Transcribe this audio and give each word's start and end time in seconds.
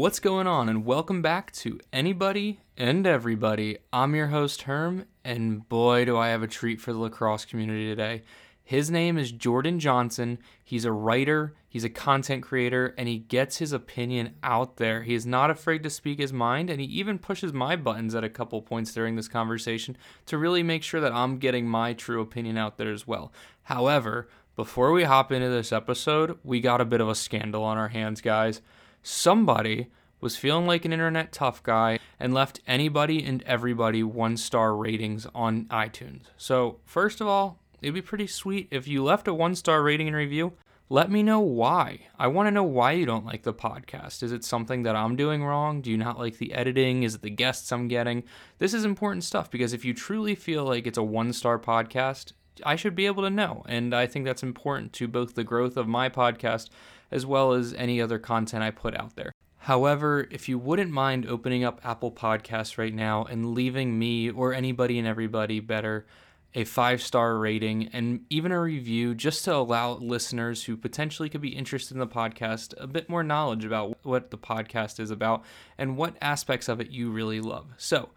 What's 0.00 0.18
going 0.18 0.46
on? 0.46 0.70
And 0.70 0.86
welcome 0.86 1.20
back 1.20 1.52
to 1.56 1.78
Anybody 1.92 2.60
and 2.74 3.06
Everybody. 3.06 3.76
I'm 3.92 4.14
your 4.14 4.28
host, 4.28 4.62
Herm, 4.62 5.04
and 5.26 5.68
boy, 5.68 6.06
do 6.06 6.16
I 6.16 6.28
have 6.28 6.42
a 6.42 6.46
treat 6.46 6.80
for 6.80 6.94
the 6.94 6.98
lacrosse 6.98 7.44
community 7.44 7.84
today. 7.84 8.22
His 8.64 8.90
name 8.90 9.18
is 9.18 9.30
Jordan 9.30 9.78
Johnson. 9.78 10.38
He's 10.64 10.86
a 10.86 10.90
writer, 10.90 11.54
he's 11.68 11.84
a 11.84 11.90
content 11.90 12.42
creator, 12.42 12.94
and 12.96 13.08
he 13.08 13.18
gets 13.18 13.58
his 13.58 13.74
opinion 13.74 14.36
out 14.42 14.78
there. 14.78 15.02
He 15.02 15.12
is 15.12 15.26
not 15.26 15.50
afraid 15.50 15.82
to 15.82 15.90
speak 15.90 16.18
his 16.18 16.32
mind, 16.32 16.70
and 16.70 16.80
he 16.80 16.86
even 16.86 17.18
pushes 17.18 17.52
my 17.52 17.76
buttons 17.76 18.14
at 18.14 18.24
a 18.24 18.30
couple 18.30 18.62
points 18.62 18.94
during 18.94 19.16
this 19.16 19.28
conversation 19.28 19.98
to 20.24 20.38
really 20.38 20.62
make 20.62 20.82
sure 20.82 21.02
that 21.02 21.12
I'm 21.12 21.36
getting 21.36 21.68
my 21.68 21.92
true 21.92 22.22
opinion 22.22 22.56
out 22.56 22.78
there 22.78 22.90
as 22.90 23.06
well. 23.06 23.34
However, 23.64 24.30
before 24.56 24.92
we 24.92 25.04
hop 25.04 25.30
into 25.30 25.50
this 25.50 25.72
episode, 25.72 26.38
we 26.42 26.62
got 26.62 26.80
a 26.80 26.86
bit 26.86 27.02
of 27.02 27.08
a 27.10 27.14
scandal 27.14 27.64
on 27.64 27.76
our 27.76 27.88
hands, 27.88 28.22
guys. 28.22 28.62
Somebody 29.02 29.88
was 30.20 30.36
feeling 30.36 30.66
like 30.66 30.84
an 30.84 30.92
internet 30.92 31.32
tough 31.32 31.62
guy 31.62 31.98
and 32.18 32.34
left 32.34 32.60
anybody 32.66 33.24
and 33.24 33.42
everybody 33.44 34.02
one 34.02 34.36
star 34.36 34.76
ratings 34.76 35.26
on 35.34 35.64
iTunes. 35.66 36.24
So, 36.36 36.80
first 36.84 37.20
of 37.20 37.26
all, 37.26 37.58
it'd 37.80 37.94
be 37.94 38.02
pretty 38.02 38.26
sweet 38.26 38.68
if 38.70 38.86
you 38.86 39.02
left 39.02 39.28
a 39.28 39.34
one 39.34 39.54
star 39.54 39.82
rating 39.82 40.08
and 40.08 40.16
review. 40.16 40.52
Let 40.92 41.10
me 41.10 41.22
know 41.22 41.38
why. 41.38 42.08
I 42.18 42.26
want 42.26 42.48
to 42.48 42.50
know 42.50 42.64
why 42.64 42.92
you 42.92 43.06
don't 43.06 43.24
like 43.24 43.44
the 43.44 43.54
podcast. 43.54 44.24
Is 44.24 44.32
it 44.32 44.42
something 44.42 44.82
that 44.82 44.96
I'm 44.96 45.14
doing 45.14 45.44
wrong? 45.44 45.80
Do 45.80 45.90
you 45.90 45.96
not 45.96 46.18
like 46.18 46.38
the 46.38 46.52
editing? 46.52 47.04
Is 47.04 47.14
it 47.14 47.22
the 47.22 47.30
guests 47.30 47.70
I'm 47.70 47.86
getting? 47.86 48.24
This 48.58 48.74
is 48.74 48.84
important 48.84 49.22
stuff 49.22 49.52
because 49.52 49.72
if 49.72 49.84
you 49.84 49.94
truly 49.94 50.34
feel 50.34 50.64
like 50.64 50.88
it's 50.88 50.98
a 50.98 51.02
one 51.02 51.32
star 51.32 51.60
podcast, 51.60 52.32
I 52.66 52.74
should 52.74 52.96
be 52.96 53.06
able 53.06 53.22
to 53.22 53.30
know. 53.30 53.62
And 53.68 53.94
I 53.94 54.06
think 54.06 54.24
that's 54.24 54.42
important 54.42 54.92
to 54.94 55.06
both 55.06 55.36
the 55.36 55.44
growth 55.44 55.76
of 55.76 55.86
my 55.86 56.08
podcast 56.08 56.70
as 57.10 57.26
well 57.26 57.52
as 57.52 57.74
any 57.74 58.00
other 58.00 58.18
content 58.18 58.62
I 58.62 58.70
put 58.70 58.96
out 58.96 59.16
there. 59.16 59.32
However, 59.58 60.26
if 60.30 60.48
you 60.48 60.58
wouldn't 60.58 60.90
mind 60.90 61.26
opening 61.26 61.64
up 61.64 61.80
Apple 61.84 62.10
Podcasts 62.10 62.78
right 62.78 62.94
now 62.94 63.24
and 63.24 63.54
leaving 63.54 63.98
me 63.98 64.30
or 64.30 64.54
anybody 64.54 64.98
and 64.98 65.06
everybody 65.06 65.60
better 65.60 66.06
a 66.54 66.64
five 66.64 67.00
star 67.00 67.36
rating 67.38 67.88
and 67.92 68.24
even 68.28 68.52
a 68.52 68.60
review 68.60 69.14
just 69.14 69.44
to 69.44 69.54
allow 69.54 69.92
listeners 69.92 70.64
who 70.64 70.76
potentially 70.76 71.28
could 71.28 71.40
be 71.40 71.50
interested 71.50 71.94
in 71.94 72.00
the 72.00 72.06
podcast 72.06 72.74
a 72.78 72.86
bit 72.86 73.08
more 73.08 73.22
knowledge 73.22 73.64
about 73.64 73.96
what 74.04 74.30
the 74.30 74.38
podcast 74.38 74.98
is 74.98 75.10
about 75.10 75.44
and 75.78 75.96
what 75.96 76.16
aspects 76.20 76.68
of 76.68 76.80
it 76.80 76.90
you 76.90 77.10
really 77.10 77.40
love. 77.40 77.66
So, 77.76 78.10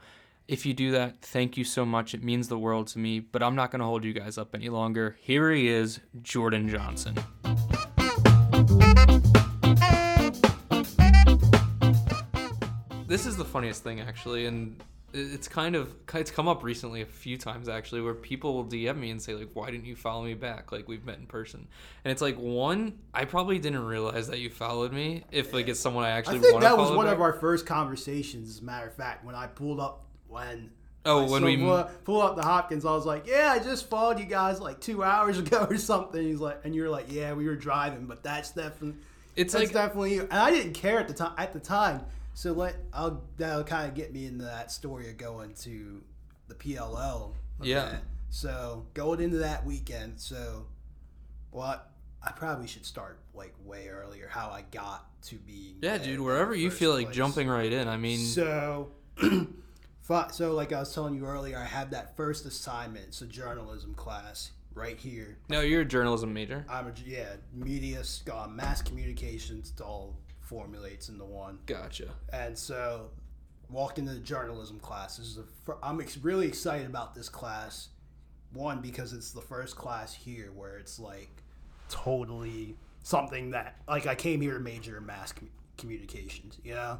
if 0.45 0.66
you 0.66 0.73
do 0.73 0.91
that, 0.91 1.21
thank 1.21 1.55
you 1.55 1.64
so 1.64 1.86
much. 1.86 2.14
It 2.14 2.21
means 2.21 2.49
the 2.49 2.59
world 2.59 2.88
to 2.88 2.99
me, 2.99 3.21
but 3.21 3.41
I'm 3.41 3.55
not 3.55 3.71
going 3.71 3.80
to 3.80 3.86
hold 3.86 4.03
you 4.03 4.11
guys 4.11 4.38
up 4.38 4.53
any 4.53 4.67
longer. 4.67 5.16
Here 5.21 5.49
he 5.52 5.69
is, 5.69 6.02
Jordan 6.21 6.67
Johnson. 6.67 7.16
This 13.14 13.28
is 13.28 13.38
the 13.38 13.45
funniest 13.45 13.83
thing, 13.83 14.02
actually, 14.02 14.47
and 14.47 14.75
it's 15.14 15.47
kind 15.47 15.75
of 15.75 15.94
it's 16.16 16.31
come 16.31 16.47
up 16.47 16.64
recently 16.64 17.03
a 17.03 17.06
few 17.06 17.38
times 17.38 17.70
actually 17.70 18.02
where 18.02 18.16
people 18.16 18.55
will 18.55 18.66
DM 18.66 18.97
me 18.97 19.11
and 19.11 19.22
say 19.22 19.36
like 19.36 19.50
why 19.53 19.70
didn't 19.70 19.86
you 19.86 19.95
follow 19.95 20.23
me 20.23 20.33
back 20.33 20.72
like 20.72 20.88
we've 20.88 21.05
met 21.05 21.20
in 21.20 21.28
person 21.28 21.67
and 22.03 22.11
it's 22.11 22.20
like 22.23 22.36
one 22.39 22.97
I 23.14 23.25
probably 23.25 23.59
didn't 23.59 23.86
realize 23.86 24.30
that 24.30 24.39
you 24.39 24.50
followed 24.50 24.92
me 24.92 25.23
if 25.31 25.53
like 25.53 25.67
it's 25.67 25.80
someone 25.80 26.03
I 26.03 26.09
actually 26.09 26.39
I 26.39 26.42
think 26.42 26.61
that 26.61 26.75
was 26.75 26.89
one 26.89 27.05
back. 27.05 27.14
of 27.14 27.22
our 27.22 27.33
first 27.33 27.67
conversations. 27.67 28.50
As 28.50 28.61
a 28.61 28.64
matter 28.64 28.88
of 28.88 28.95
fact, 28.95 29.23
when 29.23 29.36
I 29.36 29.45
pulled 29.45 29.80
up 29.80 30.03
when 30.27 30.72
Oh, 31.05 31.27
I 31.27 31.30
when 31.30 31.44
we- 31.45 31.58
pull, 31.58 31.83
pull 32.05 32.22
up 32.23 32.36
the 32.36 32.42
Hopkins, 32.42 32.83
I 32.83 32.92
was 32.94 33.05
like, 33.05 33.27
"Yeah, 33.27 33.52
I 33.55 33.59
just 33.59 33.88
followed 33.92 34.17
you 34.17 34.25
guys 34.25 34.59
like 34.59 34.80
two 34.81 35.03
hours 35.03 35.38
ago 35.44 35.67
or 35.70 35.77
something." 35.77 36.20
He's 36.23 36.39
like, 36.39 36.61
and 36.64 36.73
you're 36.73 36.89
like, 36.89 37.11
"Yeah, 37.11 37.33
we 37.33 37.45
were 37.45 37.55
driving, 37.55 38.08
but 38.08 38.23
that's 38.23 38.50
definitely 38.50 38.95
It's 39.36 39.54
that's 39.54 39.66
like- 39.66 39.73
definitely 39.73 40.16
you." 40.16 40.21
And 40.23 40.33
I 40.39 40.49
didn't 40.49 40.73
care 40.73 40.98
at 40.99 41.08
the 41.08 41.14
time. 41.14 41.33
At 41.37 41.54
the 41.54 41.60
time, 41.60 42.02
so 42.33 42.54
let 42.54 42.76
I'll 42.94 43.23
that'll 43.38 43.64
kind 43.64 43.88
of 43.88 43.95
get 43.95 44.14
me 44.14 44.26
into 44.26 44.45
that 44.45 44.71
story 44.71 45.10
of 45.10 45.17
going 45.17 45.54
to 45.61 46.02
the 46.48 46.55
PLL. 46.55 47.32
Yeah. 47.61 47.98
So 48.30 48.86
going 48.94 49.21
into 49.21 49.38
that 49.38 49.66
weekend, 49.66 50.20
so 50.20 50.66
what 51.52 51.92
I 52.22 52.32
probably 52.32 52.67
should 52.67 52.86
start 52.86 53.20
like 53.33 53.54
way 53.64 53.89
earlier. 53.89 54.27
How 54.27 54.49
I 54.49 54.64
got 54.72 55.05
to 55.23 55.36
be 55.36 55.76
yeah 55.82 55.98
dude 55.98 56.20
wherever 56.20 56.54
you 56.54 56.70
feel 56.70 56.92
like 56.92 57.11
jumping 57.11 57.48
right 57.48 57.72
in 57.72 57.88
I 57.88 57.95
mean 57.95 58.20
so, 58.20 58.92
so 60.32 60.54
like 60.54 60.73
I 60.73 60.80
was 60.80 60.93
telling 60.93 61.16
you 61.16 61.26
earlier, 61.26 61.58
I 61.58 61.66
had 61.66 61.92
that 61.92 62.17
first 62.17 62.45
assignment. 62.45 63.05
It's 63.08 63.22
a 63.22 63.27
journalism 63.27 63.93
class 63.93 64.52
right 64.76 64.98
here. 64.98 65.38
no 65.49 65.61
you're 65.61 65.82
a 65.82 65.86
journalism 65.86 66.33
major 66.33 66.66
I'm 66.70 66.88
a 66.88 66.93
yeah 67.05 67.36
media, 67.54 68.02
uh, 68.33 68.48
mass 68.48 68.82
communications. 68.82 69.72
All 69.82 70.16
formulates 70.53 71.09
into 71.09 71.25
one. 71.25 71.58
gotcha 71.65 72.09
And 72.31 72.55
so, 72.55 73.09
walked 73.69 73.97
into 73.97 74.14
the 74.14 74.19
journalism 74.19 74.80
class. 74.80 75.17
This 75.17 75.25
is 75.27 75.36
the 75.37 75.45
fir- 75.65 75.80
I'm 75.81 75.99
ex- 75.99 76.17
really 76.17 76.47
excited 76.47 76.86
about 76.86 77.15
this 77.15 77.27
class. 77.27 77.89
One 78.53 78.81
because 78.81 79.13
it's 79.13 79.31
the 79.31 79.42
first 79.42 79.75
class 79.75 80.13
here 80.13 80.52
where 80.53 80.77
it's 80.77 80.99
like 80.99 81.42
totally 81.89 82.75
something 83.02 83.49
that 83.52 83.77
like 83.87 84.05
I 84.05 84.13
came 84.13 84.42
here 84.42 84.53
to 84.53 84.59
major 84.59 84.97
in 84.97 85.05
mass 85.08 85.31
com- 85.31 85.49
communications. 85.77 86.59
You 86.63 86.75
know. 86.75 86.99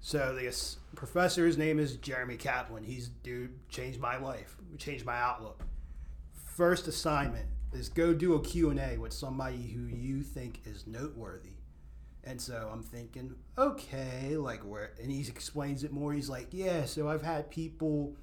So 0.00 0.36
this 0.36 0.76
professor's 0.94 1.58
name 1.58 1.80
is 1.80 1.96
Jeremy 1.96 2.36
Kaplan. 2.36 2.84
He's 2.84 3.08
dude 3.08 3.50
changed 3.68 3.98
my 3.98 4.16
life, 4.16 4.56
changed 4.78 5.04
my 5.04 5.18
outlook. 5.18 5.64
First 6.54 6.86
assignment 6.86 7.48
is 7.72 7.88
go 7.88 8.14
do 8.14 8.34
a 8.34 8.40
Q&A 8.40 8.96
with 8.96 9.12
somebody 9.12 9.72
who 9.74 9.86
you 9.86 10.22
think 10.22 10.60
is 10.64 10.86
noteworthy. 10.86 11.55
And 12.26 12.40
so 12.40 12.68
I'm 12.72 12.82
thinking, 12.82 13.36
okay, 13.56 14.36
like 14.36 14.60
where 14.60 14.90
and 15.00 15.10
he 15.10 15.20
explains 15.20 15.84
it 15.84 15.92
more. 15.92 16.12
He's 16.12 16.28
like, 16.28 16.48
Yeah, 16.50 16.84
so 16.84 17.08
I've 17.08 17.22
had 17.22 17.50
people 17.50 18.16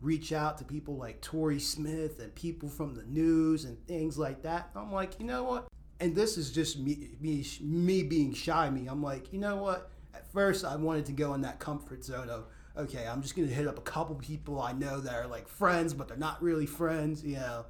reach 0.00 0.32
out 0.32 0.58
to 0.58 0.64
people 0.64 0.96
like 0.96 1.20
Tori 1.20 1.60
Smith 1.60 2.18
and 2.18 2.34
people 2.34 2.68
from 2.68 2.94
the 2.94 3.04
news 3.04 3.66
and 3.66 3.78
things 3.86 4.18
like 4.18 4.42
that. 4.42 4.70
I'm 4.74 4.90
like, 4.90 5.20
you 5.20 5.26
know 5.26 5.44
what? 5.44 5.68
And 6.00 6.16
this 6.16 6.38
is 6.38 6.50
just 6.50 6.78
me 6.78 7.10
me, 7.20 7.44
me 7.60 8.02
being 8.02 8.32
shy 8.32 8.70
me. 8.70 8.86
I'm 8.88 9.02
like, 9.02 9.32
you 9.32 9.38
know 9.38 9.56
what? 9.56 9.90
At 10.14 10.26
first 10.32 10.64
I 10.64 10.74
wanted 10.76 11.04
to 11.06 11.12
go 11.12 11.34
in 11.34 11.42
that 11.42 11.58
comfort 11.60 12.04
zone 12.04 12.30
of 12.30 12.46
okay, 12.74 13.06
I'm 13.06 13.20
just 13.20 13.36
gonna 13.36 13.48
hit 13.48 13.68
up 13.68 13.76
a 13.76 13.82
couple 13.82 14.14
people 14.16 14.62
I 14.62 14.72
know 14.72 14.98
that 15.00 15.14
are 15.14 15.26
like 15.26 15.46
friends, 15.46 15.92
but 15.92 16.08
they're 16.08 16.16
not 16.16 16.42
really 16.42 16.66
friends, 16.66 17.22
you 17.22 17.36
know, 17.36 17.66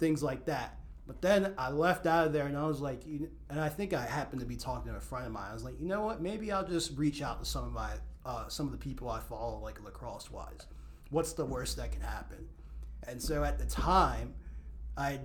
things 0.00 0.20
like 0.20 0.46
that. 0.46 0.78
But 1.06 1.20
then 1.20 1.54
I 1.58 1.70
left 1.70 2.06
out 2.06 2.26
of 2.26 2.32
there 2.32 2.46
and 2.46 2.56
I 2.56 2.66
was 2.66 2.80
like, 2.80 3.04
you 3.06 3.28
and 3.50 3.60
I 3.60 3.68
think 3.68 3.92
I 3.92 4.04
happened 4.04 4.40
to 4.40 4.46
be 4.46 4.56
talking 4.56 4.92
to 4.92 4.96
a 4.96 5.00
friend 5.00 5.26
of 5.26 5.32
mine. 5.32 5.48
I 5.50 5.54
was 5.54 5.64
like, 5.64 5.80
you 5.80 5.88
know 5.88 6.02
what? 6.02 6.22
Maybe 6.22 6.52
I'll 6.52 6.66
just 6.66 6.96
reach 6.96 7.22
out 7.22 7.40
to 7.40 7.44
some 7.44 7.64
of 7.64 7.72
my 7.72 7.90
uh, 8.24 8.48
some 8.48 8.66
of 8.66 8.72
the 8.72 8.78
people 8.78 9.10
I 9.10 9.18
follow, 9.18 9.58
like 9.58 9.82
lacrosse 9.82 10.30
wise. 10.30 10.66
What's 11.10 11.32
the 11.32 11.44
worst 11.44 11.76
that 11.76 11.90
can 11.92 12.02
happen? 12.02 12.48
And 13.08 13.20
so 13.20 13.42
at 13.42 13.58
the 13.58 13.66
time, 13.66 14.34
I 14.96 15.20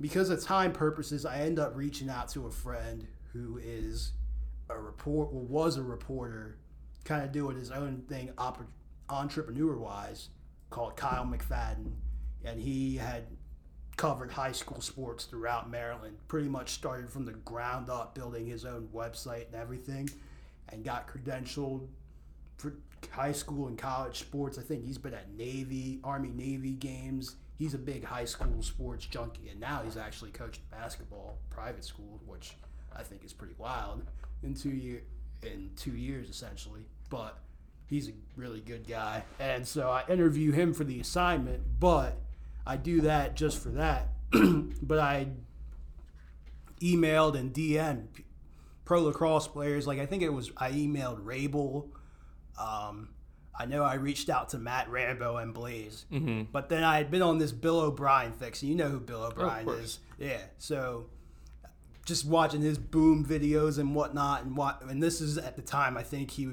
because 0.00 0.30
of 0.30 0.42
time 0.42 0.72
purposes, 0.72 1.26
I 1.26 1.40
end 1.40 1.58
up 1.58 1.76
reaching 1.76 2.08
out 2.08 2.28
to 2.30 2.46
a 2.46 2.50
friend 2.50 3.06
who 3.32 3.58
is 3.62 4.12
a 4.70 4.78
report 4.78 5.32
well, 5.32 5.44
was 5.44 5.76
a 5.76 5.82
reporter, 5.82 6.58
kind 7.04 7.24
of 7.24 7.32
doing 7.32 7.56
his 7.56 7.70
own 7.70 8.02
thing, 8.08 8.30
oper- 8.38 8.66
entrepreneur 9.08 9.76
wise, 9.76 10.28
called 10.70 10.96
Kyle 10.96 11.26
McFadden, 11.26 11.92
and 12.44 12.60
he 12.60 12.96
had 12.96 13.24
covered 13.96 14.32
high 14.32 14.52
school 14.52 14.80
sports 14.80 15.24
throughout 15.24 15.70
Maryland. 15.70 16.16
Pretty 16.28 16.48
much 16.48 16.70
started 16.70 17.10
from 17.10 17.24
the 17.24 17.32
ground 17.32 17.90
up, 17.90 18.14
building 18.14 18.46
his 18.46 18.64
own 18.64 18.88
website 18.94 19.46
and 19.46 19.54
everything, 19.54 20.08
and 20.70 20.84
got 20.84 21.08
credentialed 21.08 21.86
for 22.56 22.74
high 23.10 23.32
school 23.32 23.68
and 23.68 23.76
college 23.76 24.18
sports. 24.18 24.58
I 24.58 24.62
think 24.62 24.84
he's 24.84 24.98
been 24.98 25.14
at 25.14 25.32
Navy, 25.34 26.00
Army 26.04 26.30
Navy 26.30 26.72
games. 26.72 27.36
He's 27.58 27.74
a 27.74 27.78
big 27.78 28.04
high 28.04 28.24
school 28.24 28.62
sports 28.62 29.06
junkie, 29.06 29.48
and 29.50 29.60
now 29.60 29.82
he's 29.84 29.96
actually 29.96 30.30
coaching 30.30 30.64
basketball 30.70 31.38
private 31.50 31.84
school, 31.84 32.20
which 32.26 32.56
I 32.94 33.02
think 33.02 33.24
is 33.24 33.32
pretty 33.32 33.54
wild 33.58 34.02
in 34.42 34.54
two 34.54 34.70
year 34.70 35.02
in 35.42 35.70
two 35.76 35.92
years 35.92 36.28
essentially. 36.28 36.86
But 37.10 37.38
he's 37.86 38.08
a 38.08 38.12
really 38.36 38.60
good 38.60 38.88
guy, 38.88 39.24
and 39.38 39.66
so 39.66 39.90
I 39.90 40.04
interview 40.08 40.50
him 40.52 40.72
for 40.72 40.84
the 40.84 40.98
assignment. 40.98 41.78
But 41.78 42.16
I 42.66 42.76
do 42.76 43.02
that 43.02 43.34
just 43.36 43.58
for 43.62 43.70
that. 43.70 44.08
but 44.82 44.98
I 44.98 45.28
emailed 46.80 47.36
and 47.38 47.52
DM'd 47.52 48.22
pro 48.84 49.02
lacrosse 49.02 49.48
players. 49.48 49.86
Like 49.86 49.98
I 49.98 50.06
think 50.06 50.22
it 50.22 50.32
was 50.32 50.50
I 50.56 50.70
emailed 50.72 51.22
Rabil. 51.22 51.88
Um, 52.58 53.10
I 53.58 53.66
know 53.66 53.82
I 53.82 53.94
reached 53.94 54.28
out 54.30 54.50
to 54.50 54.58
Matt 54.58 54.90
Rambo 54.90 55.36
and 55.36 55.52
Blaze, 55.54 56.06
mm-hmm. 56.10 56.44
but 56.52 56.68
then 56.68 56.82
I 56.84 56.96
had 56.96 57.10
been 57.10 57.22
on 57.22 57.38
this 57.38 57.52
Bill 57.52 57.80
O'Brien 57.80 58.32
fix. 58.32 58.62
and 58.62 58.70
You 58.70 58.76
know 58.76 58.88
who 58.88 59.00
Bill 59.00 59.24
O'Brien 59.24 59.66
course. 59.66 59.78
is, 59.80 59.98
yeah. 60.18 60.38
So 60.58 61.06
just 62.04 62.24
watching 62.26 62.62
his 62.62 62.78
boom 62.78 63.24
videos 63.24 63.78
and 63.78 63.94
whatnot, 63.94 64.44
and 64.44 64.56
what, 64.56 64.82
and 64.88 65.02
this 65.02 65.20
is 65.20 65.38
at 65.38 65.54
the 65.56 65.62
time 65.62 65.96
I 65.96 66.02
think 66.02 66.30
he 66.30 66.48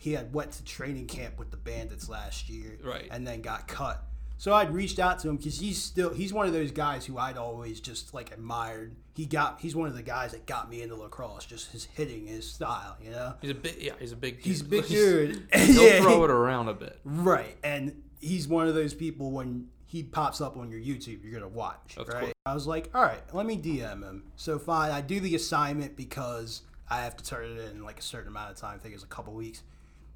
he 0.00 0.12
had 0.12 0.32
went 0.32 0.52
to 0.52 0.64
training 0.64 1.06
camp 1.08 1.38
with 1.38 1.50
the 1.50 1.56
Bandits 1.56 2.08
last 2.08 2.48
year, 2.48 2.78
Right. 2.82 3.08
and 3.10 3.26
then 3.26 3.42
got 3.42 3.66
cut. 3.68 4.02
So 4.44 4.52
I'd 4.52 4.74
reached 4.74 4.98
out 4.98 5.20
to 5.20 5.30
him 5.30 5.38
because 5.38 5.58
he's 5.58 5.82
still 5.82 6.12
he's 6.12 6.30
one 6.30 6.46
of 6.46 6.52
those 6.52 6.70
guys 6.70 7.06
who 7.06 7.16
I'd 7.16 7.38
always 7.38 7.80
just 7.80 8.12
like 8.12 8.30
admired. 8.30 8.94
He 9.14 9.24
got 9.24 9.58
he's 9.62 9.74
one 9.74 9.88
of 9.88 9.96
the 9.96 10.02
guys 10.02 10.32
that 10.32 10.44
got 10.44 10.68
me 10.68 10.82
into 10.82 10.96
lacrosse, 10.96 11.46
just 11.46 11.72
his 11.72 11.86
hitting, 11.86 12.26
his 12.26 12.46
style, 12.52 12.98
you 13.02 13.10
know. 13.10 13.32
He's 13.40 13.52
a 13.52 13.54
big, 13.54 13.76
yeah, 13.80 13.94
he's 13.98 14.12
a 14.12 14.16
big. 14.16 14.42
Dude. 14.42 14.44
He's 14.44 14.60
a 14.60 14.64
big 14.64 14.86
dude. 14.86 15.48
He'll 15.54 15.86
Yeah. 15.86 16.02
throw 16.02 16.24
it 16.24 16.30
around 16.30 16.68
a 16.68 16.74
bit. 16.74 17.00
Right, 17.06 17.56
and 17.64 18.02
he's 18.20 18.46
one 18.46 18.68
of 18.68 18.74
those 18.74 18.92
people 18.92 19.30
when 19.30 19.68
he 19.86 20.02
pops 20.02 20.42
up 20.42 20.58
on 20.58 20.70
your 20.70 20.78
YouTube, 20.78 21.24
you're 21.24 21.32
gonna 21.32 21.48
watch. 21.48 21.96
Of 21.96 22.08
right? 22.08 22.20
course. 22.24 22.32
I 22.44 22.52
was 22.52 22.66
like, 22.66 22.90
all 22.94 23.00
right, 23.00 23.22
let 23.32 23.46
me 23.46 23.56
DM 23.56 24.02
him. 24.02 24.24
So 24.36 24.58
fine, 24.58 24.90
I 24.90 25.00
do 25.00 25.20
the 25.20 25.34
assignment 25.36 25.96
because 25.96 26.60
I 26.90 27.00
have 27.00 27.16
to 27.16 27.24
turn 27.24 27.46
it 27.46 27.72
in 27.72 27.82
like 27.82 27.98
a 27.98 28.02
certain 28.02 28.28
amount 28.28 28.50
of 28.50 28.58
time. 28.58 28.74
I 28.74 28.78
think 28.78 28.94
it's 28.94 29.04
a 29.04 29.06
couple 29.06 29.32
weeks, 29.32 29.62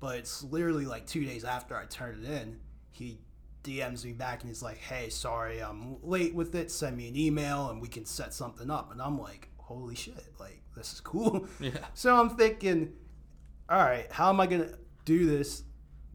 but 0.01 0.17
it's 0.19 0.45
literally 0.45 0.85
like 0.85 1.07
two 1.07 1.25
days 1.25 1.45
after 1.45 1.75
I 1.75 1.87
turn 1.87 2.23
it 2.23 2.31
in, 2.31 2.59
he 2.91 3.21
DMs 3.69 4.05
me 4.05 4.13
back 4.13 4.41
and 4.41 4.49
he's 4.49 4.63
like, 4.63 4.79
hey, 4.79 5.11
sorry, 5.11 5.61
I'm 5.61 5.97
late 6.03 6.35
with 6.35 6.55
it. 6.55 6.71
Send 6.71 6.97
me 6.97 7.09
an 7.09 7.17
email 7.17 7.71
and 7.71 7.83
we 7.83 7.89
can 7.89 8.07
set 8.07 8.33
something 8.33 8.71
up. 8.71 8.91
And 8.93 9.03
I'm 9.03 9.19
like, 9.19 9.49
holy 9.59 9.95
shit, 9.95 10.33
like 10.41 10.63
this 10.75 10.95
is 10.95 11.01
cool. 11.01 11.47
Yeah. 11.61 11.73
So 11.95 12.17
I'm 12.17 12.31
thinking, 12.31 12.93
all 13.69 13.79
right, 13.79 14.11
how 14.11 14.31
am 14.31 14.41
I 14.41 14.47
gonna 14.47 14.71
do 15.05 15.27
this? 15.27 15.65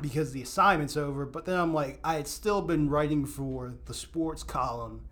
Because 0.02 0.32
the 0.32 0.42
assignment's 0.42 0.98
over. 0.98 1.26
But 1.26 1.46
then 1.46 1.60
I'm 1.60 1.74
like, 1.74 2.00
I 2.04 2.16
had 2.16 2.28
still 2.28 2.62
been 2.62 2.90
writing 2.90 3.26
for 3.26 3.76
the 3.86 3.94
sports 3.94 4.42
column, 4.42 5.08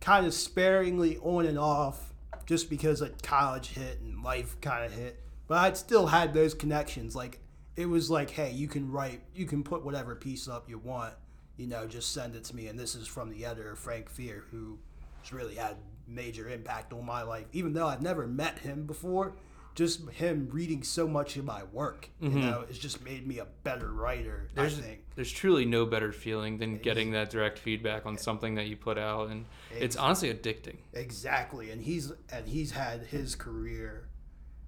kind 0.00 0.26
of 0.26 0.32
sparingly 0.32 1.18
on 1.18 1.46
and 1.46 1.58
off, 1.58 2.14
just 2.46 2.70
because 2.70 3.02
like 3.02 3.20
college 3.22 3.68
hit 3.68 4.00
and 4.00 4.22
life 4.22 4.60
kind 4.60 4.84
of 4.84 4.92
hit. 4.92 5.20
But 5.46 5.58
I'd 5.58 5.76
still 5.76 6.06
had 6.06 6.32
those 6.32 6.54
connections. 6.54 7.14
Like 7.14 7.40
it 7.76 7.86
was 7.86 8.10
like, 8.10 8.30
hey, 8.30 8.52
you 8.52 8.68
can 8.68 8.90
write, 8.90 9.20
you 9.34 9.46
can 9.46 9.62
put 9.62 9.84
whatever 9.84 10.14
piece 10.14 10.48
up 10.48 10.68
you 10.68 10.78
want. 10.78 11.14
You 11.56 11.66
know, 11.66 11.86
just 11.86 12.12
send 12.12 12.34
it 12.34 12.44
to 12.44 12.56
me. 12.56 12.66
And 12.66 12.78
this 12.78 12.94
is 12.94 13.06
from 13.06 13.30
the 13.30 13.44
editor 13.44 13.76
Frank 13.76 14.10
Fear, 14.10 14.44
who 14.50 14.78
has 15.22 15.32
really 15.32 15.54
had 15.54 15.76
major 16.06 16.48
impact 16.48 16.92
on 16.92 17.04
my 17.04 17.22
life. 17.22 17.46
Even 17.52 17.72
though 17.72 17.86
I've 17.86 18.02
never 18.02 18.26
met 18.26 18.58
him 18.58 18.86
before, 18.86 19.34
just 19.74 20.08
him 20.10 20.48
reading 20.52 20.82
so 20.82 21.08
much 21.08 21.36
of 21.36 21.44
my 21.44 21.64
work, 21.72 22.08
you 22.20 22.28
know, 22.28 22.64
it's 22.68 22.78
just 22.78 23.04
made 23.04 23.26
me 23.26 23.38
a 23.38 23.46
better 23.64 23.92
writer. 23.92 24.48
There's 24.54 24.78
I 24.78 24.82
think. 24.82 25.04
there's 25.16 25.32
truly 25.32 25.64
no 25.64 25.84
better 25.84 26.12
feeling 26.12 26.58
than 26.58 26.78
getting 26.78 27.10
that 27.12 27.30
direct 27.30 27.58
feedback 27.58 28.06
on 28.06 28.16
something 28.16 28.54
that 28.54 28.66
you 28.66 28.76
put 28.76 28.98
out, 28.98 29.30
and 29.30 29.46
it's 29.72 29.96
honestly 29.96 30.32
addicting. 30.32 30.76
Exactly, 30.92 31.70
and 31.70 31.82
he's 31.82 32.12
and 32.30 32.46
he's 32.46 32.70
had 32.70 33.00
his 33.02 33.34
career. 33.34 34.08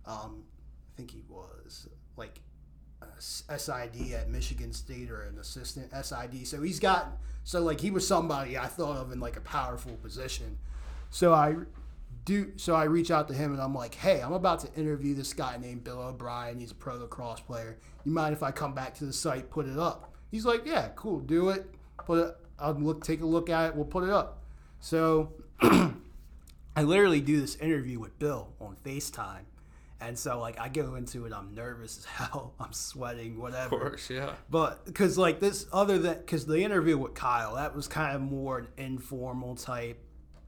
Um, 0.06 0.42
I 0.92 0.96
think 0.96 1.12
he 1.12 1.22
was 1.28 1.88
like 2.16 2.40
SID 3.18 4.12
at 4.12 4.28
Michigan 4.28 4.72
State 4.72 5.10
or 5.10 5.22
an 5.22 5.38
assistant 5.38 5.92
SID. 5.92 6.46
So 6.46 6.62
he's 6.62 6.80
got 6.80 7.18
so 7.44 7.62
like 7.62 7.80
he 7.80 7.90
was 7.90 8.06
somebody 8.06 8.58
I 8.58 8.66
thought 8.66 8.96
of 8.96 9.12
in 9.12 9.20
like 9.20 9.36
a 9.36 9.40
powerful 9.40 9.94
position. 9.96 10.58
So 11.10 11.32
I 11.32 11.56
do 12.24 12.52
so 12.56 12.74
I 12.74 12.84
reach 12.84 13.10
out 13.10 13.28
to 13.28 13.34
him 13.34 13.52
and 13.52 13.62
I'm 13.62 13.74
like, 13.74 13.94
hey, 13.94 14.20
I'm 14.20 14.32
about 14.32 14.60
to 14.60 14.74
interview 14.74 15.14
this 15.14 15.32
guy 15.32 15.56
named 15.56 15.84
Bill 15.84 16.00
O'Brien. 16.00 16.58
He's 16.58 16.72
a 16.72 16.74
pro 16.74 16.96
lacrosse 16.96 17.40
player. 17.40 17.78
You 18.04 18.12
mind 18.12 18.34
if 18.34 18.42
I 18.42 18.50
come 18.50 18.74
back 18.74 18.94
to 18.96 19.04
the 19.04 19.12
site, 19.12 19.50
put 19.50 19.66
it 19.66 19.78
up? 19.78 20.12
He's 20.30 20.44
like, 20.44 20.66
yeah, 20.66 20.88
cool, 20.96 21.20
do 21.20 21.50
it. 21.50 21.66
Put 22.04 22.18
it. 22.18 22.36
I'll 22.58 22.74
look, 22.74 23.04
take 23.04 23.20
a 23.20 23.26
look 23.26 23.48
at 23.48 23.70
it. 23.70 23.76
We'll 23.76 23.84
put 23.84 24.04
it 24.04 24.10
up. 24.10 24.42
So 24.80 25.32
I 25.60 26.82
literally 26.82 27.20
do 27.20 27.40
this 27.40 27.56
interview 27.56 27.98
with 27.98 28.18
Bill 28.18 28.52
on 28.60 28.76
FaceTime. 28.84 29.44
And 30.00 30.18
so 30.18 30.38
like 30.38 30.60
I 30.60 30.68
go 30.68 30.94
into 30.96 31.24
it, 31.24 31.32
I'm 31.32 31.54
nervous 31.54 31.98
as 31.98 32.04
hell. 32.28 32.54
I'm 32.60 32.72
sweating, 32.72 33.40
whatever. 33.40 33.76
Of 33.76 33.80
course, 33.82 34.10
yeah. 34.10 34.32
But 34.50 34.84
because 34.84 35.16
like 35.16 35.40
this, 35.40 35.66
other 35.72 35.98
than 35.98 36.18
because 36.18 36.44
the 36.46 36.62
interview 36.62 36.98
with 36.98 37.14
Kyle, 37.14 37.54
that 37.54 37.74
was 37.74 37.88
kind 37.88 38.14
of 38.14 38.20
more 38.20 38.58
an 38.58 38.68
informal 38.76 39.54
type, 39.56 39.98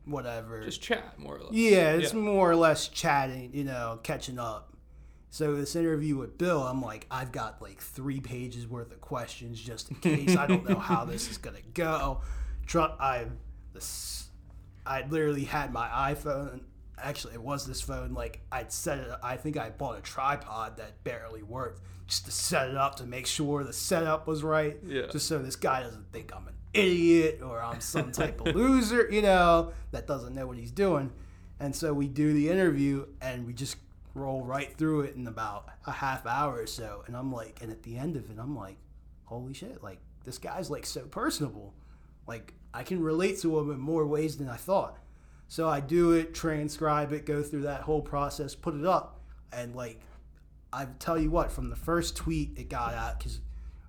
whatever. 0.04 0.62
Just 0.64 0.82
chat 0.82 1.18
more 1.18 1.36
or 1.36 1.40
less. 1.44 1.52
yeah, 1.52 1.92
it's 1.92 2.12
Yeah. 2.12 2.20
more 2.20 2.50
or 2.50 2.56
less 2.56 2.88
chatting, 2.88 3.50
you 3.54 3.64
know, 3.64 3.98
catching 4.02 4.38
up. 4.38 4.74
So 5.30 5.54
this 5.54 5.76
interview 5.76 6.16
with 6.16 6.38
Bill, 6.38 6.62
I'm 6.62 6.80
like, 6.82 7.06
I've 7.10 7.32
got 7.32 7.60
like 7.62 7.80
three 7.80 8.20
pages 8.20 8.66
worth 8.66 8.92
of 8.92 9.00
questions 9.00 9.60
just 9.60 9.90
in 9.90 9.96
case. 9.96 10.36
I 10.36 10.46
don't 10.46 10.68
know 10.68 10.78
how 10.78 11.04
this 11.04 11.30
is 11.30 11.36
gonna 11.38 11.58
go. 11.74 12.20
Tr- 12.66 12.80
I, 12.80 13.26
this, 13.72 14.28
I 14.86 15.06
literally 15.06 15.44
had 15.44 15.72
my 15.72 15.86
iPhone. 16.14 16.60
Actually, 17.02 17.34
it 17.34 17.42
was 17.42 17.66
this 17.66 17.80
phone. 17.80 18.14
Like 18.14 18.40
I'd 18.50 18.72
set 18.72 18.98
it. 18.98 19.10
I 19.22 19.36
think 19.36 19.56
I 19.56 19.70
bought 19.70 19.98
a 19.98 20.02
tripod 20.02 20.76
that 20.78 21.02
barely 21.04 21.42
worked 21.42 21.80
just 22.06 22.24
to 22.24 22.30
set 22.30 22.68
it 22.68 22.76
up 22.76 22.96
to 22.96 23.06
make 23.06 23.26
sure 23.26 23.62
the 23.62 23.72
setup 23.72 24.26
was 24.26 24.42
right. 24.42 24.78
Yeah. 24.86 25.06
Just 25.12 25.26
so 25.26 25.38
this 25.38 25.56
guy 25.56 25.82
doesn't 25.82 26.10
think 26.10 26.34
I'm 26.34 26.48
an 26.48 26.54
idiot 26.72 27.40
or 27.42 27.60
I'm 27.62 27.80
some 27.80 28.12
type 28.12 28.40
of 28.40 28.54
loser, 28.54 29.08
you 29.10 29.22
know, 29.22 29.72
that 29.92 30.06
doesn't 30.06 30.34
know 30.34 30.46
what 30.46 30.56
he's 30.56 30.70
doing. 30.70 31.12
And 31.60 31.74
so 31.74 31.92
we 31.92 32.08
do 32.08 32.32
the 32.32 32.48
interview 32.48 33.06
and 33.20 33.46
we 33.46 33.52
just 33.52 33.76
roll 34.14 34.42
right 34.42 34.74
through 34.76 35.02
it 35.02 35.16
in 35.16 35.26
about 35.26 35.68
a 35.86 35.92
half 35.92 36.26
hour 36.26 36.56
or 36.62 36.66
so. 36.66 37.04
And 37.06 37.16
I'm 37.16 37.30
like, 37.32 37.60
and 37.62 37.70
at 37.70 37.82
the 37.82 37.98
end 37.98 38.16
of 38.16 38.30
it, 38.30 38.38
I'm 38.38 38.56
like, 38.56 38.76
holy 39.24 39.52
shit, 39.52 39.82
like 39.82 39.98
this 40.24 40.38
guy's 40.38 40.70
like 40.70 40.86
so 40.86 41.02
personable. 41.02 41.74
Like 42.26 42.54
I 42.72 42.82
can 42.82 43.02
relate 43.02 43.38
to 43.40 43.58
him 43.58 43.70
in 43.70 43.78
more 43.78 44.06
ways 44.06 44.38
than 44.38 44.48
I 44.48 44.56
thought. 44.56 44.98
So 45.48 45.68
I 45.68 45.80
do 45.80 46.12
it, 46.12 46.34
transcribe 46.34 47.12
it, 47.12 47.24
go 47.24 47.42
through 47.42 47.62
that 47.62 47.80
whole 47.80 48.02
process, 48.02 48.54
put 48.54 48.74
it 48.74 48.84
up, 48.84 49.20
and 49.52 49.74
like 49.74 50.00
I 50.72 50.86
tell 50.98 51.18
you 51.18 51.30
what, 51.30 51.50
from 51.50 51.70
the 51.70 51.76
first 51.76 52.16
tweet 52.16 52.58
it 52.58 52.68
got 52.68 52.94
out, 52.94 53.18
because 53.18 53.40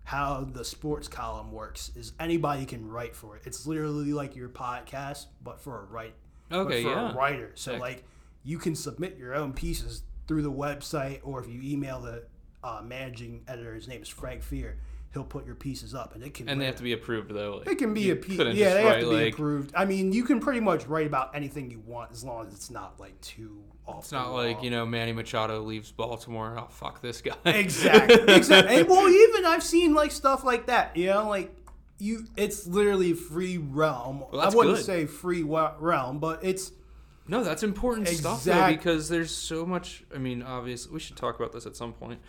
how 0.06 0.48
the 0.52 0.64
sports 0.64 1.08
column 1.08 1.52
works 1.52 1.92
is 1.96 2.14
anybody 2.20 2.66
can 2.66 2.88
write 2.88 3.16
for 3.16 3.36
it. 3.36 3.44
It's 3.46 3.68
literally 3.68 4.14
like 4.14 4.36
your 4.36 4.50
podcast, 4.50 5.26
but 5.44 5.60
for 5.60 5.82
a 5.82 5.84
write, 5.86 6.16
Okay, 6.52 6.82
for 6.82 6.90
yeah. 6.90 7.12
a 7.12 7.16
writer. 7.16 7.52
So 7.56 7.74
Heck. 7.74 7.82
like 7.82 8.04
you 8.44 8.58
can 8.58 8.74
submit 8.74 9.18
your 9.18 9.36
own 9.36 9.54
pieces 9.54 10.04
through 10.28 10.44
the 10.44 10.52
website, 10.52 11.20
or 11.24 11.42
if 11.42 11.50
you 11.50 11.62
email 11.62 12.00
the 12.00 12.24
uh, 12.64 12.82
managing 12.84 13.44
editor, 13.48 13.76
his 13.76 13.88
name 13.88 14.02
is 14.02 14.08
Frank 14.08 14.42
Fear. 14.44 14.80
He'll 15.12 15.24
put 15.24 15.46
your 15.46 15.56
pieces 15.56 15.96
up, 15.96 16.14
and 16.14 16.24
it 16.24 16.36
can. 16.36 16.48
And 16.48 16.62
they 16.62 16.66
have 16.66 16.76
to 16.76 16.84
be 16.84 16.94
approved 16.94 17.34
though. 17.34 17.58
Like, 17.58 17.68
It 17.68 17.78
can 17.80 17.96
be 17.96 18.12
a 18.12 18.16
piece. 18.16 18.38
Yeah, 18.38 18.76
they 18.76 18.84
have 18.84 19.00
to 19.00 19.10
be 19.10 19.16
like, 19.16 19.34
approved. 19.34 19.74
I 19.76 19.86
mean, 19.86 20.14
you 20.14 20.24
can 20.24 20.40
pretty 20.40 20.60
much 20.60 20.86
write 20.86 21.08
about 21.08 21.36
anything 21.36 21.72
you 21.72 21.80
want 21.80 22.12
as 22.12 22.24
long 22.24 22.46
as 22.46 22.54
it's 22.54 22.70
not 22.70 23.00
like 23.00 23.20
too 23.22 23.64
off. 23.88 24.04
It's 24.04 24.12
not 24.12 24.32
like 24.32 24.62
you 24.62 24.70
know 24.70 24.86
Manny 24.86 25.12
Machado 25.12 25.62
leaves 25.62 25.92
Baltimore. 25.92 26.56
Oh 26.60 26.68
fuck 26.70 27.02
this 27.02 27.22
guy. 27.22 27.36
exactly, 27.46 28.36
exactly. 28.36 28.76
And, 28.82 28.88
well, 28.88 29.10
even 29.30 29.46
I've 29.46 29.64
seen 29.64 29.94
like 29.94 30.12
stuff 30.12 30.44
like 30.44 30.68
that. 30.68 30.96
You 30.96 31.08
know, 31.08 31.28
like 31.28 31.56
you, 31.98 32.26
it's 32.38 32.68
literally 32.68 33.14
free 33.14 33.58
realm. 33.58 34.24
Well, 34.32 34.42
I 34.42 34.50
wouldn't 34.50 34.78
good. 34.78 34.86
say 34.86 35.06
free 35.06 35.44
realm, 35.44 36.20
but 36.20 36.44
it's 36.44 36.72
No, 37.28 37.44
that's 37.44 37.64
important 37.64 38.08
stuff 38.08 38.44
though 38.44 38.68
because 38.68 39.10
there's 39.10 39.32
so 39.36 39.66
much. 39.66 40.04
I 40.14 40.18
mean, 40.18 40.42
obviously, 40.42 40.94
we 40.94 41.00
should 41.00 41.18
talk 41.18 41.40
about 41.40 41.52
this 41.52 41.66
at 41.66 41.76
some 41.76 41.94
point. 41.94 42.20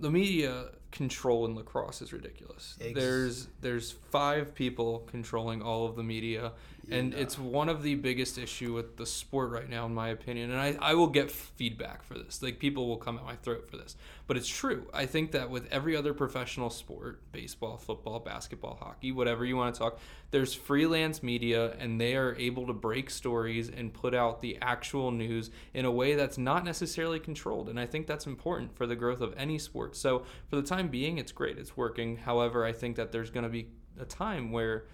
The 0.00 0.10
media 0.10 0.70
control 0.90 1.44
in 1.46 1.54
lacrosse 1.54 2.02
is 2.02 2.12
ridiculous. 2.12 2.76
There's 2.94 3.48
there's 3.60 3.90
five 3.90 4.54
people 4.54 5.00
controlling 5.10 5.62
all 5.62 5.86
of 5.86 5.96
the 5.96 6.02
media, 6.02 6.52
and 6.90 7.14
it's 7.14 7.38
one 7.38 7.68
of 7.68 7.82
the 7.82 7.94
biggest 7.94 8.38
issue 8.38 8.72
with 8.72 8.96
the 8.96 9.06
sport 9.06 9.50
right 9.50 9.68
now, 9.68 9.86
in 9.86 9.94
my 9.94 10.08
opinion. 10.08 10.50
And 10.50 10.60
I, 10.60 10.76
I 10.80 10.94
will 10.94 11.06
get 11.08 11.30
feedback 11.30 12.02
for 12.02 12.18
this. 12.18 12.42
Like 12.42 12.58
people 12.58 12.88
will 12.88 12.96
come 12.96 13.18
at 13.18 13.24
my 13.24 13.36
throat 13.36 13.68
for 13.70 13.76
this, 13.76 13.96
but 14.26 14.36
it's 14.36 14.48
true. 14.48 14.86
I 14.92 15.06
think 15.06 15.32
that 15.32 15.50
with 15.50 15.66
every 15.72 15.96
other 15.96 16.14
professional 16.14 16.70
sport, 16.70 17.20
baseball, 17.32 17.76
football, 17.76 18.20
basketball, 18.20 18.76
hockey, 18.80 19.12
whatever 19.12 19.44
you 19.44 19.56
want 19.56 19.74
to 19.74 19.78
talk, 19.78 19.98
there's 20.30 20.54
freelance 20.54 21.22
media, 21.22 21.74
and 21.78 22.00
they 22.00 22.16
are 22.16 22.34
able 22.36 22.66
to 22.66 22.72
break 22.72 23.10
stories 23.10 23.68
and 23.68 23.92
put 23.92 24.14
out 24.14 24.40
the 24.40 24.58
actual 24.60 25.10
news 25.10 25.50
in 25.74 25.84
a 25.84 25.90
way 25.90 26.14
that's 26.14 26.38
not 26.38 26.64
necessarily 26.64 27.20
controlled. 27.20 27.68
And 27.68 27.78
I 27.78 27.86
think 27.86 28.06
that's 28.06 28.26
important 28.26 28.76
for 28.76 28.86
the 28.86 28.96
growth 28.96 29.20
of 29.20 29.32
any 29.36 29.58
sport. 29.58 29.96
So 29.96 30.24
for 30.48 30.56
the 30.56 30.62
time 30.62 30.88
being, 30.88 31.18
it's 31.18 31.32
great. 31.32 31.58
It's 31.58 31.76
working. 31.76 32.16
However, 32.16 32.64
I 32.64 32.72
think 32.72 32.96
that 32.96 33.12
there's 33.12 33.30
going 33.30 33.44
to 33.44 33.50
be 33.50 33.68
a 34.00 34.04
time 34.04 34.50
where 34.50 34.86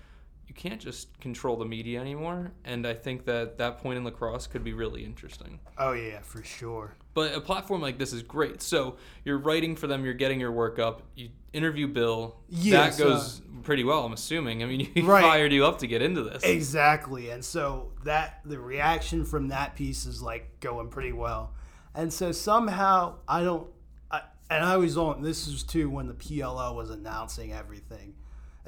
you 0.50 0.54
can't 0.54 0.80
just 0.80 1.16
control 1.20 1.54
the 1.56 1.64
media 1.64 2.00
anymore. 2.00 2.50
And 2.64 2.84
I 2.84 2.92
think 2.92 3.24
that 3.26 3.56
that 3.58 3.78
point 3.78 3.98
in 3.98 4.04
lacrosse 4.04 4.48
could 4.48 4.64
be 4.64 4.72
really 4.72 5.04
interesting. 5.04 5.60
oh 5.78 5.92
yeah, 5.92 6.18
for 6.22 6.42
sure. 6.42 6.96
But 7.14 7.36
a 7.36 7.40
platform 7.40 7.80
like 7.80 7.98
this 7.98 8.12
is 8.12 8.24
great. 8.24 8.60
So 8.60 8.96
you're 9.24 9.38
writing 9.38 9.76
for 9.76 9.86
them, 9.86 10.04
you're 10.04 10.12
getting 10.14 10.40
your 10.40 10.50
work 10.50 10.80
up, 10.80 11.02
you 11.14 11.28
interview 11.52 11.86
Bill. 11.86 12.36
Yes, 12.48 12.96
that 12.98 13.04
uh, 13.04 13.08
goes 13.10 13.42
pretty 13.62 13.84
well, 13.84 14.04
I'm 14.04 14.12
assuming. 14.12 14.64
I 14.64 14.66
mean, 14.66 14.80
he 14.94 15.02
Right. 15.02 15.22
fired 15.22 15.52
you 15.52 15.64
up 15.64 15.78
to 15.78 15.86
get 15.86 16.02
into 16.02 16.24
this. 16.24 16.42
Exactly. 16.42 17.30
And 17.30 17.44
so 17.44 17.92
that 18.02 18.40
the 18.44 18.58
reaction 18.58 19.24
from 19.24 19.48
that 19.48 19.76
piece 19.76 20.04
is 20.04 20.20
like 20.20 20.58
going 20.58 20.88
pretty 20.88 21.12
well. 21.12 21.54
And 21.94 22.12
so 22.12 22.32
somehow 22.32 23.18
I 23.28 23.44
don't 23.44 23.68
I, 24.10 24.22
and 24.50 24.64
I 24.64 24.78
was 24.78 24.98
on 24.98 25.22
this 25.22 25.46
is 25.46 25.62
too 25.62 25.88
when 25.88 26.08
the 26.08 26.14
PLL 26.14 26.74
was 26.74 26.90
announcing 26.90 27.52
everything. 27.52 28.14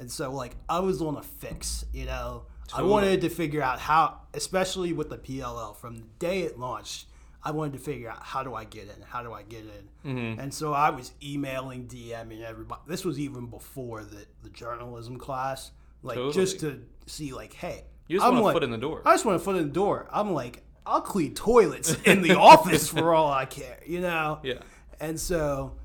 And 0.03 0.11
so 0.11 0.29
like 0.33 0.57
I 0.67 0.79
was 0.81 1.01
on 1.01 1.15
a 1.15 1.23
fix, 1.23 1.85
you 1.93 2.03
know. 2.05 2.43
I 2.75 2.81
wanted 2.81 3.21
to 3.21 3.29
figure 3.29 3.61
out 3.61 3.79
how 3.79 4.19
especially 4.33 4.91
with 4.91 5.09
the 5.09 5.17
PLL 5.17 5.77
from 5.77 5.95
the 5.95 6.05
day 6.19 6.41
it 6.41 6.59
launched, 6.59 7.05
I 7.41 7.51
wanted 7.51 7.71
to 7.73 7.79
figure 7.79 8.09
out 8.09 8.21
how 8.21 8.43
do 8.43 8.53
I 8.53 8.65
get 8.65 8.83
in? 8.83 9.01
How 9.07 9.23
do 9.23 9.31
I 9.31 9.43
get 9.43 9.61
in? 10.03 10.11
Mm-hmm. 10.11 10.41
And 10.41 10.53
so 10.53 10.73
I 10.73 10.89
was 10.89 11.13
emailing, 11.23 11.87
DMing 11.87 12.43
everybody. 12.43 12.81
This 12.85 13.05
was 13.05 13.17
even 13.17 13.45
before 13.45 14.03
the, 14.03 14.25
the 14.43 14.49
journalism 14.49 15.17
class. 15.17 15.71
like 16.01 16.17
Totally. 16.17 16.33
just 16.33 16.59
to 16.59 16.81
see 17.05 17.31
like, 17.31 17.53
hey, 17.53 17.85
You 18.09 18.17
just 18.17 18.27
I'm 18.27 18.33
want 18.33 18.41
a 18.41 18.45
like- 18.47 18.53
foot 18.55 18.63
in 18.63 18.71
the 18.71 18.77
door. 18.77 19.03
I 19.05 19.13
just 19.13 19.23
want 19.23 19.37
a 19.37 19.39
foot 19.39 19.55
in 19.55 19.63
the 19.67 19.73
door. 19.73 20.09
I'm 20.11 20.33
like, 20.33 20.63
I'll 20.85 20.99
clean 20.99 21.33
toilets 21.33 21.95
in 22.03 22.23
the 22.23 22.37
office 22.51 22.89
for 22.89 23.13
all 23.13 23.31
I 23.31 23.45
care, 23.45 23.79
you 23.85 24.01
know. 24.01 24.39
yeah. 24.43 24.55
And 24.99 25.17
so 25.17 25.75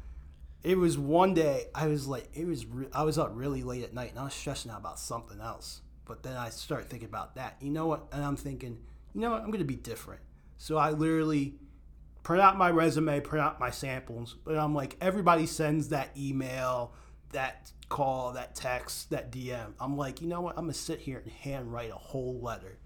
it 0.62 0.76
was 0.76 0.98
one 0.98 1.34
day 1.34 1.66
I 1.74 1.86
was 1.86 2.06
like, 2.06 2.28
it 2.34 2.46
was 2.46 2.66
re- 2.66 2.88
I 2.92 3.04
was 3.04 3.18
up 3.18 3.30
really 3.34 3.62
late 3.62 3.84
at 3.84 3.94
night 3.94 4.10
and 4.10 4.18
I 4.18 4.24
was 4.24 4.34
stressing 4.34 4.70
out 4.70 4.80
about 4.80 4.98
something 4.98 5.40
else. 5.40 5.82
But 6.04 6.22
then 6.22 6.36
I 6.36 6.48
started 6.48 6.88
thinking 6.88 7.08
about 7.08 7.34
that. 7.36 7.56
You 7.60 7.70
know 7.70 7.86
what? 7.86 8.06
And 8.12 8.24
I'm 8.24 8.36
thinking, 8.36 8.78
you 9.14 9.20
know 9.20 9.30
what? 9.30 9.42
I'm 9.42 9.50
gonna 9.50 9.64
be 9.64 9.76
different. 9.76 10.20
So 10.56 10.76
I 10.76 10.90
literally 10.90 11.54
print 12.22 12.42
out 12.42 12.58
my 12.58 12.70
resume, 12.70 13.20
print 13.20 13.44
out 13.44 13.60
my 13.60 13.70
samples. 13.70 14.36
But 14.44 14.56
I'm 14.56 14.74
like, 14.74 14.96
everybody 15.00 15.46
sends 15.46 15.88
that 15.90 16.10
email, 16.16 16.92
that 17.32 17.70
call, 17.88 18.32
that 18.32 18.54
text, 18.54 19.10
that 19.10 19.30
DM. 19.30 19.74
I'm 19.78 19.96
like, 19.96 20.20
you 20.20 20.26
know 20.26 20.40
what? 20.40 20.58
I'm 20.58 20.64
gonna 20.64 20.74
sit 20.74 21.00
here 21.00 21.18
and 21.18 21.30
handwrite 21.30 21.90
a 21.90 21.94
whole 21.94 22.40
letter. 22.40 22.78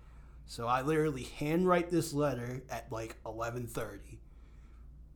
So 0.45 0.67
I 0.67 0.83
literally 0.83 1.29
handwrite 1.39 1.91
this 1.91 2.13
letter 2.13 2.63
at 2.69 2.93
like 2.93 3.17
11:30 3.25 4.19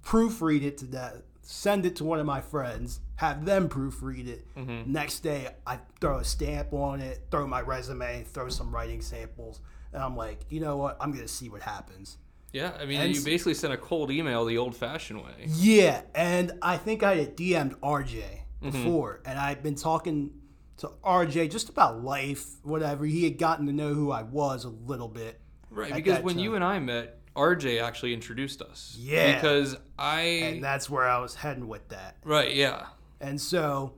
proofread 0.06 0.62
it 0.62 0.78
to 0.78 0.86
that, 0.86 1.16
send 1.48 1.86
it 1.86 1.96
to 1.96 2.04
one 2.04 2.18
of 2.18 2.26
my 2.26 2.40
friends, 2.40 3.00
have 3.16 3.44
them 3.44 3.68
proofread 3.68 4.26
it. 4.26 4.46
Mm-hmm. 4.56 4.92
Next 4.92 5.20
day, 5.20 5.48
I 5.66 5.78
throw 6.00 6.18
a 6.18 6.24
stamp 6.24 6.72
on 6.72 7.00
it, 7.00 7.26
throw 7.30 7.46
my 7.46 7.60
resume, 7.60 8.24
throw 8.24 8.48
some 8.48 8.74
writing 8.74 9.00
samples, 9.00 9.60
and 9.92 10.02
I'm 10.02 10.16
like, 10.16 10.40
you 10.50 10.60
know 10.60 10.76
what? 10.76 10.96
I'm 11.00 11.12
gonna 11.12 11.28
see 11.28 11.48
what 11.48 11.62
happens. 11.62 12.18
Yeah. 12.52 12.72
I 12.80 12.86
mean, 12.86 13.00
And 13.00 13.14
you 13.14 13.22
basically 13.22 13.54
sent 13.54 13.72
a 13.72 13.76
cold 13.76 14.10
email 14.10 14.44
the 14.44 14.58
old-fashioned 14.58 15.22
way. 15.22 15.46
Yeah, 15.46 16.02
and 16.14 16.52
I 16.62 16.76
think 16.78 17.02
I 17.02 17.16
had 17.16 17.36
DM'd 17.36 17.80
RJ 17.80 18.22
Mm-hmm. 18.62 18.70
before, 18.70 19.20
and 19.26 19.38
I'd 19.38 19.62
been 19.62 19.74
talking 19.74 20.30
to 20.78 20.90
RJ 21.04 21.50
just 21.50 21.68
about 21.68 22.02
life, 22.02 22.56
whatever. 22.62 23.04
He 23.04 23.24
had 23.24 23.36
gotten 23.36 23.66
to 23.66 23.72
know 23.72 23.92
who 23.92 24.10
I 24.10 24.22
was 24.22 24.64
a 24.64 24.70
little 24.70 25.08
bit. 25.08 25.38
Right. 25.70 25.94
Because 25.94 26.22
when 26.22 26.36
time. 26.36 26.44
you 26.44 26.54
and 26.54 26.64
I 26.64 26.78
met, 26.78 27.20
RJ 27.36 27.82
actually 27.82 28.14
introduced 28.14 28.62
us. 28.62 28.96
Yeah. 28.98 29.34
Because 29.34 29.76
I. 29.98 30.20
and 30.20 30.64
that's 30.64 30.88
where 30.90 31.04
I 31.04 31.18
was 31.18 31.34
heading 31.34 31.68
with 31.68 31.88
that. 31.90 32.16
right. 32.24 32.54
Yeah. 32.54 32.86
And 33.20 33.40
so, 33.40 33.94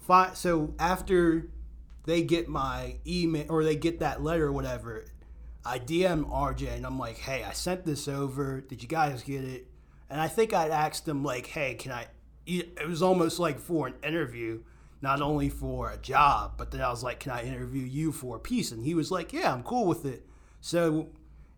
fi- 0.00 0.34
so 0.34 0.74
after 0.78 1.48
they 2.04 2.22
get 2.22 2.48
my 2.48 2.96
email 3.06 3.46
or 3.48 3.64
they 3.64 3.76
get 3.76 4.00
that 4.00 4.22
letter 4.22 4.46
or 4.46 4.52
whatever, 4.52 5.04
I 5.64 5.78
DM 5.78 6.30
RJ 6.30 6.76
and 6.76 6.86
I'm 6.86 6.98
like, 6.98 7.18
hey, 7.18 7.44
I 7.44 7.52
sent 7.52 7.84
this 7.84 8.08
over. 8.08 8.60
Did 8.60 8.82
you 8.82 8.88
guys 8.88 9.22
get 9.22 9.44
it? 9.44 9.66
And 10.10 10.20
I 10.20 10.28
think 10.28 10.52
I'd 10.54 10.70
asked 10.70 11.04
them 11.04 11.22
like, 11.22 11.46
hey, 11.46 11.74
can 11.74 11.92
I? 11.92 12.06
It 12.46 12.88
was 12.88 13.02
almost 13.02 13.38
like 13.38 13.58
for 13.58 13.86
an 13.88 13.94
interview, 14.02 14.62
not 15.02 15.20
only 15.20 15.50
for 15.50 15.90
a 15.90 15.98
job, 15.98 16.54
but 16.56 16.70
then 16.70 16.80
I 16.80 16.88
was 16.88 17.02
like, 17.02 17.20
can 17.20 17.32
I 17.32 17.42
interview 17.42 17.82
you 17.82 18.10
for 18.10 18.36
a 18.36 18.40
piece? 18.40 18.72
And 18.72 18.82
he 18.84 18.94
was 18.94 19.10
like, 19.10 19.34
yeah, 19.34 19.52
I'm 19.52 19.62
cool 19.62 19.84
with 19.86 20.06
it. 20.06 20.24
So 20.62 21.08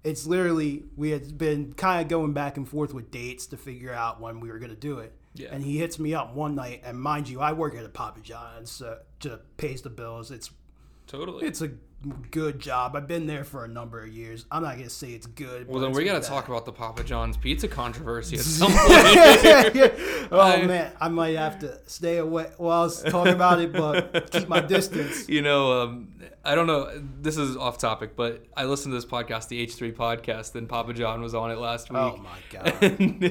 it's 0.02 0.26
literally 0.26 0.84
we 0.96 1.10
had 1.10 1.36
been 1.36 1.72
kind 1.74 2.00
of 2.00 2.08
going 2.08 2.32
back 2.32 2.56
and 2.56 2.68
forth 2.68 2.94
with 2.94 3.10
dates 3.10 3.46
to 3.46 3.56
figure 3.56 3.92
out 3.92 4.20
when 4.20 4.40
we 4.40 4.50
were 4.50 4.58
going 4.58 4.70
to 4.70 4.76
do 4.76 4.98
it. 4.98 5.14
Yeah. 5.34 5.48
And 5.52 5.62
he 5.62 5.78
hits 5.78 5.98
me 5.98 6.12
up 6.14 6.34
one 6.34 6.56
night, 6.56 6.82
and 6.84 7.00
mind 7.00 7.28
you, 7.28 7.40
I 7.40 7.52
work 7.52 7.76
at 7.76 7.84
a 7.84 7.88
Papa 7.88 8.20
John's, 8.20 8.82
uh, 8.82 8.96
so 8.96 8.98
just 9.20 9.56
pays 9.56 9.82
the 9.82 9.90
bills. 9.90 10.30
It's 10.30 10.50
Totally. 11.06 11.46
it's 11.46 11.60
a 11.60 11.70
good 12.30 12.58
job. 12.58 12.96
I've 12.96 13.06
been 13.06 13.26
there 13.26 13.44
for 13.44 13.64
a 13.64 13.68
number 13.68 14.02
of 14.02 14.08
years. 14.08 14.46
I'm 14.50 14.62
not 14.62 14.76
gonna 14.76 14.88
say 14.88 15.08
it's 15.10 15.26
good. 15.26 15.66
well, 15.68 15.80
but 15.80 15.86
then 15.86 15.92
we 15.96 16.04
got 16.04 16.22
to 16.22 16.28
talk 16.28 16.48
about 16.48 16.64
the 16.64 16.72
Papa 16.72 17.04
John's 17.04 17.36
pizza 17.36 17.68
controversy 17.68 18.36
at 18.36 18.42
some 18.44 18.68
point. 18.72 18.78
oh 20.32 20.40
I- 20.40 20.66
man, 20.66 20.92
I 21.00 21.08
might 21.08 21.36
have 21.36 21.58
to 21.60 21.78
stay 21.86 22.18
away 22.18 22.50
while 22.56 22.80
I 22.80 22.84
was 22.84 23.02
talking 23.02 23.34
about 23.34 23.60
it, 23.60 23.72
but 23.72 24.30
keep 24.30 24.48
my 24.48 24.60
distance. 24.60 25.28
you 25.28 25.42
know, 25.42 25.82
um, 25.82 26.08
I 26.42 26.54
don't 26.54 26.66
know. 26.66 26.90
This 27.20 27.36
is 27.36 27.54
off 27.56 27.76
topic, 27.76 28.16
but 28.16 28.44
I 28.56 28.64
listened 28.64 28.92
to 28.92 28.96
this 28.96 29.04
podcast, 29.04 29.48
the 29.48 29.66
H3 29.66 29.92
podcast, 29.94 30.54
and 30.54 30.66
Papa 30.68 30.94
John 30.94 31.20
was 31.20 31.34
on 31.34 31.50
it 31.50 31.58
last 31.58 31.90
week. 31.90 31.98
Oh 31.98 32.16
my 32.16 32.38
god. 32.50 32.82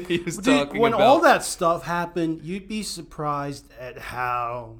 He 0.08 0.20
was 0.20 0.38
Dude, 0.38 0.46
talking 0.68 0.80
when 0.80 0.94
about 0.94 1.04
all 1.08 1.20
that 1.22 1.44
stuff 1.44 1.86
happened, 1.86 2.42
you'd 2.44 2.68
be 2.68 2.84
surprised 2.84 3.66
at 3.80 3.98
how 3.98 4.76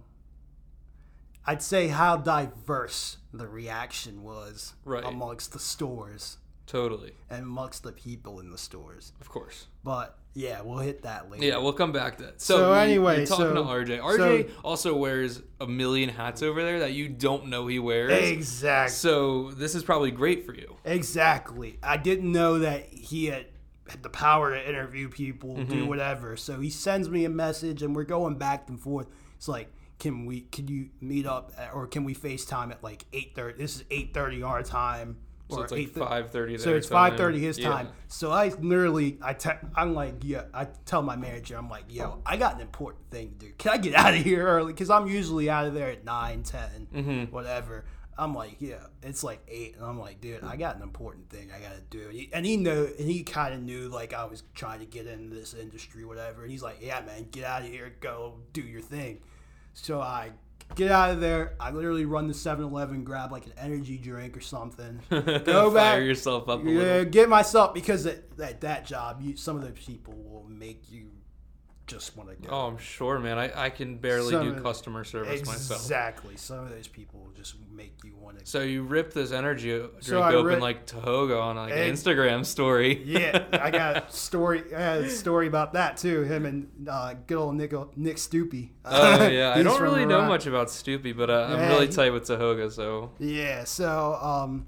I'd 1.46 1.64
say 1.64 1.88
how 1.88 2.18
diverse 2.18 3.18
the 3.34 3.48
reaction 3.48 4.24
was 4.24 4.74
Right. 4.86 5.04
amongst 5.06 5.54
the 5.54 5.60
stores 5.60 6.38
totally, 6.66 7.14
and 7.30 7.44
amongst 7.44 7.84
the 7.84 7.92
people 7.92 8.40
in 8.40 8.52
the 8.52 8.58
stores. 8.58 9.12
of 9.22 9.30
course. 9.30 9.68
But 9.84 10.18
yeah, 10.36 10.62
we'll 10.62 10.78
hit 10.80 11.02
that 11.04 11.30
later. 11.32 11.44
Yeah, 11.46 11.58
we'll 11.58 11.74
come 11.74 11.92
back 11.92 12.18
to 12.18 12.24
that. 12.26 12.42
So, 12.42 12.58
So 12.58 12.70
you- 12.70 12.80
anyway, 12.80 13.18
you're 13.18 13.26
talking 13.26 13.46
so- 13.46 13.54
to 13.56 13.64
RJ. 13.64 14.00
RJ 14.00 14.50
also 14.64 14.96
wears 14.96 15.42
a 15.60 15.66
million 15.68 16.10
hats 16.10 16.44
over 16.44 16.64
there 16.64 16.80
that 16.80 16.94
you 16.94 17.10
don't 17.10 17.48
know 17.48 17.66
he 17.68 17.80
wears. 17.80 18.12
Exactly. 18.30 18.94
So 18.94 19.52
this 19.52 19.74
is 19.74 19.84
probably 19.84 20.12
great 20.12 20.46
for 20.46 20.54
you. 20.54 20.76
Exactly. 20.86 21.80
I 21.82 21.98
didn't 21.98 22.32
know 22.32 22.60
that 22.60 22.86
he 22.94 23.26
had, 23.26 23.48
had 23.90 24.04
the 24.04 24.10
power 24.10 24.52
to 24.54 24.70
interview 24.70 25.10
people, 25.10 25.56
do 25.56 25.64
Mm-hmm. 25.64 25.88
whatever. 25.88 26.38
So 26.38 26.60
he 26.60 26.70
sends 26.70 27.10
me 27.10 27.26
a 27.26 27.30
message, 27.30 27.82
and 27.82 27.96
we're 27.96 28.04
going 28.04 28.36
back 28.38 28.70
and 28.70 28.80
forth. 28.80 29.08
It's 29.38 29.48
like, 29.48 29.72
can 30.00 30.26
we? 30.26 30.42
Can 30.42 30.68
you 30.68 30.90
meet 31.02 31.26
up, 31.26 31.52
at, 31.58 31.74
or 31.74 31.86
can 31.88 32.04
we 32.04 32.16
FaceTime 32.16 32.72
at 32.72 32.84
like 32.84 33.06
eight 33.14 33.34
thirty? 33.36 33.58
This 33.58 33.76
is 33.76 33.84
eight 33.92 34.14
thirty 34.14 34.42
our 34.44 34.64
time. 34.64 35.18
So 35.52 35.58
or 35.58 35.64
it's 35.64 35.72
like 35.72 35.82
8:30 35.82 36.08
five 36.10 36.32
thirty. 36.32 36.58
So 36.60 36.76
it's 36.76 36.88
five 36.88 37.18
thirty 37.18 37.40
his 37.40 37.58
Yeah. 37.58 37.70
time. 37.70 37.88
So 38.08 38.32
I 38.32 38.50
literally, 38.50 39.18
I 39.22 39.34
te- 39.34 39.50
I'm 39.76 39.96
like, 39.96 40.16
yeah, 40.22 40.44
I 40.54 40.66
tell 40.86 41.02
my 41.02 41.16
manager, 41.16 41.58
I'm 41.58 41.70
like, 41.70 41.86
yo, 41.90 42.22
I 42.24 42.38
got 42.38 42.54
an 42.56 42.62
important 42.62 43.10
thing 43.10 43.30
to 43.40 43.48
do. 43.48 43.52
Can 43.58 43.72
I 43.72 43.78
get 43.78 43.96
out 43.96 44.14
of 44.14 44.20
here 44.24 44.46
early? 44.46 44.74
Because 44.74 44.92
I'm 44.92 45.08
usually 45.08 45.50
out 45.50 45.66
of 45.66 45.74
there 45.74 45.90
at 45.90 46.06
9, 46.06 46.44
10, 46.44 46.88
Mm-hmm. 46.94 47.34
whatever. 47.34 47.86
I'm 48.16 48.36
like, 48.36 48.58
yeah, 48.60 48.76
it's 49.02 49.24
like 49.24 49.40
eight, 49.48 49.76
and 49.78 49.86
I'm 49.86 49.98
like, 49.98 50.20
dude, 50.22 50.44
I 50.44 50.56
got 50.56 50.76
an 50.76 50.84
important 50.84 51.30
thing 51.32 51.50
I 51.56 51.60
gotta 51.60 51.82
do. 51.90 52.10
And 52.10 52.14
he, 52.14 52.30
and 52.34 52.46
he 52.46 52.58
know, 52.58 52.88
and 53.00 53.10
he 53.10 53.24
kind 53.24 53.54
of 53.56 53.62
knew 53.64 53.88
like 53.88 54.14
I 54.14 54.26
was 54.26 54.44
trying 54.54 54.82
to 54.82 54.86
get 54.86 55.08
into 55.08 55.34
this 55.34 55.54
industry, 55.56 56.04
whatever. 56.06 56.44
And 56.44 56.52
he's 56.52 56.62
like, 56.62 56.78
yeah, 56.82 57.00
man, 57.02 57.28
get 57.32 57.44
out 57.46 57.62
of 57.64 57.70
here, 57.70 57.92
go 58.02 58.36
do 58.54 58.62
your 58.62 58.82
thing. 58.82 59.22
So 59.82 60.02
I 60.02 60.32
get 60.76 60.92
out 60.92 61.12
of 61.12 61.20
there. 61.22 61.54
I 61.60 61.72
literally 61.72 62.06
run 62.06 62.28
to 62.28 62.34
7-Eleven, 62.34 63.04
grab 63.04 63.32
like 63.32 63.46
an 63.46 63.54
energy 63.58 63.98
drink 63.98 64.36
or 64.38 64.42
something. 64.42 65.00
Go 65.10 65.72
back. 65.74 65.96
Fire 65.96 66.02
yourself 66.04 66.48
up 66.50 66.64
a 66.66 66.70
Yeah, 66.70 66.78
little. 66.78 67.06
get 67.06 67.30
myself 67.30 67.74
because 67.74 68.06
at, 68.06 68.24
at 68.42 68.62
that 68.62 68.86
job, 68.86 69.22
you, 69.22 69.36
some 69.36 69.56
of 69.56 69.62
those 69.64 69.78
people 69.84 70.14
will 70.16 70.46
make 70.48 70.84
you 70.92 71.08
just 71.90 72.16
want 72.16 72.30
to 72.30 72.36
go. 72.48 72.54
Oh, 72.54 72.68
I'm 72.68 72.78
sure, 72.78 73.20
man. 73.20 73.38
I, 73.38 73.66
I 73.66 73.70
can 73.70 73.98
barely 73.98 74.32
Some 74.32 74.56
do 74.56 74.62
customer 74.62 75.04
service 75.04 75.46
myself. 75.46 75.82
exactly. 75.82 76.38
Some 76.38 76.60
of 76.60 76.70
those 76.70 76.88
people 76.88 77.28
just 77.36 77.56
make 77.74 77.94
you 78.04 78.16
want 78.16 78.40
to. 78.40 78.46
So 78.46 78.62
you 78.62 78.84
ripped 78.84 79.14
this 79.14 79.32
energy 79.32 79.70
drink 79.78 79.92
So 80.02 80.24
open 80.24 80.46
rip- 80.46 80.62
like 80.62 80.86
Tehoka 80.86 81.42
on 81.42 81.56
like 81.56 81.72
an 81.74 81.78
Instagram 81.92 82.46
story. 82.46 83.02
yeah, 83.04 83.44
I 83.54 83.72
got 83.82 83.98
a 84.10 84.12
story. 84.12 84.64
I 84.76 84.80
had 84.80 85.02
a 85.02 85.10
story 85.10 85.48
about 85.48 85.74
that 85.74 85.98
too. 85.98 86.22
Him 86.24 86.46
and 86.46 86.88
uh, 86.88 87.16
good 87.28 87.38
old 87.38 87.56
Nick, 87.56 87.74
Nick 87.98 88.18
Stoopy. 88.18 88.70
Oh 88.86 89.28
yeah, 89.28 89.54
I 89.56 89.64
don't 89.64 89.82
really 89.82 90.06
know 90.06 90.22
much 90.26 90.46
about 90.46 90.68
Stoopy, 90.68 91.18
but 91.18 91.30
uh, 91.30 91.48
I'm 91.50 91.70
really 91.70 91.88
tight 91.88 92.12
with 92.14 92.24
Tehoka. 92.24 92.72
So 92.72 93.12
Yeah, 93.20 93.64
so 93.64 94.16
um 94.22 94.68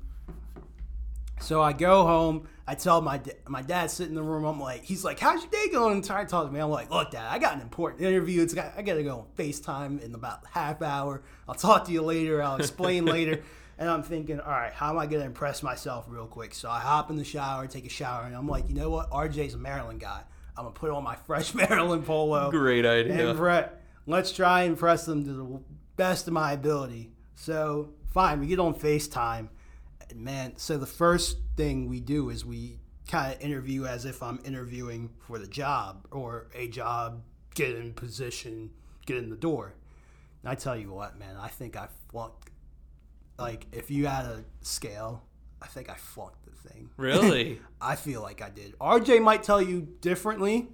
so 1.39 1.61
I 1.61 1.73
go 1.73 2.03
home, 2.05 2.47
I 2.71 2.75
tell 2.75 3.01
my 3.01 3.19
my 3.49 3.61
dad 3.61 3.91
sitting 3.91 4.13
in 4.13 4.15
the 4.15 4.23
room, 4.23 4.45
I'm 4.45 4.57
like, 4.57 4.85
he's 4.85 5.03
like, 5.03 5.19
How's 5.19 5.41
your 5.41 5.51
day 5.51 5.67
going? 5.73 5.95
And 5.95 6.05
trying 6.05 6.25
to 6.25 6.31
talk 6.31 6.47
to 6.47 6.53
me. 6.53 6.61
I'm 6.61 6.69
like, 6.69 6.89
look, 6.89 7.11
dad, 7.11 7.27
I 7.29 7.37
got 7.37 7.55
an 7.55 7.59
important 7.59 8.01
interview. 8.01 8.41
It's 8.41 8.53
got 8.53 8.71
I 8.77 8.81
gotta 8.81 9.03
go 9.03 9.17
on 9.17 9.25
FaceTime 9.37 10.01
in 10.01 10.15
about 10.15 10.45
half 10.49 10.81
hour. 10.81 11.21
I'll 11.49 11.55
talk 11.55 11.87
to 11.87 11.91
you 11.91 12.01
later, 12.01 12.41
I'll 12.41 12.55
explain 12.55 13.03
later. 13.05 13.41
And 13.77 13.89
I'm 13.89 14.03
thinking, 14.03 14.39
all 14.39 14.51
right, 14.51 14.71
how 14.71 14.91
am 14.91 14.99
I 14.99 15.07
gonna 15.07 15.25
impress 15.25 15.63
myself 15.63 16.05
real 16.07 16.27
quick? 16.27 16.53
So 16.53 16.69
I 16.69 16.79
hop 16.79 17.09
in 17.09 17.15
the 17.15 17.23
shower, 17.23 17.65
take 17.65 17.83
a 17.87 17.89
shower, 17.89 18.25
and 18.25 18.35
I'm 18.35 18.47
like, 18.47 18.69
you 18.69 18.75
know 18.75 18.91
what? 18.91 19.09
RJ's 19.09 19.55
a 19.55 19.57
Maryland 19.57 19.99
guy. 19.99 20.21
I'm 20.55 20.65
gonna 20.65 20.75
put 20.75 20.91
on 20.91 21.03
my 21.03 21.15
fresh 21.15 21.53
Maryland 21.55 22.05
polo. 22.05 22.51
great 22.51 22.85
idea. 22.85 23.29
And 23.29 23.37
Brett, 23.39 23.81
let's 24.05 24.31
try 24.31 24.61
and 24.61 24.73
impress 24.73 25.05
them 25.05 25.25
to 25.25 25.33
the 25.33 25.59
best 25.95 26.27
of 26.27 26.33
my 26.33 26.51
ability. 26.51 27.11
So 27.33 27.89
fine, 28.13 28.39
we 28.39 28.45
get 28.45 28.59
on 28.59 28.75
FaceTime. 28.75 29.49
And 30.11 30.21
man, 30.21 30.57
so 30.57 30.77
the 30.77 30.85
first 30.85 31.37
thing 31.61 31.87
we 31.87 31.99
do 31.99 32.29
is 32.29 32.43
we 32.43 32.79
kind 33.07 33.33
of 33.35 33.41
interview 33.41 33.85
as 33.85 34.05
if 34.05 34.23
I'm 34.23 34.39
interviewing 34.43 35.11
for 35.19 35.37
the 35.37 35.47
job 35.47 36.07
or 36.11 36.47
a 36.55 36.67
job, 36.67 37.21
get 37.53 37.75
in 37.75 37.93
position, 37.93 38.71
get 39.05 39.17
in 39.17 39.29
the 39.29 39.35
door. 39.35 39.75
And 40.41 40.51
I 40.51 40.55
tell 40.55 40.75
you 40.75 40.91
what, 40.91 41.19
man, 41.19 41.35
I 41.39 41.49
think 41.49 41.75
I 41.77 41.87
flunked. 42.09 42.49
Like, 43.37 43.67
if 43.71 43.91
you 43.91 44.07
had 44.07 44.25
a 44.25 44.43
scale, 44.61 45.23
I 45.61 45.67
think 45.67 45.89
I 45.89 45.93
flunked 45.95 46.43
the 46.45 46.69
thing. 46.69 46.89
Really? 46.97 47.59
I 47.79 47.95
feel 47.95 48.21
like 48.23 48.41
I 48.41 48.49
did. 48.49 48.77
RJ 48.79 49.21
might 49.21 49.43
tell 49.43 49.61
you 49.61 49.87
differently. 50.01 50.69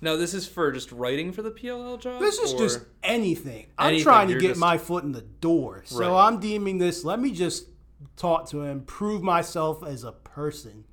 no, 0.00 0.16
this 0.16 0.34
is 0.34 0.46
for 0.46 0.70
just 0.70 0.92
writing 0.92 1.32
for 1.32 1.42
the 1.42 1.50
PLL 1.50 1.98
job. 2.00 2.20
This 2.20 2.38
is 2.38 2.54
just 2.54 2.80
anything. 3.02 3.66
I'm 3.76 3.88
Anything, 3.88 4.04
trying 4.04 4.26
to 4.28 4.32
you're 4.34 4.40
get 4.40 4.48
just- 4.50 4.60
my 4.60 4.78
foot 4.78 5.02
in 5.02 5.10
the 5.10 5.22
door. 5.22 5.82
So 5.84 5.98
Right. 6.12 6.26
I'm 6.26 6.38
deeming 6.38 6.78
this, 6.78 7.04
let 7.04 7.18
me 7.18 7.32
just 7.32 7.66
talk 8.16 8.48
to 8.50 8.62
him, 8.62 8.82
prove 8.82 9.22
myself 9.24 9.82
as 9.84 10.04
a 10.04 10.12
person. 10.38 10.84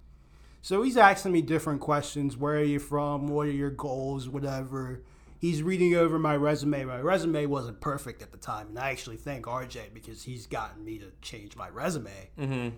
So 0.63 0.81
he's 0.81 0.97
asking 0.97 1.31
me 1.31 1.43
different 1.43 1.79
questions. 1.79 2.35
Where 2.35 2.55
are 2.55 2.63
you 2.63 2.79
from? 2.79 3.27
What 3.27 3.45
are 3.45 3.51
your 3.51 3.69
goals? 3.69 4.27
Whatever. 4.27 5.03
He's 5.37 5.61
reading 5.61 5.93
over 5.93 6.17
my 6.17 6.35
resume. 6.35 6.85
My 6.85 6.99
resume 6.99 7.45
wasn't 7.45 7.79
perfect 7.79 8.23
at 8.23 8.31
the 8.31 8.39
time, 8.39 8.69
and 8.69 8.79
I 8.79 8.89
actually 8.89 9.17
thank 9.17 9.45
RJ 9.45 9.93
because 9.93 10.23
he's 10.23 10.47
gotten 10.47 10.83
me 10.83 10.97
to 10.97 11.11
change 11.21 11.55
my 11.55 11.69
resume. 11.69 12.31
Mm-hmm. 12.39 12.69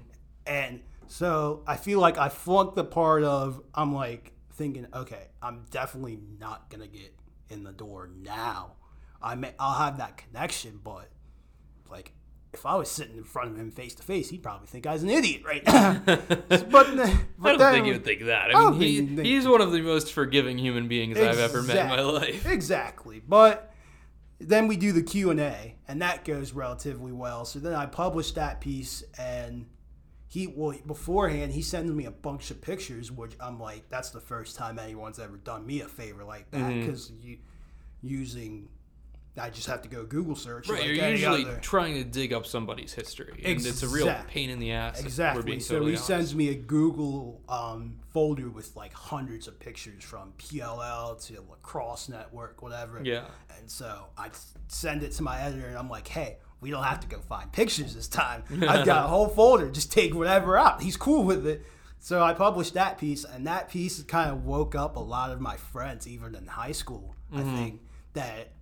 And 0.45 0.81
so 1.07 1.63
I 1.65 1.77
feel 1.77 2.01
like 2.01 2.17
I 2.17 2.27
flunked 2.27 2.75
the 2.75 2.83
part 2.83 3.23
of 3.23 3.61
I'm 3.73 3.95
like 3.95 4.33
thinking, 4.51 4.87
okay, 4.93 5.27
I'm 5.41 5.63
definitely 5.71 6.19
not 6.37 6.69
gonna 6.69 6.87
get 6.87 7.15
in 7.49 7.63
the 7.63 7.71
door 7.71 8.09
now. 8.13 8.73
I 9.21 9.35
may 9.35 9.53
I'll 9.57 9.79
have 9.85 9.99
that 9.99 10.17
connection, 10.17 10.81
but 10.83 11.07
like 11.89 12.11
if 12.57 12.65
I 12.65 12.75
was 12.75 12.89
sitting 12.89 13.15
in 13.17 13.23
front 13.23 13.51
of 13.51 13.57
him 13.57 13.71
face 13.71 13.95
to 13.95 14.03
face, 14.03 14.29
he'd 14.29 14.43
probably 14.43 14.67
think 14.67 14.85
I 14.85 14.93
was 14.93 15.03
an 15.03 15.09
idiot 15.09 15.43
right 15.45 15.63
now. 15.67 16.01
but, 16.05 16.27
but 16.69 16.87
I 16.95 17.55
don't 17.55 17.59
think 17.73 17.85
he 17.85 17.91
would 17.93 18.03
think 18.03 18.25
that. 18.25 18.53
I 18.55 18.59
I 18.67 18.71
mean, 18.71 18.79
he, 18.81 19.15
think 19.15 19.25
he's 19.25 19.47
one 19.47 19.61
of 19.61 19.71
the 19.71 19.81
most 19.81 20.11
forgiving 20.13 20.57
human 20.57 20.87
beings 20.87 21.17
I've 21.17 21.39
ever 21.39 21.61
met 21.63 21.77
in 21.77 21.87
my 21.87 22.01
life. 22.01 22.45
Exactly. 22.57 23.21
But 23.25 23.73
then 24.39 24.67
we 24.67 24.75
do 24.77 24.91
the 24.91 25.01
Q&A 25.03 25.75
and 25.87 26.01
that 26.01 26.25
goes 26.25 26.51
relatively 26.53 27.11
well. 27.11 27.45
So 27.45 27.59
then 27.59 27.73
I 27.73 27.85
published 27.85 28.35
that 28.35 28.59
piece 28.61 29.03
and 29.17 29.67
he 30.29 30.47
well 30.47 30.77
beforehand 30.85 31.53
he 31.53 31.61
sends 31.61 31.89
me 31.91 32.03
a 32.05 32.11
bunch 32.11 32.51
of 32.51 32.59
pictures 32.61 33.09
which 33.09 33.31
I'm 33.39 33.59
like 33.61 33.87
that's 33.89 34.09
the 34.09 34.19
first 34.19 34.57
time 34.57 34.77
anyone's 34.77 35.19
ever 35.19 35.37
done 35.37 35.65
me 35.65 35.79
a 35.79 35.87
favor 35.87 36.25
like 36.25 36.51
that 36.51 36.59
Mm-hmm. 36.59 36.89
cuz 36.89 37.11
you 37.21 37.37
using 38.01 38.67
I 39.39 39.49
just 39.49 39.67
have 39.67 39.81
to 39.83 39.89
go 39.89 40.03
Google 40.05 40.35
search 40.35 40.67
Right, 40.67 40.81
like 40.81 40.95
you're 40.95 41.09
usually 41.09 41.45
trying 41.61 41.95
to 41.95 42.03
dig 42.03 42.33
up 42.33 42.45
somebody's 42.45 42.93
history, 42.93 43.41
and 43.43 43.65
it's 43.65 43.83
a 43.83 43.87
real 43.87 44.13
pain 44.27 44.49
in 44.49 44.59
the 44.59 44.71
ass. 44.71 45.01
Exactly. 45.01 45.59
So 45.59 45.75
totally 45.75 45.91
he 45.91 45.95
honest. 45.97 46.07
sends 46.07 46.35
me 46.35 46.49
a 46.49 46.55
Google 46.55 47.41
um, 47.47 47.99
folder 48.09 48.49
with 48.49 48.75
like 48.75 48.93
hundreds 48.93 49.47
of 49.47 49.59
pictures 49.59 50.03
from 50.03 50.33
PLL 50.37 51.23
to 51.27 51.43
Lacrosse 51.49 52.09
Network, 52.09 52.61
whatever. 52.61 53.01
Yeah. 53.03 53.25
And 53.57 53.69
so 53.69 54.07
I 54.17 54.29
send 54.67 55.03
it 55.03 55.11
to 55.13 55.23
my 55.23 55.39
editor, 55.41 55.67
and 55.67 55.77
I'm 55.77 55.89
like, 55.89 56.07
"Hey, 56.07 56.37
we 56.61 56.71
don't 56.71 56.83
have 56.83 56.99
to 57.01 57.07
go 57.07 57.19
find 57.19 57.51
pictures 57.51 57.93
this 57.95 58.07
time. 58.07 58.43
I've 58.67 58.85
got 58.85 59.05
a 59.05 59.07
whole 59.07 59.27
folder. 59.27 59.69
Just 59.69 59.91
take 59.91 60.15
whatever 60.15 60.57
out." 60.57 60.81
He's 60.81 60.97
cool 60.97 61.23
with 61.23 61.45
it. 61.45 61.63
So 61.99 62.23
I 62.23 62.33
published 62.33 62.75
that 62.75 62.97
piece, 62.97 63.23
and 63.23 63.47
that 63.47 63.69
piece 63.69 64.01
kind 64.03 64.31
of 64.31 64.45
woke 64.45 64.75
up 64.75 64.95
a 64.95 64.99
lot 64.99 65.31
of 65.31 65.41
my 65.41 65.57
friends, 65.57 66.07
even 66.07 66.35
in 66.35 66.47
high 66.47 66.71
school. 66.71 67.15
I 67.33 67.41
think 67.41 67.81
that 68.13 68.53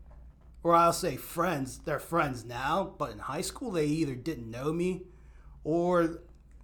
or 0.65 0.73
I'll 0.73 0.91
say 0.93 1.15
friends, 1.15 1.77
they're 1.85 1.99
friends 1.99 2.43
now, 2.43 2.95
but 2.97 3.11
in 3.11 3.19
high 3.19 3.41
school 3.41 3.69
they 3.69 3.85
either 3.85 4.15
didn't 4.15 4.49
know 4.49 4.73
me 4.73 5.03
or 5.63 5.99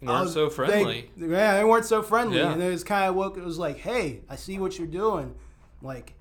Weren't 0.02 0.22
was- 0.26 0.34
so 0.34 0.50
they- 0.50 0.56
friendly. 0.56 1.12
yeah, 1.16 1.58
they 1.58 1.64
weren't 1.64 1.86
so 1.86 2.02
friendly, 2.02 2.38
Yeah. 2.40 2.52
and 2.52 2.64
it 2.64 2.70
was 2.72 2.84
kind 2.84 3.08
of 3.08 3.14
woke. 3.16 3.38
It 3.38 3.44
was 3.44 3.60
like, 3.60 3.78
hey, 3.78 4.22
I 4.28 4.36
see 4.38 4.58
what 4.60 4.78
you're 4.78 4.88
doing, 4.88 5.36
like. 5.82 6.16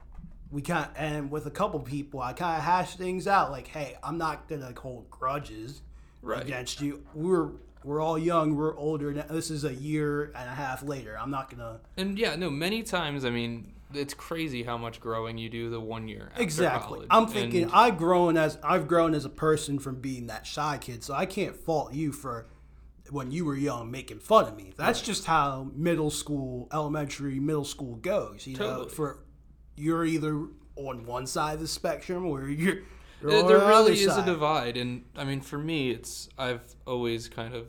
We 0.53 0.63
kind 0.63 0.89
and 0.97 1.31
with 1.31 1.47
a 1.47 1.51
couple 1.53 1.79
people, 1.79 2.21
I 2.21 2.33
kind 2.33 2.59
of 2.59 2.65
hashed 2.65 2.99
things 2.99 3.29
out. 3.29 3.53
Like, 3.53 3.69
hey, 3.69 3.97
I'm 4.03 4.19
not 4.19 4.49
gonna 4.49 4.75
hold 4.77 5.09
grudges 5.09 5.81
Right. 6.23 6.43
against 6.43 6.81
you. 6.81 7.05
We're 7.15 7.51
we're 7.85 8.01
all 8.01 8.19
young. 8.19 8.57
We're 8.57 8.77
older. 8.77 9.13
Now. 9.15 9.27
This 9.31 9.49
is 9.49 9.63
a 9.65 9.73
year 9.73 10.25
and 10.35 10.49
a 10.51 10.53
half 10.53 10.83
later. 10.83 11.17
I'm 11.17 11.31
not 11.31 11.51
gonna 11.51 11.79
And 11.97 12.19
yeah, 12.19 12.35
no, 12.35 12.51
many 12.51 12.83
times, 12.83 13.25
I 13.25 13.31
mean, 13.31 13.73
it's 13.95 14.15
crazy 14.15 14.63
how 14.63 14.79
much 14.79 15.01
growing 15.01 15.39
you 15.39 15.49
do 15.49 15.71
the 15.71 15.81
one 15.81 16.09
year 16.09 16.29
after 16.33 16.43
Exactly. 16.43 16.97
college. 16.97 17.09
I'm 17.11 17.27
thinking 17.27 17.65
And- 17.65 17.73
I've 17.73 17.99
grown 17.99 18.37
as 18.37 18.59
I've 18.63 18.87
grown 18.89 19.15
as 19.15 19.25
a 19.25 19.31
person 19.31 19.79
from 19.79 19.97
being 19.97 20.27
that 20.29 20.47
shy 20.47 20.79
kid, 20.79 21.03
so 21.05 21.15
I 21.15 21.27
can't 21.27 21.57
fault 21.57 21.93
you 21.93 22.13
for 22.13 22.47
when 23.11 23.33
you 23.33 23.45
were 23.45 23.57
young 23.57 23.91
making 23.91 24.21
fun 24.21 24.45
of 24.47 24.57
me. 24.57 24.73
That's 24.77 25.01
just 25.03 25.25
how 25.25 25.71
middle 25.75 26.11
school, 26.11 26.69
elementary, 26.73 27.41
middle 27.41 27.65
school 27.65 27.97
goes. 27.97 28.47
You 28.47 28.57
know, 28.57 28.87
for 28.87 29.19
you're 29.77 30.05
either 30.05 30.47
on 30.77 31.05
one 31.07 31.27
side 31.27 31.55
of 31.55 31.61
the 31.61 31.67
spectrum 31.69 32.25
or 32.25 32.49
you're, 32.49 32.75
you're 33.21 33.31
there 33.31 33.43
there 33.43 33.59
really 33.69 34.01
is 34.01 34.17
a 34.17 34.25
divide, 34.25 34.77
and 34.77 35.05
I 35.17 35.25
mean, 35.25 35.41
for 35.41 35.59
me, 35.59 35.91
it's 35.91 36.29
I've 36.39 36.63
always 36.87 37.29
kind 37.29 37.55
of 37.55 37.67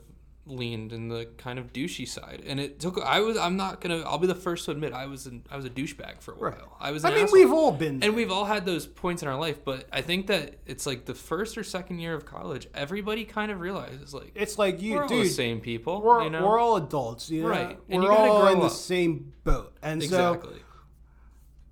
leaned 0.47 0.91
in 0.91 1.07
the 1.07 1.27
kind 1.37 1.59
of 1.59 1.71
douchey 1.71 2.07
side, 2.07 2.41
and 2.45 2.59
it 2.59 2.79
took. 2.79 2.99
I 3.03 3.19
was. 3.19 3.37
I'm 3.37 3.57
not 3.57 3.79
gonna. 3.79 3.99
I'll 4.01 4.17
be 4.17 4.27
the 4.27 4.35
first 4.35 4.65
to 4.65 4.71
admit 4.71 4.91
I 4.93 5.05
was. 5.05 5.25
An, 5.27 5.43
I 5.51 5.55
was 5.55 5.65
a 5.65 5.69
douchebag 5.69 6.21
for 6.21 6.33
a 6.33 6.35
while. 6.35 6.49
Right. 6.49 6.59
I 6.79 6.91
was. 6.91 7.05
I 7.05 7.09
An 7.09 7.15
mean, 7.15 7.23
asshole. 7.25 7.39
we've 7.39 7.51
all 7.53 7.71
been. 7.71 8.03
and 8.03 8.15
we've 8.15 8.31
all 8.31 8.45
had 8.45 8.65
those 8.65 8.87
points 8.87 9.21
in 9.21 9.27
our 9.27 9.39
life, 9.39 9.63
but 9.63 9.87
I 9.91 10.01
think 10.01 10.27
that 10.27 10.55
it's 10.65 10.85
like 10.85 11.05
the 11.05 11.13
first 11.13 11.57
or 11.57 11.63
second 11.63 11.99
year 11.99 12.15
of 12.15 12.25
college, 12.25 12.67
everybody 12.73 13.23
kind 13.23 13.51
of 13.51 13.59
realizes 13.59 14.13
like 14.13 14.31
it's 14.35 14.57
like 14.57 14.81
you, 14.81 14.95
we're 14.95 15.03
all 15.03 15.09
dude. 15.09 15.25
the 15.25 15.29
same 15.29 15.59
people, 15.61 16.01
We're, 16.01 16.23
you 16.23 16.29
know? 16.31 16.45
we're 16.47 16.59
all 16.59 16.75
adults, 16.77 17.29
you 17.29 17.43
know. 17.43 17.49
Right. 17.49 17.79
And 17.89 18.01
We're 18.03 18.11
all 18.11 18.47
in 18.47 18.59
the 18.59 18.69
same 18.69 19.33
boat, 19.43 19.75
and 19.81 20.01
so. 20.03 20.41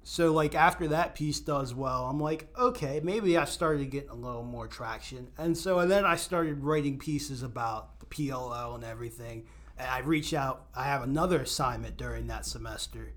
So 0.03 0.31
like 0.33 0.55
after 0.55 0.87
that 0.87 1.13
piece 1.13 1.39
does 1.39 1.75
well, 1.75 2.05
I'm 2.05 2.19
like, 2.19 2.47
okay, 2.57 2.99
maybe 3.03 3.37
I 3.37 3.45
started 3.45 3.91
getting 3.91 4.09
a 4.09 4.15
little 4.15 4.43
more 4.43 4.67
traction. 4.67 5.27
And 5.37 5.55
so 5.55 5.77
and 5.79 5.91
then 5.91 6.03
I 6.03 6.15
started 6.15 6.63
writing 6.63 6.97
pieces 6.97 7.43
about 7.43 7.98
PLL 8.09 8.75
and 8.75 8.83
everything. 8.83 9.45
And 9.77 9.87
I 9.89 9.99
reach 9.99 10.33
out. 10.33 10.65
I 10.75 10.83
have 10.85 11.03
another 11.03 11.39
assignment 11.41 11.97
during 11.97 12.27
that 12.27 12.45
semester 12.45 13.13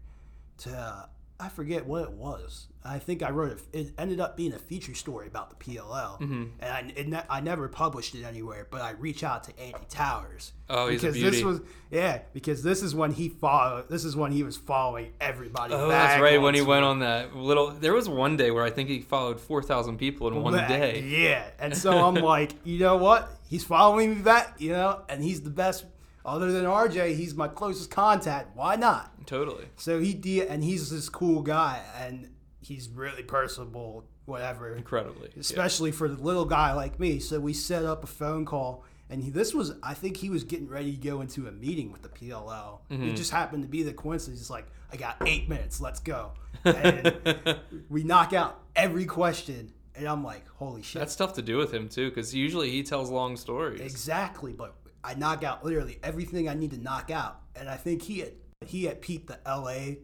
to 0.59 0.71
uh, 0.77 1.07
I 1.41 1.49
forget 1.49 1.87
what 1.87 2.05
it 2.05 2.13
was. 2.13 2.69
I 2.85 2.99
think 2.99 3.23
I 3.23 3.31
wrote 3.31 3.59
a, 3.75 3.79
it 3.79 3.93
ended 3.97 4.19
up 4.21 4.37
being 4.37 4.53
a 4.53 4.59
feature 4.59 4.95
story 4.95 5.27
about 5.29 5.51
the 5.51 5.57
PLL, 5.57 6.21
Mm-hmm. 6.21 6.45
and 6.61 6.73
I 6.73 6.93
it 6.97 7.09
ne- 7.09 7.23
I 7.31 7.41
never 7.41 7.69
published 7.69 8.15
it 8.17 8.25
anywhere. 8.25 8.67
But 8.71 8.81
I 8.81 8.91
reach 8.93 9.23
out 9.25 9.45
to 9.45 9.59
Andy 9.61 9.79
Towers. 9.89 10.53
Oh, 10.69 10.89
he's 10.89 11.03
a 11.03 11.07
because 11.07 11.15
beauty. 11.15 11.31
this 11.37 11.45
was 11.45 11.61
yeah 11.93 12.23
because 12.33 12.63
this 12.65 12.83
is 12.83 12.93
when 12.95 13.13
he 13.13 13.29
followed. 13.29 13.89
This 13.89 14.05
is 14.05 14.15
when 14.17 14.31
he 14.33 14.43
was 14.45 14.57
following 14.57 15.13
everybody. 15.21 15.75
Oh, 15.75 15.89
back 15.89 16.11
that's 16.11 16.23
right. 16.23 16.41
When 16.41 16.55
he 16.55 16.63
went 16.63 16.85
on 16.85 17.01
that 17.01 17.35
little, 17.37 17.71
there 17.71 17.93
was 17.93 18.09
one 18.09 18.37
day 18.37 18.51
where 18.51 18.65
I 18.65 18.71
think 18.71 18.89
he 18.89 19.01
followed 19.01 19.41
four 19.41 19.63
thousand 19.63 19.99
people 19.99 20.27
in 20.29 20.43
one 20.43 20.55
back. 20.55 20.69
day. 20.69 21.03
Yeah. 21.03 21.45
And 21.61 21.77
so 21.77 21.93
I'm 22.05 22.15
like, 22.17 22.53
you 22.65 22.79
know 22.81 22.97
what? 22.97 23.29
He's 23.53 23.65
following 23.65 24.15
me 24.17 24.23
back, 24.23 24.55
you 24.63 24.71
know, 24.71 25.03
and 25.11 25.23
he's 25.23 25.43
the 25.43 25.51
best. 25.51 25.85
Other 26.25 26.51
than 26.53 26.65
RJ, 26.65 27.17
he's 27.17 27.35
my 27.35 27.49
closest 27.49 27.91
contact. 27.91 28.57
Why 28.57 28.77
not? 28.77 29.27
Totally. 29.27 29.67
So 29.77 30.01
he 30.01 30.15
did, 30.15 30.49
and 30.49 30.65
he's 30.65 30.89
this 30.89 31.11
cool 31.11 31.43
guy, 31.43 31.83
and 32.01 32.31
he's 32.63 32.89
really 32.89 33.23
personable, 33.23 34.07
whatever. 34.25 34.75
Incredibly. 34.75 35.29
Yeah. 35.35 35.41
Especially 35.41 35.93
for 35.93 36.09
the 36.09 36.17
little 36.17 36.47
guy 36.47 36.73
like 36.73 36.99
me. 36.99 37.19
So 37.19 37.41
we 37.41 37.53
set 37.53 37.85
up 37.85 38.05
a 38.05 38.07
phone 38.07 38.47
call, 38.47 38.85
and 39.11 39.23
he, 39.23 39.29
this 39.29 39.53
was, 39.53 39.75
I 39.83 39.93
think 39.93 40.17
he 40.17 40.31
was 40.31 40.45
getting 40.45 40.67
ready 40.67 40.93
to 40.93 40.99
go 40.99 41.21
into 41.21 41.47
a 41.47 41.53
meeting 41.53 41.93
with 41.93 42.01
the 42.01 42.09
PLL. 42.09 42.79
Mm-hmm. 42.91 43.09
It 43.09 43.17
just 43.17 43.33
happened 43.33 43.65
to 43.65 43.69
be 43.69 43.83
the 43.83 43.93
coincidence. 43.93 44.41
He's 44.41 44.49
like, 44.49 44.67
I 44.91 44.97
got 44.97 45.19
eight 45.27 45.51
minutes, 45.51 45.79
let's 45.79 46.01
go. 46.01 46.33
And 46.65 47.59
we 47.91 48.03
knock 48.03 48.33
out 48.33 48.63
every 48.75 49.05
question, 49.05 49.73
and 49.95 50.07
I'm 50.07 50.23
like, 50.25 50.47
holy 50.49 50.83
shit. 50.83 51.01
That's 51.01 51.17
tough 51.17 51.35
to 51.35 51.43
do 51.43 51.57
with 51.59 51.73
him 51.73 51.89
too, 51.89 52.09
because 52.09 52.35
usually 52.35 52.71
he 52.71 52.83
tells 52.83 53.11
long 53.11 53.37
stories. 53.37 53.81
Exactly, 53.81 54.53
but 54.53 54.75
I 55.05 55.15
knock 55.15 55.43
out 55.45 55.65
literally 55.65 55.99
everything 56.03 56.49
I 56.49 56.55
need 56.55 56.71
to 56.73 56.79
knock 56.79 57.11
out, 57.11 57.41
and 57.57 57.69
I 57.69 57.77
think 57.77 58.03
he 58.03 58.21
had 58.21 58.33
he 58.67 58.85
had 58.85 59.01
peeped 59.01 59.27
the 59.29 59.39
L.A. 59.49 59.99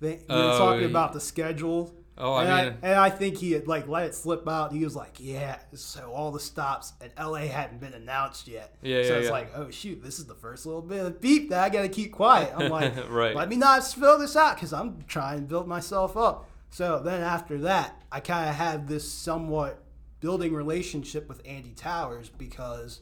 thing. 0.00 0.24
We 0.28 0.34
were 0.34 0.42
Oh, 0.52 0.58
talking 0.58 0.82
yeah. 0.82 0.86
about 0.88 1.12
the 1.12 1.20
schedule. 1.20 1.92
Oh, 2.18 2.32
I 2.32 2.44
and 2.44 2.52
I, 2.52 2.64
mean- 2.64 2.78
and 2.82 2.94
I 2.94 3.10
think 3.10 3.36
he 3.36 3.52
had 3.52 3.66
like 3.68 3.88
let 3.88 4.04
it 4.06 4.14
slip 4.14 4.48
out. 4.48 4.72
He 4.72 4.82
was 4.84 4.96
like, 4.96 5.16
"Yeah." 5.18 5.58
So 5.74 6.12
all 6.14 6.30
the 6.32 6.40
stops 6.40 6.94
and 7.02 7.10
L.A. 7.18 7.46
hadn't 7.46 7.78
been 7.80 7.92
announced 7.92 8.48
yet. 8.48 8.74
Yeah, 8.80 9.02
So 9.02 9.08
yeah, 9.10 9.14
it's 9.16 9.26
yeah. 9.26 9.32
like, 9.32 9.50
"Oh 9.54 9.70
shoot, 9.70 10.02
this 10.02 10.18
is 10.18 10.24
the 10.24 10.34
first 10.34 10.64
little 10.64 10.80
bit 10.80 11.04
of 11.04 11.20
beep 11.20 11.50
that 11.50 11.62
I 11.62 11.68
got 11.68 11.82
to 11.82 11.88
keep 11.90 12.12
quiet." 12.12 12.54
I'm 12.56 12.70
like, 12.78 13.10
Right. 13.10 13.36
Let 13.36 13.50
me 13.50 13.56
not 13.56 13.84
spill 13.84 14.18
this 14.18 14.34
out 14.34 14.54
because 14.54 14.72
I'm 14.72 15.02
trying 15.06 15.40
to 15.40 15.44
build 15.44 15.68
myself 15.68 16.16
up. 16.16 16.48
So 16.70 17.00
then 17.00 17.22
after 17.22 17.58
that, 17.58 18.02
I 18.12 18.20
kind 18.20 18.48
of 18.50 18.54
had 18.56 18.88
this 18.88 19.10
somewhat 19.10 19.82
building 20.20 20.54
relationship 20.54 21.28
with 21.28 21.40
Andy 21.46 21.72
Towers 21.74 22.28
because 22.28 23.00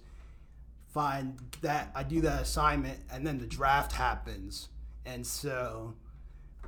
find 0.92 1.38
that 1.62 1.90
I 1.94 2.03
do 2.05 2.20
that 2.20 2.42
assignment 2.42 3.00
and 3.11 3.27
then 3.27 3.38
the 3.38 3.46
draft 3.46 3.92
happens. 3.92 4.68
And 5.05 5.27
so 5.27 5.94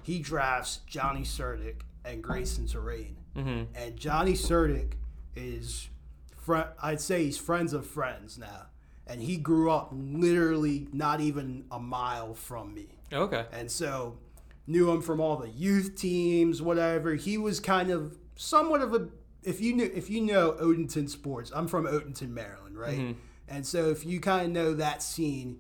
he 0.03 0.19
drafts 0.19 0.81
Johnny 0.87 1.23
Surdick 1.23 1.83
and 2.05 2.23
Grayson 2.23 2.67
Terrain. 2.67 3.17
Mhm. 3.37 3.67
And 3.75 3.97
Johnny 3.97 4.33
Surdick 4.33 4.95
is, 5.37 5.89
fr- 6.37 6.73
I'd 6.83 7.01
say 7.01 7.25
he's 7.25 7.39
friends 7.39 7.73
of 7.73 7.87
friends 7.87 8.37
now. 8.39 8.67
And 9.07 9.21
he 9.23 9.37
grew 9.37 9.71
up 9.71 9.91
literally 9.93 10.89
not 10.93 11.21
even 11.21 11.67
a 11.71 11.79
mile 11.79 12.35
from 12.35 12.75
me. 12.75 12.89
Okay. 13.13 13.47
And 13.53 13.71
so 13.71 14.19
knew 14.67 14.91
him 14.91 15.01
from 15.01 15.21
all 15.21 15.37
the 15.37 15.49
youth 15.49 15.95
teams, 15.97 16.61
whatever. 16.61 17.15
He 17.15 17.39
was 17.39 17.61
kind 17.61 17.91
of 17.91 18.19
somewhat 18.37 18.83
of 18.83 18.95
a 18.95 19.09
if 19.43 19.61
you 19.61 19.75
knew 19.75 19.91
if 19.95 20.11
you 20.11 20.21
know 20.21 20.53
Odenton 20.53 21.09
sports, 21.09 21.53
I'm 21.55 21.69
from 21.69 21.87
Odenton, 21.87 22.31
Maryland, 22.31 22.77
right? 22.77 22.99
Mm-hmm. 22.99 23.21
And 23.49 23.67
so 23.67 23.91
if 23.91 24.05
you 24.05 24.21
kind 24.21 24.47
of 24.47 24.53
know 24.53 24.75
that 24.75 25.03
scene, 25.03 25.59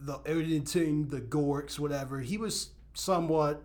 the 0.00 0.18
Odenton, 0.20 1.08
the 1.10 1.20
Gorks, 1.20 1.78
whatever, 1.78 2.20
he 2.20 2.36
was 2.36 2.70
somewhat 2.94 3.62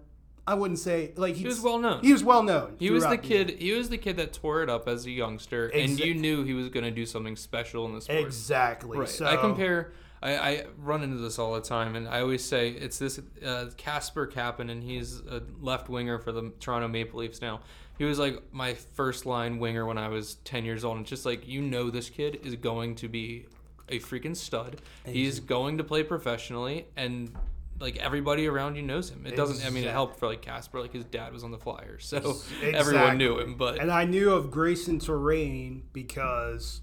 I 0.48 0.56
wouldn't 0.56 0.80
say 0.80 1.14
like 1.16 1.36
He 1.36 1.46
was 1.46 1.62
well 1.62 1.78
known. 1.78 2.02
He 2.02 2.12
was 2.12 2.24
well 2.24 2.44
known. 2.44 2.76
He 2.80 2.90
was 2.90 3.06
the 3.06 3.18
kid. 3.18 3.58
He 3.60 3.72
was 3.74 3.90
the 3.90 3.98
kid 3.98 4.18
that 4.18 4.34
tore 4.34 4.64
it 4.64 4.70
up 4.70 4.88
as 4.88 5.06
a 5.06 5.12
youngster, 5.12 5.68
and 5.68 6.00
you 6.00 6.14
knew 6.14 6.44
he 6.44 6.54
was 6.54 6.70
going 6.70 6.84
to 6.84 6.92
do 6.92 7.06
something 7.06 7.36
special 7.36 7.86
in 7.86 7.94
the 7.94 8.02
sport. 8.02 8.20
Exactly. 8.20 8.98
Right. 8.98 9.10
So 9.10 9.26
I 9.26 9.38
compare. 9.38 9.94
I, 10.22 10.36
I 10.36 10.66
run 10.78 11.04
into 11.04 11.18
this 11.18 11.40
all 11.40 11.54
the 11.54 11.62
time, 11.62 11.96
and 11.96 12.08
I 12.08 12.22
always 12.22 12.44
say 12.44 12.70
it's 12.70 13.00
this 13.00 13.20
uh, 13.46 13.70
Casper 13.78 14.30
and 14.36 14.84
He's 14.84 15.20
a 15.20 15.42
left 15.60 15.90
winger 15.90 16.20
for 16.20 16.32
the 16.32 16.52
Toronto 16.60 16.88
Maple 16.88 17.20
Leafs 17.20 17.42
now. 17.42 17.62
He 17.98 18.06
was 18.06 18.20
like 18.20 18.42
my 18.52 18.74
first 18.74 19.26
line 19.26 19.60
winger 19.60 19.86
when 19.86 19.98
I 19.98 20.08
was 20.10 20.36
10 20.44 20.66
years 20.66 20.84
old. 20.84 20.98
And 20.98 21.04
it's 21.04 21.10
just 21.10 21.26
like, 21.26 21.48
you 21.48 21.62
know, 21.62 21.90
this 21.90 22.10
kid 22.10 22.40
is 22.44 22.56
going 22.56 22.96
to 22.96 23.08
be 23.08 23.46
a 23.90 24.00
freaking 24.00 24.36
stud. 24.36 24.82
He's 25.06 25.40
going 25.40 25.78
to 25.78 25.84
play 25.84 26.04
professionally, 26.04 26.88
and 26.96 27.36
like 27.80 27.98
everybody 27.98 28.48
around 28.48 28.76
you 28.76 28.84
knows 28.84 29.10
him. 29.10 29.26
It 29.26 29.36
doesn't, 29.36 29.66
I 29.66 29.72
mean, 29.72 29.84
it 29.84 29.92
helped 29.92 30.20
for 30.20 30.28
like 30.28 30.42
Casper, 30.44 30.80
like 30.80 30.94
his 30.94 31.06
dad 31.06 31.34
was 31.34 31.44
on 31.44 31.50
the 31.50 31.58
Flyers. 31.58 32.06
So 32.06 32.18
Exactly. 32.18 32.74
everyone 32.76 33.18
knew 33.18 33.40
him. 33.40 33.56
But 33.56 33.80
And 33.80 33.92
I 33.92 34.06
knew 34.06 34.32
of 34.32 34.52
Grayson 34.52 35.00
Terrain 35.00 35.84
because 35.92 36.82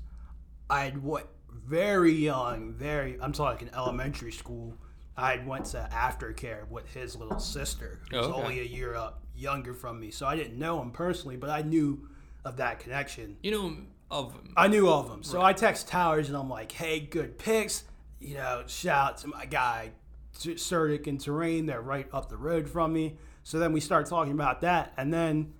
I 0.68 0.92
went 1.00 1.26
very 1.68 2.12
young, 2.12 2.72
very 2.72 3.18
I'm 3.20 3.32
talking 3.32 3.68
elementary 3.74 4.32
school. 4.32 4.74
I 5.16 5.38
went 5.44 5.66
to 5.66 5.88
aftercare 5.92 6.68
with 6.68 6.92
his 6.94 7.16
little 7.16 7.40
sister, 7.40 8.00
who 8.10 8.16
was 8.18 8.26
Oh, 8.26 8.30
okay. 8.34 8.42
only 8.42 8.60
a 8.60 8.64
year 8.64 8.94
up 8.94 9.22
younger 9.36 9.74
from 9.74 10.00
me. 10.00 10.10
So 10.10 10.26
I 10.26 10.36
didn't 10.36 10.58
know 10.58 10.80
him 10.80 10.90
personally, 10.92 11.36
but 11.36 11.50
I 11.50 11.62
knew 11.62 12.08
of 12.44 12.56
that 12.58 12.78
connection. 12.80 13.36
you 13.42 13.50
know 13.50 13.76
of 14.10 14.32
him. 14.32 14.54
I 14.56 14.68
knew 14.68 14.88
of 14.88 15.10
him. 15.10 15.22
So 15.22 15.42
I 15.42 15.52
text 15.52 15.88
Towers 15.88 16.28
and 16.28 16.36
I'm 16.36 16.48
like, 16.48 16.72
hey, 16.72 17.00
good 17.00 17.36
picks. 17.38 17.84
You 18.20 18.34
know, 18.36 18.62
shout 18.66 19.10
out 19.12 19.18
to 19.18 19.28
my 19.28 19.44
guy, 19.44 19.90
Surdick 20.34 21.06
and 21.06 21.20
Terrain. 21.20 21.66
They're 21.66 21.82
right 21.82 22.08
up 22.12 22.28
the 22.30 22.36
road 22.38 22.68
from 22.68 22.92
me. 22.92 23.18
So 23.42 23.58
then 23.58 23.72
we 23.72 23.80
start 23.80 24.06
talking 24.06 24.32
about 24.32 24.60
that. 24.62 24.92
And 24.96 25.12
then, 25.12 25.52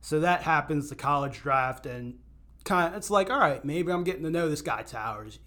so 0.00 0.20
that 0.20 0.42
happens, 0.42 0.88
the 0.88 0.96
college 0.96 1.40
draft. 1.42 1.86
And 1.86 2.18
kind 2.66 2.92
of, 2.92 2.98
it's 2.98 3.08
like, 3.08 3.30
all 3.30 3.38
right, 3.38 3.64
maybe 3.64 3.90
I'm 3.90 4.04
getting 4.04 4.24
to 4.24 4.30
know 4.30 4.48
this 4.50 4.62
guy, 4.62 4.82
Towers. 4.82 5.38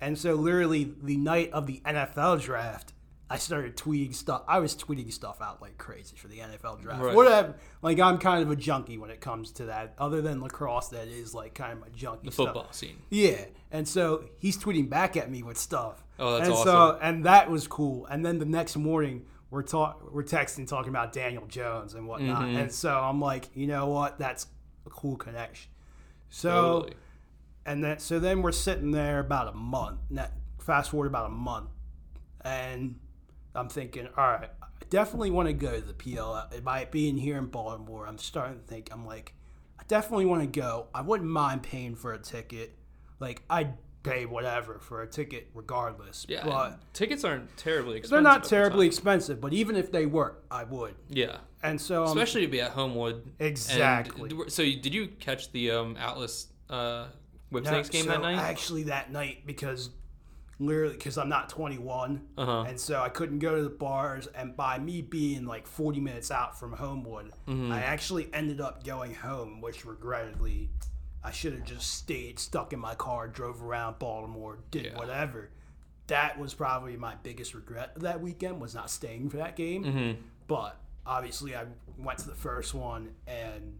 And 0.00 0.18
so 0.18 0.34
literally 0.34 0.94
the 1.02 1.18
night 1.18 1.50
of 1.52 1.66
the 1.66 1.82
NFL 1.84 2.40
draft, 2.40 2.94
I 3.32 3.38
started 3.38 3.76
tweeting 3.76 4.12
stuff. 4.12 4.42
I 4.48 4.58
was 4.58 4.74
tweeting 4.74 5.12
stuff 5.12 5.40
out 5.40 5.62
like 5.62 5.78
crazy 5.78 6.16
for 6.16 6.26
the 6.26 6.38
NFL 6.38 6.80
draft. 6.82 7.00
Right. 7.00 7.14
Whatever. 7.14 7.54
Like 7.80 8.00
I'm 8.00 8.18
kind 8.18 8.42
of 8.42 8.50
a 8.50 8.56
junkie 8.56 8.98
when 8.98 9.10
it 9.10 9.20
comes 9.20 9.52
to 9.52 9.66
that. 9.66 9.94
Other 9.98 10.20
than 10.20 10.40
lacrosse, 10.40 10.88
that 10.88 11.06
is 11.06 11.32
like 11.32 11.54
kind 11.54 11.74
of 11.74 11.86
a 11.86 11.90
junkie 11.90 12.26
The 12.26 12.32
stuff. 12.32 12.46
football 12.46 12.72
scene. 12.72 12.96
Yeah, 13.08 13.44
and 13.70 13.86
so 13.86 14.24
he's 14.38 14.58
tweeting 14.58 14.88
back 14.90 15.16
at 15.16 15.30
me 15.30 15.44
with 15.44 15.58
stuff. 15.58 16.02
Oh, 16.18 16.38
that's 16.38 16.48
and 16.48 16.52
awesome. 16.54 16.66
So, 16.66 16.98
and 17.00 17.24
that 17.24 17.48
was 17.48 17.68
cool. 17.68 18.06
And 18.06 18.26
then 18.26 18.38
the 18.40 18.46
next 18.46 18.76
morning, 18.76 19.26
we're 19.50 19.62
talk, 19.62 20.12
we're 20.12 20.24
texting, 20.24 20.66
talking 20.66 20.90
about 20.90 21.12
Daniel 21.12 21.46
Jones 21.46 21.94
and 21.94 22.08
whatnot. 22.08 22.42
Mm-hmm. 22.42 22.56
And 22.56 22.72
so 22.72 22.98
I'm 22.98 23.20
like, 23.20 23.48
you 23.54 23.68
know 23.68 23.86
what? 23.86 24.18
That's 24.18 24.48
a 24.86 24.90
cool 24.90 25.16
connection. 25.16 25.70
So, 26.30 26.50
Totally. 26.50 26.92
and 27.66 27.84
then 27.84 27.98
so 27.98 28.18
then 28.18 28.40
we're 28.42 28.52
sitting 28.52 28.92
there 28.92 29.18
about 29.20 29.48
a 29.48 29.56
month. 29.56 30.00
Now, 30.08 30.28
fast 30.60 30.90
forward 30.90 31.06
about 31.06 31.26
a 31.26 31.34
month, 31.34 31.70
and 32.42 32.98
I'm 33.54 33.68
thinking, 33.68 34.08
all 34.16 34.24
right, 34.26 34.50
I 34.62 34.66
definitely 34.88 35.30
want 35.30 35.48
to 35.48 35.52
go 35.52 35.72
to 35.78 35.80
the 35.86 35.92
PLL. 35.92 36.52
It 36.52 36.62
might 36.64 36.90
be 36.90 37.08
in 37.08 37.16
here 37.16 37.36
in 37.36 37.46
Baltimore. 37.46 38.06
I'm 38.06 38.18
starting 38.18 38.60
to 38.60 38.64
think. 38.64 38.88
I'm 38.92 39.04
like, 39.04 39.34
I 39.78 39.82
definitely 39.88 40.26
want 40.26 40.42
to 40.42 40.60
go. 40.60 40.86
I 40.94 41.02
wouldn't 41.02 41.28
mind 41.28 41.62
paying 41.62 41.96
for 41.96 42.12
a 42.12 42.18
ticket. 42.18 42.76
Like 43.18 43.42
I'd 43.50 43.74
pay 44.02 44.24
whatever 44.24 44.78
for 44.78 45.02
a 45.02 45.06
ticket 45.06 45.48
regardless. 45.52 46.24
Yeah. 46.28 46.44
but 46.44 46.80
tickets 46.94 47.24
aren't 47.24 47.54
terribly 47.56 47.98
expensive. 47.98 48.10
they're 48.10 48.22
not 48.22 48.36
at 48.38 48.42
the 48.44 48.48
terribly 48.48 48.86
expensive. 48.86 49.40
But 49.40 49.52
even 49.52 49.76
if 49.76 49.90
they 49.92 50.06
were, 50.06 50.36
I 50.50 50.64
would. 50.64 50.94
Yeah. 51.08 51.38
And 51.62 51.80
so, 51.80 52.04
um, 52.04 52.08
Especially 52.08 52.42
to 52.42 52.48
be 52.48 52.60
at 52.60 52.70
Homewood. 52.70 53.16
And- 53.38 53.48
Exactly. 53.48 54.30
so 54.48 54.62
did 54.62 54.94
you 54.94 55.08
catch 55.18 55.52
the 55.52 55.70
um, 55.72 55.96
Atlas 55.98 56.46
uh, 56.70 57.06
Whip 57.50 57.64
No, 57.64 57.70
Snakes 57.70 57.88
game 57.90 58.06
that 58.06 58.22
night? 58.22 58.38
Actually, 58.38 58.84
that 58.84 59.12
night 59.12 59.46
because 59.46 59.90
literally 60.58 60.94
because 60.94 61.16
I'm 61.18 61.28
not 61.28 61.48
21, 61.48 62.20
Uh-huh. 62.36 62.64
and 62.68 62.78
so 62.78 63.00
I 63.00 63.08
couldn't 63.08 63.38
go 63.38 63.56
to 63.56 63.62
the 63.62 63.70
bars. 63.70 64.26
And 64.28 64.56
by 64.56 64.78
me 64.78 65.00
being 65.02 65.46
like 65.46 65.66
40 65.66 66.00
minutes 66.00 66.30
out 66.30 66.58
from 66.58 66.72
Homewood, 66.72 67.32
Mm-hmm. 67.48 67.72
I 67.72 67.82
actually 67.82 68.28
ended 68.32 68.60
up 68.60 68.84
going 68.84 69.14
home, 69.14 69.60
which 69.60 69.84
regrettably 69.84 70.70
I 71.22 71.30
should 71.32 71.52
have 71.54 71.64
just 71.64 71.90
stayed 71.94 72.38
stuck 72.38 72.72
in 72.72 72.78
my 72.78 72.94
car, 72.94 73.28
drove 73.28 73.62
around 73.62 73.98
Baltimore, 73.98 74.58
did 74.70 74.84
Yeah. 74.86 74.96
whatever. 74.98 75.50
That 76.06 76.38
was 76.38 76.54
probably 76.54 76.96
my 76.96 77.14
biggest 77.22 77.52
regret 77.54 77.94
that 78.00 78.20
weekend 78.20 78.60
was 78.60 78.74
not 78.74 78.90
staying 78.90 79.28
for 79.30 79.36
that 79.38 79.56
game. 79.56 79.84
Mm-hmm. 79.84 80.20
But 80.46 80.76
obviously, 81.10 81.56
I 81.56 81.64
went 81.98 82.20
to 82.20 82.28
the 82.28 82.36
first 82.36 82.72
one 82.72 83.10
and 83.26 83.78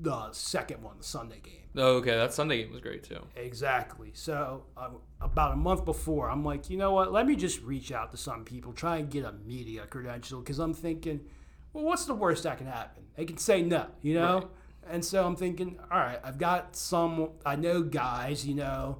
the 0.00 0.32
second 0.32 0.82
one, 0.82 0.98
the 0.98 1.04
Sunday 1.04 1.40
game. 1.42 1.54
Oh, 1.76 1.96
okay, 1.96 2.10
that 2.10 2.34
Sunday 2.34 2.62
game 2.62 2.72
was 2.72 2.80
great 2.80 3.02
too. 3.02 3.20
Exactly. 3.36 4.10
So 4.12 4.64
uh, 4.76 4.90
about 5.20 5.52
a 5.52 5.56
month 5.56 5.84
before, 5.84 6.30
I'm 6.30 6.44
like, 6.44 6.68
you 6.68 6.76
know 6.76 6.92
what? 6.92 7.10
Let 7.12 7.26
me 7.26 7.34
just 7.34 7.62
reach 7.62 7.90
out 7.90 8.10
to 8.10 8.18
some 8.18 8.44
people, 8.44 8.72
try 8.72 8.98
and 8.98 9.08
get 9.08 9.24
a 9.24 9.32
media 9.32 9.86
credential, 9.86 10.40
because 10.40 10.58
I'm 10.58 10.74
thinking, 10.74 11.20
well, 11.72 11.84
what's 11.84 12.04
the 12.04 12.14
worst 12.14 12.42
that 12.42 12.58
can 12.58 12.66
happen? 12.66 13.04
They 13.16 13.24
can 13.24 13.38
say 13.38 13.62
no, 13.62 13.86
you 14.02 14.14
know. 14.14 14.34
Right. 14.34 14.46
And 14.90 15.04
so 15.04 15.24
I'm 15.24 15.36
thinking, 15.36 15.78
all 15.90 15.98
right, 15.98 16.18
I've 16.22 16.38
got 16.38 16.76
some, 16.76 17.30
I 17.46 17.56
know 17.56 17.82
guys, 17.82 18.46
you 18.46 18.54
know. 18.54 18.98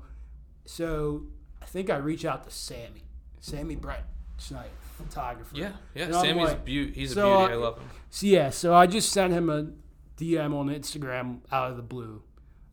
So 0.64 1.24
I 1.60 1.66
think 1.66 1.90
I 1.90 1.96
reach 1.96 2.24
out 2.24 2.44
to 2.44 2.50
Sammy, 2.50 3.02
Sammy 3.40 3.74
Brett 3.76 4.06
Snipe, 4.38 4.70
photographer. 4.92 5.54
Yeah, 5.54 5.72
yeah. 5.94 6.04
And 6.04 6.14
Sammy's 6.14 6.48
like- 6.48 6.64
beau- 6.64 6.92
he's 6.92 7.14
so, 7.14 7.32
a 7.32 7.38
beauty. 7.38 7.52
uh, 7.52 7.56
I 7.56 7.60
love 7.60 7.78
him. 7.78 7.88
So 8.10 8.26
yeah, 8.26 8.50
so 8.50 8.74
I 8.74 8.86
just 8.86 9.10
sent 9.10 9.32
him 9.32 9.48
a 9.48 9.68
DM 10.16 10.54
on 10.54 10.68
Instagram 10.68 11.40
out 11.50 11.70
of 11.70 11.76
the 11.76 11.82
blue. 11.82 12.22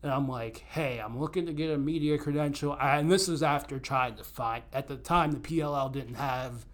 And 0.02 0.10
I'm 0.10 0.28
like, 0.28 0.64
hey, 0.68 0.98
I'm 0.98 1.18
looking 1.18 1.46
to 1.46 1.52
get 1.52 1.70
a 1.70 1.76
media 1.76 2.16
credential. 2.16 2.76
And 2.80 3.10
this 3.10 3.28
was 3.28 3.42
after 3.42 3.78
trying 3.78 4.14
to 4.16 4.24
find, 4.24 4.64
at 4.72 4.88
the 4.88 4.96
time, 4.96 5.32
the 5.32 5.40
PLL 5.40 5.92
didn't 5.92 6.14
have 6.14 6.64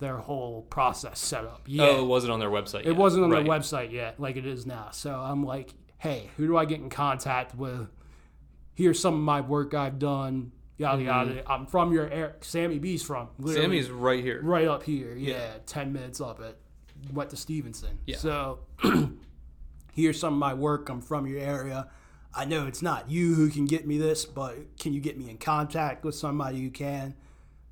their 0.00 0.18
whole 0.18 0.62
process 0.62 1.18
set 1.18 1.44
up 1.44 1.62
yet. 1.66 1.88
Oh, 1.88 2.02
it 2.02 2.06
wasn't 2.06 2.32
on 2.32 2.40
their 2.40 2.50
website. 2.50 2.84
it 2.84 2.96
wasn't 2.96 3.24
on 3.24 3.30
right. 3.30 3.44
their 3.44 3.52
website 3.58 3.90
yet, 3.90 4.20
like 4.20 4.36
it 4.36 4.44
is 4.44 4.66
now. 4.66 4.88
So 4.92 5.14
I'm 5.14 5.44
like, 5.44 5.72
hey, 5.98 6.30
who 6.36 6.46
do 6.46 6.58
I 6.58 6.66
get 6.66 6.80
in 6.80 6.90
contact 6.90 7.54
with? 7.54 7.88
Here's 8.74 9.00
some 9.00 9.14
of 9.14 9.20
my 9.20 9.40
work 9.40 9.72
I've 9.72 9.98
done, 9.98 10.52
yada, 10.76 10.98
mm-hmm. 10.98 11.06
yada. 11.06 11.42
I'm 11.50 11.66
from 11.66 11.92
your 11.92 12.08
area. 12.08 12.34
Sammy 12.40 12.78
B's 12.78 13.02
from. 13.02 13.28
Sammy's 13.46 13.90
right 13.90 14.22
here. 14.22 14.40
right 14.42 14.68
up 14.68 14.82
here. 14.82 15.14
Yeah, 15.14 15.54
ten 15.66 15.92
minutes 15.92 16.20
up 16.20 16.40
at 16.40 16.56
went 17.12 17.30
to 17.30 17.36
Stevenson. 17.36 17.98
Yeah. 18.06 18.16
So 18.16 18.60
here's 19.94 20.18
some 20.18 20.34
of 20.34 20.38
my 20.38 20.54
work. 20.54 20.88
I'm 20.88 21.00
from 21.00 21.26
your 21.26 21.40
area. 21.40 21.88
I 22.34 22.44
know 22.44 22.66
it's 22.66 22.82
not 22.82 23.08
you 23.08 23.34
who 23.34 23.48
can 23.48 23.64
get 23.64 23.86
me 23.86 23.98
this, 23.98 24.24
but 24.24 24.56
can 24.78 24.92
you 24.92 25.00
get 25.00 25.18
me 25.18 25.30
in 25.30 25.38
contact 25.38 26.04
with 26.04 26.14
somebody 26.14 26.62
who 26.62 26.70
can? 26.70 27.14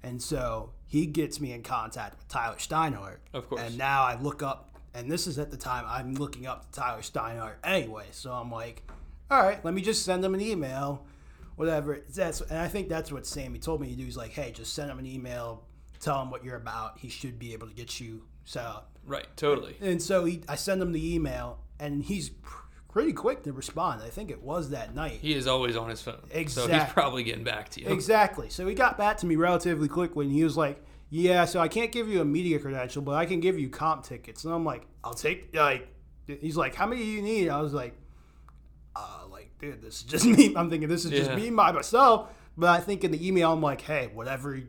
And 0.02 0.22
so 0.22 0.72
he 0.86 1.06
gets 1.06 1.40
me 1.40 1.52
in 1.52 1.62
contact 1.62 2.18
with 2.18 2.28
Tyler 2.28 2.56
Steinhardt. 2.56 3.18
Of 3.32 3.48
course. 3.48 3.60
And 3.60 3.78
now 3.78 4.04
I 4.04 4.20
look 4.20 4.42
up, 4.42 4.76
and 4.94 5.10
this 5.10 5.26
is 5.26 5.38
at 5.38 5.50
the 5.50 5.56
time 5.56 5.84
I'm 5.88 6.14
looking 6.14 6.46
up 6.46 6.70
to 6.70 6.80
Tyler 6.80 7.02
Steinhardt 7.02 7.54
anyway. 7.64 8.06
So 8.12 8.32
I'm 8.32 8.52
like, 8.52 8.88
all 9.30 9.42
right, 9.42 9.64
let 9.64 9.74
me 9.74 9.82
just 9.82 10.04
send 10.04 10.24
him 10.24 10.34
an 10.34 10.40
email, 10.40 11.06
whatever. 11.62 12.00
That's 12.12 12.40
and 12.40 12.58
I 12.58 12.66
think 12.66 12.88
that's 12.88 13.12
what 13.12 13.24
Sammy 13.24 13.60
told 13.60 13.80
me 13.80 13.88
to 13.90 13.94
do. 13.94 14.04
He's 14.04 14.16
like, 14.16 14.32
hey, 14.32 14.50
just 14.50 14.74
send 14.74 14.90
him 14.90 14.98
an 14.98 15.06
email, 15.06 15.64
tell 16.00 16.20
him 16.20 16.30
what 16.30 16.44
you're 16.44 16.56
about. 16.56 16.98
He 16.98 17.08
should 17.08 17.38
be 17.38 17.52
able 17.52 17.68
to 17.68 17.74
get 17.74 18.00
you 18.00 18.24
set 18.44 18.64
up. 18.64 18.98
Right, 19.04 19.26
totally. 19.36 19.76
And 19.80 20.02
so 20.02 20.24
he, 20.24 20.42
I 20.48 20.56
send 20.56 20.82
him 20.82 20.90
the 20.90 21.14
email, 21.14 21.60
and 21.78 22.02
he's 22.02 22.30
pretty 22.88 23.12
quick 23.12 23.44
to 23.44 23.52
respond. 23.52 24.02
I 24.02 24.08
think 24.08 24.30
it 24.30 24.42
was 24.42 24.70
that 24.70 24.92
night. 24.94 25.20
He 25.22 25.34
is 25.34 25.46
always 25.46 25.76
on 25.76 25.88
his 25.88 26.02
phone. 26.02 26.18
Exactly. 26.32 26.72
So 26.72 26.78
he's 26.80 26.92
probably 26.92 27.22
getting 27.22 27.44
back 27.44 27.68
to 27.70 27.80
you. 27.80 27.88
Exactly. 27.88 28.50
So 28.50 28.66
he 28.66 28.74
got 28.74 28.98
back 28.98 29.18
to 29.18 29.26
me 29.26 29.36
relatively 29.36 29.88
quickly, 29.88 30.26
and 30.26 30.34
he 30.34 30.42
was 30.42 30.56
like, 30.56 30.84
"Yeah, 31.10 31.44
so 31.44 31.60
I 31.60 31.68
can't 31.68 31.92
give 31.92 32.08
you 32.08 32.20
a 32.20 32.24
media 32.24 32.58
credential, 32.58 33.02
but 33.02 33.14
I 33.14 33.24
can 33.24 33.38
give 33.38 33.56
you 33.56 33.68
comp 33.68 34.02
tickets." 34.02 34.44
And 34.44 34.52
I'm 34.52 34.64
like, 34.64 34.86
"I'll 35.04 35.14
take 35.14 35.54
like." 35.54 35.88
He's 36.26 36.56
like, 36.56 36.74
"How 36.74 36.86
many 36.86 37.02
do 37.02 37.08
you 37.08 37.22
need?" 37.22 37.48
I 37.48 37.60
was 37.60 37.72
like, 37.72 37.94
"Uh, 38.94 39.24
like, 39.30 39.50
dude, 39.58 39.82
this 39.82 39.96
is 39.98 40.02
just 40.02 40.24
me." 40.38 40.54
I'm 40.56 40.70
thinking 40.70 40.88
this 40.88 41.04
is 41.04 41.10
just 41.10 41.30
Yeah. 41.30 41.36
me 41.36 41.50
by 41.50 41.72
myself. 41.72 42.30
But 42.56 42.70
I 42.70 42.80
think 42.80 43.02
in 43.04 43.10
the 43.12 43.26
email, 43.26 43.52
I'm 43.52 43.62
like, 43.62 43.80
"Hey, 43.80 44.10
whatever 44.12 44.60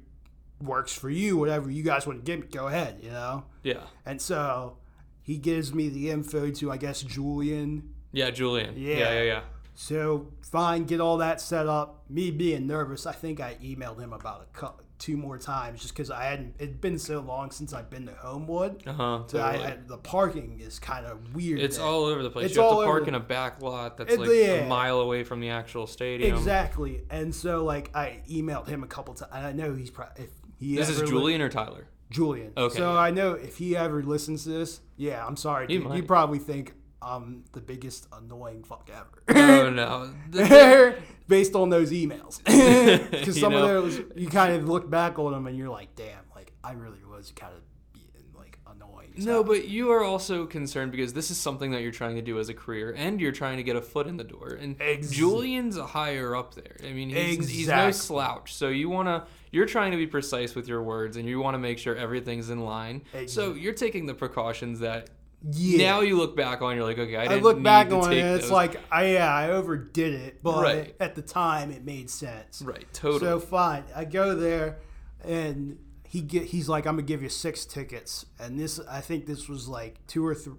works 0.62 0.94
for 0.94 1.10
you, 1.10 1.38
whatever 1.38 1.70
you 1.70 1.84
guys 1.84 2.08
want 2.08 2.20
to 2.20 2.24
give 2.26 2.40
me, 2.42 2.48
go 2.52 2.68
ahead," 2.68 3.00
you 3.02 3.10
know. 3.12 3.44
Yeah. 3.64 3.84
And 4.06 4.22
so 4.22 4.78
he 5.22 5.38
gives 5.38 5.74
me 5.74 5.90
the 5.90 6.10
info 6.10 6.50
to, 6.52 6.72
I 6.72 6.78
guess, 6.78 7.02
Julian. 7.02 7.94
Yeah, 8.12 8.30
Julian. 8.30 8.76
Yeah. 8.78 8.98
Yeah, 8.98 9.14
yeah, 9.14 9.22
yeah. 9.24 9.42
So 9.76 10.28
fine, 10.42 10.84
get 10.86 11.02
all 11.02 11.18
that 11.18 11.42
set 11.42 11.68
up. 11.68 12.04
Me 12.10 12.30
being 12.32 12.68
nervous, 12.68 13.06
I 13.08 13.12
think 13.14 13.40
I 13.40 13.56
emailed 13.56 14.00
him 14.00 14.14
about 14.14 14.42
a 14.44 14.58
cou- 14.58 14.80
two 15.04 15.18
more 15.18 15.38
times 15.38 15.82
just 15.82 15.94
because 15.94 16.10
I 16.10 16.24
hadn't. 16.24 16.56
It'd 16.60 16.80
been 16.80 16.98
so 16.98 17.20
long 17.20 17.52
since 17.52 17.74
I've 17.74 17.90
been 17.90 18.06
to 18.06 18.14
Homewood. 18.14 18.84
Uh 18.88 18.94
huh. 18.94 19.24
So 19.28 19.38
Totally. 19.40 19.64
I, 19.66 19.78
the 19.86 19.98
parking 19.98 20.62
is 20.62 20.80
kind 20.80 21.06
of 21.06 21.36
weird. 21.36 21.60
It's 21.60 21.76
there. 21.78 21.86
all 21.86 22.06
over 22.06 22.24
the 22.24 22.30
place. 22.30 22.46
It's 22.48 22.56
you 22.56 22.62
have 22.62 22.72
all 22.72 22.80
to 22.82 22.88
park 22.88 23.08
in 23.10 23.16
a 23.16 23.20
back 23.20 23.62
lot 23.62 23.98
that's 23.98 24.14
It- 24.14 24.20
like 24.22 24.30
yeah. 24.30 24.64
a 24.64 24.68
mile 24.68 25.02
away 25.02 25.26
from 25.26 25.42
the 25.42 25.50
actual 25.50 25.88
stadium. 25.88 26.38
exactly. 26.38 27.04
And 27.10 27.36
so 27.36 27.66
like 27.66 27.94
I 27.94 28.22
emailed 28.30 28.68
him 28.68 28.82
a 28.84 28.88
couple 28.88 29.14
times. 29.14 29.32
And 29.36 29.46
I 29.46 29.52
know 29.52 29.74
he's 29.76 29.90
probably 29.90 30.24
if 30.24 30.30
he 30.58 30.76
This 30.78 30.88
is 30.88 30.98
ever 31.00 31.06
li- 31.08 31.12
Julian 31.12 31.42
or 31.42 31.50
Tyler? 31.50 31.88
Julian. 32.10 32.54
Okay. 32.56 32.78
So 32.78 32.96
I 32.96 33.12
know 33.12 33.34
if 33.34 33.58
he 33.58 33.76
ever 33.76 34.04
listens 34.04 34.44
to 34.44 34.50
this, 34.50 34.80
yeah, 34.96 35.26
I'm 35.26 35.36
sorry. 35.36 35.66
He 35.68 35.80
Dude. 35.80 35.94
You 35.96 36.04
probably 36.04 36.40
think 36.40 36.76
I'm 37.04 37.44
the 37.52 37.62
biggest 37.62 38.08
annoying 38.14 38.64
fuck 38.64 38.90
ever. 38.94 39.40
oh 39.40 39.70
no. 39.70 40.14
Based 41.28 41.56
on 41.56 41.70
those 41.70 41.92
emails. 41.92 42.40
Because 43.12 43.40
some 43.40 43.54
know? 43.54 43.64
of 43.64 43.68
those, 43.68 44.02
you 44.16 44.28
kind 44.30 44.54
of 44.56 44.68
look 44.68 44.90
back 44.90 45.20
on 45.20 45.32
them 45.32 45.48
and 45.48 45.58
you're 45.58 45.70
like, 45.70 45.96
damn, 45.96 46.24
like 46.36 46.52
I 46.64 46.74
really 46.74 47.00
was 47.10 47.32
kind 47.36 47.54
of 47.54 47.62
being 47.94 48.06
like 48.38 48.60
annoying 48.70 49.14
No, 49.18 49.44
but 49.44 49.68
you 49.68 49.92
are 49.92 50.04
also 50.04 50.46
concerned 50.46 50.92
because 50.92 51.14
this 51.14 51.32
is 51.32 51.38
something 51.38 51.72
that 51.72 51.82
you're 51.82 51.92
trying 51.92 52.16
to 52.16 52.22
do 52.22 52.40
as 52.40 52.50
a 52.50 52.54
career, 52.54 52.94
and 52.98 53.22
you're 53.22 53.32
trying 53.32 53.58
to 53.58 53.64
get 53.64 53.76
a 53.76 53.82
foot 53.82 54.08
in 54.08 54.18
the 54.18 54.24
door. 54.24 54.58
And 54.60 54.76
Ex- 54.82 55.10
Julian's 55.12 55.78
higher 55.78 56.36
up 56.36 56.56
there. 56.56 56.76
I 56.84 56.92
mean, 56.94 57.10
he's, 57.10 57.48
he's 57.50 57.68
no 57.68 57.92
slouch. 57.92 58.54
So 58.54 58.68
you 58.70 58.90
want 58.90 59.08
to, 59.08 59.24
you're 59.52 59.66
trying 59.66 59.92
to 59.92 59.98
be 59.98 60.08
precise 60.08 60.56
with 60.56 60.68
your 60.68 60.82
words, 60.84 61.16
and 61.18 61.28
you 61.28 61.40
want 61.40 61.56
to 61.56 61.60
make 61.60 61.80
sure 61.80 61.96
everything's 61.96 62.50
in 62.50 62.60
line. 62.62 63.04
Ex- 63.14 63.32
So 63.34 63.54
you're 63.54 63.74
taking 63.74 64.06
the 64.08 64.14
precautions 64.14 64.80
that 64.80 65.10
yeah. 65.52 65.78
now 65.90 66.02
you 66.02 66.18
look 66.18 66.36
back 66.36 66.62
on, 66.62 66.76
you're 66.76 66.86
like, 66.86 66.98
okay, 67.00 67.16
I 67.18 67.24
I 67.24 67.28
didn't 67.28 67.44
look 67.44 67.62
back 67.62 67.90
to 67.90 67.96
on 67.98 68.14
it, 68.14 68.18
it's 68.18 68.44
those. 68.46 68.52
like, 68.52 68.80
I 68.92 69.08
yeah, 69.14 69.34
I 69.34 69.50
overdid 69.50 70.14
it, 70.14 70.42
but 70.44 70.64
Right. 70.64 70.96
at 71.00 71.16
the 71.16 71.22
time 71.22 71.72
it 71.72 71.84
made 71.84 72.10
sense. 72.10 72.62
right, 72.62 72.86
totally. 72.94 73.20
So 73.20 73.40
fine, 73.40 73.84
I 73.96 74.06
go 74.06 74.36
there, 74.36 74.80
and 75.24 75.78
he 76.08 76.22
get 76.22 76.44
he's 76.46 76.70
like, 76.70 76.86
I'm 76.86 76.96
gonna 76.96 77.04
give 77.08 77.22
you 77.24 77.30
six 77.30 77.66
tickets, 77.66 78.26
and 78.40 78.60
this 78.60 78.80
I 78.90 79.02
think 79.02 79.26
this 79.26 79.50
was 79.50 79.68
like 79.68 80.06
two 80.08 80.26
or 80.26 80.36
th- 80.36 80.56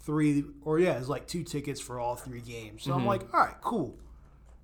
three, 0.00 0.44
or 0.64 0.78
yeah, 0.78 0.98
it's 0.98 1.08
like 1.08 1.26
two 1.26 1.44
tickets 1.44 1.80
for 1.80 2.00
all 2.00 2.16
three 2.16 2.40
games. 2.40 2.82
So 2.82 2.90
Mm-hmm. 2.90 3.00
I'm 3.00 3.06
like, 3.06 3.32
all 3.34 3.40
right, 3.40 3.54
cool. 3.62 3.98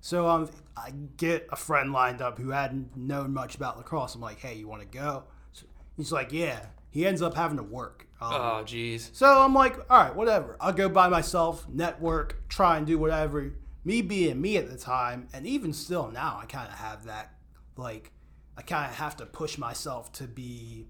So 0.01 0.27
um, 0.27 0.49
I 0.77 0.91
get 1.17 1.47
a 1.51 1.55
friend 1.55 1.91
lined 1.91 2.21
up 2.21 2.37
who 2.39 2.49
hadn't 2.51 2.95
known 2.95 3.33
much 3.33 3.55
about 3.55 3.77
lacrosse. 3.77 4.15
I'm 4.15 4.21
like, 4.21 4.39
hey, 4.39 4.55
you 4.55 4.67
want 4.67 4.81
to 4.81 4.87
go? 4.87 5.23
So 5.51 5.65
he's 5.97 6.11
like, 6.11 6.31
yeah. 6.31 6.67
He 6.89 7.05
ends 7.05 7.21
up 7.21 7.35
having 7.35 7.57
to 7.57 7.63
work. 7.63 8.07
Um, 8.21 8.33
oh, 8.33 8.63
jeez. 8.65 9.09
so 9.13 9.25
I'm 9.41 9.53
like, 9.53 9.77
all 9.89 10.03
right, 10.03 10.13
whatever. 10.15 10.57
I'll 10.59 10.73
go 10.73 10.89
by 10.89 11.07
myself, 11.07 11.67
network, 11.69 12.49
try 12.49 12.77
and 12.77 12.85
do 12.85 12.97
whatever. 12.97 13.53
Me 13.85 14.01
being 14.01 14.41
me 14.41 14.57
at 14.57 14.69
the 14.69 14.77
time, 14.77 15.27
and 15.33 15.47
even 15.47 15.71
still 15.71 16.11
now, 16.11 16.37
I 16.41 16.45
kind 16.45 16.67
of 16.67 16.77
have 16.77 17.05
that, 17.05 17.33
like, 17.77 18.11
I 18.57 18.61
kind 18.61 18.89
of 18.89 18.97
have 18.97 19.15
to 19.17 19.25
push 19.25 19.57
myself 19.57 20.11
to 20.13 20.25
be 20.25 20.87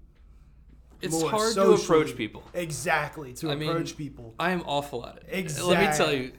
It's 1.00 1.12
more 1.20 1.30
hard 1.30 1.54
to 1.54 1.54
socially- 1.54 1.84
approach 2.00 2.16
people. 2.16 2.42
Exactly, 2.52 3.32
to 3.34 3.50
I 3.52 3.54
mean, 3.54 3.70
approach 3.70 3.96
people. 3.96 4.34
I 4.40 4.50
am 4.50 4.62
awful 4.66 5.06
at 5.06 5.18
it. 5.18 5.26
Exactly. 5.28 5.74
Let 5.74 5.90
me 5.90 5.96
tell 5.96 6.12
you, 6.12 6.32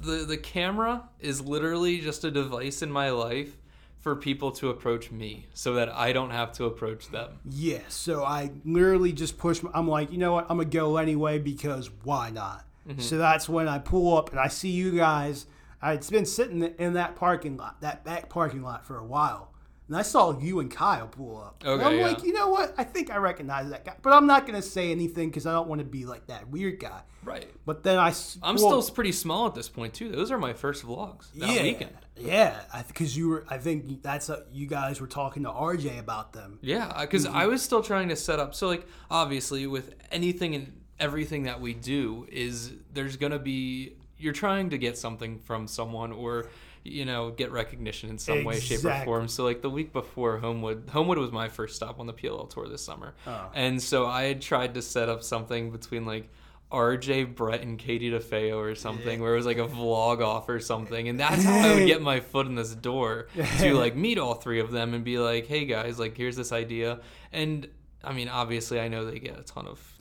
the 0.00 0.24
the 0.26 0.36
camera 0.36 1.08
is 1.20 1.40
literally 1.40 2.00
just 2.00 2.24
a 2.24 2.30
device 2.32 2.82
in 2.82 2.90
my 2.90 3.10
life 3.10 3.56
for 4.04 4.14
people 4.14 4.52
to 4.52 4.68
approach 4.68 5.10
me, 5.10 5.46
so 5.54 5.72
that 5.72 5.88
I 5.88 6.12
don't 6.12 6.28
have 6.28 6.52
to 6.52 6.66
approach 6.66 7.08
them. 7.08 7.38
Yeah, 7.48 7.80
so 7.88 8.22
I 8.22 8.50
literally 8.62 9.14
just 9.14 9.38
push. 9.38 9.62
My, 9.62 9.70
I'm 9.72 9.88
like, 9.88 10.12
you 10.12 10.18
know 10.18 10.34
what? 10.34 10.44
I'm 10.50 10.58
gonna 10.58 10.68
go 10.68 10.98
anyway 10.98 11.38
because 11.38 11.90
why 12.02 12.28
not? 12.28 12.66
Mm-hmm. 12.86 13.00
So 13.00 13.16
that's 13.16 13.48
when 13.48 13.66
I 13.66 13.78
pull 13.78 14.14
up 14.18 14.30
and 14.30 14.38
I 14.38 14.48
see 14.48 14.68
you 14.68 14.94
guys. 14.94 15.46
I'd 15.80 16.06
been 16.10 16.26
sitting 16.26 16.62
in 16.78 16.92
that 16.92 17.16
parking 17.16 17.56
lot, 17.56 17.80
that 17.80 18.04
back 18.04 18.28
parking 18.28 18.62
lot 18.62 18.84
for 18.84 18.98
a 18.98 19.04
while, 19.04 19.54
and 19.88 19.96
I 19.96 20.02
saw 20.02 20.38
you 20.38 20.60
and 20.60 20.70
Kyle 20.70 21.08
pull 21.08 21.38
up. 21.38 21.62
And 21.62 21.80
Okay, 21.80 21.84
I'm 21.84 21.96
yeah. 21.96 22.06
like, 22.06 22.22
you 22.24 22.34
know 22.34 22.48
what? 22.48 22.74
I 22.76 22.84
think 22.84 23.10
I 23.10 23.16
recognize 23.16 23.70
that 23.70 23.86
guy, 23.86 23.94
but 24.02 24.12
I'm 24.12 24.26
not 24.26 24.46
gonna 24.46 24.60
say 24.60 24.92
anything 24.92 25.30
because 25.30 25.46
I 25.46 25.52
don't 25.52 25.66
want 25.66 25.78
to 25.78 25.86
be 25.86 26.04
like 26.04 26.26
that 26.26 26.50
weird 26.50 26.78
guy. 26.78 27.00
Right. 27.24 27.50
But 27.64 27.82
then 27.84 27.98
I, 27.98 28.12
I'm 28.42 28.56
well, 28.56 28.82
still 28.82 28.94
pretty 28.94 29.12
small 29.12 29.46
at 29.46 29.54
this 29.54 29.70
point 29.70 29.94
too. 29.94 30.10
Those 30.10 30.30
are 30.30 30.36
my 30.36 30.52
first 30.52 30.84
vlogs 30.84 31.32
that 31.36 31.48
yeah, 31.48 31.62
weekend. 31.62 31.96
Yeah, 32.16 32.60
because 32.86 33.16
you 33.16 33.28
were. 33.28 33.44
I 33.48 33.58
think 33.58 34.02
that's 34.02 34.30
uh 34.30 34.42
you 34.52 34.66
guys 34.66 35.00
were 35.00 35.06
talking 35.06 35.42
to 35.44 35.50
RJ 35.50 35.98
about 35.98 36.32
them. 36.32 36.58
Yeah, 36.62 37.00
because 37.00 37.26
Mm-hmm. 37.26 37.36
I 37.36 37.46
was 37.46 37.62
still 37.62 37.82
trying 37.82 38.08
to 38.10 38.16
set 38.16 38.38
up. 38.38 38.54
So 38.54 38.68
like, 38.68 38.86
obviously, 39.10 39.66
with 39.66 39.94
anything 40.12 40.54
and 40.54 40.80
everything 41.00 41.42
that 41.44 41.60
we 41.60 41.74
do, 41.74 42.26
is 42.30 42.72
there's 42.92 43.16
gonna 43.16 43.38
be 43.40 43.96
you're 44.16 44.32
trying 44.32 44.70
to 44.70 44.78
get 44.78 44.96
something 44.96 45.38
from 45.38 45.66
someone 45.66 46.12
or 46.12 46.46
you 46.84 47.04
know 47.04 47.30
get 47.30 47.50
recognition 47.50 48.10
in 48.10 48.18
some 48.18 48.44
way, 48.44 48.60
shape, 48.60 48.84
or 48.84 49.04
form. 49.04 49.26
So 49.28 49.42
like 49.42 49.60
the 49.60 49.70
week 49.70 49.92
before 49.92 50.38
Homewood, 50.38 50.90
Homewood 50.90 51.18
was 51.18 51.32
my 51.32 51.48
first 51.48 51.74
stop 51.76 51.98
on 51.98 52.06
the 52.06 52.12
PLL 52.12 52.48
tour 52.48 52.68
this 52.68 52.82
summer, 52.84 53.14
Oh. 53.26 53.50
and 53.54 53.82
so 53.82 54.06
I 54.06 54.24
had 54.24 54.40
tried 54.40 54.74
to 54.74 54.82
set 54.82 55.08
up 55.08 55.22
something 55.24 55.70
between 55.72 56.06
like. 56.06 56.30
RJ, 56.72 57.36
Brett, 57.36 57.62
and 57.62 57.78
Katie 57.78 58.10
DeFeo 58.10 58.56
or 58.56 58.74
something, 58.74 59.20
where 59.20 59.34
it 59.34 59.36
was 59.36 59.46
like 59.46 59.58
a 59.58 59.68
vlog 59.68 60.24
off 60.24 60.48
or 60.48 60.58
something, 60.58 61.08
and 61.08 61.20
that's 61.20 61.44
how 61.44 61.54
I 61.54 61.74
would 61.74 61.86
get 61.86 62.02
my 62.02 62.20
foot 62.20 62.46
in 62.46 62.54
this 62.56 62.74
door 62.74 63.28
to 63.58 63.74
like 63.74 63.94
meet 63.94 64.18
all 64.18 64.34
three 64.34 64.60
of 64.60 64.72
them 64.72 64.94
and 64.94 65.04
be 65.04 65.18
like, 65.18 65.46
"Hey 65.46 65.66
guys, 65.66 65.98
like 65.98 66.16
here's 66.16 66.36
this 66.36 66.52
idea." 66.52 67.00
And 67.32 67.68
I 68.02 68.12
mean, 68.12 68.28
obviously, 68.28 68.80
I 68.80 68.88
know 68.88 69.04
they 69.04 69.18
get 69.18 69.38
a 69.38 69.42
ton 69.42 69.66
of. 69.66 69.93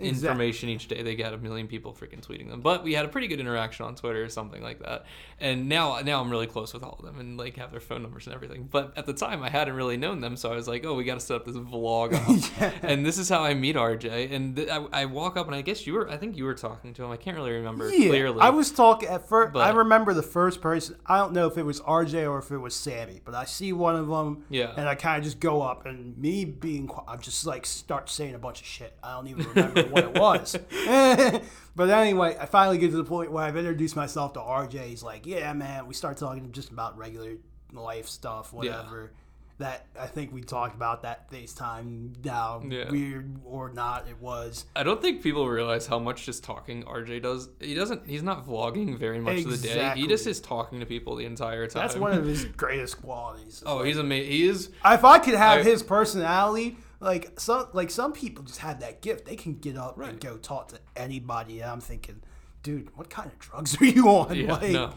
Information 0.00 0.68
each 0.68 0.88
day. 0.88 1.02
They 1.02 1.14
get 1.14 1.32
a 1.32 1.38
million 1.38 1.66
people 1.66 1.92
freaking 1.92 2.24
tweeting 2.26 2.48
them, 2.48 2.60
but 2.60 2.82
we 2.82 2.94
had 2.94 3.04
a 3.04 3.08
pretty 3.08 3.26
good 3.26 3.40
interaction 3.40 3.84
on 3.86 3.94
Twitter 3.94 4.22
or 4.24 4.28
something 4.28 4.62
like 4.62 4.80
that. 4.80 5.06
And 5.38 5.68
now, 5.68 5.98
now 6.00 6.20
I'm 6.20 6.30
really 6.30 6.46
close 6.46 6.74
with 6.74 6.82
all 6.82 6.96
of 6.98 7.04
them 7.04 7.18
and 7.18 7.36
like 7.38 7.56
have 7.56 7.70
their 7.70 7.80
phone 7.80 8.02
numbers 8.02 8.26
and 8.26 8.34
everything. 8.34 8.68
But 8.70 8.92
at 8.96 9.06
the 9.06 9.12
time, 9.14 9.42
I 9.42 9.48
hadn't 9.50 9.74
really 9.74 9.96
known 9.96 10.20
them, 10.20 10.36
so 10.36 10.52
I 10.52 10.56
was 10.56 10.68
like, 10.68 10.84
"Oh, 10.84 10.94
we 10.94 11.04
got 11.04 11.14
to 11.14 11.20
set 11.20 11.36
up 11.36 11.46
this 11.46 11.56
vlog." 11.56 12.12
Off. 12.60 12.82
And 12.82 13.04
this 13.04 13.18
is 13.18 13.28
how 13.28 13.42
I 13.42 13.54
meet 13.54 13.76
RJ. 13.76 14.32
And 14.32 14.56
th- 14.56 14.68
I, 14.68 14.84
I 14.92 15.04
walk 15.06 15.36
up, 15.36 15.46
and 15.46 15.54
I 15.54 15.62
guess 15.62 15.86
you 15.86 15.94
were, 15.94 16.08
I 16.10 16.16
think 16.16 16.36
you 16.36 16.44
were 16.44 16.54
talking 16.54 16.92
to 16.94 17.04
him. 17.04 17.10
I 17.10 17.16
can't 17.16 17.36
really 17.36 17.52
remember 17.52 17.90
Yeah, 17.90 18.08
clearly. 18.08 18.40
I 18.40 18.50
was 18.50 18.70
talking 18.70 19.08
at 19.08 19.28
first. 19.28 19.56
I 19.56 19.70
remember 19.70 20.14
the 20.14 20.22
first 20.22 20.60
person. 20.60 20.96
I 21.06 21.18
don't 21.18 21.32
know 21.32 21.46
if 21.46 21.56
it 21.56 21.64
was 21.64 21.80
RJ 21.80 22.28
or 22.30 22.38
if 22.38 22.50
it 22.50 22.58
was 22.58 22.74
Sammy, 22.74 23.20
but 23.24 23.34
I 23.34 23.44
see 23.44 23.72
one 23.72 23.96
of 23.96 24.08
them. 24.08 24.44
Yeah. 24.50 24.72
And 24.76 24.88
I 24.88 24.94
kind 24.94 25.18
of 25.18 25.24
just 25.24 25.40
go 25.40 25.62
up, 25.62 25.86
and 25.86 26.16
me 26.18 26.44
being, 26.44 26.90
I'm 27.08 27.20
just 27.20 27.46
like 27.46 27.66
start 27.66 28.10
saying 28.10 28.34
a 28.34 28.38
bunch 28.38 28.60
of 28.60 28.66
shit. 28.66 28.94
I 29.02 29.14
don't 29.14 29.28
even 29.28 29.46
remember 29.48 29.82
what 29.90 30.04
it 30.04 30.14
was. 30.18 30.56
but 31.76 31.90
anyway, 31.90 32.36
I 32.40 32.46
finally 32.46 32.78
get 32.78 32.90
to 32.90 32.96
the 32.96 33.04
point 33.04 33.30
where 33.32 33.44
I've 33.44 33.56
introduced 33.56 33.96
myself 33.96 34.32
to 34.34 34.40
RJ. 34.40 34.86
He's 34.86 35.02
like, 35.02 35.26
"Yeah, 35.26 35.52
man." 35.52 35.86
We 35.86 35.94
start 35.94 36.16
talking 36.16 36.52
just 36.52 36.70
about 36.70 36.96
regular 36.98 37.34
life 37.72 38.08
stuff, 38.08 38.52
whatever. 38.52 39.12
That 39.58 39.84
I 39.98 40.06
think 40.06 40.32
we 40.32 40.40
talked 40.40 40.74
about 40.74 41.02
that 41.02 41.30
FaceTime. 41.30 42.24
Now, 42.24 42.62
Yeah. 42.66 42.90
weird 42.90 43.36
or 43.44 43.70
not, 43.70 44.08
it 44.08 44.18
was. 44.18 44.64
I 44.74 44.82
don't 44.82 45.02
think 45.02 45.22
people 45.22 45.46
realize 45.46 45.86
how 45.86 45.98
much 45.98 46.24
just 46.24 46.42
talking 46.42 46.82
RJ 46.84 47.20
does. 47.20 47.50
He 47.60 47.74
doesn't. 47.74 48.06
He's 48.08 48.22
not 48.22 48.46
vlogging 48.46 48.98
very 48.98 49.20
much 49.20 49.44
of 49.44 49.50
the 49.50 49.68
day. 49.68 49.92
He 49.96 50.06
just 50.06 50.26
is 50.26 50.40
talking 50.40 50.80
to 50.80 50.86
people 50.86 51.14
the 51.14 51.26
entire 51.26 51.66
time. 51.66 51.82
That's 51.82 51.94
one 51.96 52.12
of 52.12 52.24
his 52.24 52.44
greatest 52.56 53.02
qualities. 53.02 53.62
Oh, 53.66 53.82
he's 53.82 53.98
amazing. 53.98 54.30
He 54.32 54.48
is. 54.48 54.70
If 54.82 55.04
I 55.04 55.18
could 55.18 55.34
have 55.34 55.58
I- 55.60 55.62
his 55.62 55.82
personality, 55.82 56.78
like 57.00 57.38
some 57.40 57.66
like 57.72 57.90
some 57.90 58.12
people 58.12 58.44
just 58.44 58.58
have 58.60 58.80
that 58.80 59.02
gift. 59.02 59.24
They 59.26 59.36
can 59.36 59.54
get 59.54 59.76
up 59.76 59.98
and 59.98 60.20
go 60.20 60.36
talk 60.36 60.68
to 60.68 60.78
anybody. 60.96 61.60
And 61.60 61.70
I'm 61.70 61.80
thinking, 61.80 62.22
dude, 62.62 62.96
what 62.96 63.10
kind 63.10 63.30
of 63.30 63.38
drugs 63.38 63.76
are 63.80 63.84
you 63.84 64.08
on? 64.08 64.36
Yeah, 64.36 64.52
like, 64.52 64.70
no. 64.70 64.92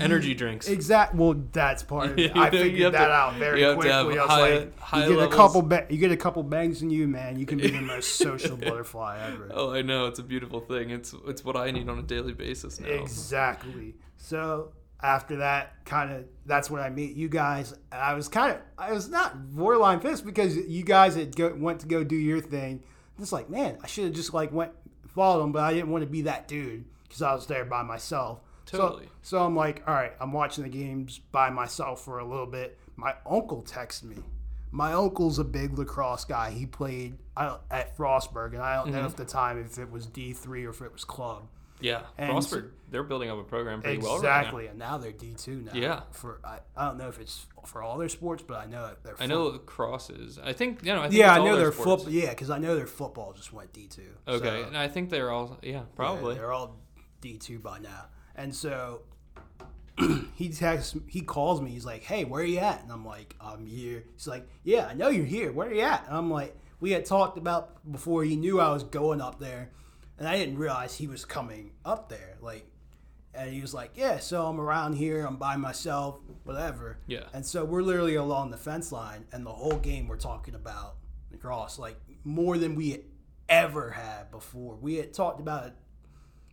Energy 0.00 0.34
drinks. 0.34 0.66
Exact. 0.66 1.14
Well, 1.14 1.34
that's 1.52 1.84
part 1.84 2.10
of 2.10 2.18
it. 2.18 2.32
I 2.36 2.50
figured 2.50 2.72
you 2.76 2.90
that 2.90 3.06
to- 3.06 3.12
out 3.12 3.34
very 3.34 3.60
you 3.62 3.72
quickly. 3.74 3.90
I 3.92 4.02
was 4.02 4.16
high- 4.30 4.56
like, 4.58 4.78
high 4.80 5.02
you 5.04 5.10
get 5.10 5.18
levels. 5.18 5.34
a 5.34 5.36
couple, 5.36 5.62
ba- 5.62 5.86
you 5.88 5.98
get 5.98 6.10
a 6.10 6.16
couple 6.16 6.42
bangs 6.42 6.82
in 6.82 6.90
you, 6.90 7.06
man. 7.06 7.38
You 7.38 7.46
can 7.46 7.58
be 7.58 7.70
the 7.70 7.80
most 7.80 8.16
social 8.18 8.56
butterfly 8.56 9.20
ever. 9.28 9.48
Oh, 9.54 9.72
I 9.72 9.82
know. 9.82 10.06
It's 10.06 10.18
a 10.18 10.24
beautiful 10.24 10.58
thing. 10.60 10.90
It's 10.90 11.14
it's 11.28 11.44
what 11.44 11.56
I 11.56 11.70
need 11.70 11.88
on 11.88 12.00
a 12.00 12.02
daily 12.02 12.32
basis 12.32 12.80
now. 12.80 12.88
Exactly. 12.88 13.94
So 14.16 14.72
after 15.02 15.36
that, 15.36 15.84
kind 15.84 16.10
of, 16.12 16.24
that's 16.46 16.70
when 16.70 16.82
I 16.82 16.88
meet 16.90 17.16
you 17.16 17.28
guys. 17.28 17.72
And 17.92 18.00
I 18.00 18.14
was 18.14 18.28
kind 18.28 18.52
of, 18.52 18.58
I 18.78 18.92
was 18.92 19.08
not 19.08 19.54
borderline 19.54 20.00
pissed 20.00 20.24
because 20.24 20.56
you 20.56 20.82
guys 20.84 21.14
had 21.16 21.34
go, 21.36 21.54
went 21.54 21.80
to 21.80 21.86
go 21.86 22.02
do 22.04 22.16
your 22.16 22.40
thing. 22.40 22.82
It's 23.18 23.32
like, 23.32 23.48
man, 23.50 23.78
I 23.82 23.86
should 23.86 24.04
have 24.04 24.12
just 24.14 24.32
like 24.34 24.52
went 24.52 24.72
followed 25.08 25.42
them, 25.42 25.52
but 25.52 25.62
I 25.62 25.72
didn't 25.72 25.90
want 25.90 26.02
to 26.02 26.10
be 26.10 26.22
that 26.22 26.46
dude 26.48 26.84
because 27.04 27.22
I 27.22 27.34
was 27.34 27.46
there 27.46 27.64
by 27.64 27.82
myself. 27.82 28.40
So- 28.66 28.78
Totally. 28.78 29.08
So, 29.22 29.38
I'm 29.44 29.54
like, 29.56 29.82
all 29.86 29.94
right, 29.94 30.12
I'm 30.20 30.32
watching 30.32 30.64
the 30.64 30.70
games 30.70 31.20
by 31.32 31.50
myself 31.50 32.02
for 32.04 32.18
a 32.18 32.24
little 32.24 32.46
bit. 32.46 32.78
My 32.96 33.14
uncle 33.28 33.62
texted 33.62 34.04
me. 34.04 34.16
My 34.72 34.92
uncle's 34.92 35.38
a 35.38 35.44
big 35.44 35.78
lacrosse 35.78 36.24
guy. 36.24 36.50
He 36.50 36.66
played 36.66 37.16
at 37.36 37.96
Frostburg, 37.96 38.52
and 38.54 38.62
I 38.62 38.74
don't 38.76 38.86
Mm-hmm. 38.88 38.96
know 38.96 39.04
at 39.06 39.16
the 39.16 39.24
time 39.24 39.58
if 39.58 39.78
it 39.78 39.90
was 39.90 40.06
D3 40.06 40.66
or 40.66 40.70
if 40.70 40.82
it 40.82 40.92
was 40.92 41.04
club. 41.04 41.46
Yeah, 41.80 42.02
And 42.18 42.30
Frostburg. 42.30 42.70
They're 42.88 43.02
building 43.02 43.30
up 43.30 43.38
a 43.38 43.42
program 43.42 43.82
pretty 43.82 43.98
well 43.98 44.14
right 44.16 44.22
now. 44.22 44.38
Exactly, 44.38 44.66
and 44.68 44.78
now 44.78 44.96
they're 44.98 45.12
D 45.12 45.34
two 45.36 45.62
now. 45.62 45.72
Yeah. 45.74 46.02
For 46.12 46.40
I, 46.44 46.60
I 46.76 46.86
don't 46.86 46.98
know 46.98 47.08
if 47.08 47.18
it's 47.18 47.46
for 47.64 47.82
all 47.82 47.98
their 47.98 48.08
sports, 48.08 48.44
but 48.46 48.58
I 48.58 48.66
know 48.66 48.94
they're. 49.02 49.16
I 49.18 49.26
know 49.26 49.46
lacrosse 49.46 50.10
is. 50.10 50.38
I 50.38 50.52
think 50.52 50.84
you 50.84 50.94
know. 50.94 51.00
I 51.00 51.08
think 51.08 51.18
Yeah, 51.18 51.34
I 51.34 51.38
know 51.38 51.56
their 51.56 51.72
football. 51.72 52.10
Yeah, 52.10 52.30
because 52.30 52.50
I 52.50 52.58
know 52.58 52.76
their 52.76 52.86
football 52.86 53.32
just 53.32 53.52
went 53.52 53.72
D 53.72 53.88
two. 53.88 54.02
Okay, 54.28 54.62
and 54.62 54.76
I 54.76 54.88
think 54.88 55.10
they're 55.10 55.30
all. 55.30 55.58
Yeah, 55.62 55.82
probably. 55.96 56.34
they're 56.36 56.52
all 56.52 56.76
D 57.20 57.38
two 57.38 57.58
by 57.58 57.78
now, 57.78 58.06
and 58.34 58.54
so. 58.54 59.02
he 60.34 60.50
texts, 60.50 60.94
he 61.06 61.22
calls 61.22 61.62
me. 61.62 61.70
He's 61.70 61.86
like, 61.86 62.02
"Hey, 62.02 62.24
where 62.24 62.42
are 62.42 62.44
you 62.44 62.58
at?" 62.58 62.82
And 62.82 62.92
I'm 62.92 63.06
like, 63.06 63.34
"I'm 63.40 63.64
here." 63.64 64.04
He's 64.14 64.26
like, 64.26 64.46
"Yeah, 64.62 64.86
I 64.86 64.92
know 64.92 65.08
you're 65.08 65.24
here. 65.24 65.50
Where 65.50 65.68
are 65.68 65.72
you 65.72 65.80
at?" 65.80 66.06
And 66.06 66.14
I'm 66.14 66.30
like, 66.30 66.54
"We 66.80 66.90
had 66.90 67.06
talked 67.06 67.38
about 67.38 67.90
before. 67.90 68.22
He 68.22 68.36
knew 68.36 68.60
I 68.60 68.70
was 68.74 68.82
going 68.84 69.22
up 69.22 69.40
there, 69.40 69.70
and 70.18 70.26
I 70.28 70.36
didn't 70.36 70.58
realize 70.58 70.96
he 70.96 71.06
was 71.06 71.24
coming 71.24 71.72
up 71.84 72.08
there. 72.08 72.36
Like, 72.40 72.66
and 73.34 73.52
he 73.52 73.60
was 73.60 73.74
like, 73.74 73.90
"Yeah, 73.94 74.18
so 74.18 74.46
I'm 74.46 74.60
around 74.60 74.94
here. 74.94 75.24
I'm 75.26 75.36
by 75.36 75.56
myself, 75.56 76.18
whatever." 76.44 76.98
Yeah. 77.06 77.24
And 77.34 77.44
so 77.44 77.64
we're 77.64 77.82
literally 77.82 78.14
along 78.14 78.50
the 78.50 78.56
fence 78.56 78.92
line, 78.92 79.26
and 79.32 79.44
the 79.44 79.52
whole 79.52 79.76
game 79.78 80.08
we're 80.08 80.16
talking 80.16 80.54
about 80.54 80.96
lacrosse, 81.30 81.78
like 81.78 81.96
more 82.24 82.56
than 82.58 82.74
we 82.74 83.04
ever 83.48 83.90
had 83.90 84.30
before. 84.30 84.74
We 84.76 84.94
had 84.96 85.12
talked 85.12 85.38
about 85.40 85.66
it 85.66 85.72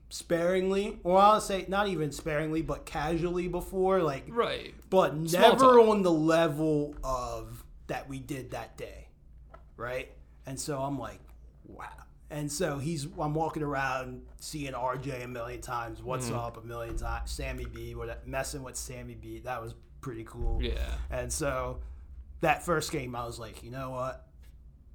sparingly, 0.09 0.99
or 1.03 1.17
I'll 1.17 1.41
say 1.41 1.65
not 1.67 1.87
even 1.87 2.11
sparingly, 2.11 2.61
but 2.61 2.85
casually 2.85 3.47
before, 3.47 4.03
like, 4.03 4.25
Right. 4.29 4.75
but 4.89 5.15
never 5.17 5.79
on 5.79 6.03
the 6.03 6.11
level 6.11 6.95
of 7.03 7.63
that 7.87 8.07
we 8.07 8.19
did 8.19 8.51
that 8.51 8.77
day, 8.77 9.07
right? 9.75 10.11
And 10.45 10.59
so 10.59 10.79
I'm 10.81 10.99
like, 10.99 11.19
wow. 11.65 11.87
And 12.33 12.51
so 12.51 12.77
he's 12.79 13.07
I'm 13.19 13.33
walking 13.33 13.63
around 13.63 14.23
seeing 14.39 14.73
RJ 14.73 15.23
a 15.23 15.27
million 15.27 15.61
times. 15.61 16.01
What's 16.01 16.25
Mm-hmm. 16.27 16.35
up 16.35 16.57
a 16.57 16.65
million 16.65 16.97
times? 16.97 17.29
Sammy 17.31 17.65
B, 17.65 17.93
what 17.95 18.27
messing 18.27 18.63
with 18.63 18.75
Sammy 18.75 19.15
B. 19.15 19.39
That 19.39 19.61
was 19.61 19.75
pretty 20.01 20.23
cool. 20.25 20.61
Yeah. 20.61 20.79
And 21.11 21.31
so 21.31 21.79
that 22.41 22.65
first 22.65 22.91
game, 22.91 23.15
I 23.15 23.25
was 23.25 23.39
like, 23.39 23.63
you 23.63 23.71
know 23.71 23.91
what? 23.91 24.27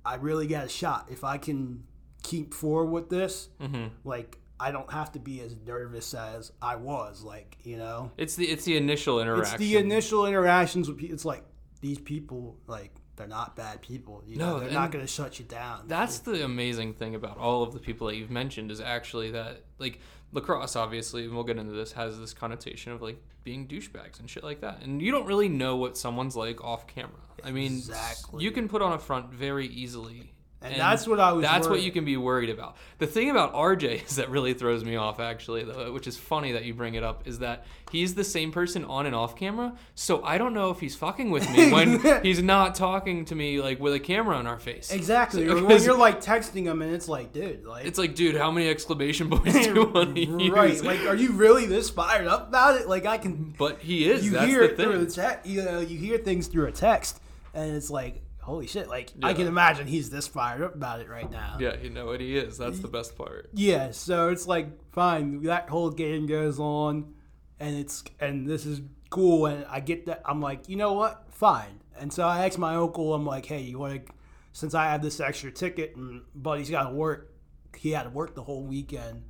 I 0.05 0.17
really 0.17 0.47
got 0.47 0.65
a 0.67 0.69
shot. 0.69 1.07
If 1.11 1.23
I 1.25 1.39
can 1.39 1.85
keep 2.23 2.53
forward 2.55 2.91
with 2.91 3.09
this, 3.09 3.49
Mm-hmm. 3.61 3.87
like 4.05 4.39
I 4.61 4.73
don't 4.73 4.91
have 4.93 5.13
to 5.13 5.21
be 5.21 5.41
as 5.41 5.55
nervous 5.65 6.15
as 6.15 6.51
I 6.61 6.75
was. 6.77 7.23
Like 7.23 7.57
you 7.63 7.77
know, 7.77 8.11
It's 8.17 8.35
the 8.35 8.47
it's 8.49 8.65
the 8.65 8.77
initial 8.77 9.21
interaction. 9.21 9.55
it's 9.55 9.61
the 9.61 9.77
initial 9.77 10.27
interactions 10.27 10.89
with 10.89 10.99
people. 10.99 11.15
It's 11.15 11.25
like 11.25 11.45
these 11.81 12.01
people, 12.01 12.57
like 12.67 12.93
they're 13.19 13.27
not 13.27 13.55
bad 13.57 13.83
people. 13.83 14.23
You 14.27 14.37
know, 14.37 14.55
No, 14.55 14.61
they're 14.61 14.71
not 14.71 14.91
going 14.91 15.05
to 15.05 15.11
shut 15.13 15.39
you 15.39 15.45
down. 15.45 15.85
That's 15.87 16.21
the 16.21 16.45
amazing 16.45 16.95
thing 16.95 17.15
about 17.15 17.37
all 17.37 17.63
of 17.63 17.73
the 17.75 17.79
people 17.79 18.07
that 18.07 18.17
you've 18.17 18.31
mentioned 18.31 18.71
is 18.71 18.81
actually 18.81 19.33
that 19.33 19.65
like 19.79 20.01
lacrosse 20.33 20.77
obviously 20.77 21.25
and 21.25 21.35
we'll 21.35 21.43
get 21.45 21.57
into 21.57 21.73
this 21.73 21.93
has 21.93 22.19
this 22.19 22.35
connotation 22.35 22.93
of 22.93 23.01
like 23.01 23.23
being 23.45 23.67
douchebags 23.67 24.21
and 24.21 24.29
shit 24.29 24.45
like 24.45 24.61
that 24.61 24.83
and 24.83 25.01
you 25.01 25.11
don't 25.11 25.25
really 25.25 25.49
know 25.49 25.77
what 25.77 25.97
someone's 25.97 26.37
like 26.37 26.63
off 26.63 26.87
camera 26.87 27.17
i 27.43 27.51
mean 27.51 27.73
Exactly. 27.73 28.45
you 28.45 28.51
can 28.51 28.69
put 28.69 28.83
on 28.83 28.93
a 28.93 28.99
front 28.99 29.33
very 29.33 29.67
easily 29.69 30.35
And 30.61 30.75
that's 30.75 31.07
what 31.07 31.21
I 31.21 31.33
was 31.33 31.43
that's 31.43 31.69
what 31.69 31.83
you 31.83 31.93
can 31.93 32.05
be 32.05 32.17
worried 32.17 32.51
about 32.51 32.77
the 32.99 33.07
thing 33.07 33.31
about 33.31 33.55
rj 33.55 34.05
is 34.07 34.17
that 34.17 34.29
really 34.29 34.55
throws 34.55 34.85
me 34.85 34.97
off 34.97 35.21
actually 35.21 35.63
though 35.63 35.93
which 35.93 36.09
is 36.09 36.17
funny 36.17 36.53
that 36.53 36.65
you 36.65 36.75
bring 36.75 36.95
it 36.95 37.05
up 37.05 37.29
is 37.29 37.39
that 37.39 37.65
he's 37.93 38.15
the 38.17 38.25
same 38.25 38.51
person 38.51 38.85
on 38.85 39.07
and 39.07 39.15
off 39.15 39.37
camera 39.37 39.73
so 39.95 40.23
i 40.25 40.37
don't 40.37 40.53
know 40.55 40.71
if 40.71 40.81
he's 40.81 40.97
fucking 40.97 41.31
with 41.31 41.49
me 41.53 41.71
when 41.71 42.23
he's 42.25 42.43
not 42.43 42.75
talking 42.75 43.25
to 43.25 43.37
me 43.37 43.61
like 43.61 43.79
with 43.79 43.95
a 43.95 44.01
camera 44.01 44.37
on 44.37 44.49
our 44.49 44.59
face 44.59 44.91
exactly. 44.91 45.47
So- 45.47 45.65
when 45.65 45.83
you're 45.83 45.97
like 45.97 46.23
texting 46.23 46.65
him, 46.65 46.83
and 46.83 46.93
it's 46.95 47.09
like, 47.09 47.33
dude, 47.33 47.65
like 47.65 47.87
it's 47.87 47.99
like, 47.99 48.15
dude, 48.15 48.37
how 48.37 48.51
many 48.51 48.69
exclamation 48.69 49.31
points 49.31 49.53
do 49.53 49.75
you 49.75 49.85
want 49.95 50.15
to 50.15 50.25
use? 50.25 50.51
right. 50.51 50.83
Like, 50.83 51.01
are 51.07 51.15
you 51.15 51.33
really 51.33 51.67
this 51.67 51.91
fired 51.91 52.27
up 52.27 52.49
about 52.49 52.81
it? 52.81 52.89
Like, 52.89 53.07
I 53.07 53.19
can. 53.19 53.55
but 53.59 53.81
he 53.81 54.09
is. 54.09 54.25
You 54.25 54.33
That's 54.33 54.47
hear 54.47 54.63
it 54.63 54.77
through 54.77 55.05
the 55.05 55.11
text. 55.11 55.47
You 55.47 55.65
know, 55.65 55.81
you 55.81 55.97
hear 55.99 56.19
things 56.19 56.47
through 56.47 56.67
a 56.67 56.73
text, 56.73 57.21
and 57.55 57.75
it's 57.75 57.91
like, 57.91 58.23
holy 58.49 58.67
shit! 58.67 58.89
Like, 58.89 59.11
I 59.23 59.35
can 59.35 59.47
imagine 59.47 59.87
he's 59.87 60.11
this 60.11 60.27
fired 60.27 60.63
up 60.63 60.75
about 60.75 61.01
it 61.01 61.09
right 61.09 61.31
now. 61.31 61.59
Yeah, 61.61 61.77
you 61.81 61.91
know 61.91 62.07
what 62.07 62.21
he 62.21 62.37
is. 62.37 62.59
That's 62.59 62.81
the 62.81 62.89
best 62.89 63.17
part. 63.17 63.51
Yeah, 63.53 63.93
so 63.93 64.31
it's 64.31 64.47
like 64.47 64.93
fine. 64.93 65.43
That 65.43 65.69
whole 65.69 65.91
game 65.91 66.27
goes 66.27 66.59
on, 66.59 67.15
and 67.61 67.77
it's 67.77 68.03
and 68.19 68.49
this 68.49 68.67
is 68.67 68.81
cool. 69.11 69.47
And 69.47 69.65
I 69.69 69.81
get 69.81 70.07
that. 70.07 70.23
I'm 70.25 70.41
like, 70.41 70.69
you 70.69 70.77
know 70.77 70.95
what? 70.95 71.27
Fine. 71.31 71.81
And 71.99 72.13
so 72.13 72.27
I 72.27 72.47
asked 72.47 72.59
my 72.59 72.75
uncle. 72.77 73.15
I'm 73.15 73.27
like, 73.27 73.47
hey, 73.47 73.61
you 73.61 73.79
want 73.79 74.07
to? 74.07 74.13
Since 74.53 74.75
I 74.75 74.87
have 74.87 75.03
this 75.03 75.21
extra 75.21 75.53
ticket, 75.53 75.95
and 75.95 76.23
buddy's 76.35 76.71
got 76.71 76.89
to 76.89 76.95
work. 76.95 77.33
He 77.77 77.91
had 77.91 78.05
to 78.05 78.11
work 78.11 78.35
the 78.35 78.43
whole 78.43 78.65
weekend. 78.65 79.25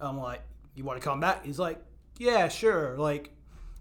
I'm 0.00 0.18
like, 0.18 0.42
you 0.74 0.84
want 0.84 1.00
to 1.00 1.04
come 1.04 1.18
back? 1.18 1.44
He's 1.44 1.58
like, 1.58 1.82
yeah, 2.18 2.48
sure. 2.48 2.96
Like, 2.96 3.32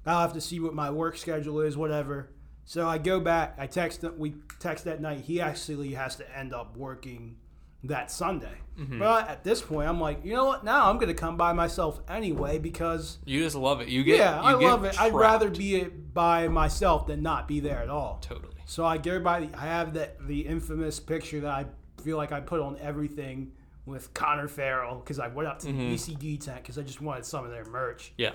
I'll 0.06 0.22
have 0.22 0.34
to 0.34 0.42
see 0.42 0.60
what 0.60 0.74
my 0.74 0.90
work 0.90 1.18
schedule 1.18 1.62
is, 1.62 1.78
whatever. 1.78 2.32
So 2.70 2.88
I 2.88 3.00
go 3.00 3.20
back. 3.20 3.56
I 3.58 3.66
text. 3.66 4.04
We 4.20 4.36
text 4.60 4.86
that 4.86 5.02
night. 5.02 5.22
He 5.22 5.42
actually 5.42 5.94
has 5.96 6.18
to 6.18 6.38
end 6.38 6.54
up 6.54 6.78
working 6.78 7.38
that 7.86 8.12
Sunday. 8.12 8.54
But 8.78 9.28
at 9.28 9.44
this 9.44 9.60
point, 9.60 9.90
I'm 9.90 10.00
like, 10.00 10.24
you 10.24 10.34
know 10.34 10.46
what? 10.46 10.64
Now 10.64 10.88
I'm 10.92 11.00
gonna 11.00 11.16
come 11.16 11.36
by 11.36 11.52
myself 11.52 12.00
anyway 12.08 12.60
because 12.60 13.18
You 13.26 13.42
just 13.42 13.56
love 13.56 13.82
it. 13.82 13.88
You 13.88 14.04
get. 14.04 14.20
yeah, 14.20 14.40
you 14.40 14.56
I 14.56 14.60
get 14.60 14.68
love 14.68 14.86
it. 14.86 15.02
I'd 15.02 15.14
rather 15.16 15.50
be 15.50 15.84
by 15.84 16.48
myself 16.48 17.08
than 17.08 17.24
not 17.24 17.48
be 17.48 17.60
there 17.60 17.80
at 17.82 17.90
all. 17.90 18.20
Totally. 18.22 18.54
So 18.66 18.86
I 18.86 19.00
go 19.00 19.20
by. 19.20 19.40
The, 19.48 19.58
I 19.58 19.66
have 19.66 19.96
that 19.96 20.28
the 20.28 20.42
infamous 20.42 21.00
picture 21.00 21.40
that 21.40 21.50
I 21.52 21.66
feel 22.04 22.18
like 22.18 22.32
I 22.32 22.40
put 22.40 22.62
on 22.62 22.78
everything 22.80 23.52
with 23.88 24.14
Connor 24.14 24.48
Farrell 24.48 25.00
because 25.00 25.18
I 25.18 25.28
went 25.30 25.50
up 25.50 25.58
to 25.62 25.68
Mm-hmm. 25.70 25.80
the 25.80 25.96
ECD 25.96 26.40
tent 26.40 26.62
because 26.62 26.78
I 26.78 26.84
just 26.84 27.02
wanted 27.02 27.26
some 27.26 27.44
of 27.46 27.50
their 27.52 27.66
merch 27.66 28.14
Yeah. 28.16 28.34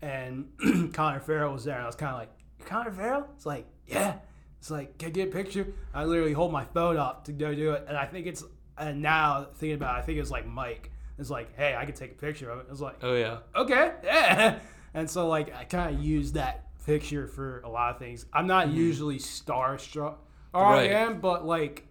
and 0.00 0.48
Connor 0.94 1.20
Farrell 1.20 1.52
was 1.52 1.64
there, 1.64 1.74
and 1.74 1.82
I 1.84 1.86
was 1.86 1.96
kind 1.96 2.12
of 2.14 2.18
like, 2.18 2.30
Connor 2.66 2.90
Farrell? 2.90 3.28
It's 3.36 3.46
like, 3.46 3.66
yeah. 3.86 4.16
It's 4.58 4.70
like, 4.70 4.98
can 4.98 5.08
I 5.08 5.10
get 5.10 5.28
a 5.28 5.30
picture? 5.32 5.66
I 5.92 6.04
literally 6.04 6.32
hold 6.32 6.52
my 6.52 6.64
phone 6.64 6.96
up 6.96 7.24
to 7.24 7.32
go 7.32 7.54
do 7.54 7.72
it, 7.72 7.84
and 7.88 7.96
I 7.96 8.06
think 8.06 8.26
it's, 8.26 8.44
and 8.78 9.02
now 9.02 9.48
thinking 9.54 9.74
about 9.74 9.96
it, 9.96 9.98
I 9.98 10.02
think 10.02 10.18
it 10.18 10.20
was 10.20 10.30
like 10.30 10.46
Mike. 10.46 10.90
It's 11.18 11.30
like, 11.30 11.56
hey, 11.56 11.74
I 11.76 11.84
could 11.84 11.96
take 11.96 12.12
a 12.12 12.14
picture 12.14 12.50
of 12.50 12.60
it. 12.60 12.66
It's 12.70 12.80
like, 12.80 12.96
Oh 13.02 13.14
yeah. 13.14 13.38
okay, 13.54 13.92
yeah. 14.04 14.58
And 14.94 15.08
so 15.08 15.26
like, 15.26 15.54
I 15.54 15.64
kind 15.64 15.94
of 15.94 16.02
use 16.02 16.32
that 16.32 16.66
picture 16.84 17.26
for 17.26 17.60
a 17.60 17.68
lot 17.68 17.94
of 17.94 17.98
things. 17.98 18.26
I'm 18.32 18.46
not 18.46 18.66
mm-hmm. 18.66 18.76
usually 18.76 19.18
starstruck, 19.18 20.16
or 20.52 20.62
Right. 20.62 20.90
I 20.90 20.94
am, 20.94 21.20
but 21.20 21.46
like, 21.46 21.86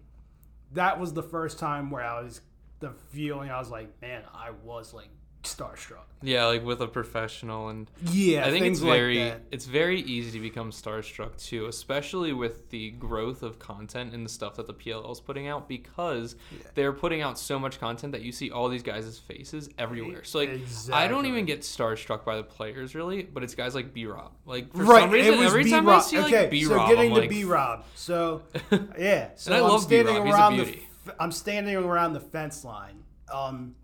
that 0.72 0.98
was 1.00 1.12
the 1.12 1.22
first 1.22 1.58
time 1.58 1.90
where 1.90 2.04
I 2.04 2.22
was 2.22 2.40
the 2.80 2.90
feeling 3.10 3.50
I 3.50 3.58
was 3.58 3.70
like, 3.70 4.00
man, 4.00 4.22
I 4.34 4.50
was 4.64 4.92
like 4.92 5.08
starstruck. 5.42 6.04
Yeah, 6.22 6.46
like 6.46 6.64
with 6.64 6.80
a 6.80 6.86
professional 6.86 7.68
and 7.68 7.90
Yeah, 8.10 8.46
I 8.46 8.50
think 8.50 8.64
it's 8.66 8.78
very 8.78 9.24
like 9.24 9.40
it's 9.50 9.64
very 9.66 10.00
easy 10.00 10.30
to 10.32 10.40
become 10.40 10.70
starstruck 10.70 11.36
too, 11.36 11.66
especially 11.66 12.32
with 12.32 12.70
the 12.70 12.90
growth 12.92 13.42
of 13.42 13.58
content 13.58 14.14
and 14.14 14.24
the 14.24 14.28
stuff 14.30 14.54
that 14.56 14.66
the 14.66 14.74
PLL 14.74 15.10
is 15.10 15.20
putting 15.20 15.48
out 15.48 15.68
because 15.68 16.36
they're 16.74 16.92
putting 16.92 17.22
out 17.22 17.38
so 17.38 17.58
much 17.58 17.80
content 17.80 18.12
that 18.12 18.22
you 18.22 18.30
see 18.30 18.50
all 18.52 18.68
these 18.68 18.82
guys' 18.84 19.18
faces 19.18 19.68
everywhere. 19.78 20.22
So 20.24 20.38
like 20.38 20.60
I 20.92 21.08
don't 21.08 21.26
even 21.26 21.44
get 21.44 21.62
starstruck 21.62 22.24
by 22.24 22.36
the 22.36 22.44
players 22.44 22.94
really, 22.94 23.22
but 23.24 23.42
it's 23.42 23.54
guys 23.56 23.74
like 23.74 23.92
B 23.92 24.06
Rob. 24.06 24.32
Like 24.46 24.72
for 24.72 24.84
right, 24.84 25.00
some 25.02 25.10
reason 25.10 25.34
every 25.40 25.64
time 25.68 25.88
I 25.88 25.92
B-Rob. 25.92 26.02
see 26.04 26.18
okay, 26.18 26.40
like 26.42 26.50
B 26.50 26.62
so 26.64 26.76
getting 26.86 27.10
I'm 27.10 27.14
to 27.16 27.20
like, 27.22 27.30
B 27.30 27.44
Rob. 27.44 27.84
So 27.96 28.42
yeah, 28.98 29.30
so 29.34 29.52
I 29.52 29.58
am 29.58 29.64
love 29.64 29.82
standing 29.82 30.14
B-Rob. 30.22 30.26
He's 30.26 30.34
a 30.34 30.36
around 30.36 30.56
the. 30.58 30.64
beauty. 30.64 30.88
f- 31.06 31.14
I'm 31.18 31.32
standing 31.32 31.74
around 31.76 32.12
the 32.12 32.20
fence 32.20 32.64
line, 32.64 33.02
um, 33.32 33.74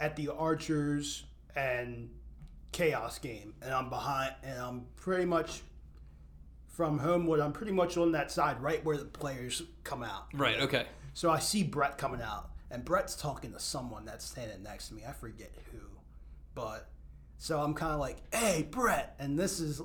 at 0.00 0.16
the 0.16 0.30
Archers 0.30 1.24
and 1.54 2.10
Chaos 2.72 3.18
game, 3.18 3.54
and 3.62 3.72
I'm 3.72 3.90
behind, 3.90 4.34
and 4.42 4.58
I'm 4.58 4.86
pretty 4.96 5.26
much 5.26 5.62
from 6.68 6.98
Homewood. 6.98 7.40
I'm 7.40 7.52
pretty 7.52 7.72
much 7.72 7.96
on 7.96 8.12
that 8.12 8.30
side, 8.30 8.62
right 8.62 8.84
where 8.84 8.96
the 8.96 9.04
players 9.04 9.62
come 9.84 10.02
out. 10.02 10.26
Right, 10.32 10.60
okay. 10.60 10.86
So 11.12 11.30
I 11.30 11.38
see 11.38 11.62
Brett 11.62 11.98
coming 11.98 12.22
out, 12.22 12.50
and 12.70 12.84
Brett's 12.84 13.14
talking 13.14 13.52
to 13.52 13.60
someone 13.60 14.04
that's 14.04 14.24
standing 14.24 14.62
next 14.62 14.88
to 14.88 14.94
me. 14.94 15.02
I 15.06 15.12
forget 15.12 15.52
who, 15.72 15.80
but 16.54 16.88
so 17.38 17.60
I'm 17.60 17.74
kind 17.74 17.92
of 17.92 18.00
like, 18.00 18.18
"Hey, 18.34 18.66
Brett," 18.70 19.16
and 19.18 19.38
this 19.38 19.60
is 19.60 19.82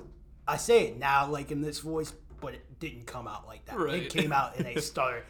I 0.48 0.56
say 0.56 0.86
it 0.86 0.98
now 0.98 1.28
like 1.28 1.50
in 1.50 1.60
this 1.60 1.80
voice, 1.80 2.12
but 2.40 2.54
it 2.54 2.78
didn't 2.78 3.06
come 3.06 3.26
out 3.26 3.46
like 3.46 3.64
that. 3.66 3.78
Right. 3.78 4.04
It 4.04 4.10
came 4.10 4.32
out 4.32 4.56
in 4.58 4.66
a 4.66 4.80
stutter. 4.80 5.24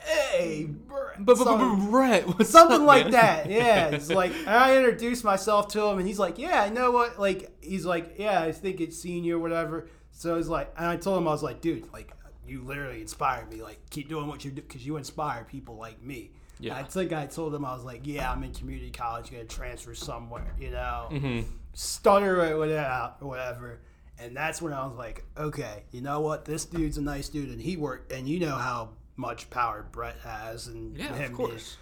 Hey, 0.00 0.64
Brett. 0.64 1.24
But, 1.24 1.36
but, 1.38 1.44
Something- 1.44 1.84
but 1.86 1.90
Brett, 1.90 2.26
what's 2.28 2.50
something 2.50 2.80
up, 2.82 2.86
like 2.86 3.04
man? 3.04 3.12
that. 3.12 3.46
Yeah, 3.50 3.88
it's 3.88 4.10
like 4.10 4.32
I 4.46 4.76
introduced 4.76 5.24
myself 5.24 5.68
to 5.68 5.82
him, 5.86 5.98
and 5.98 6.06
he's 6.06 6.18
like, 6.18 6.38
"Yeah, 6.38 6.62
I 6.62 6.68
know 6.68 6.90
what." 6.90 7.18
Like 7.18 7.50
he's 7.62 7.86
like, 7.86 8.16
"Yeah, 8.18 8.42
I 8.42 8.52
think 8.52 8.80
it's 8.80 8.98
senior, 8.98 9.38
whatever." 9.38 9.88
So 10.10 10.36
it's 10.36 10.48
like, 10.48 10.72
and 10.76 10.86
I 10.86 10.96
told 10.96 11.18
him 11.18 11.28
I 11.28 11.30
was 11.32 11.42
like, 11.42 11.60
"Dude, 11.60 11.90
like 11.92 12.12
you 12.46 12.62
literally 12.62 13.00
inspired 13.00 13.48
me. 13.50 13.62
Like 13.62 13.78
keep 13.90 14.08
doing 14.08 14.26
what 14.26 14.44
you 14.44 14.50
do 14.50 14.60
because 14.62 14.84
you 14.84 14.96
inspire 14.96 15.44
people 15.44 15.76
like 15.76 16.02
me." 16.02 16.30
Yeah. 16.60 16.76
I 16.76 16.82
think 16.82 17.12
I 17.12 17.26
told 17.26 17.54
him 17.54 17.64
I 17.64 17.74
was 17.74 17.84
like, 17.84 18.00
"Yeah, 18.04 18.30
I'm 18.30 18.42
in 18.44 18.52
community 18.52 18.90
college, 18.90 19.30
gonna 19.30 19.44
transfer 19.44 19.94
somewhere, 19.94 20.54
you 20.58 20.70
know." 20.70 21.08
Mm-hmm. 21.10 21.48
Stutter 21.72 22.44
it 22.64 22.76
out 22.78 23.16
or 23.20 23.28
whatever. 23.28 23.80
And 24.18 24.36
that's 24.36 24.62
when 24.62 24.72
I 24.72 24.86
was 24.86 24.96
like, 24.96 25.24
okay, 25.36 25.82
you 25.90 26.00
know 26.00 26.20
what? 26.20 26.44
This 26.44 26.64
dude's 26.66 26.98
a 26.98 27.02
nice 27.02 27.28
dude, 27.28 27.50
and 27.50 27.60
he 27.60 27.76
worked, 27.76 28.12
and 28.12 28.28
you 28.28 28.38
know 28.38 28.54
how 28.54 28.90
much 29.16 29.48
power 29.50 29.86
Brett 29.90 30.16
has, 30.24 30.66
and 30.66 30.96
Yeah, 30.96 31.14
him 31.14 31.32
of 31.32 31.36
course. 31.36 31.76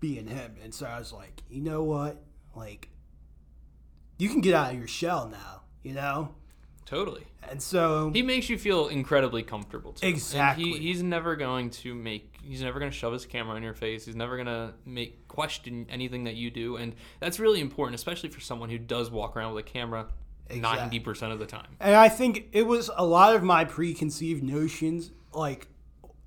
being 0.00 0.26
him. 0.26 0.56
And 0.62 0.72
so 0.74 0.86
I 0.86 0.98
was 0.98 1.12
like, 1.12 1.42
you 1.50 1.60
know 1.60 1.82
what? 1.82 2.22
Like, 2.56 2.88
you 4.18 4.28
can 4.28 4.40
get 4.40 4.54
out 4.54 4.72
of 4.72 4.78
your 4.78 4.88
shell 4.88 5.28
now, 5.28 5.62
you 5.82 5.92
know? 5.94 6.34
Totally. 6.84 7.24
And 7.48 7.60
so, 7.62 8.10
He 8.12 8.22
makes 8.22 8.48
you 8.50 8.58
feel 8.58 8.88
incredibly 8.88 9.42
comfortable 9.42 9.92
too. 9.92 10.06
Exactly. 10.06 10.64
he, 10.72 10.78
he's 10.78 11.02
never 11.02 11.36
going 11.36 11.70
to 11.70 11.94
make 11.94 12.36
he's 12.42 12.60
never 12.60 12.78
going 12.80 12.90
to 12.90 12.96
shove 12.96 13.12
his 13.12 13.24
camera 13.24 13.56
in 13.56 13.62
your 13.62 13.72
face. 13.74 14.04
He's 14.04 14.16
never 14.16 14.36
going 14.36 14.46
to 14.46 14.74
make 14.84 15.26
question 15.28 15.86
anything 15.88 16.24
that 16.24 16.34
you 16.34 16.50
do 16.50 16.76
and 16.76 16.94
that's 17.20 17.40
really 17.40 17.60
important 17.60 17.94
especially 17.94 18.28
for 18.28 18.40
someone 18.40 18.68
who 18.68 18.78
does 18.78 19.10
walk 19.10 19.36
around 19.36 19.54
with 19.54 19.64
a 19.64 19.68
camera 19.68 20.08
Exactly. 20.50 21.00
90% 21.00 21.32
of 21.32 21.38
the 21.38 21.46
time. 21.46 21.76
and 21.80 21.94
I 21.94 22.10
think 22.10 22.48
it 22.52 22.66
was 22.66 22.90
a 22.94 23.06
lot 23.06 23.34
of 23.34 23.42
my 23.42 23.64
preconceived 23.64 24.42
notions, 24.42 25.10
like 25.32 25.68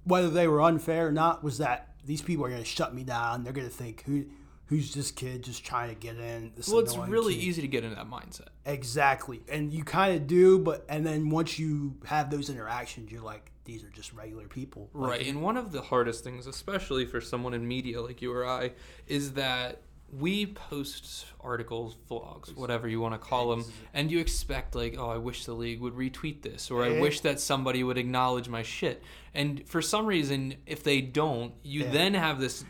whether 0.05 0.29
they 0.29 0.47
were 0.47 0.61
unfair 0.61 1.07
or 1.07 1.11
not, 1.11 1.43
was 1.43 1.57
that 1.57 1.89
these 2.05 2.21
people 2.21 2.45
are 2.45 2.49
going 2.49 2.61
to 2.61 2.67
shut 2.67 2.93
me 2.93 3.03
down. 3.03 3.43
They're 3.43 3.53
going 3.53 3.67
to 3.67 3.73
think, 3.73 4.03
who, 4.05 4.25
who's 4.67 4.93
this 4.93 5.11
kid 5.11 5.43
just 5.43 5.65
trying 5.65 5.89
to 5.89 5.95
get 5.95 6.17
in? 6.17 6.51
This 6.55 6.69
Well, 6.69 6.79
it's 6.79 6.95
really 6.95 7.33
kid?" 7.33 7.43
easy 7.43 7.61
to 7.61 7.67
get 7.67 7.83
into 7.83 7.95
that 7.95 8.09
mindset. 8.09 8.47
Exactly. 8.65 9.41
And 9.49 9.73
you 9.73 9.83
kind 9.83 10.15
of 10.15 10.27
do, 10.27 10.59
but, 10.59 10.85
and 10.87 11.05
then 11.05 11.29
once 11.29 11.59
you 11.59 11.95
have 12.05 12.29
those 12.29 12.49
interactions, 12.49 13.11
you're 13.11 13.21
like, 13.23 13.51
these 13.65 13.83
are 13.83 13.89
just 13.89 14.13
regular 14.13 14.47
people. 14.47 14.89
Like, 14.93 15.09
Right. 15.09 15.27
And 15.27 15.41
one 15.41 15.57
of 15.57 15.71
the 15.71 15.81
hardest 15.81 16.23
things, 16.23 16.45
especially 16.45 17.05
for 17.05 17.19
someone 17.19 17.55
in 17.55 17.67
media 17.67 18.01
like 18.01 18.21
you 18.21 18.31
or 18.31 18.45
I, 18.45 18.71
is 19.07 19.33
that 19.33 19.81
we 20.11 20.45
post 20.45 21.25
articles, 21.41 21.97
vlogs, 22.09 22.55
whatever 22.55 22.87
you 22.87 22.99
want 23.01 23.13
to 23.13 23.17
call 23.17 23.49
them, 23.55 23.65
and 23.93 24.11
you 24.11 24.19
expect, 24.19 24.75
like, 24.75 24.95
oh, 24.97 25.09
I 25.09 25.17
wish 25.17 25.45
the 25.45 25.53
league 25.53 25.81
would 25.81 25.93
retweet 25.95 26.41
this, 26.41 26.71
or 26.71 26.83
I 26.83 26.91
eh? 26.95 27.01
wish 27.01 27.19
that 27.21 27.39
somebody 27.39 27.83
would 27.83 27.97
acknowledge 27.97 28.47
my 28.47 28.63
shit. 28.63 29.03
And 29.33 29.67
for 29.67 29.81
some 29.81 30.05
reason, 30.05 30.55
if 30.65 30.83
they 30.83 31.01
don't, 31.01 31.53
you 31.63 31.81
Yeah. 31.83 31.91
then 31.91 32.13
have 32.13 32.39
this 32.39 32.63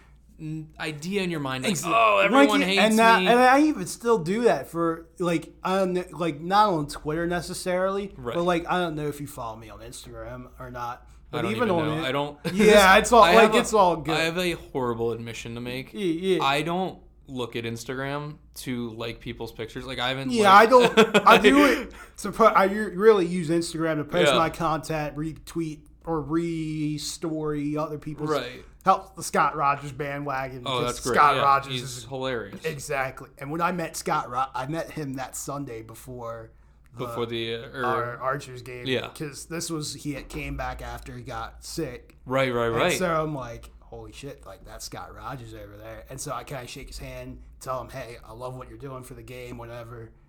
idea 0.80 1.22
in 1.22 1.32
your 1.32 1.40
mind 1.40 1.64
like, 1.64 1.78
oh, 1.86 2.20
everyone 2.24 2.62
hates 2.62 2.82
and 2.82 3.00
that, 3.00 3.22
me. 3.22 3.28
and 3.28 3.40
I 3.40 3.62
even 3.62 3.86
still 3.86 4.18
do 4.18 4.44
that 4.44 4.70
for 4.70 5.06
like 5.18 5.54
like 5.64 6.42
not 6.42 6.74
on 6.74 6.88
Twitter 6.88 7.26
necessarily, 7.26 8.12
Right. 8.18 8.36
but 8.36 8.44
like 8.44 8.66
I 8.68 8.80
don't 8.80 8.96
know 8.96 9.08
if 9.08 9.22
you 9.22 9.28
follow 9.28 9.56
me 9.56 9.70
on 9.70 9.80
Instagram 9.80 10.48
or 10.60 10.72
not. 10.72 11.08
But 11.32 11.46
even, 11.46 11.56
even 11.56 11.70
on 11.72 12.00
it, 12.00 12.04
I 12.04 12.12
don't. 12.12 12.38
Yeah, 12.54 12.98
it's 12.98 13.12
all 13.14 13.24
I 13.32 13.36
like 13.36 13.54
a- 13.54 13.58
it's 13.60 13.74
all 13.74 13.96
good. 13.98 14.16
I 14.16 14.24
have 14.24 14.38
a 14.38 14.52
horrible 14.54 15.12
admission 15.14 15.56
to 15.56 15.62
make. 15.62 15.94
yeah, 15.94 16.02
yeah. 16.02 16.44
I 16.44 16.62
don't 16.64 17.00
look 17.28 17.56
at 17.56 17.64
Instagram 17.64 18.36
to 18.56 18.92
like 18.92 19.20
people's 19.20 19.52
pictures. 19.52 19.86
Like 19.86 20.00
I 20.00 20.10
haven't. 20.10 20.32
Yeah, 20.32 20.54
I 20.54 20.66
don't. 20.66 20.94
I 21.28 21.38
do 21.42 21.66
it 21.66 21.92
to 22.18 22.32
put. 22.32 22.54
I 22.54 22.66
really 22.66 23.26
use 23.26 23.50
Instagram 23.50 23.98
to 23.98 24.04
post 24.04 24.32
Yeah. 24.32 24.38
my 24.38 24.50
content, 24.50 25.16
retweet 25.16 25.80
or 26.06 26.22
re-story 26.22 27.78
other 27.78 27.98
people's. 27.98 28.30
Right. 28.30 28.64
Help 28.84 29.16
the 29.16 29.24
Scott 29.24 29.56
Rodgers 29.56 29.92
bandwagon. 29.92 30.62
Oh, 30.66 30.84
that's 30.84 31.00
great. 31.00 31.16
Scott 31.16 31.36
yeah, 31.38 31.42
Rodgers 31.42 31.74
he's 31.74 31.82
is 31.98 32.04
hilarious. 32.06 32.64
exactly. 32.66 33.30
And 33.40 33.50
when 33.50 33.60
I 33.62 33.72
met 33.72 33.98
Scott, 33.98 34.30
Ro- 34.30 34.46
I 34.54 34.68
met 34.68 34.92
him 34.92 35.16
that 35.16 35.36
Sunday 35.36 35.82
before 35.82 36.52
the, 36.96 37.08
Before 37.08 37.26
the 37.26 37.56
uh, 37.56 37.68
or, 37.80 37.84
our 37.86 38.18
Archers 38.18 38.62
game. 38.62 38.86
Yeah. 38.86 39.08
because 39.08 39.48
this 39.48 39.72
was 39.72 39.96
he 39.96 40.14
had 40.14 40.30
came 40.30 40.56
back 40.56 40.84
after 40.84 41.18
he 41.18 41.24
got 41.24 41.66
sick. 41.66 42.16
right, 42.28 42.54
right, 42.54 42.68
And 42.68 42.76
right. 42.76 42.98
so 43.00 43.24
I'm 43.24 43.34
like, 43.34 43.72
holy 43.86 44.12
shit, 44.12 44.46
like 44.46 44.66
that's 44.66 44.86
Scott 44.86 45.16
Rodgers 45.16 45.54
over 45.54 45.78
there. 45.78 46.04
And 46.10 46.20
so 46.20 46.32
I 46.34 46.44
kind 46.44 46.64
of 46.64 46.70
shake 46.70 46.88
his 46.88 46.98
hand, 47.00 47.40
tell 47.60 47.80
him, 47.82 47.90
hey, 47.90 48.18
I 48.28 48.34
love 48.34 48.56
what 48.58 48.70
you're 48.70 48.78
doing 48.78 49.04
for 49.04 49.14
the 49.14 49.24
game, 49.24 49.58
whatever. 49.58 50.12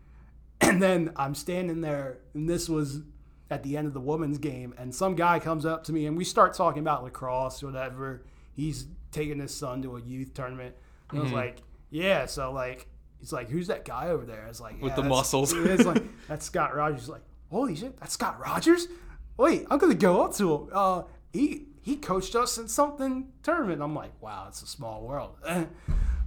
And 0.62 0.82
then 0.82 1.12
I'm 1.16 1.34
standing 1.34 1.82
there, 1.82 2.18
and 2.32 2.48
this 2.48 2.66
was 2.68 3.02
at 3.50 3.62
the 3.62 3.76
end 3.76 3.86
of 3.86 3.92
the 3.92 4.00
women's 4.00 4.38
game, 4.38 4.72
and 4.78 4.92
some 4.94 5.14
guy 5.14 5.38
comes 5.38 5.66
up 5.66 5.84
to 5.84 5.92
me, 5.92 6.06
and 6.06 6.16
we 6.16 6.24
start 6.24 6.54
talking 6.54 6.80
about 6.80 7.04
lacrosse, 7.04 7.62
whatever. 7.62 8.24
He's 8.54 8.86
taking 9.12 9.38
his 9.38 9.54
son 9.54 9.82
to 9.82 9.96
a 9.96 10.00
youth 10.00 10.32
tournament. 10.32 10.74
And 11.10 11.18
I 11.20 11.22
Mm-hmm. 11.24 11.24
was 11.24 11.32
like, 11.32 11.62
yeah, 11.90 12.24
so 12.24 12.52
like, 12.52 12.86
he's 13.20 13.32
like, 13.34 13.50
who's 13.50 13.66
that 13.66 13.84
guy 13.84 14.08
over 14.08 14.24
there? 14.24 14.44
I 14.44 14.48
was 14.48 14.60
like, 14.60 14.80
With 14.82 14.96
the 14.96 15.02
muscles." 15.04 15.52
It's 15.56 15.84
like, 15.84 16.02
that's 16.26 16.46
Scott 16.46 16.74
Rodgers. 16.74 17.00
He's 17.02 17.08
like, 17.10 17.22
holy 17.50 17.76
shit, 17.76 17.96
that's 18.00 18.14
Scott 18.14 18.40
Rodgers? 18.40 18.88
Wait, 19.36 19.66
I'm 19.70 19.78
gonna 19.78 19.94
go 19.94 20.22
up 20.22 20.34
to 20.36 20.54
him. 20.54 20.68
Uh, 20.72 21.02
he 21.34 21.66
he 21.86 21.94
coached 21.94 22.34
us 22.34 22.58
in 22.58 22.66
something 22.66 23.28
tournament. 23.44 23.80
I'm 23.80 23.94
like, 23.94 24.10
wow, 24.20 24.46
it's 24.48 24.60
a 24.60 24.66
small 24.66 25.02
world. 25.02 25.36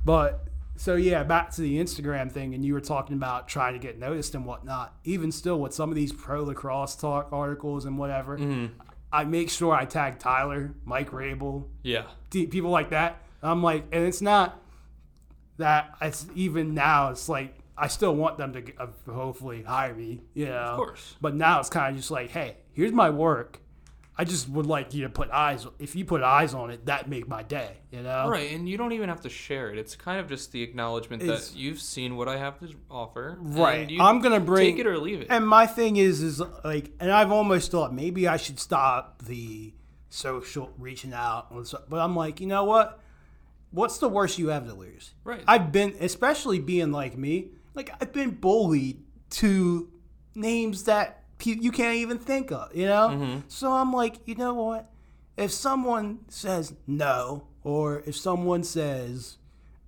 but 0.06 0.46
so 0.78 0.96
yeah, 0.96 1.24
back 1.24 1.52
to 1.56 1.62
the 1.62 1.78
Instagram 1.78 2.32
thing, 2.32 2.54
and 2.54 2.64
you 2.64 2.74
were 2.74 2.80
talking 2.80 3.18
about 3.18 3.50
trying 3.50 3.74
to 3.74 3.80
get 3.80 4.00
noticed 4.00 4.36
and 4.36 4.46
whatnot. 4.46 4.96
Even 5.04 5.34
still, 5.34 5.60
with 5.60 5.74
some 5.74 5.90
of 5.90 5.96
these 5.96 6.14
pro 6.14 6.46
lacrosse 6.46 6.96
talk 6.96 7.34
articles 7.34 7.84
and 7.84 7.98
whatever, 7.98 8.38
Mm-hmm. 8.38 8.68
I 9.12 9.26
make 9.26 9.50
sure 9.50 9.74
I 9.76 9.84
tag 9.84 10.20
Tyler, 10.20 10.74
Mike 10.86 11.12
Rabil, 11.12 11.66
yeah. 11.84 12.04
people 12.30 12.70
like 12.70 12.92
that. 12.92 13.22
I'm 13.44 13.62
like, 13.62 13.84
and 13.92 14.06
it's 14.06 14.22
not 14.22 14.62
that 15.58 15.94
it's 16.02 16.26
even 16.36 16.74
now. 16.74 17.10
It's 17.10 17.28
like 17.28 17.54
I 17.78 17.88
still 17.88 18.16
want 18.16 18.38
them 18.38 18.54
to 18.54 18.64
uh, 18.78 18.88
hopefully 19.12 19.64
hire 19.64 19.94
me, 19.94 20.22
you 20.34 20.46
know. 20.46 20.52
Of 20.54 20.78
course. 20.78 21.16
But 21.20 21.36
now 21.36 21.60
it's 21.60 21.70
kind 21.70 21.92
of 21.92 21.98
just 21.98 22.12
like, 22.12 22.30
hey, 22.30 22.56
here's 22.72 22.94
my 22.94 23.10
work. 23.10 23.60
I 24.20 24.26
just 24.26 24.50
would 24.50 24.66
like 24.66 24.94
you 24.94 25.04
to 25.04 25.10
put 25.10 25.30
eyes. 25.32 25.66
If 25.80 25.96
you 25.96 26.04
put 26.04 26.24
eyes 26.24 26.54
on 26.54 26.72
it, 26.72 26.88
that 26.88 27.08
make 27.08 27.30
my 27.30 27.42
day, 27.42 27.78
you 27.90 28.04
know. 28.04 28.28
Right, 28.28 28.52
and 28.52 28.68
you 28.68 28.76
don't 28.76 28.92
even 28.92 29.08
have 29.08 29.22
to 29.22 29.30
share 29.30 29.72
it. 29.72 29.78
It's 29.78 29.96
kind 29.96 30.20
of 30.20 30.28
just 30.28 30.52
the 30.52 30.62
acknowledgement 30.62 31.26
that 31.26 31.54
you've 31.56 31.80
seen 31.80 32.18
what 32.18 32.28
I 32.28 32.36
have 32.36 32.60
to 32.60 32.68
offer. 32.92 33.38
Right. 33.40 33.84
and 33.84 33.92
you 33.92 34.02
I'm 34.02 34.20
gonna 34.20 34.42
bring 34.42 34.76
take 34.76 34.86
it 34.86 34.88
or 34.88 34.98
leave 34.98 35.22
it. 35.22 35.28
And 35.30 35.48
my 35.48 35.66
thing 35.66 35.96
is, 35.96 36.22
is 36.22 36.42
like, 36.66 36.92
and 37.00 37.10
I've 37.10 37.32
almost 37.32 37.72
thought 37.72 37.94
maybe 37.94 38.28
I 38.28 38.36
should 38.36 38.60
stop 38.60 39.22
the 39.22 39.74
social 40.10 40.74
reaching 40.78 41.14
out, 41.14 41.52
and 41.52 41.66
stuff, 41.66 41.84
but 41.88 42.02
I'm 42.02 42.14
like, 42.14 42.42
you 42.42 42.48
know 42.48 42.66
what? 42.66 43.00
What's 43.72 44.00
the 44.00 44.10
worst 44.10 44.38
you 44.38 44.50
have 44.50 44.68
to 44.68 44.74
lose? 44.74 45.14
Right. 45.24 45.46
I've 45.48 45.72
been, 45.72 45.96
especially 46.02 46.60
being 46.60 46.92
like 46.92 47.18
me, 47.18 47.52
like 47.74 47.90
I've 48.02 48.12
been 48.12 48.32
bullied 48.32 49.02
to 49.30 49.90
names 50.36 50.84
that 50.84 51.19
you 51.46 51.72
can't 51.72 51.96
even 51.96 52.18
think 52.20 52.52
of, 52.52 52.76
you 52.76 52.86
know. 52.86 53.10
Mm-hmm. 53.10 53.40
So 53.48 53.72
I'm 53.72 53.94
like, 53.94 54.16
you 54.26 54.36
know 54.36 54.54
what? 54.54 54.92
If 55.38 55.52
someone 55.52 56.20
says 56.28 56.74
no, 56.86 57.48
or 57.64 58.04
if 58.06 58.16
someone 58.16 58.64
says, 58.64 59.38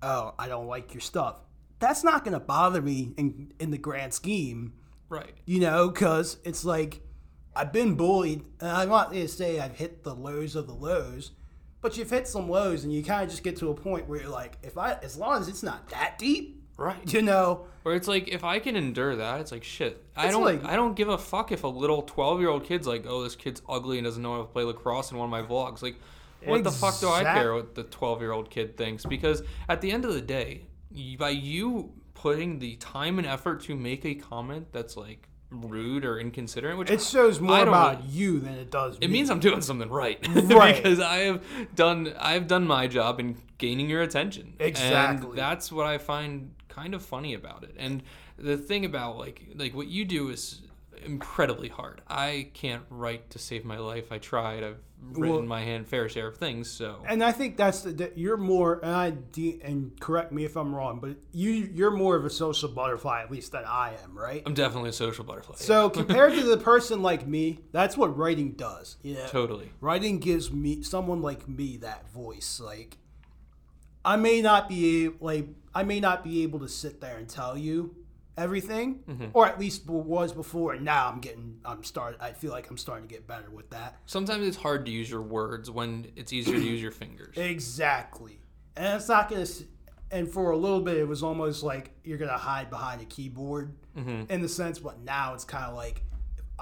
"Oh, 0.00 0.34
I 0.38 0.48
don't 0.48 0.66
like 0.66 0.94
your 0.94 1.00
stuff," 1.00 1.40
that's 1.78 2.02
not 2.02 2.24
gonna 2.24 2.40
bother 2.40 2.80
me 2.80 3.12
in 3.16 3.52
in 3.58 3.70
the 3.70 3.78
grand 3.78 4.14
scheme 4.14 4.72
right. 5.12 5.34
you 5.44 5.60
know, 5.60 5.88
because 5.88 6.38
it's 6.44 6.64
like 6.64 7.00
I've 7.54 7.72
been 7.72 7.94
bullied, 7.94 8.44
and 8.60 8.70
I'm 8.70 8.88
not 8.88 9.10
going 9.10 9.22
to 9.22 9.28
say 9.28 9.60
I've 9.60 9.76
hit 9.76 10.04
the 10.04 10.14
lows 10.14 10.56
of 10.56 10.66
the 10.66 10.72
lows, 10.72 11.32
but 11.80 11.96
you've 11.96 12.10
hit 12.10 12.26
some 12.26 12.48
lows, 12.48 12.84
and 12.84 12.92
you 12.92 13.04
kind 13.04 13.24
of 13.24 13.30
just 13.30 13.42
get 13.42 13.56
to 13.58 13.70
a 13.70 13.74
point 13.74 14.08
where 14.08 14.20
you're 14.20 14.30
like, 14.30 14.56
if 14.62 14.78
I, 14.78 14.94
as 15.02 15.16
long 15.16 15.40
as 15.40 15.48
it's 15.48 15.62
not 15.62 15.88
that 15.90 16.18
deep, 16.18 16.61
Right. 16.82 17.12
you 17.14 17.22
know, 17.22 17.66
Where 17.84 17.94
it's 17.94 18.08
like 18.08 18.28
if 18.28 18.44
I 18.44 18.58
can 18.58 18.76
endure 18.76 19.16
that, 19.16 19.40
it's 19.40 19.50
like 19.52 19.64
shit. 19.64 20.04
I 20.16 20.26
It's 20.26 20.34
don't 20.34 20.44
like- 20.44 20.64
I 20.64 20.76
don't 20.76 20.94
give 20.94 21.08
a 21.08 21.18
fuck 21.18 21.50
if 21.52 21.64
a 21.64 21.68
little 21.68 22.02
12-year-old 22.02 22.64
kid's 22.64 22.86
like, 22.86 23.04
"Oh, 23.08 23.22
this 23.24 23.34
kid's 23.36 23.60
ugly 23.68 23.98
and 23.98 24.04
doesn't 24.04 24.22
know 24.22 24.32
how 24.34 24.38
to 24.42 24.44
play 24.44 24.62
lacrosse 24.64 25.10
in 25.10 25.18
one 25.18 25.26
of 25.26 25.30
my 25.30 25.42
vlogs." 25.42 25.82
Like 25.82 25.96
what 26.44 26.64
the 26.64 26.70
fuck 26.72 26.98
do 27.00 27.08
I 27.08 27.18
Exact- 27.20 27.38
care 27.38 27.54
what 27.54 27.74
the 27.74 27.84
12-year-old 27.84 28.50
kid 28.50 28.76
thinks 28.76 29.04
because 29.04 29.42
at 29.68 29.80
the 29.80 29.90
end 29.92 30.04
of 30.04 30.12
the 30.14 30.20
day, 30.20 30.66
y- 30.94 31.16
by 31.18 31.30
you 31.30 31.92
putting 32.14 32.58
the 32.60 32.76
time 32.76 33.18
and 33.18 33.26
effort 33.26 33.62
to 33.64 33.74
make 33.76 34.04
a 34.04 34.14
comment 34.14 34.66
that's 34.72 34.96
like 34.96 35.28
rude 35.50 36.04
or 36.04 36.18
inconsiderate, 36.18 36.78
which 36.78 36.90
it 36.90 37.02
shows 37.02 37.38
more 37.40 37.54
I 37.54 37.58
don't 37.60 37.68
about 37.68 37.98
know. 38.00 38.06
you 38.10 38.40
than 38.40 38.54
it 38.54 38.70
does. 38.70 38.96
It 39.00 39.08
means 39.08 39.28
I'm 39.28 39.38
doing 39.40 39.60
something 39.60 39.90
right, 39.90 40.18
Right. 40.34 40.76
because 40.76 40.98
I 40.98 41.18
have 41.18 41.42
done 41.74 42.12
I've 42.18 42.46
done 42.46 42.66
my 42.66 42.86
job 42.86 43.20
in 43.20 43.36
gaining 43.58 43.88
your 43.90 44.02
attention. 44.02 44.54
Exactly. 44.58 45.28
and 45.30 45.38
that's 45.38 45.70
what 45.70 45.86
I 45.86 45.98
find 45.98 46.54
kind 46.72 46.94
of 46.94 47.02
funny 47.04 47.34
about 47.34 47.64
it. 47.64 47.74
And 47.78 48.02
the 48.38 48.56
thing 48.56 48.84
about 48.84 49.18
like 49.18 49.42
like 49.56 49.74
what 49.74 49.88
you 49.88 50.04
do 50.04 50.30
is 50.30 50.62
incredibly 51.04 51.68
hard. 51.68 52.00
I 52.08 52.48
can't 52.54 52.84
write 52.88 53.30
to 53.30 53.38
save 53.38 53.64
my 53.64 53.78
life. 53.78 54.12
I 54.12 54.18
tried. 54.18 54.62
I've 54.62 54.78
written 55.02 55.34
Well- 55.34 55.42
my 55.42 55.62
hand 55.62 55.88
fair 55.88 56.08
share 56.08 56.28
of 56.28 56.36
things. 56.36 56.70
So 56.70 57.02
And 57.08 57.24
I 57.24 57.32
think 57.32 57.56
that's 57.56 57.80
the, 57.82 57.90
that 57.94 58.16
you're 58.16 58.36
more, 58.36 58.78
and 58.84 58.92
I 58.92 59.10
de- 59.10 59.58
and 59.64 59.98
correct 59.98 60.30
me 60.30 60.44
if 60.44 60.54
I'm 60.56 60.72
wrong, 60.72 61.00
but 61.00 61.16
you 61.32 61.50
you're 61.50 61.90
more 61.90 62.14
of 62.14 62.24
a 62.24 62.30
social 62.30 62.68
butterfly 62.68 63.20
at 63.22 63.28
least 63.30 63.50
than 63.50 63.64
I 63.66 63.94
am, 64.04 64.16
right? 64.16 64.44
I'm 64.46 64.54
definitely 64.54 64.90
a 64.90 64.92
social 64.92 65.24
butterfly. 65.24 65.56
So 65.56 65.90
compared 65.90 66.34
to 66.34 66.42
the 66.54 66.56
person 66.56 67.02
like 67.02 67.26
me, 67.26 67.58
that's 67.72 67.96
what 67.96 68.16
writing 68.16 68.52
does. 68.52 68.96
You 69.02 69.14
know, 69.14 69.26
totally. 69.26 69.70
writing 69.80 70.20
gives 70.20 70.52
me 70.52 70.82
someone 70.84 71.20
like 71.20 71.48
me 71.48 71.78
that 71.78 72.08
voice 72.12 72.60
like 72.60 72.96
i 74.04 74.16
may 74.16 74.42
not 74.42 74.68
be 74.68 75.08
like 75.20 75.46
i 75.74 75.82
may 75.82 76.00
not 76.00 76.22
be 76.24 76.42
able 76.42 76.58
to 76.60 76.68
sit 76.68 77.00
there 77.00 77.16
and 77.18 77.28
tell 77.28 77.56
you 77.56 77.94
everything 78.38 79.00
Mm-hmm. 79.08 79.26
or 79.34 79.46
at 79.46 79.60
least 79.60 79.86
was 79.86 80.32
before 80.32 80.72
and 80.72 80.84
now 80.84 81.08
i'm 81.08 81.20
getting 81.20 81.58
i'm 81.64 81.84
start 81.84 82.16
i 82.20 82.32
feel 82.32 82.50
like 82.50 82.70
i'm 82.70 82.78
starting 82.78 83.06
to 83.06 83.14
get 83.14 83.26
better 83.26 83.50
with 83.50 83.68
that 83.70 83.96
Sometimes 84.06 84.46
it's 84.46 84.56
hard 84.56 84.86
to 84.86 84.90
use 84.90 85.10
your 85.10 85.20
words 85.22 85.70
when 85.70 86.06
it's 86.16 86.32
easier 86.32 86.54
to 86.54 86.64
use 86.64 86.80
your 86.80 86.92
fingers. 86.92 87.36
exactly 87.36 88.38
and 88.76 88.96
it's 88.96 89.08
not 89.08 89.28
gonna 89.28 89.44
and 90.10 90.30
for 90.30 90.50
a 90.50 90.56
little 90.56 90.80
bit 90.80 90.96
it 90.96 91.06
was 91.08 91.22
almost 91.22 91.62
like 91.62 91.90
you're 92.04 92.18
gonna 92.18 92.32
hide 92.38 92.70
behind 92.70 93.00
a 93.00 93.04
keyboard 93.06 93.74
Mm-hmm. 93.96 94.32
in 94.32 94.40
the 94.40 94.48
sense 94.48 94.78
but 94.78 95.00
now 95.00 95.34
it's 95.34 95.44
kind 95.44 95.66
of 95.66 95.74
like 95.74 96.02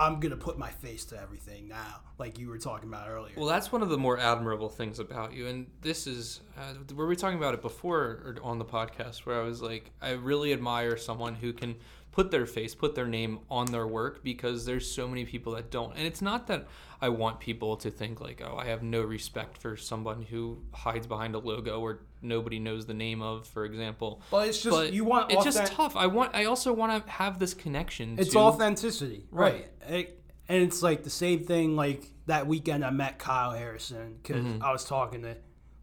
i'm 0.01 0.19
gonna 0.19 0.37
put 0.37 0.59
my 0.59 0.71
face 0.71 1.05
to 1.05 1.21
everything 1.21 1.69
now 1.69 2.01
like 2.19 2.39
you 2.39 2.49
were 2.49 2.59
talking 2.59 2.89
about 2.89 3.09
earlier 3.09 3.35
Well, 3.37 3.47
that's 3.47 3.71
one 3.71 3.83
of 3.83 3.89
the 3.89 3.97
more 3.99 4.19
admirable 4.19 4.69
things 4.69 4.99
about 4.99 5.33
you, 5.33 5.47
and 5.47 5.67
this 5.81 6.07
is 6.07 6.41
uh, 6.59 6.75
were 6.95 7.07
we 7.07 7.17
talking 7.17 7.39
about 7.39 7.55
it 7.55 7.63
before 7.63 8.01
or 8.01 8.37
on 8.43 8.59
the 8.59 8.65
podcast? 8.65 9.21
Where 9.27 9.41
I 9.41 9.45
was 9.45 9.63
like, 9.63 9.91
I 10.03 10.11
really 10.11 10.53
admire 10.53 10.97
someone 10.97 11.35
who 11.35 11.53
can 11.53 11.77
put 12.13 12.31
their 12.31 12.47
face, 12.47 12.75
put 12.75 12.95
their 12.95 13.07
name 13.07 13.39
on 13.51 13.67
their 13.67 13.87
work 13.87 14.25
because 14.25 14.65
there's 14.67 14.91
so 14.91 15.07
many 15.07 15.25
people 15.25 15.53
that 15.55 15.71
don't. 15.71 15.97
And 15.97 16.07
it's 16.07 16.21
not 16.21 16.47
that 16.49 16.67
I 17.01 17.09
want 17.09 17.39
people 17.41 17.77
to 17.79 17.91
think 17.91 18.21
like, 18.21 18.43
oh, 18.45 18.57
I 18.57 18.67
have 18.67 18.83
no 18.83 19.03
respect 19.03 19.57
for 19.59 19.77
someone 19.77 20.23
who 20.23 20.59
hides 20.73 21.07
behind 21.07 21.35
a 21.35 21.39
logo 21.39 21.81
or 21.81 22.01
nobody 22.21 22.59
knows 22.59 22.85
the 22.87 22.95
name 22.95 23.23
of, 23.23 23.47
for 23.47 23.65
example. 23.65 24.23
But 24.31 24.49
it's 24.49 24.61
just 24.61 24.77
But 24.77 24.93
you 24.93 25.05
want 25.05 25.31
it's 25.33 25.45
just 25.45 25.73
tough. 25.73 25.95
I 25.97 26.07
want. 26.09 26.35
I 26.35 26.47
also 26.47 26.73
want 26.73 27.07
to 27.07 27.11
have 27.13 27.39
this 27.39 27.55
connection. 27.55 28.17
It's 28.19 28.33
to, 28.33 28.39
authenticity, 28.39 29.27
Right. 29.31 29.69
right? 29.89 29.95
It- 30.01 30.17
and 30.49 30.65
it's 30.65 30.83
like 30.83 31.05
the 31.05 31.11
same 31.11 31.45
thing. 31.45 31.77
Like 31.77 32.03
that 32.27 32.49
weekend, 32.49 32.85
I 32.85 32.91
met 32.91 33.21
Kyle 33.21 33.53
Harrison 33.53 34.19
because 34.21 34.45
Mm-hmm. 34.45 34.65
I 34.65 34.73
was 34.73 34.85
talking 34.85 35.23
to, 35.23 35.37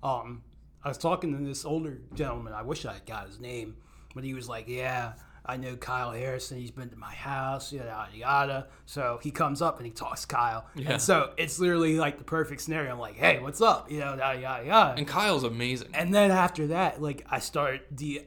um, 0.04 0.44
I 0.84 0.90
was 0.90 0.98
talking 0.98 1.38
to 1.38 1.42
this 1.46 1.64
older 1.64 2.02
gentleman. 2.14 2.52
I 2.52 2.64
wish 2.64 2.86
I 2.86 2.98
got 3.06 3.28
his 3.28 3.40
name, 3.40 3.78
but 4.14 4.26
he 4.26 4.34
was 4.34 4.50
like, 4.50 4.68
"Yeah, 4.68 5.14
I 5.48 5.58
know 5.58 5.76
Kyle 5.76 6.12
Harrison. 6.12 6.60
He's 6.60 6.72
been 6.72 6.90
to 6.90 6.96
my 6.96 7.14
house, 7.14 7.72
yada 7.72 7.90
yada 7.90 8.18
yada." 8.18 8.68
So 8.86 9.20
he 9.22 9.32
comes 9.32 9.62
up 9.62 9.78
and 9.78 9.86
he 9.86 9.92
talks 9.92 10.22
to 10.22 10.28
Kyle, 10.28 10.66
Yeah. 10.76 10.94
and 10.94 11.02
so 11.02 11.34
it's 11.38 11.60
literally 11.60 11.98
like 11.98 12.18
the 12.18 12.24
perfect 12.24 12.62
scenario. 12.62 12.92
I'm 12.92 13.00
like, 13.00 13.16
"Hey, 13.16 13.40
what's 13.40 13.62
up?" 13.62 13.90
You 13.92 14.00
know, 14.00 14.16
yada 14.16 14.40
yada 14.40 14.66
yada. 14.66 14.96
And 14.98 15.08
Kyle's 15.08 15.44
amazing. 15.44 15.90
And 15.94 16.14
then 16.14 16.32
after 16.32 16.68
that, 16.68 17.02
like 17.02 17.26
I 17.30 17.40
start 17.40 17.96
D, 17.96 18.22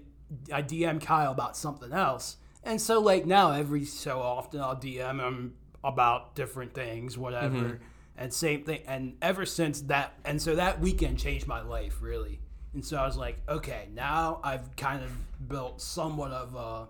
I 0.52 0.62
DM 0.62 1.00
Kyle 1.00 1.32
about 1.32 1.56
something 1.56 1.92
else, 1.92 2.36
and 2.64 2.80
so 2.80 3.00
like 3.00 3.26
now 3.26 3.52
every 3.52 3.84
so 3.84 4.20
often 4.20 4.60
I'll 4.60 4.76
DM 4.76 5.20
him 5.20 5.54
about 5.82 6.34
different 6.34 6.74
things, 6.74 7.16
whatever. 7.18 7.56
Mm-hmm. 7.56 7.84
And 8.16 8.34
same 8.34 8.64
thing. 8.64 8.82
And 8.86 9.16
ever 9.22 9.46
since 9.46 9.80
that, 9.82 10.12
and 10.26 10.42
so 10.42 10.54
that 10.56 10.78
weekend 10.78 11.18
changed 11.18 11.46
my 11.46 11.62
life 11.62 12.02
really, 12.02 12.40
And 12.74 12.84
so 12.84 12.98
I 12.98 13.06
was 13.06 13.16
like, 13.16 13.38
okay, 13.48 13.88
now 13.94 14.40
I've 14.44 14.76
kind 14.76 15.02
of 15.02 15.10
built 15.48 15.80
somewhat 15.80 16.30
of 16.30 16.54
a 16.54 16.88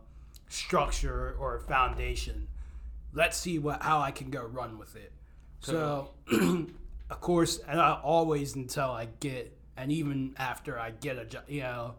structure 0.50 1.34
or 1.38 1.60
foundation. 1.60 2.48
Let's 3.12 3.36
see 3.36 3.58
what 3.58 3.82
how 3.82 4.00
I 4.00 4.10
can 4.10 4.30
go 4.30 4.42
run 4.44 4.78
with 4.78 4.94
it. 4.96 5.12
So, 5.60 6.10
of 6.30 7.20
course, 7.20 7.60
and 7.66 7.80
I 7.80 7.94
always 8.02 8.54
until 8.56 8.90
I 8.90 9.08
get, 9.20 9.56
and 9.76 9.90
even 9.90 10.34
after 10.38 10.78
I 10.78 10.90
get 10.90 11.18
a 11.18 11.24
job, 11.24 11.44
you 11.48 11.62
know, 11.62 11.94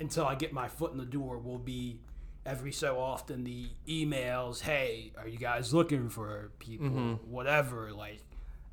until 0.00 0.26
I 0.26 0.34
get 0.34 0.52
my 0.52 0.68
foot 0.68 0.92
in 0.92 0.98
the 0.98 1.04
door, 1.04 1.38
will 1.38 1.58
be 1.58 2.00
every 2.44 2.72
so 2.72 2.98
often 2.98 3.44
the 3.44 3.68
emails. 3.86 4.60
Hey, 4.60 5.12
are 5.18 5.28
you 5.28 5.38
guys 5.38 5.72
looking 5.72 6.08
for 6.08 6.50
people? 6.58 6.88
Mm-hmm. 6.88 7.30
Whatever. 7.30 7.92
Like, 7.92 8.20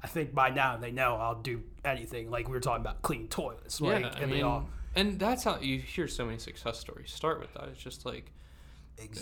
I 0.04 0.08
think 0.08 0.34
by 0.34 0.50
now 0.50 0.78
they 0.78 0.92
know 0.92 1.16
I'll 1.16 1.42
do 1.42 1.64
anything. 1.84 2.30
Like 2.30 2.48
we 2.48 2.54
were 2.54 2.60
talking 2.60 2.82
about 2.82 3.02
clean 3.02 3.28
toilets. 3.28 3.80
Like, 3.82 4.02
yeah, 4.02 4.12
I 4.16 4.20
and 4.20 4.32
they 4.32 4.38
mean, 4.38 4.46
all. 4.46 4.70
and 4.96 5.20
that's 5.20 5.44
how 5.44 5.60
you 5.60 5.80
hear 5.80 6.08
so 6.08 6.26
many 6.26 6.38
success 6.38 6.80
stories. 6.80 7.12
Start 7.12 7.40
with 7.40 7.54
that. 7.54 7.70
It's 7.70 7.82
just 7.82 8.06
like, 8.06 8.32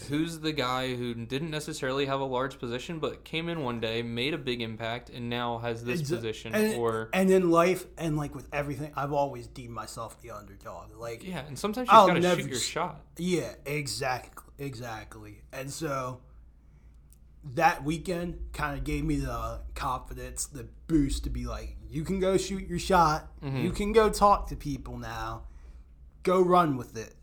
who's 0.09 0.39
the 0.39 0.51
guy 0.51 0.95
who 0.95 1.13
didn't 1.13 1.51
necessarily 1.51 2.05
have 2.05 2.19
a 2.19 2.25
large 2.25 2.59
position, 2.59 2.99
but 2.99 3.23
came 3.23 3.49
in 3.49 3.61
one 3.61 3.79
day, 3.79 4.01
made 4.01 4.33
a 4.33 4.37
big 4.37 4.61
impact, 4.61 5.09
and 5.09 5.29
now 5.29 5.57
has 5.59 5.83
this 5.83 6.01
Exa- 6.01 6.15
position? 6.15 6.55
and, 6.55 6.75
or 6.75 7.09
and 7.13 7.29
in 7.29 7.49
life 7.49 7.85
and 7.97 8.17
like 8.17 8.35
with 8.35 8.47
everything, 8.53 8.91
I've 8.95 9.13
always 9.13 9.47
deemed 9.47 9.73
myself 9.73 10.21
the 10.21 10.31
underdog. 10.31 10.95
Like 10.97 11.27
yeah, 11.27 11.45
and 11.45 11.57
sometimes 11.57 11.87
you 11.87 11.93
gotta 11.93 12.19
never 12.19 12.41
shoot 12.41 12.49
your 12.49 12.59
shot. 12.59 13.01
Yeah, 13.17 13.53
exactly, 13.65 14.53
exactly. 14.57 15.41
And 15.51 15.71
so 15.71 16.21
that 17.55 17.83
weekend 17.83 18.39
kind 18.53 18.77
of 18.77 18.83
gave 18.83 19.03
me 19.03 19.17
the 19.17 19.61
confidence, 19.75 20.45
the 20.45 20.67
boost 20.87 21.23
to 21.25 21.29
be 21.29 21.45
like, 21.45 21.75
you 21.89 22.03
can 22.03 22.19
go 22.19 22.37
shoot 22.37 22.67
your 22.67 22.79
shot. 22.79 23.31
Mm-hmm. 23.41 23.57
You 23.57 23.71
can 23.71 23.91
go 23.91 24.09
talk 24.09 24.47
to 24.47 24.55
people 24.55 24.97
now. 24.97 25.43
Go 26.23 26.41
run 26.41 26.77
with 26.77 26.97
it. 26.97 27.15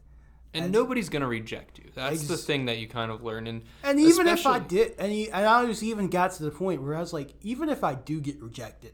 And 0.53 0.72
nobody's 0.72 1.09
gonna 1.09 1.28
reject 1.28 1.78
you. 1.78 1.90
That's 1.94 2.26
the 2.26 2.36
thing 2.36 2.66
that 2.66 2.78
you 2.78 2.88
kind 2.88 3.11
of 3.11 3.22
learn. 3.22 3.46
And 3.46 3.62
And 3.84 4.01
even 4.01 4.26
if 4.26 4.46
I 4.46 4.59
did, 4.59 4.94
and, 4.98 5.12
he, 5.12 5.30
and 5.30 5.46
I 5.46 5.64
was 5.64 5.82
even 5.82 6.09
got 6.09 6.32
to 6.32 6.42
the 6.42 6.51
point 6.51 6.82
where 6.82 6.96
I 6.96 7.01
was 7.01 7.12
like, 7.12 7.34
even 7.42 7.68
if 7.68 7.84
I 7.84 7.94
do 7.94 8.20
get 8.20 8.40
rejected, 8.42 8.92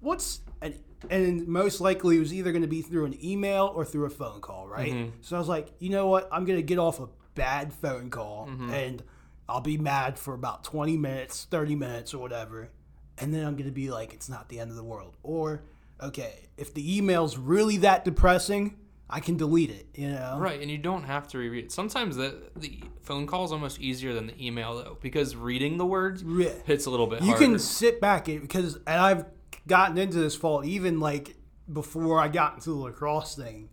what's 0.00 0.40
and 0.60 0.78
and 1.10 1.46
most 1.46 1.80
likely 1.80 2.16
it 2.16 2.20
was 2.20 2.34
either 2.34 2.50
going 2.52 2.62
to 2.62 2.68
be 2.68 2.82
through 2.82 3.06
an 3.06 3.24
email 3.24 3.72
or 3.74 3.84
through 3.84 4.06
a 4.06 4.10
phone 4.10 4.40
call, 4.40 4.66
right? 4.68 4.92
Mm-hmm. 4.92 5.10
So 5.20 5.36
I 5.36 5.38
was 5.38 5.48
like, 5.48 5.68
you 5.78 5.90
know 5.90 6.08
what? 6.08 6.28
I'm 6.32 6.44
going 6.44 6.58
to 6.58 6.62
get 6.62 6.78
off 6.78 6.98
a 7.00 7.08
bad 7.34 7.72
phone 7.72 8.10
call 8.10 8.48
Mm-hmm. 8.48 8.70
and 8.70 9.02
I'll 9.48 9.60
be 9.60 9.78
mad 9.78 10.18
for 10.18 10.34
about 10.34 10.64
20 10.64 10.96
minutes, 10.98 11.46
30 11.50 11.74
minutes, 11.76 12.12
or 12.12 12.18
whatever, 12.18 12.68
and 13.16 13.32
then 13.32 13.46
I'm 13.46 13.54
going 13.54 13.66
to 13.66 13.72
be 13.72 13.90
like, 13.90 14.12
it's 14.12 14.28
not 14.28 14.48
the 14.48 14.60
end 14.60 14.70
of 14.70 14.76
the 14.76 14.84
world. 14.84 15.16
Or 15.22 15.62
okay, 16.02 16.48
if 16.56 16.74
the 16.74 16.98
email's 16.98 17.38
really 17.38 17.78
that 17.78 18.04
depressing, 18.04 18.76
I 19.10 19.20
can 19.20 19.36
delete 19.36 19.70
it. 19.70 19.86
You 19.94 20.10
know, 20.10 20.36
Right, 20.38 20.60
and 20.60 20.70
you 20.70 20.76
don't 20.78 21.04
have 21.04 21.28
to 21.28 21.38
reread 21.38 21.64
it. 21.66 21.72
Sometimes 21.72 22.16
the 22.16 22.34
the 22.56 22.80
phone 23.02 23.26
call 23.26 23.44
is 23.44 23.52
almost 23.52 23.80
easier 23.80 24.12
than 24.14 24.26
the 24.26 24.46
email 24.46 24.76
though, 24.76 24.98
because 25.00 25.34
reading 25.34 25.78
the 25.78 25.86
words 25.86 26.22
Yeah. 26.26 26.50
hits 26.64 26.86
a 26.86 26.90
little 26.90 27.06
bit 27.06 27.20
you 27.22 27.28
harder. 27.30 27.44
can 27.44 27.58
sit 27.58 28.00
back 28.00 28.28
and 28.28 28.40
because 28.42 28.74
and 28.86 29.00
I've 29.00 29.24
gotten 29.66 29.96
into 29.98 30.18
this 30.18 30.34
fault 30.36 30.64
even 30.66 31.00
like 31.00 31.36
before 31.72 32.20
I 32.20 32.28
got 32.28 32.54
into 32.54 32.70
the 32.70 32.76
lacrosse 32.76 33.34
thing, 33.34 33.68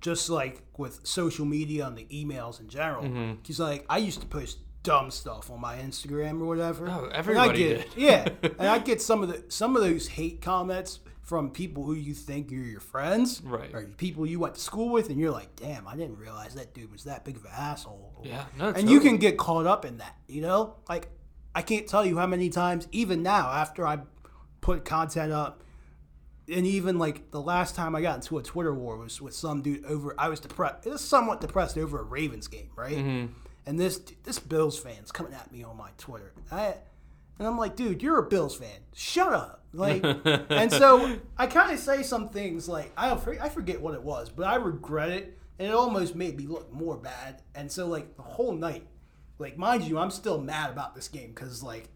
just 0.00 0.28
like 0.30 0.62
with 0.76 1.00
social 1.06 1.44
media 1.46 1.86
and 1.86 1.96
the 1.96 2.04
emails 2.06 2.60
in 2.60 2.68
general. 2.68 3.04
Mm-hmm. 3.04 3.34
Because 3.42 3.58
like 3.60 3.84
I 3.90 3.98
used 3.98 4.20
to 4.20 4.26
post 4.26 4.58
dumb 4.84 5.10
stuff 5.10 5.50
on 5.50 5.60
my 5.60 5.76
Instagram 5.76 6.40
or 6.40 6.46
whatever. 6.46 6.88
Oh, 6.88 7.04
And 7.04 7.12
I 7.12 7.16
everybody 7.16 7.58
get, 7.58 7.94
did. 7.94 8.02
yeah, 8.02 8.28
and 8.58 8.68
I 8.68 8.78
get 8.78 9.02
some 9.02 9.22
of 9.22 9.28
the 9.28 9.44
some 9.50 9.76
of 9.76 9.82
those 9.82 10.08
hate 10.08 10.40
comments 10.40 11.00
from 11.28 11.50
people 11.50 11.84
who 11.84 11.92
you 11.92 12.14
think 12.14 12.50
are 12.50 12.54
your 12.54 12.80
friends, 12.80 13.42
Right. 13.44 13.68
Or 13.74 13.82
people 13.98 14.24
you 14.24 14.40
went 14.40 14.54
to 14.54 14.60
school 14.62 14.88
with, 14.88 15.10
and 15.10 15.20
you're 15.20 15.30
like, 15.30 15.54
damn, 15.56 15.86
I 15.86 15.94
didn't 15.94 16.16
realize 16.16 16.54
that 16.54 16.72
dude 16.72 16.90
was 16.90 17.04
that 17.04 17.22
big 17.26 17.36
of 17.36 17.44
an 17.44 17.50
asshole. 17.54 18.22
Yeah, 18.24 18.46
no, 18.56 18.70
and 18.70 18.88
you 18.88 18.98
can 18.98 19.18
get 19.18 19.36
caught 19.36 19.66
up 19.66 19.84
in 19.84 19.98
that, 19.98 20.16
you 20.26 20.40
know? 20.40 20.76
Like, 20.88 21.10
I 21.54 21.60
can't 21.60 21.86
tell 21.86 22.02
you 22.02 22.16
how 22.16 22.26
many 22.26 22.48
times, 22.48 22.88
even 22.92 23.22
now, 23.22 23.50
after 23.50 23.86
I 23.86 23.98
put 24.62 24.86
content 24.86 25.30
up, 25.30 25.62
and 26.50 26.66
even 26.66 26.98
like 26.98 27.30
the 27.30 27.42
last 27.42 27.74
time 27.74 27.94
I 27.94 28.00
got 28.00 28.14
into 28.14 28.38
a 28.38 28.42
Twitter 28.42 28.72
war 28.72 28.96
was 28.96 29.20
with 29.20 29.34
some 29.34 29.60
dude 29.60 29.84
over. 29.84 30.14
I 30.16 30.30
was 30.30 30.40
depressed, 30.40 30.86
it 30.86 30.90
was 30.90 31.04
somewhat 31.04 31.42
depressed 31.42 31.76
over 31.76 32.00
a 32.00 32.04
Ravens 32.04 32.48
game, 32.48 32.70
right? 32.74 32.96
Mm-hmm. 32.96 33.32
And 33.66 33.78
this 33.78 34.00
this 34.24 34.38
Bills 34.38 34.78
fan's 34.78 35.12
coming 35.12 35.34
at 35.34 35.52
me 35.52 35.62
on 35.62 35.76
my 35.76 35.90
Twitter. 35.98 36.32
I, 36.50 36.76
and 37.38 37.46
I'm 37.46 37.58
like, 37.58 37.76
dude, 37.76 38.02
you're 38.02 38.18
a 38.18 38.26
Bills 38.26 38.56
fan. 38.56 38.80
Shut 38.94 39.34
up. 39.34 39.57
Like, 39.72 40.02
and 40.50 40.72
so 40.72 41.18
I 41.36 41.46
kind 41.46 41.72
of 41.72 41.78
say 41.78 42.02
some 42.02 42.28
things 42.28 42.68
like 42.68 42.92
I 42.96 43.10
I 43.12 43.48
forget 43.48 43.80
what 43.80 43.94
it 43.94 44.02
was, 44.02 44.30
but 44.30 44.46
I 44.46 44.56
regret 44.56 45.10
it, 45.10 45.38
and 45.58 45.68
it 45.68 45.74
almost 45.74 46.14
made 46.14 46.36
me 46.36 46.46
look 46.46 46.72
more 46.72 46.96
bad. 46.96 47.42
And 47.54 47.70
so 47.70 47.86
like 47.86 48.16
the 48.16 48.22
whole 48.22 48.52
night, 48.52 48.86
like 49.38 49.58
mind 49.58 49.84
you, 49.84 49.98
I'm 49.98 50.10
still 50.10 50.40
mad 50.40 50.70
about 50.70 50.94
this 50.94 51.08
game 51.08 51.32
because 51.34 51.62
like 51.62 51.88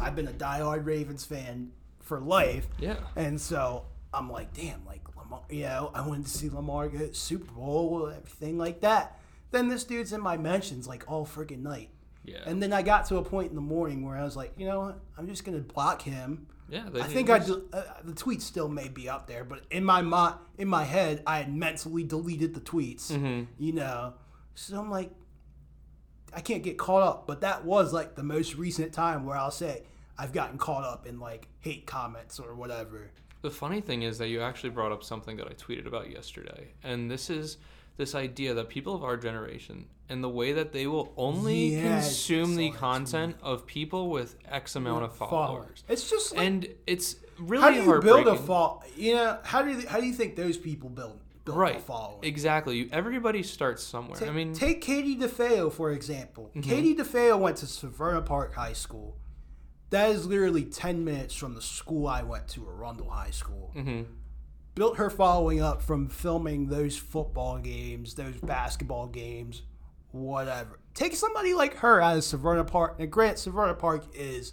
I've 0.00 0.16
been 0.16 0.28
a 0.28 0.32
diehard 0.32 0.84
Ravens 0.86 1.24
fan 1.24 1.72
for 2.00 2.20
life. 2.20 2.66
Yeah. 2.78 2.96
And 3.16 3.40
so 3.40 3.84
I'm 4.12 4.30
like, 4.30 4.52
damn, 4.54 4.84
like 4.86 5.02
Lamar, 5.16 5.42
you 5.50 5.62
know, 5.62 5.90
I 5.94 6.06
wanted 6.06 6.24
to 6.24 6.30
see 6.30 6.48
Lamar 6.48 6.88
get 6.88 7.14
Super 7.14 7.52
Bowl, 7.52 8.08
everything 8.08 8.58
like 8.58 8.80
that. 8.80 9.20
Then 9.50 9.68
this 9.68 9.84
dude's 9.84 10.12
in 10.12 10.20
my 10.20 10.36
mentions 10.36 10.88
like 10.88 11.04
all 11.10 11.26
freaking 11.26 11.62
night. 11.62 11.90
Yeah. 12.24 12.40
And 12.46 12.62
then 12.62 12.72
I 12.72 12.82
got 12.82 13.06
to 13.06 13.16
a 13.16 13.22
point 13.22 13.50
in 13.50 13.54
the 13.54 13.62
morning 13.62 14.04
where 14.04 14.16
I 14.16 14.24
was 14.24 14.36
like, 14.36 14.52
you 14.58 14.66
know 14.66 14.80
what? 14.80 15.00
I'm 15.16 15.26
just 15.26 15.44
gonna 15.44 15.58
block 15.58 16.02
him. 16.02 16.46
Yeah, 16.68 16.88
I 16.94 17.04
think 17.04 17.30
I 17.30 17.38
del- 17.38 17.62
uh, 17.72 17.82
the 18.04 18.14
tweet 18.14 18.42
still 18.42 18.68
may 18.68 18.88
be 18.88 19.08
up 19.08 19.26
there, 19.26 19.42
but 19.42 19.62
in 19.70 19.84
my 19.84 20.02
mo- 20.02 20.38
in 20.58 20.68
my 20.68 20.84
head, 20.84 21.22
I 21.26 21.38
had 21.38 21.54
mentally 21.54 22.04
deleted 22.04 22.54
the 22.54 22.60
tweets. 22.60 23.10
Mm-hmm. 23.10 23.44
You 23.58 23.72
know, 23.72 24.14
so 24.54 24.78
I'm 24.78 24.90
like, 24.90 25.10
I 26.34 26.40
can't 26.40 26.62
get 26.62 26.76
caught 26.76 27.02
up. 27.02 27.26
But 27.26 27.40
that 27.40 27.64
was 27.64 27.92
like 27.92 28.16
the 28.16 28.22
most 28.22 28.54
recent 28.56 28.92
time 28.92 29.24
where 29.24 29.36
I'll 29.36 29.50
say 29.50 29.84
I've 30.18 30.32
gotten 30.32 30.58
caught 30.58 30.84
up 30.84 31.06
in 31.06 31.18
like 31.18 31.48
hate 31.60 31.86
comments 31.86 32.38
or 32.38 32.54
whatever. 32.54 33.10
The 33.40 33.50
funny 33.50 33.80
thing 33.80 34.02
is 34.02 34.18
that 34.18 34.28
you 34.28 34.42
actually 34.42 34.70
brought 34.70 34.92
up 34.92 35.04
something 35.04 35.36
that 35.36 35.46
I 35.46 35.52
tweeted 35.52 35.86
about 35.86 36.10
yesterday, 36.10 36.74
and 36.82 37.10
this 37.10 37.30
is 37.30 37.56
this 37.98 38.14
idea 38.14 38.54
that 38.54 38.68
people 38.70 38.94
of 38.94 39.04
our 39.04 39.16
generation 39.18 39.86
and 40.08 40.24
the 40.24 40.28
way 40.28 40.52
that 40.52 40.72
they 40.72 40.86
will 40.86 41.12
only 41.18 41.74
Yes, 41.74 42.06
consume 42.06 42.56
the 42.56 42.70
content 42.70 43.36
of 43.42 43.66
people 43.66 44.08
with 44.08 44.36
X 44.50 44.74
amount 44.76 45.04
of 45.04 45.14
followers. 45.14 45.84
It's 45.88 46.08
just 46.08 46.34
like, 46.34 46.46
And 46.46 46.68
it's 46.86 47.16
really 47.38 47.62
how 47.62 47.70
do 47.70 47.82
you 47.82 48.00
build 48.00 48.26
a 48.26 48.36
fall? 48.36 48.82
You 48.96 49.14
know, 49.16 49.38
how 49.44 49.60
do 49.62 49.70
you, 49.72 49.86
how 49.86 50.00
do 50.00 50.06
you 50.06 50.14
think 50.14 50.36
those 50.36 50.56
people 50.56 50.88
build 50.88 51.20
build 51.44 51.56
a 51.58 51.60
right. 51.60 51.80
following? 51.80 52.24
Exactly. 52.24 52.76
You- 52.78 52.88
Everybody 52.92 53.42
starts 53.42 53.82
somewhere. 53.82 54.22
I 54.26 54.30
mean, 54.32 54.54
take 54.54 54.80
Katie 54.80 55.16
DeFeo 55.16 55.70
for 55.70 55.90
example. 55.92 56.50
Mm-hmm. 56.54 56.60
Katie 56.70 56.94
DeFeo 56.94 57.38
went 57.38 57.58
to 57.58 57.66
Severna 57.66 58.24
Park 58.24 58.54
High 58.54 58.72
School. 58.72 59.16
That 59.90 60.10
is 60.10 60.26
literally 60.26 60.64
ten 60.64 61.04
minutes 61.04 61.34
from 61.34 61.54
the 61.54 61.62
school 61.62 62.06
I 62.06 62.22
went 62.22 62.46
to, 62.48 62.66
Arundel 62.68 63.08
High 63.10 63.30
School. 63.30 63.72
mhm. 63.76 64.04
Built 64.78 64.96
her 64.98 65.10
following 65.10 65.60
up 65.60 65.82
from 65.82 66.08
filming 66.08 66.68
those 66.68 66.96
football 66.96 67.58
games, 67.58 68.14
those 68.14 68.36
basketball 68.36 69.08
games, 69.08 69.62
whatever. 70.12 70.78
Take 70.94 71.16
somebody 71.16 71.52
like 71.52 71.78
her 71.78 72.00
out 72.00 72.16
of 72.16 72.22
Severna 72.22 72.64
Park. 72.64 72.94
And 73.00 73.10
grant 73.10 73.38
Severna 73.38 73.76
Park 73.76 74.04
is, 74.14 74.52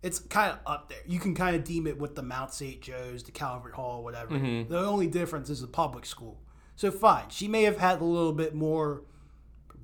it's 0.00 0.20
kind 0.20 0.52
of 0.52 0.60
up 0.64 0.88
there. 0.88 1.00
You 1.08 1.18
can 1.18 1.34
kind 1.34 1.56
of 1.56 1.64
deem 1.64 1.88
it 1.88 1.98
with 1.98 2.14
the 2.14 2.22
Mount 2.22 2.54
St. 2.54 2.80
Joe's, 2.80 3.24
the 3.24 3.32
Calvert 3.32 3.74
Hall, 3.74 4.04
whatever. 4.04 4.36
Mm-hmm. 4.36 4.72
The 4.72 4.78
only 4.78 5.08
difference 5.08 5.50
is 5.50 5.60
the 5.60 5.66
public 5.66 6.06
school. 6.06 6.40
So 6.76 6.92
fine, 6.92 7.24
she 7.28 7.48
may 7.48 7.64
have 7.64 7.78
had 7.78 8.00
a 8.00 8.04
little 8.04 8.32
bit 8.32 8.54
more 8.54 9.02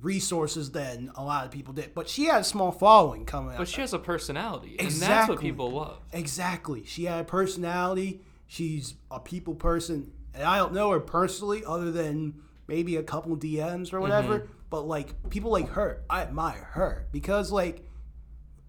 resources 0.01 0.71
than 0.71 1.11
a 1.15 1.23
lot 1.23 1.43
of 1.45 1.51
people 1.51 1.73
did, 1.73 1.93
but 1.93 2.07
she 2.07 2.25
had 2.25 2.39
a 2.39 2.43
small 2.45 2.71
following 2.71 3.25
coming 3.25 3.51
out. 3.51 3.57
but 3.57 3.67
she 3.67 3.81
has 3.81 3.93
a 3.93 3.99
personality, 3.99 4.77
and 4.79 4.89
that's 4.89 5.27
what 5.27 5.41
people 5.41 5.71
love. 5.71 5.99
Exactly. 6.13 6.85
She 6.85 7.03
had 7.03 7.19
a 7.19 7.23
personality. 7.25 8.21
She's 8.55 8.93
a 9.11 9.19
people 9.19 9.53
person. 9.53 10.13
And 10.33 10.43
I 10.43 10.57
don't 10.57 10.73
know 10.73 10.91
her 10.91 11.01
personally 11.01 11.63
other 11.65 11.91
than 11.91 12.35
maybe 12.67 12.95
a 12.95 13.03
couple 13.03 13.35
DMs 13.35 13.91
or 13.91 13.99
whatever. 13.99 14.39
Mm-hmm. 14.39 14.51
But 14.69 14.87
like 14.87 15.29
people 15.29 15.51
like 15.51 15.67
her, 15.71 16.03
I 16.09 16.21
admire 16.21 16.69
her 16.71 17.07
because 17.11 17.51
like 17.51 17.85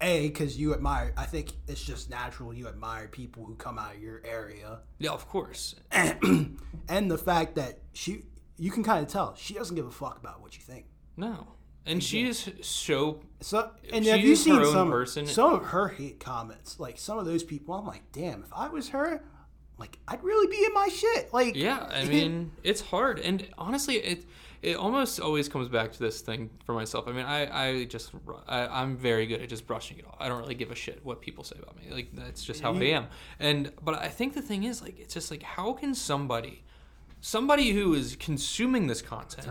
a 0.01 0.27
because 0.27 0.57
you 0.57 0.73
admire. 0.73 1.13
I 1.15 1.23
think 1.23 1.53
it's 1.69 1.81
just 1.81 2.09
natural 2.09 2.53
you 2.53 2.67
admire 2.67 3.07
people 3.07 3.45
who 3.45 3.55
come 3.55 3.79
out 3.79 3.95
of 3.95 4.01
your 4.01 4.21
area, 4.25 4.79
Yeah, 4.99 5.11
of 5.11 5.25
course. 5.29 5.75
and 5.91 6.59
the 7.09 7.17
fact 7.17 7.55
that 7.55 7.79
she 7.93 8.23
you 8.57 8.71
can 8.71 8.83
kind 8.83 9.05
of 9.05 9.09
tell 9.09 9.35
she 9.35 9.53
doesn't 9.53 9.75
give 9.77 9.87
a 9.87 9.91
fuck 9.91 10.19
about 10.19 10.41
what 10.41 10.57
you 10.57 10.61
think. 10.63 10.87
No, 11.15 11.47
and 11.85 12.03
she 12.03 12.27
is 12.27 12.51
so 12.61 13.21
So, 13.39 13.71
and 13.93 14.05
have 14.05 14.19
you 14.19 14.35
seen 14.35 14.65
some 14.65 14.91
person. 14.91 15.25
some 15.27 15.53
of 15.53 15.63
her 15.67 15.87
hate 15.87 16.19
comments? 16.19 16.77
Like 16.77 16.99
some 16.99 17.17
of 17.17 17.25
those 17.25 17.43
people, 17.43 17.73
I'm 17.73 17.87
like, 17.87 18.03
damn, 18.11 18.43
if 18.43 18.51
I 18.53 18.67
was 18.67 18.89
her, 18.89 19.23
like 19.77 19.97
I'd 20.07 20.23
really 20.23 20.47
be 20.47 20.63
in 20.65 20.73
my 20.73 20.87
shit. 20.87 21.33
Like, 21.33 21.55
Yeah, 21.55 21.87
I 21.91 22.03
mean, 22.05 22.51
it's 22.63 22.81
hard, 22.81 23.19
and 23.19 23.47
honestly, 23.57 23.95
it 23.95 24.25
it 24.61 24.75
almost 24.75 25.19
always 25.19 25.47
comes 25.47 25.69
back 25.69 25.91
to 25.93 25.99
this 25.99 26.21
thing 26.21 26.49
for 26.65 26.73
myself. 26.73 27.07
I 27.07 27.11
mean, 27.11 27.25
I 27.25 27.67
I 27.67 27.83
just 27.85 28.11
I, 28.47 28.67
I'm 28.67 28.97
very 28.97 29.27
good 29.27 29.41
at 29.41 29.49
just 29.49 29.67
brushing 29.67 29.99
it 29.99 30.05
off. 30.07 30.17
I 30.19 30.27
don't 30.27 30.39
really 30.39 30.55
give 30.55 30.71
a 30.71 30.75
shit 30.75 31.05
what 31.05 31.21
people 31.21 31.43
say 31.43 31.57
about 31.61 31.75
me. 31.77 31.91
Like 31.91 32.09
that's 32.13 32.43
just 32.43 32.61
how 32.61 32.73
I 32.73 32.83
am. 32.85 33.07
And 33.39 33.71
but 33.83 34.01
I 34.01 34.07
think 34.07 34.33
the 34.33 34.41
thing 34.41 34.63
is, 34.63 34.81
like, 34.81 34.99
it's 34.99 35.13
just 35.13 35.29
like, 35.31 35.43
how 35.43 35.73
can 35.73 35.93
somebody 35.93 36.63
somebody 37.21 37.71
who 37.71 37.93
is 37.93 38.15
consuming 38.15 38.87
this 38.87 39.01
content. 39.01 39.47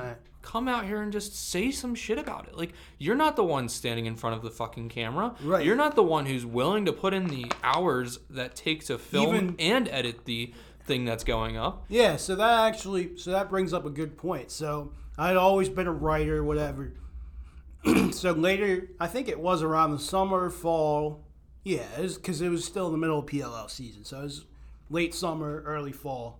Come 0.47 0.69
out 0.69 0.85
here 0.85 1.03
and 1.03 1.13
just 1.13 1.35
say 1.51 1.71
some 1.73 1.95
shit 1.95 2.19
about 2.19 2.47
it. 2.47 2.57
Like 2.57 2.73
you're 2.99 3.17
not 3.17 3.35
the 3.35 3.43
one 3.45 3.69
standing 3.69 4.07
in 4.07 4.15
front 4.15 4.37
of 4.37 4.43
the 4.43 4.51
fucking 4.51 4.89
camera. 4.89 5.35
Right. 5.43 5.65
You're 5.67 5.75
not 5.77 5.97
the 5.97 6.03
one 6.05 6.27
who's 6.27 6.47
willing 6.47 6.85
to 6.87 6.93
put 6.93 7.13
in 7.13 7.27
the 7.27 7.51
hours 7.65 8.21
that 8.31 8.55
take 8.55 8.85
to 8.87 8.97
film 8.97 9.35
Even- 9.35 9.57
and 9.59 9.89
edit 9.89 10.25
the 10.25 10.55
thing 10.85 11.05
that's 11.05 11.25
going 11.25 11.57
up. 11.57 11.85
Yeah, 11.89 12.17
so 12.17 12.37
that 12.37 12.61
actually, 12.69 13.17
so 13.19 13.33
that 13.33 13.51
brings 13.51 13.73
up 13.73 13.85
a 13.85 13.91
good 13.91 14.17
point. 14.17 14.53
So 14.53 14.93
I'd 15.19 15.37
always 15.37 15.69
been 15.69 15.89
a 15.89 15.93
writer, 15.93 16.45
whatever. 16.45 16.93
so 18.13 18.31
later, 18.33 18.89
I 19.01 19.07
think 19.09 19.29
it 19.29 19.41
was 19.41 19.63
around 19.63 19.91
the 19.93 19.99
summer, 19.99 20.49
fall. 20.51 21.25
Yeah, 21.65 21.83
because 21.99 22.41
it, 22.41 22.49
was 22.49 22.65
still 22.65 22.87
in 22.87 22.93
the 22.93 22.99
middle 22.99 23.19
of 23.19 23.27
PLL 23.27 23.69
season. 23.69 24.05
So 24.05 24.21
it 24.21 24.23
was 24.23 24.45
late 24.91 25.13
summer, 25.13 25.65
early 25.67 25.91
fall. 25.91 26.39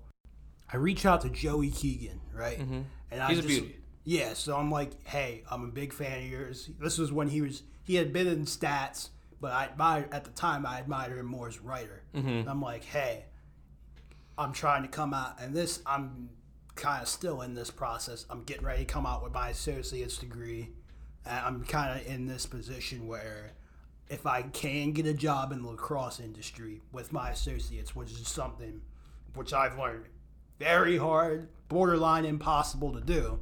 I 0.73 0.77
reach 0.77 1.05
out 1.05 1.23
to 1.23 1.29
Joey 1.29 1.71
Keegan, 1.71 2.21
right? 2.33 2.59
And 2.59 2.87
I 3.11 3.17
Mm-hmm. 3.17 3.29
He's 3.31 3.39
a 3.39 3.43
just- 3.43 3.49
beauty. 3.49 3.77
Yeah, 4.09 4.35
so 4.35 4.57
I'm 4.57 4.71
like, 4.71 4.93
hey, 5.05 5.43
I'm 5.51 5.65
a 5.65 5.67
big 5.69 5.93
fan 5.93 6.21
of 6.23 6.31
yours. 6.31 6.71
This 6.81 6.97
was 6.97 7.11
when 7.11 7.27
he 7.27 7.43
was 7.43 7.65
he 7.83 7.97
had 7.97 8.13
been 8.13 8.29
in 8.29 8.45
stats, 8.45 9.09
but 9.41 9.53
I 9.53 9.67
admired 9.67 10.15
at 10.15 10.25
the 10.25 10.31
time 10.31 10.65
I 10.65 10.79
admired 10.79 11.19
him 11.19 11.27
more 11.27 11.49
as 11.49 11.57
a 11.57 11.61
writer. 11.63 12.03
Mm-hmm. 12.15 12.49
I'm 12.49 12.63
like, 12.63 12.85
hey, 12.85 13.25
I'm 14.39 14.53
trying 14.53 14.83
to 14.83 14.89
come 14.89 15.13
out, 15.13 15.41
and 15.41 15.55
this 15.55 15.83
I'm 15.85 16.31
kind 16.77 17.03
of 17.03 17.09
still 17.09 17.43
in 17.43 17.55
this 17.55 17.73
process. 17.73 18.27
I'm 18.31 18.45
getting 18.45 18.65
ready 18.65 18.85
to 18.85 18.93
come 18.93 19.07
out 19.07 19.25
with 19.25 19.33
my 19.33 19.49
associate's 19.49 20.19
degree, 20.19 20.71
and 21.25 21.45
I'm 21.45 21.65
kind 21.65 22.01
of 22.01 22.07
in 22.07 22.27
this 22.27 22.47
position 22.47 23.09
where 23.09 23.55
if 24.09 24.25
I 24.25 24.43
can 24.43 24.93
get 24.93 25.07
a 25.07 25.15
job 25.15 25.51
in 25.51 25.63
the 25.63 25.69
lacrosse 25.69 26.21
industry 26.21 26.81
with 26.93 27.13
my 27.13 27.31
associates, 27.31 27.97
which 27.97 28.13
is 28.13 28.29
something 28.29 28.83
which 29.35 29.53
I've 29.53 29.77
learned 29.77 30.05
very 30.61 30.97
hard, 30.97 31.49
borderline 31.69 32.25
impossible 32.25 32.93
to 32.93 33.01
do. 33.01 33.41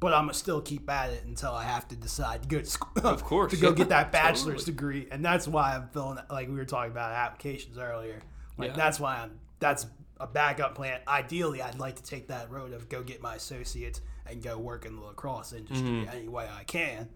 But 0.00 0.14
I'm 0.14 0.22
gonna 0.24 0.34
still 0.34 0.62
keep 0.62 0.88
at 0.88 1.10
it 1.10 1.24
until 1.26 1.52
I 1.52 1.64
have 1.64 1.86
to 1.88 1.96
decide 1.96 2.42
to 2.42 2.48
go 2.48 2.58
to 2.60 2.64
school. 2.64 2.90
Of 3.06 3.22
course, 3.22 3.52
to 3.52 3.58
go 3.58 3.68
yeah, 3.68 3.74
get 3.74 3.88
that 3.90 4.10
bachelor's 4.12 4.64
totally. 4.64 4.64
degree, 4.64 5.08
and 5.10 5.22
that's 5.24 5.46
why 5.46 5.74
I'm 5.76 5.88
filling. 5.88 6.18
Like 6.30 6.48
we 6.48 6.54
were 6.54 6.64
talking 6.64 6.90
about 6.90 7.12
applications 7.12 7.76
earlier. 7.78 8.20
Like 8.58 8.70
Yeah. 8.70 8.76
that's 8.76 8.98
why 8.98 9.18
I'm. 9.18 9.38
That's 9.58 9.86
a 10.18 10.26
backup 10.26 10.74
plan. 10.74 11.00
Ideally, 11.06 11.60
I'd 11.62 11.78
like 11.78 11.96
to 11.96 12.02
take 12.02 12.28
that 12.28 12.50
road 12.50 12.72
of 12.72 12.88
go 12.88 13.02
get 13.02 13.20
my 13.22 13.34
associates 13.34 14.00
and 14.26 14.42
go 14.42 14.56
work 14.58 14.86
in 14.86 14.96
the 14.96 15.02
lacrosse 15.02 15.52
industry 15.52 15.86
Mm-hmm. 15.88 16.16
any 16.16 16.28
way 16.28 16.48
I 16.58 16.64
can. 16.64 17.08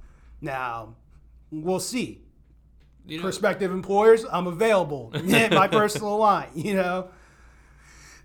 Now, 0.42 0.94
we'll 1.50 1.80
see. 1.80 2.20
You 3.06 3.18
know, 3.18 3.22
Prospective 3.22 3.70
employers, 3.72 4.24
I'm 4.30 4.46
available. 4.46 5.10
Hit 5.14 5.52
my 5.52 5.68
personal 5.68 6.16
line, 6.18 6.48
you 6.54 6.74
know. 6.74 7.08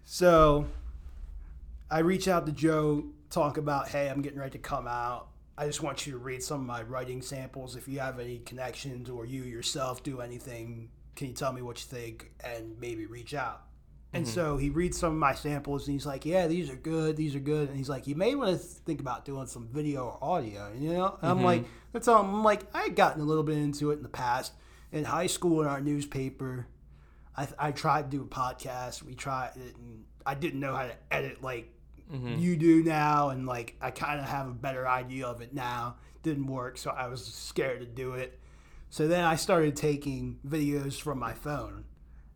So, 0.06 0.66
I 1.92 2.00
reach 2.00 2.28
out 2.28 2.46
to 2.46 2.52
Joe, 2.52 3.04
talk 3.30 3.58
about, 3.58 3.88
hey, 3.88 4.10
I'm 4.10 4.22
getting 4.22 4.40
ready 4.40 4.52
to 4.52 4.60
come 4.60 4.88
out. 4.88 5.30
I 5.58 5.66
just 5.66 5.84
want 5.84 6.08
you 6.08 6.14
to 6.14 6.18
read 6.20 6.42
some 6.42 6.62
of 6.62 6.66
my 6.66 6.84
writing 6.84 7.22
samples. 7.22 7.76
If 7.76 7.88
you 7.88 8.00
have 8.00 8.20
any 8.20 8.40
connections 8.40 9.10
or 9.10 9.26
you 9.26 9.44
yourself 9.44 10.04
do 10.04 10.22
anything, 10.22 10.90
can 11.16 11.28
you 11.28 11.34
tell 11.34 11.52
me 11.52 11.62
what 11.62 11.78
you 11.80 11.86
think 11.86 12.32
and 12.44 12.80
maybe 12.80 13.06
reach 13.06 13.34
out? 13.34 13.64
And 14.14 14.26
mm-hmm. 14.26 14.34
so 14.34 14.58
he 14.58 14.70
reads 14.70 14.98
some 14.98 15.14
of 15.14 15.20
my 15.20 15.36
samples 15.36 15.88
and 15.88 15.94
he's 15.94 16.06
like, 16.06 16.26
"Yeah, 16.26 16.48
these 16.48 16.70
are 16.72 16.76
good. 16.76 17.16
These 17.16 17.36
are 17.36 17.40
good." 17.40 17.68
And 17.68 17.78
he's 17.78 17.90
like, 17.90 18.08
"You 18.08 18.16
may 18.16 18.34
want 18.34 18.50
to 18.52 18.58
think 18.58 19.00
about 19.00 19.24
doing 19.24 19.46
some 19.46 19.68
video 19.68 20.06
or 20.06 20.18
audio." 20.20 20.72
You 20.76 20.94
know, 20.94 21.20
and 21.22 21.30
I'm 21.30 21.44
like, 21.44 21.62
mm-hmm. 21.62 21.72
"That's 21.94 22.08
all." 22.08 22.24
I'm 22.24 22.44
like, 22.44 22.64
I 22.74 22.84
had 22.84 22.96
gotten 22.96 23.22
a 23.22 23.26
little 23.26 23.44
bit 23.44 23.58
into 23.58 23.92
it 23.92 23.98
in 23.98 24.04
the 24.04 24.10
past 24.10 24.54
in 24.92 25.04
high 25.04 25.28
school 25.28 25.62
in 25.62 25.68
our 25.68 25.80
newspaper. 25.80 26.68
I, 27.38 27.48
I 27.60 27.72
tried 27.72 28.10
to 28.10 28.18
do 28.18 28.24
a 28.24 28.26
podcast. 28.26 29.04
We 29.04 29.14
tried 29.14 29.52
it, 29.58 29.76
and 29.76 30.06
I 30.26 30.34
didn't 30.34 30.60
know 30.60 30.76
how 30.76 30.88
to 30.88 30.96
edit 31.12 31.44
like 31.44 31.72
you 32.12 32.56
do 32.58 32.84
now, 32.84 33.30
and 33.30 33.46
like 33.46 33.76
I 33.82 33.92
kind 33.92 34.20
of 34.20 34.26
have 34.28 34.48
a 34.48 34.52
better 34.54 34.88
idea 34.88 35.28
of 35.28 35.42
it 35.42 35.54
now. 35.54 35.98
Didn't 36.24 36.48
work, 36.48 36.78
so 36.78 36.90
I 36.92 37.08
was 37.08 37.24
scared 37.24 37.80
to 37.82 37.86
do 37.86 38.14
it. 38.14 38.40
So 38.90 39.08
then 39.08 39.24
I 39.24 39.36
started 39.36 39.76
taking 39.76 40.40
videos 40.48 41.00
from 41.00 41.20
my 41.20 41.34
phone 41.34 41.86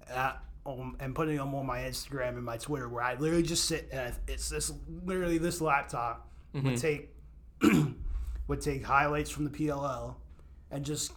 and, 0.07 0.33
um, 0.65 0.95
and 0.99 1.15
putting 1.15 1.37
them 1.37 1.55
on 1.55 1.65
my 1.65 1.79
Instagram 1.79 2.29
and 2.35 2.43
my 2.43 2.57
Twitter, 2.57 2.87
where 2.87 3.03
I 3.03 3.15
literally 3.15 3.41
just 3.43 3.65
sit 3.65 3.89
and 3.91 3.99
I- 3.99 4.31
it's 4.31 4.49
this 4.49 4.71
literally 5.03 5.37
this 5.39 5.59
laptop 5.61 6.29
would 6.53 6.77
take 6.77 7.09
would 8.47 8.61
take 8.61 8.83
highlights 8.85 9.29
from 9.29 9.45
the 9.45 9.49
PLL 9.49 10.15
and 10.71 10.85
just 10.85 11.13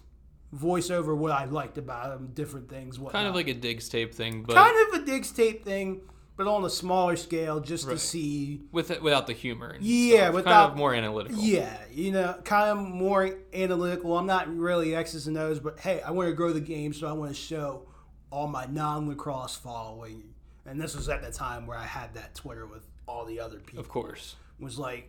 voice 0.52 0.90
over 0.90 1.14
what 1.14 1.32
I 1.32 1.44
liked 1.44 1.76
about 1.76 2.10
them, 2.10 2.30
different 2.34 2.68
things. 2.68 2.98
Whatnot. 2.98 3.12
kind 3.20 3.28
of 3.28 3.34
like 3.34 3.48
a 3.48 3.54
digs 3.54 3.88
tape 3.88 4.14
thing, 4.14 4.42
but 4.44 4.54
kind 4.54 4.94
of 4.94 5.02
a 5.02 5.04
Diggs 5.04 5.30
tape 5.32 5.64
thing, 5.64 6.00
but 6.36 6.46
on 6.46 6.64
a 6.64 6.70
smaller 6.70 7.16
scale, 7.16 7.60
just 7.60 7.84
to 7.84 7.90
Right. 7.90 7.98
see 7.98 8.60
with 8.72 8.90
it, 8.90 9.02
without 9.02 9.26
the 9.26 9.32
humor. 9.32 9.68
And 9.70 9.84
Yeah, 9.84 10.16
stuff. 10.16 10.24
kind 10.24 10.34
without- 10.34 10.70
of 10.72 10.76
more 10.76 10.94
analytical. 10.94 11.38
Yeah, 11.42 11.78
you 11.90 12.12
know, 12.12 12.38
kind 12.44 12.70
of 12.78 12.84
more 12.86 13.38
analytical. 13.54 14.16
I'm 14.18 14.26
not 14.26 14.54
really 14.54 14.94
X's 14.94 15.26
and 15.26 15.36
O's, 15.38 15.60
but 15.60 15.80
hey, 15.80 16.00
I 16.02 16.10
want 16.10 16.28
to 16.28 16.34
grow 16.34 16.52
the 16.52 16.60
game, 16.60 16.92
so 16.92 17.06
I 17.06 17.12
want 17.12 17.30
to 17.30 17.36
show 17.36 17.86
all 18.30 18.48
my 18.48 18.66
non 18.66 19.08
lacrosse 19.08 19.56
following. 19.56 20.34
And 20.66 20.80
this 20.80 20.94
was 20.96 21.08
at 21.08 21.22
the 21.22 21.30
time 21.30 21.66
where 21.66 21.78
I 21.78 21.84
had 21.86 22.14
that 22.14 22.34
Twitter 22.34 22.66
with 22.66 22.84
all 23.06 23.24
the 23.24 23.38
other 23.40 23.58
people. 23.60 23.80
Of 23.80 23.88
course. 23.88 24.34
Was 24.58 24.78
like, 24.78 25.08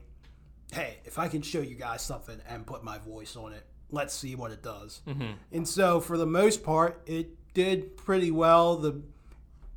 hey, 0.71 0.97
if 1.03 1.17
I 1.17 1.27
can 1.27 1.41
show 1.41 1.59
you 1.61 1.75
guys 1.75 2.01
something 2.03 2.39
and 2.47 2.65
put 2.65 2.83
my 2.83 2.99
voice 2.99 3.35
on 3.35 3.53
it, 3.53 3.65
let's 3.89 4.13
see 4.13 4.35
what 4.35 4.51
it 4.51 4.61
does. 4.61 5.01
Mm-hmm. 5.07 5.31
And 5.51 5.67
so, 5.67 5.99
for 5.99 6.17
the 6.17 6.25
most 6.27 6.63
part, 6.63 7.01
it 7.07 7.53
did 7.53 7.97
pretty 7.97 8.29
well. 8.29 8.77
The 8.77 9.01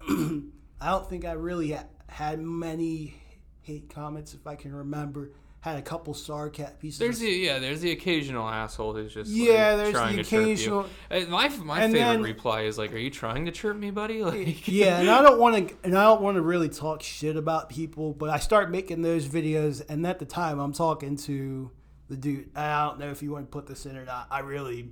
I 0.81 0.91
don't 0.91 1.09
think 1.09 1.24
I 1.24 1.33
really 1.33 1.72
ha- 1.72 1.85
had 2.09 2.41
many 2.41 3.14
hate 3.62 3.89
comments, 3.95 4.35
if 4.35 4.47
I 4.47 4.55
can 4.57 4.74
remember. 4.74 5.31
Had 5.62 5.76
a 5.76 5.83
couple 5.83 6.14
sarcasm 6.14 6.72
pieces. 6.78 6.99
There's 6.99 7.18
the 7.18 7.28
yeah, 7.28 7.59
there's 7.59 7.83
the 7.83 7.91
occasional 7.93 8.49
asshole 8.49 8.95
who's 8.95 9.12
just 9.12 9.31
Yeah, 9.31 9.72
like, 9.72 9.76
there's 9.76 9.91
trying 9.93 10.16
the 10.16 10.22
to 10.24 10.31
chirp 10.31 10.47
you. 10.47 10.53
occasional- 10.53 10.87
Uh, 11.11 11.20
My 11.28 11.49
my 11.49 11.81
And 11.83 11.93
favorite 11.93 12.12
then- 12.12 12.22
reply 12.22 12.62
is 12.62 12.78
like, 12.78 12.95
"Are 12.95 12.99
you 12.99 13.11
trying 13.11 13.45
to 13.45 13.53
chirp 13.53 13.76
me, 13.76 13.91
buddy?" 13.91 14.24
Like, 14.24 14.66
yeah, 14.66 15.01
and 15.01 15.11
I 15.11 15.20
don't 15.20 15.39
want 15.39 15.68
to, 15.68 15.76
and 15.85 15.99
I 15.99 16.05
don't 16.05 16.22
want 16.22 16.37
to 16.37 16.41
really 16.43 16.70
talk 16.70 17.03
shit 17.03 17.37
about 17.37 17.68
people, 17.68 18.14
but 18.14 18.31
I 18.31 18.39
start 18.39 18.70
making 18.70 19.03
those 19.03 19.28
videos, 19.28 19.83
and 19.87 20.07
at 20.07 20.18
the 20.18 20.24
time, 20.24 20.59
I'm 20.61 20.72
talking 20.72 21.16
to 21.28 21.70
the 22.09 22.16
dude. 22.16 22.57
I 22.57 22.87
don't 22.87 22.99
know 22.99 23.11
if 23.11 23.22
you 23.22 23.31
want 23.31 23.45
to 23.45 23.51
put 23.51 23.66
this 23.66 23.85
in 23.85 23.99
or 23.99 24.07
not. 24.07 24.28
I 24.31 24.39
really, 24.39 24.89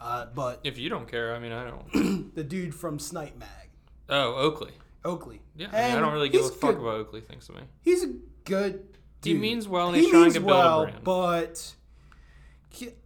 uh, 0.00 0.26
but 0.34 0.60
if 0.64 0.78
you 0.78 0.88
don't 0.88 1.10
care, 1.10 1.34
I 1.34 1.38
mean, 1.38 1.52
I 1.52 1.64
don't. 1.68 2.34
the 2.34 2.42
dude 2.42 2.74
from 2.74 2.98
Snipe 2.98 3.38
Mag, 3.38 3.68
Oh, 4.08 4.32
Oakley. 4.36 4.72
Oakley. 5.04 5.40
Yeah, 5.56 5.68
I, 5.72 5.88
mean, 5.88 5.96
I 5.96 6.00
don't 6.00 6.12
really 6.12 6.28
give 6.28 6.44
a 6.44 6.48
fuck 6.48 6.72
good. 6.76 6.80
about 6.80 6.94
Oakley 6.96 7.20
thinks 7.20 7.48
of 7.48 7.54
me. 7.56 7.62
He's 7.82 8.04
a 8.04 8.12
good. 8.44 8.84
Dude. 9.22 9.34
He 9.36 9.38
means 9.40 9.68
well 9.68 9.88
and 9.88 9.96
He 9.96 10.02
he's 10.02 10.10
trying 10.10 10.22
means 10.22 10.34
to 10.34 10.40
build 10.40 10.50
a 10.52 10.54
well, 10.54 10.82
brand. 10.84 11.04
but 11.04 11.74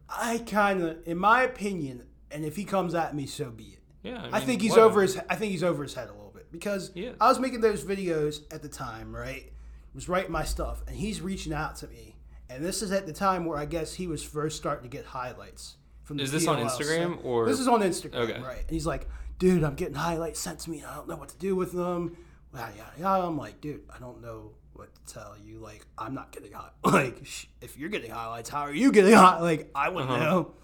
I 0.08 0.38
kind 0.46 0.82
of, 0.82 0.98
in 1.06 1.18
my 1.18 1.42
opinion, 1.42 2.04
and 2.30 2.44
if 2.44 2.56
he 2.56 2.64
comes 2.64 2.94
at 2.94 3.14
me, 3.14 3.26
so 3.26 3.50
be 3.50 3.64
it. 3.64 3.78
Yeah, 4.02 4.28
I, 4.32 4.36
I 4.36 4.40
think 4.40 4.60
he's 4.60 4.72
whatever. 4.72 4.86
over 4.90 5.02
his. 5.02 5.18
I 5.30 5.34
think 5.34 5.50
he's 5.52 5.62
over 5.64 5.82
his 5.82 5.94
head 5.94 6.08
a 6.08 6.12
little 6.12 6.30
bit 6.34 6.52
because 6.52 6.92
I 7.20 7.28
was 7.28 7.38
making 7.40 7.62
those 7.62 7.84
videos 7.84 8.42
at 8.52 8.62
the 8.62 8.68
time, 8.68 9.14
right? 9.14 9.50
Was 9.94 10.08
writing 10.08 10.30
my 10.32 10.44
stuff, 10.44 10.82
and 10.86 10.96
he's 10.96 11.20
reaching 11.20 11.52
out 11.52 11.76
to 11.76 11.86
me, 11.88 12.16
and 12.50 12.64
this 12.64 12.82
is 12.82 12.92
at 12.92 13.06
the 13.06 13.12
time 13.12 13.44
where 13.46 13.56
I 13.58 13.64
guess 13.64 13.94
he 13.94 14.06
was 14.06 14.22
first 14.22 14.56
starting 14.56 14.88
to 14.90 14.94
get 14.94 15.06
highlights 15.06 15.76
from. 16.02 16.18
The 16.18 16.24
Is 16.24 16.32
this 16.32 16.46
on 16.46 16.58
Instagram, 16.58 17.16
So- 17.16 17.22
or- 17.22 17.46
this 17.46 17.58
is 17.60 17.66
on 17.68 17.80
Instagram, 17.80 18.14
Okay. 18.16 18.40
right? 18.42 18.60
And 18.60 18.70
he's 18.70 18.86
like, 18.86 19.08
"Dude, 19.38 19.64
I'm 19.64 19.74
getting 19.74 19.94
highlights 19.94 20.40
sent 20.40 20.60
to 20.60 20.70
me. 20.70 20.82
I 20.84 20.94
don't 20.94 21.08
know 21.08 21.16
what 21.16 21.28
to 21.30 21.38
do 21.38 21.54
with 21.56 21.72
them." 21.72 22.16
Yada 22.54 22.72
yada 22.76 22.90
yada. 23.00 23.26
I'm 23.26 23.36
like, 23.38 23.60
"Dude, 23.60 23.82
I 23.94 23.98
don't 23.98 24.22
know 24.22 24.52
what 24.74 24.90
to 24.94 25.12
tell 25.14 25.34
you. 25.44 25.58
Like, 25.58 25.86
I'm 25.98 26.14
not 26.14 26.32
getting 26.32 26.52
hot. 26.52 26.74
Like, 26.84 27.24
sh- 27.24 27.46
if 27.60 27.76
you're 27.78 27.88
getting 27.88 28.10
highlights, 28.10 28.48
how 28.48 28.60
are 28.62 28.72
you 28.74 28.92
getting 28.92 29.12
hot? 29.14 29.42
Like, 29.42 29.70
I 29.74 29.88
wouldn't 29.88 30.10
Uh-huh. 30.10 30.24
know." 30.24 30.54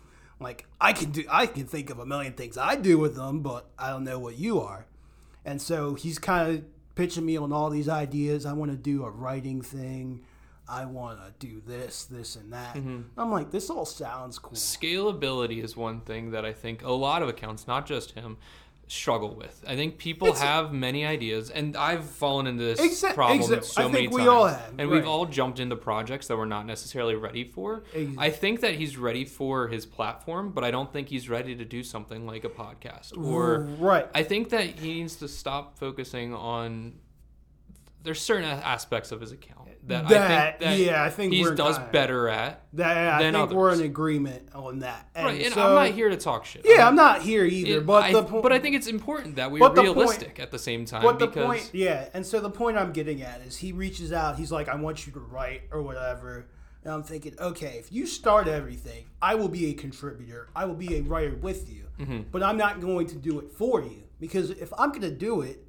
Like 0.43 0.65
I 0.81 0.95
can 0.95 1.11
do, 1.11 1.25
I 1.31 1.45
can 1.47 1.67
think 1.67 1.91
of 1.91 1.99
a 1.99 2.07
million 2.07 2.33
things 2.33 2.57
I 2.57 2.75
do 2.75 2.97
with 2.97 3.15
them, 3.15 3.41
but 3.41 3.69
I 3.79 3.91
don't 3.91 4.05
know 4.05 4.19
what 4.19 4.39
you 4.39 4.59
are. 4.61 4.87
And 5.45 5.61
so 5.61 5.93
he's 5.95 6.19
kind 6.19 6.51
of 6.51 6.65
pitching 6.95 7.27
me 7.27 7.37
on 7.37 7.53
all 7.53 7.69
these 7.69 7.91
ideas. 7.91 8.47
I 8.47 8.55
want 8.55 8.71
to 8.71 8.77
do 8.79 9.05
a 9.05 9.11
writing 9.11 9.61
thing. 9.61 10.23
I 10.71 10.85
want 10.85 11.19
to 11.19 11.47
do 11.47 11.61
this, 11.67 12.05
this, 12.05 12.37
and 12.37 12.53
that. 12.53 12.75
Mm-hmm. 12.77 13.01
I'm 13.19 13.31
like, 13.33 13.51
this 13.51 13.69
all 13.71 13.85
sounds 13.85 14.39
cool. 14.39 14.53
Scalability 14.57 15.63
is 15.63 15.77
one 15.77 16.01
thing 16.01 16.31
that 16.31 16.45
I 16.45 16.53
think 16.53 16.83
a 16.85 16.93
lot 16.93 17.23
of 17.23 17.29
accounts, 17.29 17.67
not 17.67 17.87
just 17.87 18.13
him, 18.13 18.37
struggle 18.87 19.35
with. 19.37 19.65
I 19.69 19.77
think 19.77 19.99
people 19.99 20.29
It's- 20.29 20.43
have 20.43 20.73
many 20.73 21.07
ideas, 21.07 21.49
and 21.51 21.77
I've 21.77 22.05
fallen 22.05 22.49
into 22.49 22.65
this 22.65 22.81
Exa- 22.81 23.15
problem 23.15 23.39
exa- 23.41 23.63
so 23.65 23.83
I 23.83 23.87
many 23.87 23.99
think 23.99 24.13
we 24.15 24.19
times. 24.19 24.29
all 24.29 24.47
have, 24.47 24.75
and 24.79 24.91
we've 24.91 25.07
all 25.07 25.27
jumped 25.27 25.61
into 25.61 25.77
projects 25.77 26.27
that 26.27 26.37
we're 26.37 26.45
not 26.47 26.67
necessarily 26.67 27.15
ready 27.15 27.45
for. 27.45 27.85
Ex- 27.95 28.11
I 28.19 28.31
think 28.31 28.61
that 28.63 28.75
he's 28.75 28.97
ready 28.97 29.25
for 29.25 29.69
his 29.69 29.87
platform, 29.87 30.51
but 30.51 30.65
I 30.65 30.73
don't 30.73 30.93
think 30.93 31.09
he's 31.09 31.29
ready 31.29 31.55
to 31.55 31.65
do 31.65 31.85
something 31.85 32.27
like 32.27 32.43
a 32.45 32.49
podcast. 32.49 33.17
Or 33.17 33.61
right. 33.79 34.09
I 34.13 34.25
think 34.25 34.49
that 34.51 34.65
he 34.65 34.95
needs 34.95 35.15
to 35.17 35.29
stop 35.29 35.79
focusing 35.79 36.35
on 36.35 36.95
there's 38.03 38.21
certain 38.21 38.45
aspects 38.49 39.13
of 39.13 39.21
his 39.21 39.33
account 39.33 39.69
that, 39.87 40.05
I 40.05 40.09
think 40.09 40.61
that 40.61 40.79
yeah, 40.79 41.03
I 41.03 41.11
think 41.11 41.33
he 41.33 41.43
does 41.43 41.77
kinda- 41.77 41.91
better 41.93 42.29
at. 42.29 42.63
That 42.75 43.21
I 43.21 43.33
think 43.33 43.51
we're 43.51 43.73
in 43.73 43.81
agreement 43.81 44.49
on 44.55 44.81
that. 44.81 45.09
And 45.15 45.27
Right, 45.27 45.43
and 45.45 45.55
so- 45.55 45.63
I'm 45.67 45.75
not 45.75 45.95
here 45.95 46.09
to 46.09 46.17
talk 46.17 46.45
shit. 46.45 46.63
Yeah, 46.65 46.87
I'm 46.87 46.95
not 46.95 47.23
here 47.23 47.45
either. 47.45 47.79
It- 47.79 47.87
but 47.87 48.05
I, 48.05 48.13
the 48.13 48.23
point, 48.23 48.43
but 48.43 48.53
I 48.53 48.59
think 48.59 48.77
it's 48.77 48.87
important 48.87 49.37
that 49.37 49.51
we're 49.51 49.59
the 49.61 49.69
point- 49.69 49.85
realistic 49.97 50.39
at 50.41 50.51
the 50.51 50.59
same 50.59 50.85
time 50.85 51.03
But 51.03 51.19
the 51.19 51.27
because 51.27 51.45
point, 51.47 51.71
yeah, 51.73 52.09
and 52.15 52.25
so 52.27 52.41
the 52.41 52.51
point 52.51 52.77
I'm 52.79 52.93
getting 52.93 53.23
at 53.23 53.41
is 53.43 53.57
he 53.59 53.73
reaches 53.73 54.13
out. 54.13 54.37
He's 54.39 54.53
like, 54.53 54.69
"I 54.69 54.77
want 54.77 55.07
you 55.07 55.13
to 55.15 55.21
write 55.21 55.63
or 55.73 55.83
whatever," 55.83 56.47
and 56.85 56.93
I'm 56.95 57.03
thinking, 57.03 57.35
okay, 57.41 57.77
if 57.79 57.93
you 57.93 58.07
start 58.07 58.49
everything, 58.49 59.05
I 59.21 59.35
will 59.35 59.49
be 59.49 59.67
a 59.67 59.75
contributor. 59.75 60.49
I 60.57 60.65
will 60.67 60.75
be 60.75 60.97
a 60.97 61.03
writer 61.03 61.35
with 61.37 61.69
you, 61.71 61.85
Mm-hmm. 62.01 62.21
but 62.31 62.43
I'm 62.43 62.57
not 62.57 62.81
going 62.81 63.07
to 63.09 63.17
do 63.17 63.39
it 63.41 63.51
for 63.51 63.83
you 63.83 64.05
because 64.21 64.51
if 64.51 64.73
I'm 64.79 64.91
going 64.91 65.03
to 65.03 65.11
do 65.11 65.43
it, 65.43 65.65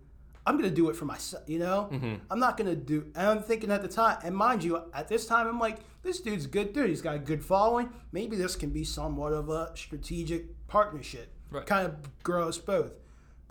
I'm 0.45 0.57
going 0.57 0.69
to 0.69 0.75
do 0.75 0.89
it 0.89 0.95
for 0.95 1.05
myself. 1.05 1.47
You 1.47 1.59
know, 1.59 1.89
Mm-hmm. 1.91 2.15
I'm 2.29 2.39
not 2.39 2.57
going 2.57 2.69
to 2.69 2.75
do. 2.75 3.11
And 3.15 3.27
I'm 3.27 3.43
thinking 3.43 3.71
at 3.71 3.81
the 3.81 3.87
time, 3.87 4.17
and 4.23 4.35
mind 4.35 4.63
you, 4.63 4.81
at 4.93 5.07
this 5.07 5.25
time, 5.25 5.47
I'm 5.47 5.59
like, 5.59 5.79
this 6.03 6.19
dude's 6.19 6.45
a 6.45 6.47
good 6.47 6.73
dude. 6.73 6.89
He's 6.89 7.01
got 7.01 7.15
a 7.15 7.19
good 7.19 7.43
following. 7.43 7.89
Maybe 8.11 8.35
this 8.35 8.55
can 8.55 8.71
be 8.71 8.83
somewhat 8.83 9.33
of 9.33 9.49
a 9.49 9.71
strategic 9.75 10.67
partnership. 10.67 11.31
Right. 11.51 11.65
Kind 11.65 11.87
of 11.87 12.23
grow 12.23 12.47
us 12.47 12.57
both 12.57 12.93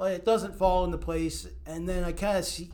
but 0.00 0.12
it 0.12 0.24
doesn't 0.24 0.56
fall 0.56 0.86
into 0.86 0.96
place. 0.96 1.46
And 1.66 1.86
then 1.86 2.04
I 2.04 2.12
kind 2.12 2.38
of 2.38 2.46
see 2.46 2.70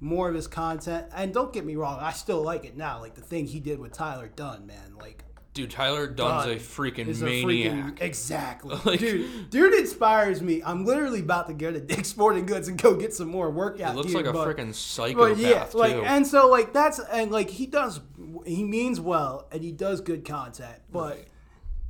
more 0.00 0.30
of 0.30 0.34
his 0.34 0.46
content. 0.46 1.06
And 1.14 1.34
don't 1.34 1.52
get 1.52 1.66
me 1.66 1.76
wrong, 1.76 1.98
I 2.00 2.12
still 2.12 2.42
like 2.42 2.64
it 2.64 2.78
now. 2.78 2.98
Like 2.98 3.14
the 3.14 3.20
thing 3.20 3.44
he 3.46 3.60
did 3.60 3.78
with 3.78 3.92
Tyler 3.92 4.30
Dunn, 4.34 4.66
man. 4.66 4.96
Like 4.98 5.22
dude, 5.54 5.70
Tyler 5.70 6.06
Dunn's 6.06 6.44
Dunn 6.46 6.54
a 6.54 6.56
freaking 6.58 7.08
is 7.08 7.22
a 7.22 7.24
maniac. 7.26 7.96
freaking 7.96 8.00
exactly, 8.02 8.76
Like- 8.84 9.00
dude. 9.00 9.50
Dude 9.50 9.74
inspires 9.74 10.40
me. 10.42 10.62
I'm 10.64 10.84
literally 10.84 11.20
about 11.20 11.46
to 11.48 11.54
go 11.54 11.70
to 11.72 11.80
Dick's 11.92 12.08
Sporting 12.08 12.46
Goods 12.46 12.68
and 12.68 12.80
go 12.80 12.94
get 12.94 13.12
some 13.14 13.28
more 13.28 13.50
workout. 13.50 13.94
It 13.94 13.96
looks 13.96 14.08
gear, 14.12 14.16
like 14.22 14.26
a 14.26 14.32
but- 14.32 14.48
freaking 14.56 14.74
psychopath 14.74 15.36
but 15.36 15.38
yeah, 15.38 15.66
like 15.74 15.94
and 15.94 16.26
so 16.26 16.48
like 16.48 16.72
that's 16.72 16.98
and 16.98 17.30
like 17.30 17.50
he 17.50 17.66
does 17.66 18.00
he 18.46 18.64
means 18.64 19.00
well 19.00 19.46
and 19.52 19.62
he 19.62 19.72
does 19.72 20.00
good 20.00 20.24
content, 20.24 20.80
but 20.90 21.16
Right. 21.16 21.28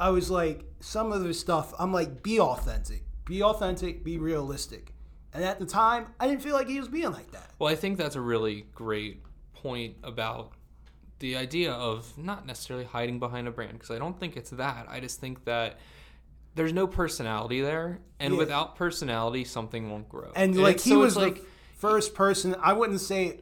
I 0.01 0.11
was 0.11 0.31
like 0.31 0.65
some 0.81 1.13
of 1.13 1.23
the 1.23 1.33
stuff 1.35 1.73
I'm 1.79 1.93
like 1.93 2.23
be 2.23 2.41
authentic. 2.41 3.05
Be 3.25 3.43
authentic, 3.43 4.03
be 4.03 4.19
realistic. 4.19 4.93
And 5.33 5.45
at 5.45 5.59
the 5.61 5.65
time, 5.65 6.09
I 6.21 6.27
didn't 6.27 6.43
feel 6.43 6.55
like 6.55 6.69
he 6.69 6.79
was 6.79 6.89
being 6.89 7.13
like 7.13 7.31
that. 7.31 7.51
Well, 7.59 7.71
I 7.73 7.77
think 7.77 7.97
that's 7.97 8.17
a 8.17 8.21
really 8.21 8.67
great 8.75 9.23
point 9.55 9.95
about 10.03 10.53
the 11.23 11.37
idea 11.37 11.73
of 11.73 12.19
not 12.19 12.45
necessarily 12.47 12.85
hiding 12.85 13.19
behind 13.19 13.49
a 13.49 13.51
brand 13.51 13.73
because 13.75 13.91
I 13.91 13.99
don't 13.99 14.19
think 14.21 14.37
it's 14.37 14.51
that. 14.51 14.87
I 14.91 15.01
just 15.01 15.21
think 15.21 15.45
that 15.47 15.79
there's 16.55 16.73
no 16.75 16.87
personality 16.87 17.63
there, 17.63 18.01
and 18.21 18.35
Yeah. 18.35 18.39
without 18.41 18.77
personality, 18.77 19.45
something 19.45 19.89
won't 19.91 20.09
grow. 20.09 20.33
And 20.37 20.55
like 20.61 20.73
it's- 20.77 20.85
he 20.85 20.91
so 20.91 20.99
was 20.99 21.17
like 21.17 21.43
first 21.77 22.15
person 22.15 22.55
I 22.63 22.75
wouldn't 22.75 23.01
say 23.01 23.41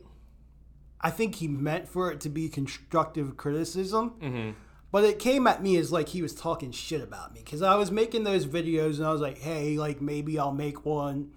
I 1.03 1.11
think 1.11 1.37
he 1.37 1.49
meant 1.49 1.89
for 1.89 2.12
it 2.12 2.20
to 2.20 2.28
be 2.28 2.49
constructive 2.51 3.37
criticism. 3.39 4.11
Mhm. 4.20 4.55
But 4.93 5.05
it 5.05 5.18
came 5.18 5.47
at 5.47 5.62
me 5.62 5.76
as 5.78 5.91
like 5.91 6.11
he 6.11 6.20
was 6.20 6.35
talking 6.35 6.72
shit 6.72 7.01
about 7.01 7.33
me 7.33 7.41
because 7.43 7.62
I 7.62 7.76
was 7.76 7.91
making 7.91 8.24
those 8.24 8.45
videos 8.47 8.99
and 8.99 9.07
I 9.07 9.12
was 9.12 9.22
like, 9.22 9.39
hey, 9.39 9.78
like 9.78 10.03
maybe 10.03 10.39
I'll 10.39 10.53
make 10.53 10.85
one 10.85 11.31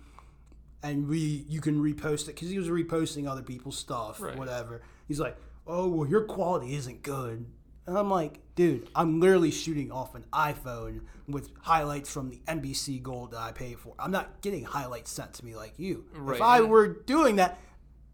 and 0.84 1.08
we 1.08 1.46
you 1.48 1.62
can 1.62 1.82
repost 1.82 2.24
it 2.24 2.36
because 2.36 2.50
he 2.50 2.58
was 2.58 2.68
reposting 2.68 3.26
other 3.28 3.42
people's 3.42 3.78
stuff, 3.78 4.20
Right. 4.22 4.38
whatever. 4.38 4.82
He's 5.08 5.20
like, 5.22 5.38
oh 5.68 5.88
well, 5.88 6.10
your 6.10 6.24
quality 6.24 6.76
isn't 6.76 7.04
good, 7.04 7.46
and 7.86 7.98
I'm 7.98 8.10
like, 8.10 8.40
dude, 8.56 8.90
I'm 8.96 9.20
literally 9.20 9.52
shooting 9.52 9.92
off 9.92 10.16
an 10.16 10.26
iPhone 10.34 11.02
with 11.28 11.52
highlights 11.62 12.12
from 12.12 12.30
the 12.30 12.42
NBC 12.48 13.02
Gold 13.02 13.32
that 13.32 13.40
I 13.40 13.52
paid 13.52 13.80
for. 13.80 13.94
I'm 14.00 14.12
not 14.12 14.42
getting 14.42 14.64
highlights 14.64 15.12
sent 15.12 15.34
to 15.36 15.46
me 15.46 15.56
like 15.56 15.74
you. 15.78 16.06
Right, 16.14 16.36
If 16.36 16.42
I 16.42 16.62
were 16.62 16.88
doing 16.88 17.38
that, 17.38 17.60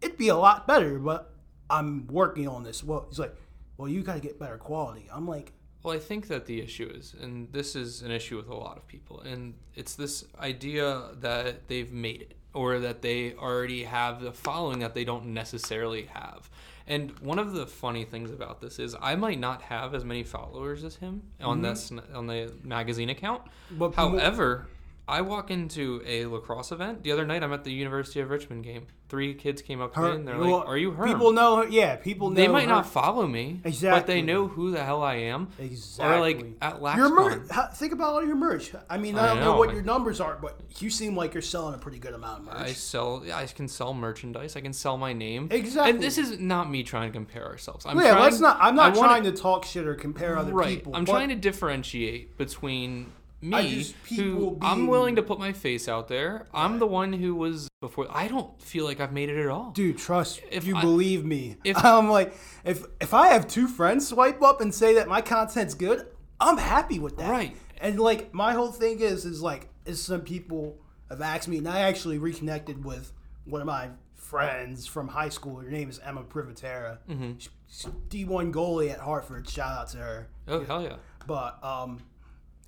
it'd 0.00 0.16
be 0.16 0.28
a 0.28 0.36
lot 0.36 0.66
better. 0.66 0.98
But 0.98 1.32
I'm 1.68 2.06
working 2.08 2.48
on 2.48 2.62
this. 2.62 2.82
Well, 2.82 3.06
he's 3.08 3.18
like, 3.18 3.34
well, 3.76 3.88
you 3.88 4.02
got 4.02 4.14
to 4.14 4.20
get 4.20 4.38
better 4.38 4.58
quality. 4.58 5.08
I'm 5.12 5.26
like. 5.26 5.52
Well, 5.82 5.94
I 5.94 5.98
think 5.98 6.28
that 6.28 6.44
the 6.44 6.60
issue 6.60 6.92
is, 6.94 7.14
and 7.18 7.50
this 7.52 7.74
is 7.74 8.02
an 8.02 8.10
issue 8.10 8.36
with 8.36 8.48
a 8.48 8.54
lot 8.54 8.76
of 8.76 8.86
people, 8.86 9.20
and 9.20 9.54
it's 9.74 9.94
this 9.94 10.26
idea 10.38 11.08
that 11.20 11.68
they've 11.68 11.90
made 11.90 12.20
it 12.20 12.36
or 12.52 12.80
that 12.80 13.00
they 13.00 13.34
already 13.34 13.84
have 13.84 14.20
the 14.20 14.32
following 14.32 14.80
that 14.80 14.94
they 14.94 15.04
don't 15.04 15.26
necessarily 15.26 16.04
have. 16.12 16.50
And 16.86 17.18
one 17.20 17.38
of 17.38 17.52
the 17.52 17.66
funny 17.66 18.04
things 18.04 18.30
about 18.30 18.60
this 18.60 18.78
is 18.78 18.96
I 19.00 19.14
might 19.16 19.38
not 19.38 19.62
have 19.62 19.94
as 19.94 20.04
many 20.04 20.24
followers 20.24 20.84
as 20.84 20.96
him 20.96 21.22
on 21.40 21.58
mm-hmm. 21.58 21.66
this 21.66 21.92
on 22.14 22.26
the 22.26 22.52
magazine 22.62 23.10
account. 23.10 23.42
But 23.70 23.94
However, 23.94 24.66
I 25.10 25.20
walk 25.22 25.50
into 25.50 26.02
a 26.06 26.26
lacrosse 26.26 26.70
event. 26.72 27.02
The 27.02 27.12
other 27.12 27.26
night 27.26 27.42
I'm 27.42 27.52
at 27.52 27.64
the 27.64 27.72
University 27.72 28.20
of 28.20 28.30
Richmond 28.30 28.64
game. 28.64 28.86
Three 29.08 29.34
kids 29.34 29.60
came 29.60 29.80
up 29.80 29.92
to 29.94 30.00
me 30.00 30.10
and 30.10 30.28
they're 30.28 30.38
well, 30.38 30.58
like, 30.58 30.68
"Are 30.68 30.78
you 30.78 30.92
her?" 30.92 31.04
People 31.04 31.32
know 31.32 31.56
her. 31.56 31.68
Yeah, 31.68 31.96
people 31.96 32.30
know. 32.30 32.36
they 32.36 32.46
might 32.46 32.68
her. 32.68 32.68
not 32.68 32.86
follow 32.86 33.26
me, 33.26 33.60
exactly, 33.64 34.00
but 34.00 34.06
they 34.06 34.22
know 34.22 34.46
who 34.46 34.70
the 34.70 34.84
hell 34.84 35.02
I 35.02 35.16
am. 35.16 35.48
Exactly. 35.58 36.16
Or 36.16 36.20
like 36.20 36.46
at 36.62 36.80
LaxCon. 36.80 36.96
Your 36.96 37.08
merch. 37.08 37.74
Think 37.74 37.92
about 37.92 38.12
all 38.14 38.24
your 38.24 38.36
merch. 38.36 38.70
I 38.88 38.98
mean, 38.98 39.18
I 39.18 39.24
I 39.24 39.26
don't 39.26 39.40
know, 39.40 39.52
know. 39.52 39.58
what 39.58 39.72
your 39.72 39.82
numbers 39.82 40.20
are, 40.20 40.38
but 40.40 40.60
you 40.78 40.90
seem 40.90 41.16
like 41.16 41.34
you're 41.34 41.42
selling 41.42 41.74
a 41.74 41.78
pretty 41.78 41.98
good 41.98 42.14
amount 42.14 42.40
of 42.40 42.44
merch. 42.46 42.56
I 42.56 42.72
sell. 42.72 43.24
I 43.34 43.46
can 43.46 43.66
sell 43.66 43.92
merchandise. 43.92 44.54
I 44.54 44.60
can 44.60 44.72
sell 44.72 44.96
my 44.96 45.12
name. 45.12 45.48
Exactly. 45.50 45.90
And 45.90 46.00
this 46.00 46.16
is 46.16 46.38
not 46.38 46.70
me 46.70 46.84
trying 46.84 47.10
to 47.10 47.12
compare 47.12 47.46
ourselves. 47.46 47.84
I'm 47.86 47.98
yeah, 47.98 48.12
trying, 48.12 48.22
let's 48.22 48.38
not. 48.38 48.58
I'm 48.60 48.76
not 48.76 48.94
I 48.94 48.96
wanna- 48.96 49.08
trying 49.08 49.24
to 49.24 49.32
talk 49.32 49.64
shit 49.64 49.88
or 49.88 49.96
compare 49.96 50.38
other 50.38 50.52
right. 50.52 50.68
people. 50.68 50.94
I'm 50.94 51.04
but 51.04 51.10
trying 51.12 51.30
to 51.30 51.34
differentiate 51.34 52.38
between 52.38 53.06
me, 53.42 53.74
just- 53.76 54.02
people 54.04 54.24
who 54.30 54.58
I'm 54.60 54.86
willing 54.86 55.16
to 55.16 55.22
put 55.22 55.38
my 55.38 55.52
face 55.52 55.88
out 55.88 56.08
there. 56.08 56.46
I'm 56.52 56.78
the 56.78 56.86
one 56.86 57.12
who 57.12 57.34
was 57.34 57.68
before. 57.80 58.06
I 58.10 58.28
don't 58.28 58.60
feel 58.60 58.84
like 58.84 59.00
I've 59.00 59.12
made 59.12 59.28
it 59.30 59.38
at 59.38 59.48
all. 59.48 59.70
Dude, 59.70 59.98
trust 59.98 60.42
If 60.50 60.66
you 60.66 60.76
I- 60.76 60.80
believe 60.82 61.24
me. 61.24 61.56
if- 61.64 61.76
I'm 61.84 62.10
like, 62.10 62.34
if 62.64 62.84
if 63.00 63.14
I 63.14 63.28
have 63.28 63.46
two 63.48 63.66
friends 63.68 64.08
swipe 64.08 64.42
up 64.42 64.60
and 64.60 64.74
say 64.74 64.94
that 64.94 65.08
my 65.08 65.20
content's 65.22 65.74
good, 65.74 66.06
I'm 66.40 66.58
happy 66.58 66.98
with 66.98 67.16
that. 67.18 67.30
Right. 67.30 67.56
And 67.80 67.98
like 67.98 68.34
my 68.34 68.52
whole 68.52 68.72
thing 68.72 69.00
is 69.00 69.24
is 69.24 69.40
like 69.42 69.68
is 69.86 70.02
some 70.02 70.20
people 70.20 70.78
have 71.08 71.22
asked 71.22 71.48
me, 71.48 71.58
and 71.58 71.66
I 71.68 71.80
actually 71.80 72.18
reconnected 72.18 72.84
with 72.84 73.12
one 73.44 73.60
of 73.62 73.66
my 73.66 73.88
friends 74.14 74.86
from 74.86 75.08
high 75.08 75.30
school. 75.30 75.56
Her 75.56 75.70
name 75.70 75.88
is 75.88 75.98
Emma 76.04 76.22
Privatera. 76.22 76.98
Mm-hmm. 77.08 77.32
She's 77.38 77.86
D1 78.08 78.52
goalie 78.52 78.92
at 78.92 79.00
Hartford. 79.00 79.48
Shout 79.48 79.72
out 79.78 79.88
to 79.90 79.98
her. 79.98 80.28
Oh 80.46 80.62
hell 80.64 80.82
yeah. 80.82 80.96
But 81.26 81.62
um, 81.64 82.00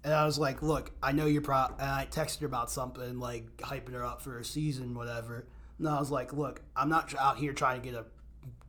and 0.05 0.13
I 0.13 0.25
was 0.25 0.39
like, 0.39 0.63
look, 0.63 0.91
I 1.03 1.13
know 1.13 1.27
you're 1.27 1.43
pro. 1.43 1.67
And 1.79 1.89
I 1.89 2.07
texted 2.11 2.41
her 2.41 2.47
about 2.47 2.71
something 2.71 3.19
like 3.19 3.57
hyping 3.59 3.93
her 3.93 4.05
up 4.05 4.21
for 4.21 4.39
a 4.39 4.45
season, 4.45 4.95
whatever. 4.95 5.47
And 5.79 5.89
I 5.89 5.99
was 5.99 6.11
like, 6.11 6.33
look, 6.33 6.61
I'm 6.75 6.89
not 6.89 7.15
out 7.17 7.39
here 7.39 7.53
trying 7.53 7.81
to 7.81 7.89
get 7.89 7.99
a 7.99 8.05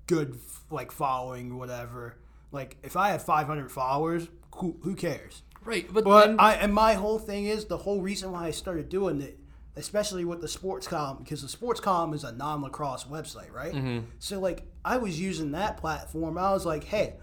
good 0.08 0.38
like 0.70 0.92
following, 0.92 1.52
or 1.52 1.58
whatever. 1.58 2.18
Like, 2.52 2.78
if 2.84 2.96
I 2.96 3.10
have 3.10 3.24
500 3.24 3.72
followers, 3.72 4.28
who, 4.56 4.78
who 4.84 4.96
cares? 4.96 5.42
Right, 5.66 5.92
but, 5.92 6.04
But 6.04 6.28
then, 6.28 6.40
I 6.40 6.56
and 6.56 6.74
my 6.74 6.94
whole 6.94 7.18
thing 7.18 7.46
is 7.46 7.66
the 7.66 7.78
whole 7.78 8.02
reason 8.02 8.32
why 8.32 8.48
I 8.48 8.52
started 8.52 8.90
doing 8.90 9.22
it, 9.22 9.40
especially 9.76 10.26
with 10.26 10.42
the 10.42 10.48
sports 10.48 10.88
column, 10.88 11.20
because 11.24 11.42
the 11.42 11.50
sports 11.50 11.80
column 11.80 12.14
is 12.14 12.24
a 12.24 12.32
non-lacrosse 12.32 13.06
website, 13.06 13.52
right? 13.52 13.74
Mm-hmm. 13.74 14.00
So 14.20 14.40
like 14.40 14.64
I 14.86 14.98
was 14.98 15.20
using 15.20 15.52
that 15.54 15.78
platform. 15.78 16.38
I 16.38 16.52
was 16.52 16.66
like, 16.66 16.84
hey, 16.84 17.16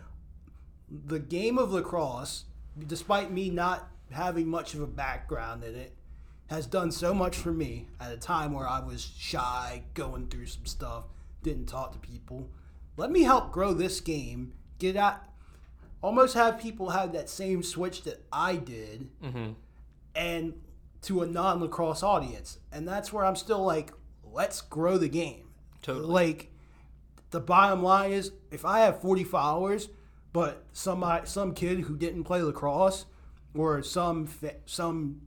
the 0.90 1.20
game 1.20 1.58
of 1.58 1.72
lacrosse, 1.72 2.44
despite 2.86 3.30
me 3.30 3.50
not 3.50 3.88
having 4.10 4.48
much 4.48 4.74
of 4.74 4.80
a 4.80 4.86
background 4.86 5.64
in 5.64 5.74
it, 5.74 5.94
has 6.48 6.66
done 6.66 6.90
so 6.90 7.14
much 7.14 7.36
for 7.36 7.52
me 7.52 7.86
at 8.00 8.12
a 8.12 8.16
time 8.16 8.52
where 8.52 8.68
I 8.68 8.80
was 8.80 9.12
shy, 9.16 9.82
going 9.94 10.26
through 10.26 10.46
some 10.46 10.66
stuff, 10.66 11.04
didn't 11.42 11.66
talk 11.66 11.92
to 11.92 11.98
people. 11.98 12.48
Let 12.96 13.10
me 13.10 13.22
help 13.22 13.52
grow 13.52 13.72
this 13.72 14.00
game. 14.00 14.52
Get 14.78 14.96
out. 14.96 15.22
Almost 16.02 16.34
have 16.34 16.60
people 16.60 16.90
have 16.90 17.12
that 17.12 17.28
same 17.28 17.62
switch 17.62 18.02
that 18.02 18.24
I 18.32 18.56
did 18.56 19.10
mm-hmm. 19.22 19.52
and 20.14 20.54
to 21.02 21.22
a 21.22 21.26
non 21.26 21.60
lacrosse 21.60 22.02
audience. 22.02 22.58
And 22.72 22.86
that's 22.86 23.12
where 23.12 23.24
I'm 23.24 23.36
still 23.36 23.64
like, 23.64 23.92
let's 24.24 24.60
grow 24.60 24.98
the 24.98 25.08
game. 25.08 25.50
Totally. 25.82 26.06
Like, 26.06 26.50
the 27.30 27.40
bottom 27.40 27.82
line 27.82 28.12
is 28.12 28.32
if 28.50 28.64
I 28.64 28.80
have 28.80 29.00
40 29.00 29.24
followers, 29.24 29.88
but 30.32 30.64
somebody, 30.72 31.26
some 31.26 31.54
kid 31.54 31.80
who 31.80 31.96
didn't 31.96 32.24
play 32.24 32.42
lacrosse 32.42 33.04
or 33.54 33.82
some 33.82 34.28
some 34.66 35.20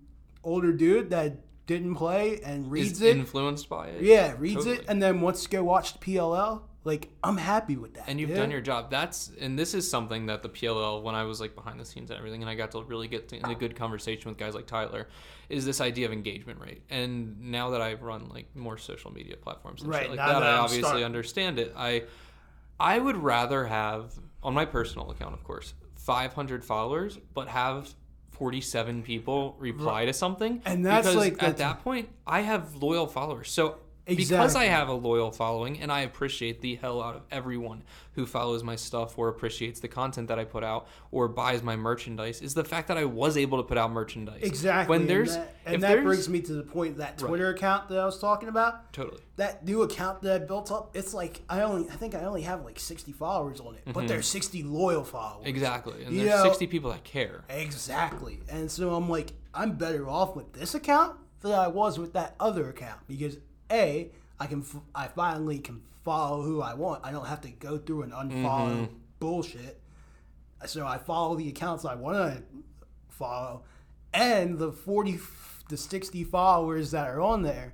older 0.43 0.73
dude 0.73 1.09
that 1.11 1.37
didn't 1.65 1.95
play 1.95 2.39
and 2.43 2.69
reads 2.69 2.93
is 2.93 3.01
it, 3.01 3.17
influenced 3.17 3.69
by 3.69 3.87
it. 3.87 4.01
yeah, 4.01 4.33
reads 4.37 4.55
Totally. 4.65 4.77
it, 4.77 4.85
and 4.87 5.01
then 5.01 5.21
wants 5.21 5.43
to 5.43 5.49
go 5.49 5.63
watch 5.63 5.93
the 5.93 5.99
PLL, 5.99 6.63
like, 6.83 7.07
I'm 7.23 7.37
happy 7.37 7.77
with 7.77 7.93
that. 7.93 8.03
and 8.07 8.19
you've 8.19 8.27
dude. 8.29 8.37
done 8.37 8.51
your 8.51 8.59
job. 8.59 8.91
That's 8.91 9.31
and 9.39 9.57
this 9.57 9.73
is 9.73 9.89
something 9.89 10.25
that 10.25 10.43
the 10.43 10.49
PLL, 10.49 11.01
when 11.01 11.15
I 11.15 11.23
was 11.23 11.39
like 11.39 11.55
behind 11.55 11.79
the 11.79 11.85
scenes 11.85 12.09
and 12.11 12.17
everything, 12.17 12.41
and 12.41 12.49
I 12.49 12.55
got 12.55 12.71
to 12.71 12.83
really 12.83 13.07
get 13.07 13.31
in 13.31 13.45
a 13.45 13.55
good 13.55 13.75
conversation 13.77 14.29
with 14.29 14.37
guys 14.37 14.53
like 14.53 14.67
Tyler, 14.67 15.07
is 15.47 15.63
this 15.65 15.79
idea 15.79 16.05
of 16.05 16.11
engagement 16.11 16.59
rate. 16.59 16.81
And 16.89 17.39
now 17.39 17.69
that 17.69 17.81
I 17.81 17.93
run 17.93 18.27
like 18.27 18.53
more 18.55 18.77
social 18.77 19.13
media 19.13 19.37
platforms 19.37 19.81
and 19.81 19.91
Right, 19.91 20.01
shit 20.01 20.09
like 20.09 20.17
that, 20.17 20.39
that 20.39 20.43
I 20.43 20.57
obviously 20.57 21.05
understand 21.05 21.59
it. 21.59 21.73
I 21.77 22.03
I 22.77 22.99
would 22.99 23.15
rather 23.15 23.65
have 23.65 24.13
on 24.43 24.53
my 24.53 24.65
personal 24.65 25.09
account, 25.11 25.33
of 25.33 25.43
course, 25.45 25.73
500 25.95 26.65
followers, 26.65 27.17
but 27.33 27.47
have 27.47 27.93
47 28.33 29.03
people 29.03 29.55
reply 29.59 30.05
to 30.05 30.13
something. 30.13 30.61
And 30.65 30.85
that's 30.85 31.07
because 31.07 31.15
like- 31.15 31.33
at 31.33 31.39
that's- 31.39 31.57
that 31.59 31.83
point, 31.83 32.09
I 32.27 32.41
have 32.41 32.75
loyal 32.75 33.07
followers. 33.07 33.49
So 33.51 33.77
because 34.05 34.55
I 34.55 34.65
have 34.65 34.89
a 34.89 34.93
loyal 34.93 35.31
following 35.31 35.79
and 35.79 35.91
I 35.91 36.01
appreciate 36.01 36.61
the 36.61 36.75
hell 36.75 37.01
out 37.01 37.15
of 37.15 37.21
everyone 37.31 37.83
who 38.13 38.25
follows 38.25 38.63
my 38.63 38.75
stuff 38.75 39.17
or 39.17 39.29
appreciates 39.29 39.79
the 39.79 39.87
content 39.87 40.27
that 40.27 40.37
I 40.37 40.43
put 40.45 40.63
out 40.63 40.87
or 41.11 41.27
buys 41.27 41.63
my 41.63 41.75
merchandise 41.75 42.41
is 42.41 42.53
the 42.53 42.63
fact 42.63 42.89
that 42.89 42.97
I 42.97 43.05
was 43.05 43.37
able 43.37 43.57
to 43.57 43.63
put 43.63 43.77
out 43.77 43.91
merchandise. 43.91 44.41
Exactly. 44.43 44.97
When 44.97 45.07
there's 45.07 45.35
and 45.35 45.43
that, 45.45 45.73
and 45.73 45.83
that 45.83 46.03
brings 46.03 46.27
me 46.29 46.41
to 46.41 46.53
the 46.53 46.63
point 46.63 46.97
that 46.97 47.17
Twitter 47.17 47.49
account 47.49 47.89
that 47.89 47.97
I 47.97 48.05
was 48.05 48.19
talking 48.19 48.49
about. 48.49 48.91
totally. 48.93 49.21
That 49.37 49.65
new 49.65 49.81
account 49.81 50.21
that 50.23 50.41
I 50.41 50.45
built 50.45 50.71
up, 50.71 50.91
it's 50.93 51.13
like 51.13 51.41
I 51.49 51.61
only 51.61 51.89
I 51.89 51.93
think 51.95 52.13
I 52.13 52.23
only 52.25 52.43
have 52.43 52.63
like 52.63 52.79
60 52.79 53.11
followers 53.13 53.59
on 53.59 53.75
it, 53.75 53.81
but 53.93 54.07
there's 54.07 54.27
60 54.27 54.63
loyal 54.63 55.03
followers. 55.03 55.39
Mm-hmm. 55.39 55.47
Exactly. 55.55 56.03
And 56.03 56.13
You 56.13 56.25
there's 56.25 56.43
know- 56.43 56.49
60 56.49 56.67
people 56.67 56.91
that 56.91 57.03
care. 57.03 57.45
Exactly. 57.49 58.41
And 58.49 58.69
so 58.69 58.93
I'm 58.93 59.09
like, 59.09 59.31
I'm 59.53 59.73
better 59.73 60.07
off 60.09 60.35
with 60.35 60.53
this 60.53 60.75
account 60.75 61.17
than 61.41 61.53
I 61.53 61.67
was 61.67 61.97
with 61.97 62.13
that 62.13 62.35
other 62.39 62.69
account 62.69 62.99
because 63.07 63.37
a 63.73 64.11
I 64.39 64.45
can 64.47 64.61
f- 64.61 64.81
I 64.95 65.07
finally 65.07 65.59
can 65.59 65.81
follow 66.05 66.41
who 66.43 66.61
I 66.61 66.73
want. 66.75 67.01
I 67.05 67.11
don't 67.11 67.25
have 67.27 67.41
to 67.41 67.49
go 67.49 67.77
through 67.77 68.03
and 68.03 68.11
unfollow 68.13 68.71
Mm-hmm. 68.71 68.93
bullshit. 69.19 69.79
So 70.65 70.85
I 70.87 70.97
follow 70.97 71.35
the 71.35 71.49
accounts 71.49 71.83
I 71.85 71.95
want 71.95 72.17
to 72.37 72.43
follow, 73.09 73.63
and 74.13 74.57
the 74.57 74.71
40 74.71 75.19
to 75.69 75.77
60 75.77 76.23
followers 76.25 76.91
that 76.91 77.07
are 77.07 77.19
on 77.21 77.41
there 77.43 77.73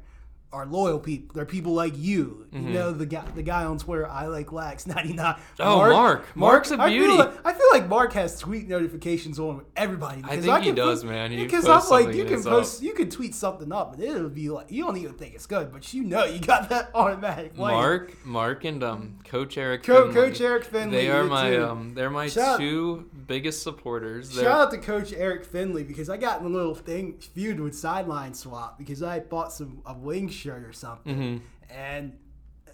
are 0.52 0.66
loyal 0.66 0.97
people. 1.00 1.34
They're 1.36 1.45
people 1.45 1.74
like 1.74 1.93
you. 1.97 2.47
You 2.52 2.62
know 2.62 2.91
the 2.91 3.06
guy 3.06 3.24
the 3.36 3.43
guy 3.43 3.64
on 3.66 3.78
Twitter 3.78 4.08
I 4.08 4.26
like 4.26 4.52
lax 4.52 4.88
99. 4.88 5.16
Mm-hmm. 5.36 5.62
Oh, 5.62 5.78
Mark. 5.91 6.36
Mark's 6.36 6.72
a 6.72 6.78
beauty. 6.78 7.06
feel 7.06 7.18
like, 7.18 7.34
I 7.45 7.54
feel 7.54 7.68
like 7.72 7.88
Mark 7.88 8.14
has 8.14 8.39
tweet 8.39 8.68
notifications 8.68 9.38
on 9.39 9.58
with 9.58 9.66
everybody. 9.76 10.24
because 10.24 10.43
think 10.43 10.64
he 10.64 10.72
does, 10.72 11.04
put- 11.04 11.12
man. 11.12 11.30
He 11.32 11.43
Because 11.43 11.68
I'm 11.68 11.88
like, 11.89 12.16
you 12.16 12.26
can 12.26 12.41
post, 12.41 12.82
you 12.82 12.93
can 12.93 13.10
tweet 13.12 13.36
something 13.36 13.72
up, 13.72 13.93
and 13.93 14.04
it'll 14.04 14.30
be 14.30 14.50
like, 14.50 14.72
you 14.72 14.84
don't 14.84 14.97
even 14.97 15.14
think 15.14 15.36
it's 15.36 15.45
good, 15.45 15.72
but 15.72 15.93
you 15.93 16.04
know 16.04 16.24
you 16.26 16.39
got 16.39 16.70
that 16.70 16.89
automatic. 16.95 17.56
lane. 17.56 17.76
Mark, 17.76 18.26
Mark, 18.26 18.66
and 18.66 18.84
um, 18.84 19.20
Coach 19.26 19.56
Eric. 19.58 19.84
Co- 19.84 20.12
Finley, 20.12 20.14
Coach 20.30 20.41
Eric 20.41 20.64
Finley, 20.66 20.97
They 20.97 21.10
are 21.12 21.24
my 21.26 21.52
too. 21.52 21.64
um, 21.66 21.93
they're 21.93 22.10
my 22.10 22.28
Shout- 22.30 22.60
two 22.60 23.08
biggest 23.28 23.62
supporters. 23.62 24.32
They're, 24.34 24.45
Shout 24.45 24.62
out 24.62 24.72
to 24.72 24.80
Coach 24.80 25.14
Eric 25.14 25.45
Finley 25.45 25.84
because 25.84 26.10
I 26.10 26.18
got 26.18 26.39
in 26.41 26.47
a 26.47 26.50
little 26.50 26.74
thing 26.74 27.14
feud 27.20 27.60
with 27.60 27.78
Sideline 27.78 28.34
Swap 28.34 28.80
because 28.80 29.04
I 29.04 29.20
bought 29.20 29.54
some 29.54 29.82
a 29.86 29.93
wing 29.93 30.30
shirt 30.39 30.63
or 30.63 30.73
something, 30.73 31.15
Mm-hmm. 31.15 31.73
and 31.73 32.17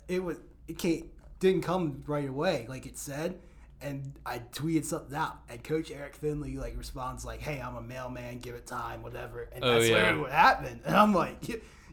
it 0.08 0.24
was 0.24 0.38
it 0.68 0.78
came 0.78 1.10
didn't 1.40 1.62
come 1.64 2.04
right 2.08 2.30
away 2.30 2.66
like 2.70 2.86
it 2.86 2.98
said, 2.98 3.40
and 3.82 4.14
I 4.26 4.40
tweeted 4.40 4.86
something 4.86 5.16
out, 5.18 5.38
and 5.50 5.64
Coach 5.64 5.92
Eric 5.92 6.16
Finley 6.16 6.58
like 6.58 6.78
responds 6.78 7.26
like, 7.26 7.42
"Hey, 7.42 7.60
I'm 7.62 7.76
a 7.76 7.82
mailman, 7.82 8.40
give 8.40 8.56
it 8.56 8.66
time, 8.66 9.04
whatever," 9.04 9.50
and 9.54 9.64
Oh, 9.64 9.74
that's 9.74 9.88
yeah. 9.90 9.96
literally 9.96 10.20
what 10.22 10.32
happened, 10.32 10.80
and 10.86 10.96
I'm 10.96 11.14
like, 11.14 11.38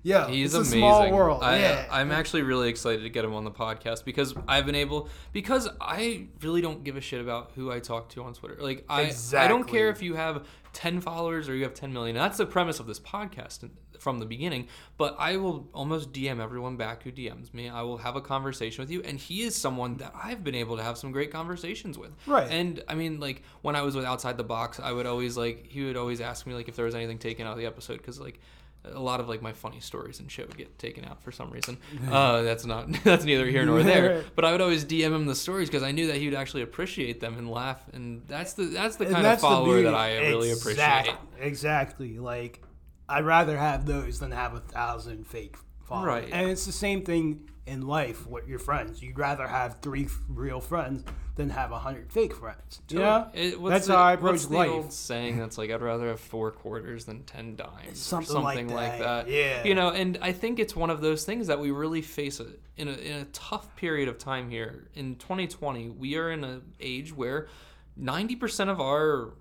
yeah, 0.04 0.28
He's 0.28 0.54
it's 0.54 0.68
amazing. 0.70 0.78
a 0.78 0.80
small 0.80 1.10
world." 1.12 1.42
I, 1.42 1.58
yeah, 1.58 1.86
I'm 1.90 2.12
actually 2.12 2.42
really 2.42 2.68
excited 2.68 3.02
to 3.02 3.10
get 3.10 3.24
him 3.24 3.34
on 3.34 3.44
the 3.44 3.50
podcast 3.50 4.04
because 4.04 4.32
I've 4.48 4.64
been 4.66 4.74
able 4.76 5.08
because 5.32 5.68
I 5.80 6.28
really 6.40 6.60
don't 6.62 6.84
give 6.84 6.96
a 6.96 7.00
shit 7.00 7.20
about 7.20 7.52
who 7.56 7.70
I 7.72 7.80
talk 7.80 8.08
to 8.10 8.22
on 8.22 8.32
Twitter. 8.34 8.56
Like 8.60 8.84
I, 8.88 9.12
I 9.36 9.48
don't 9.48 9.66
care 9.66 9.88
if 9.90 10.02
you 10.02 10.14
have 10.14 10.46
10 10.72 11.00
followers 11.00 11.48
or 11.48 11.54
you 11.54 11.64
have 11.64 11.74
10 11.74 11.92
million. 11.92 12.14
That's 12.16 12.38
the 12.38 12.46
premise 12.46 12.80
of 12.80 12.86
this 12.86 13.00
podcast 13.00 13.68
from 14.02 14.18
the 14.18 14.26
beginning. 14.26 14.66
But 14.98 15.14
I 15.18 15.36
will 15.36 15.68
almost 15.72 16.12
DM 16.12 16.40
everyone 16.40 16.76
back 16.76 17.04
who 17.04 17.12
DMs 17.12 17.54
me. 17.54 17.68
I 17.68 17.82
will 17.82 17.98
have 17.98 18.16
a 18.16 18.20
conversation 18.20 18.82
with 18.82 18.90
you, 18.90 19.00
and 19.02 19.18
he 19.18 19.42
is 19.42 19.54
someone 19.54 19.96
that 19.98 20.12
I've 20.20 20.42
been 20.42 20.56
able 20.56 20.76
to 20.76 20.82
have 20.82 20.98
some 20.98 21.12
great 21.12 21.30
conversations 21.30 21.96
with. 21.96 22.10
Right. 22.26 22.50
And 22.50 22.82
I 22.88 22.94
mean, 22.94 23.20
like 23.20 23.42
when 23.62 23.76
I 23.76 23.82
was 23.82 23.94
with 23.94 24.04
Outside 24.04 24.36
the 24.36 24.44
Box, 24.44 24.80
I 24.80 24.92
would 24.92 25.06
always 25.06 25.36
like 25.36 25.66
he 25.68 25.84
would 25.84 25.96
always 25.96 26.20
ask 26.20 26.46
me 26.46 26.54
like 26.54 26.68
if 26.68 26.76
there 26.76 26.84
was 26.84 26.94
anything 26.94 27.18
taken 27.18 27.46
out 27.46 27.52
of 27.52 27.58
the 27.58 27.66
episode 27.66 27.98
because 27.98 28.20
like 28.20 28.40
a 28.84 28.98
lot 28.98 29.20
of 29.20 29.28
like 29.28 29.40
my 29.40 29.52
funny 29.52 29.78
stories 29.78 30.18
and 30.18 30.28
shit 30.28 30.48
would 30.48 30.56
get 30.58 30.76
taken 30.76 31.04
out 31.04 31.22
for 31.22 31.30
some 31.30 31.50
reason. 31.50 31.78
Uh, 32.10 32.42
that's 32.42 32.66
not 32.66 32.92
that's 33.04 33.24
neither 33.24 33.46
here 33.46 33.64
nor 33.64 33.82
there. 33.84 34.24
But 34.34 34.44
I 34.44 34.50
would 34.50 34.60
always 34.60 34.84
DM 34.84 35.14
him 35.14 35.26
the 35.26 35.36
stories 35.36 35.68
because 35.68 35.84
I 35.84 35.92
knew 35.92 36.08
that 36.08 36.16
he 36.16 36.24
would 36.26 36.34
actually 36.34 36.62
appreciate 36.62 37.20
them 37.20 37.38
and 37.38 37.48
laugh. 37.48 37.80
And 37.92 38.22
that's 38.26 38.54
the 38.54 38.64
that's 38.64 38.96
the 38.96 39.04
kind 39.04 39.18
of 39.18 39.22
that's 39.22 39.40
the 39.40 39.46
follower 39.48 39.82
that 39.82 39.94
I 39.94 40.18
really 40.30 40.50
Exact- 40.50 41.08
appreciate. 41.08 41.46
Exactly. 41.46 42.18
Like, 42.18 42.60
I'd 43.12 43.24
rather 43.24 43.56
have 43.56 43.86
those 43.86 44.18
than 44.20 44.30
have 44.32 44.54
a 44.54 44.60
thousand 44.60 45.26
fake 45.26 45.56
followers. 45.84 46.06
Right. 46.24 46.28
And 46.32 46.50
it's 46.50 46.66
the 46.66 46.72
same 46.72 47.02
thing 47.04 47.48
in 47.66 47.86
life 47.86 48.26
with 48.26 48.48
your 48.48 48.58
friends. 48.58 49.02
You'd 49.02 49.18
rather 49.18 49.46
have 49.46 49.78
three 49.82 50.06
f- 50.06 50.18
real 50.28 50.60
friends 50.60 51.04
than 51.36 51.50
have 51.50 51.70
a 51.70 51.78
hundred 51.78 52.12
fake 52.12 52.34
friends. 52.34 52.80
You 52.88 52.98
know? 52.98 53.28
It- 53.34 53.60
what's 53.60 53.72
that's 53.72 53.86
the, 53.86 53.92
how 53.94 54.02
I 54.02 54.14
what's 54.16 54.44
approach 54.44 54.50
the 54.50 54.56
life. 54.56 54.70
old 54.70 54.92
saying 54.92 55.38
that's 55.38 55.58
like 55.58 55.70
I'd 55.70 55.80
rather 55.80 56.08
have 56.08 56.18
four 56.20 56.50
quarters 56.50 57.04
than 57.04 57.22
ten 57.24 57.54
dimes, 57.56 58.00
Something 58.00 58.36
or 58.36 58.40
like 58.42 58.58
something 58.58 58.74
like 58.74 58.98
that, 58.98 59.26
that. 59.26 59.32
yeah. 59.32 59.62
you 59.64 59.74
know, 59.74 59.90
and 59.90 60.18
I 60.22 60.32
think 60.32 60.58
it's 60.58 60.74
one 60.74 60.90
of 60.90 61.00
those 61.00 61.24
things 61.24 61.46
that 61.46 61.60
we 61.60 61.70
really 61.70 62.02
face 62.02 62.40
a, 62.40 62.46
in 62.76 62.88
a 62.88 62.92
in 62.92 63.16
a 63.20 63.24
tough 63.26 63.74
period 63.76 64.08
of 64.08 64.18
time 64.18 64.50
here 64.50 64.88
in 64.94 65.14
2020. 65.16 65.90
We 65.90 66.16
are 66.16 66.30
in 66.32 66.42
an 66.44 66.62
age 66.80 67.14
where 67.16 67.46
ninety 67.96 68.34
percent 68.36 68.70
of 68.70 68.80
our 68.80 69.34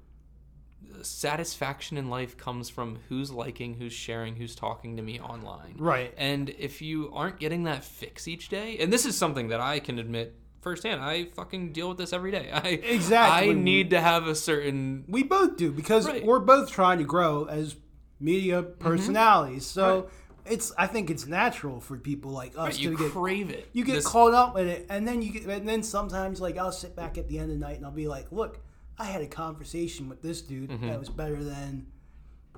satisfaction 1.06 1.97
in 1.97 2.10
life 2.10 2.38
comes 2.38 2.70
from 2.70 2.99
who's 3.10 3.32
liking, 3.32 3.76
who's 3.76 3.93
sharing, 3.93 4.36
who's 4.36 4.56
talking 4.56 4.97
to 4.97 5.02
me 5.04 5.20
online. 5.20 5.76
Right. 5.78 6.14
And 6.18 6.49
if 6.58 6.82
you 6.82 7.12
aren't 7.14 7.39
getting 7.39 7.64
that 7.64 7.84
fix 7.84 8.28
each 8.28 8.49
day, 8.49 8.78
and 8.80 8.91
this 8.91 9.06
is 9.06 9.18
something 9.18 9.49
that 9.49 9.60
I 9.60 9.80
can 9.80 9.99
admit 9.99 10.36
firsthand, 10.62 11.02
I 11.02 11.26
fucking 11.36 11.74
deal 11.74 11.89
with 11.89 11.97
this 11.97 12.14
every 12.14 12.32
day. 12.32 12.49
I 12.54 12.68
Exactly. 12.70 13.49
I 13.49 13.54
need 13.54 13.89
to 13.91 14.02
have 14.02 14.28
a 14.28 14.36
certain 14.36 15.06
We 15.08 15.24
both 15.24 15.58
do 15.58 15.72
because 15.72 16.06
Right. 16.08 16.26
we're 16.26 16.39
both 16.39 16.70
trying 16.72 16.99
to 16.99 17.04
grow 17.06 17.45
as 17.45 17.76
media 18.20 18.64
Mm-hmm. 18.64 18.84
personalities. 18.84 19.66
So 19.66 20.10
it's 20.45 20.72
I 20.78 20.88
think 20.88 21.10
it's 21.10 21.26
natural 21.28 21.80
for 21.80 21.97
people 21.97 22.32
like 22.32 22.54
us 22.58 22.80
you 22.80 22.91
to 22.91 22.97
get 22.97 23.12
crave 23.12 23.49
it. 23.49 23.68
you 23.74 23.84
get 23.84 23.93
This- 23.95 24.08
caught 24.08 24.34
up 24.34 24.58
in 24.58 24.68
it, 24.68 24.86
and 24.89 25.08
then 25.08 25.22
you 25.22 25.32
get, 25.34 25.45
and 25.45 25.68
then 25.68 25.84
sometimes 25.84 26.39
like 26.41 26.58
I'll 26.58 26.72
sit 26.72 26.95
back 26.95 27.18
at 27.18 27.28
the 27.28 27.38
end 27.39 27.52
of 27.52 27.60
the 27.60 27.66
night 27.66 27.78
and 27.78 27.86
I'll 27.86 27.91
be 27.91 28.08
like, 28.08 28.32
look, 28.32 28.60
I 29.02 29.06
had 29.06 29.22
a 29.22 29.28
conversation 29.28 30.08
with 30.10 30.22
this 30.22 30.41
dude 30.41 30.70
Mm-hmm. 30.70 30.88
that 30.88 30.99
was 30.99 31.10
better 31.10 31.43
than 31.43 31.88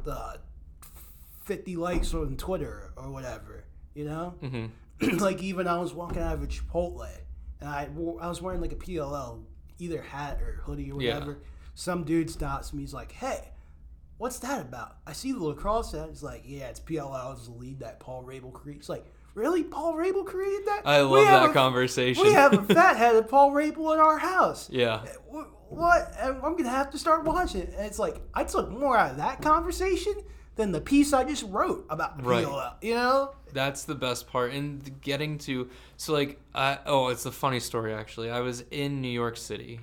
the 0.03 0.39
fifty 1.43 1.75
likes 1.75 2.13
on 2.13 2.37
Twitter 2.37 2.91
or 2.95 3.09
whatever, 3.11 3.65
you 3.93 4.05
know. 4.05 4.35
Mm-hmm. 4.41 5.17
like 5.17 5.41
even 5.41 5.67
I 5.67 5.77
was 5.79 5.93
walking 5.93 6.21
out 6.21 6.33
of 6.35 6.43
a 6.43 6.47
Chipotle 6.47 7.07
and 7.59 7.69
I 7.69 7.87
wore, 7.95 8.21
I 8.21 8.27
was 8.27 8.41
wearing 8.41 8.61
like 8.61 8.71
a 8.71 8.75
PLL 8.75 9.41
either 9.79 10.01
hat 10.01 10.41
or 10.41 10.61
hoodie 10.63 10.91
or 10.91 11.01
Yeah. 11.01 11.15
whatever. 11.15 11.39
Some 11.75 12.03
dude 12.03 12.29
stops 12.29 12.73
me. 12.73 12.81
He's 12.81 12.93
like, 12.93 13.11
hey. 13.11 13.49
What's 14.19 14.39
that 14.39 14.61
about? 14.61 14.97
I 15.07 15.11
see 15.11 15.31
the 15.33 15.43
lacrosse 15.43 15.91
hat. 15.91 16.07
He's 16.09 16.23
like, 16.23 16.43
yeah, 16.45 16.67
it's 16.67 16.79
PLL. 16.79 17.33
It's 17.33 17.47
the 17.47 17.53
lead 17.53 17.79
that 17.79 17.99
Paul 17.99 18.23
Rabil 18.23 18.53
created. 18.53 18.79
It's 18.79 18.87
like, 18.87 19.05
really? 19.33 19.63
Paul 19.63 19.95
Rabil 19.95 20.23
created 20.25 20.65
that? 20.67 20.83
I 20.85 21.01
love 21.01 21.25
that 21.25 21.49
a- 21.49 21.53
conversation. 21.53 22.23
we 22.23 22.31
have 22.31 22.53
a 22.53 22.61
fat 22.73 22.95
headed 22.95 23.27
Paul 23.27 23.51
Rabil 23.51 23.93
in 23.95 23.99
our 23.99 24.19
house. 24.19 24.69
yeah. 24.69 25.03
Wh- 25.73 25.77
What? 25.77 26.13
I'm 26.21 26.39
gonna 26.41 26.69
have 26.69 26.91
to 26.91 26.97
start 26.97 27.23
watching. 27.25 27.61
it. 27.61 27.73
And 27.77 27.85
it's 27.85 27.99
like 27.99 28.21
I 28.33 28.43
took 28.43 28.69
more 28.71 28.97
out 28.97 29.11
of 29.11 29.17
that 29.17 29.41
conversation 29.41 30.13
than 30.55 30.71
the 30.71 30.81
piece 30.81 31.13
I 31.13 31.23
just 31.23 31.43
wrote 31.43 31.85
about 31.89 32.17
the 32.17 32.23
Right. 32.23 32.47
You 32.81 32.93
know? 32.93 33.31
That's 33.53 33.85
the 33.85 33.95
best 33.95 34.27
part. 34.27 34.53
And 34.53 35.01
getting 35.01 35.37
to 35.39 35.69
so 35.97 36.13
like 36.13 36.39
I 36.53 36.79
oh, 36.85 37.07
it's 37.09 37.25
a 37.25 37.31
funny 37.31 37.59
story 37.59 37.93
actually. 37.93 38.29
I 38.29 38.41
was 38.41 38.63
in 38.71 39.01
New 39.01 39.07
York 39.09 39.37
City 39.37 39.79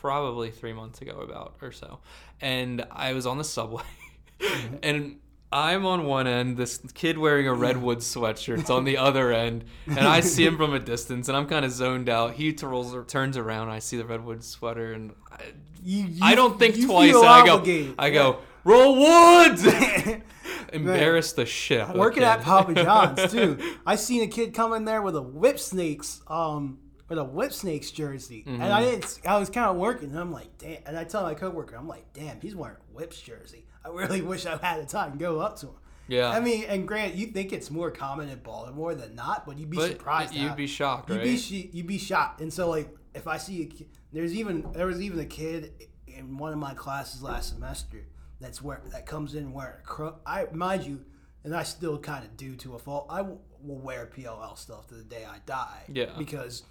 probably 0.00 0.50
three 0.50 0.72
months 0.72 1.00
ago 1.00 1.20
about 1.20 1.56
or 1.62 1.72
so. 1.72 2.00
And 2.40 2.84
I 2.90 3.12
was 3.12 3.26
on 3.26 3.38
the 3.38 3.44
subway 3.44 3.82
mm-hmm. 4.40 4.76
and 4.82 5.16
I'm 5.50 5.86
on 5.86 6.04
one 6.04 6.26
end, 6.26 6.56
this 6.58 6.78
kid 6.94 7.16
wearing 7.16 7.48
a 7.48 7.54
redwood 7.54 7.98
sweatshirt's 7.98 8.68
on 8.68 8.84
the 8.84 8.96
other 9.08 9.32
end, 9.32 9.64
and 9.86 10.00
I 10.00 10.20
see 10.20 10.44
him 10.44 10.56
from 10.58 10.74
a 10.74 10.78
distance, 10.78 11.28
and 11.28 11.36
I'm 11.36 11.46
kind 11.46 11.64
of 11.64 11.70
zoned 11.72 12.08
out. 12.10 12.34
He 12.34 12.52
turns 12.52 12.94
turns 13.10 13.36
around, 13.36 13.70
I 13.70 13.78
see 13.78 13.96
the 13.96 14.04
redwood 14.04 14.44
sweater, 14.44 14.92
and 14.92 15.12
I, 15.32 15.40
You, 15.82 16.04
you 16.04 16.18
I 16.22 16.34
don't 16.34 16.58
think 16.58 16.74
twice. 16.84 17.14
And 17.14 17.24
I 17.24 17.46
go. 17.46 17.94
I 17.98 18.10
go, 18.10 18.38
roll 18.64 18.96
woods. 18.96 19.66
Embarrass 20.72 21.32
the 21.32 21.46
shit. 21.46 21.80
Out 21.80 21.96
Working 21.96 22.22
at. 22.22 22.42
Papa 22.42 22.74
John's 22.74 23.30
too. 23.32 23.58
I 23.86 23.96
seen 23.96 24.22
a 24.22 24.26
kid 24.26 24.52
come 24.52 24.72
in 24.74 24.84
there 24.84 25.00
with 25.02 25.16
a 25.16 25.22
Whipsnakes, 25.22 26.20
um, 26.28 26.78
with 27.08 27.18
a 27.18 27.24
Whipsnakes 27.24 27.90
jersey, 27.90 28.44
and 28.46 28.60
Mm-hmm. 28.60 28.72
I 28.72 28.82
didn't. 28.82 29.20
I 29.26 29.38
was 29.38 29.48
kind 29.48 29.70
of 29.70 29.76
working, 29.76 30.10
and 30.10 30.18
I'm 30.18 30.30
like, 30.32 30.58
damn. 30.58 30.78
And 30.84 30.96
I 30.98 31.04
tell 31.04 31.22
my 31.22 31.32
coworker, 31.34 31.74
I'm 31.76 31.88
like, 31.88 32.12
damn, 32.12 32.38
he's 32.40 32.54
wearing 32.54 32.76
a 32.76 32.94
whips 32.94 33.20
jersey. 33.20 33.64
I 33.84 33.88
really 33.90 34.22
wish 34.22 34.46
I 34.46 34.56
had 34.56 34.82
the 34.82 34.86
time 34.86 35.12
to 35.12 35.18
go 35.18 35.40
up 35.40 35.58
to 35.60 35.66
him. 35.68 35.74
Yeah. 36.08 36.30
I 36.30 36.40
mean, 36.40 36.64
and 36.64 36.88
Grant, 36.88 37.14
you 37.14 37.26
think 37.26 37.52
it's 37.52 37.70
more 37.70 37.90
common 37.90 38.28
in 38.30 38.38
Baltimore 38.38 38.94
than 38.94 39.14
not, 39.14 39.44
but 39.46 39.58
you'd 39.58 39.70
be 39.70 39.76
But 39.76 39.90
surprised. 39.92 40.34
you'd 40.34 40.56
be 40.56 40.66
shocked, 40.66 41.10
You'd 41.10 41.16
right? 41.18 41.24
be 41.24 41.70
you'd 41.72 41.86
be 41.86 41.98
shocked. 41.98 42.40
And 42.40 42.52
so 42.52 42.70
like 42.70 42.88
if 43.14 43.26
I 43.26 43.36
see 43.36 43.62
a 43.62 43.66
kid, 43.66 43.88
there's 44.12 44.34
even 44.34 44.66
there 44.72 44.86
was 44.86 45.00
even 45.02 45.18
a 45.20 45.26
kid 45.26 45.72
in 46.06 46.38
one 46.38 46.52
of 46.52 46.58
my 46.58 46.72
classes 46.74 47.22
last 47.22 47.50
semester 47.50 48.06
that's 48.40 48.62
where 48.62 48.80
that 48.92 49.04
comes 49.04 49.34
in 49.34 49.52
wearing 49.52 49.74
a 49.80 49.86
cro- 49.86 50.18
I 50.24 50.46
mind 50.52 50.84
you, 50.84 51.04
and 51.44 51.54
I 51.54 51.62
still 51.64 51.98
kind 51.98 52.24
of 52.24 52.36
do 52.36 52.56
to 52.56 52.74
a 52.74 52.78
fault. 52.78 53.06
I 53.10 53.20
will, 53.22 53.42
will 53.62 53.78
wear 53.78 54.06
PLL 54.06 54.56
stuff 54.56 54.86
to 54.88 54.94
the 54.94 55.02
day 55.04 55.24
I 55.28 55.38
die. 55.44 55.82
Yeah. 55.92 56.12
Because 56.16 56.62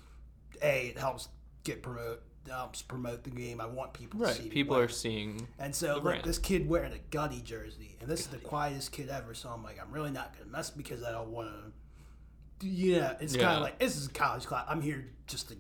a 0.63 0.87
it 0.87 0.97
helps 0.97 1.27
get 1.63 1.83
promote 1.83 2.23
helps 2.49 2.81
promote 2.81 3.23
the 3.23 3.29
game. 3.29 3.59
I 3.61 3.65
want 3.65 3.93
people 3.93 4.19
to 4.21 4.33
see 4.33 4.49
People 4.49 4.77
are 4.77 4.87
seeing. 4.87 5.47
And 5.59 5.73
so 5.75 5.95
look, 5.95 6.03
brand. 6.03 6.23
this 6.23 6.37
kid 6.39 6.67
wearing 6.67 6.93
a 6.93 6.99
Gutty 7.11 7.41
jersey, 7.41 7.97
and 8.01 8.09
this 8.09 8.21
is 8.21 8.27
the 8.27 8.37
quietest 8.37 8.91
kid 8.91 9.09
ever. 9.09 9.33
So 9.33 9.49
I'm 9.49 9.63
like, 9.63 9.79
I'm 9.81 9.91
really 9.91 10.11
not 10.11 10.37
gonna 10.37 10.49
mess 10.51 10.69
because 10.69 11.03
I 11.03 11.11
don't 11.11 11.29
want 11.29 11.49
to 11.49 11.71
yeah, 12.61 13.13
it's 13.19 13.35
Yeah. 13.35 13.43
kind 13.43 13.57
of 13.57 13.63
like 13.63 13.79
this 13.79 13.95
is 13.95 14.07
a 14.07 14.11
college 14.11 14.45
class. 14.45 14.65
I'm 14.67 14.81
here 14.81 15.05
just 15.27 15.49
to 15.49 15.57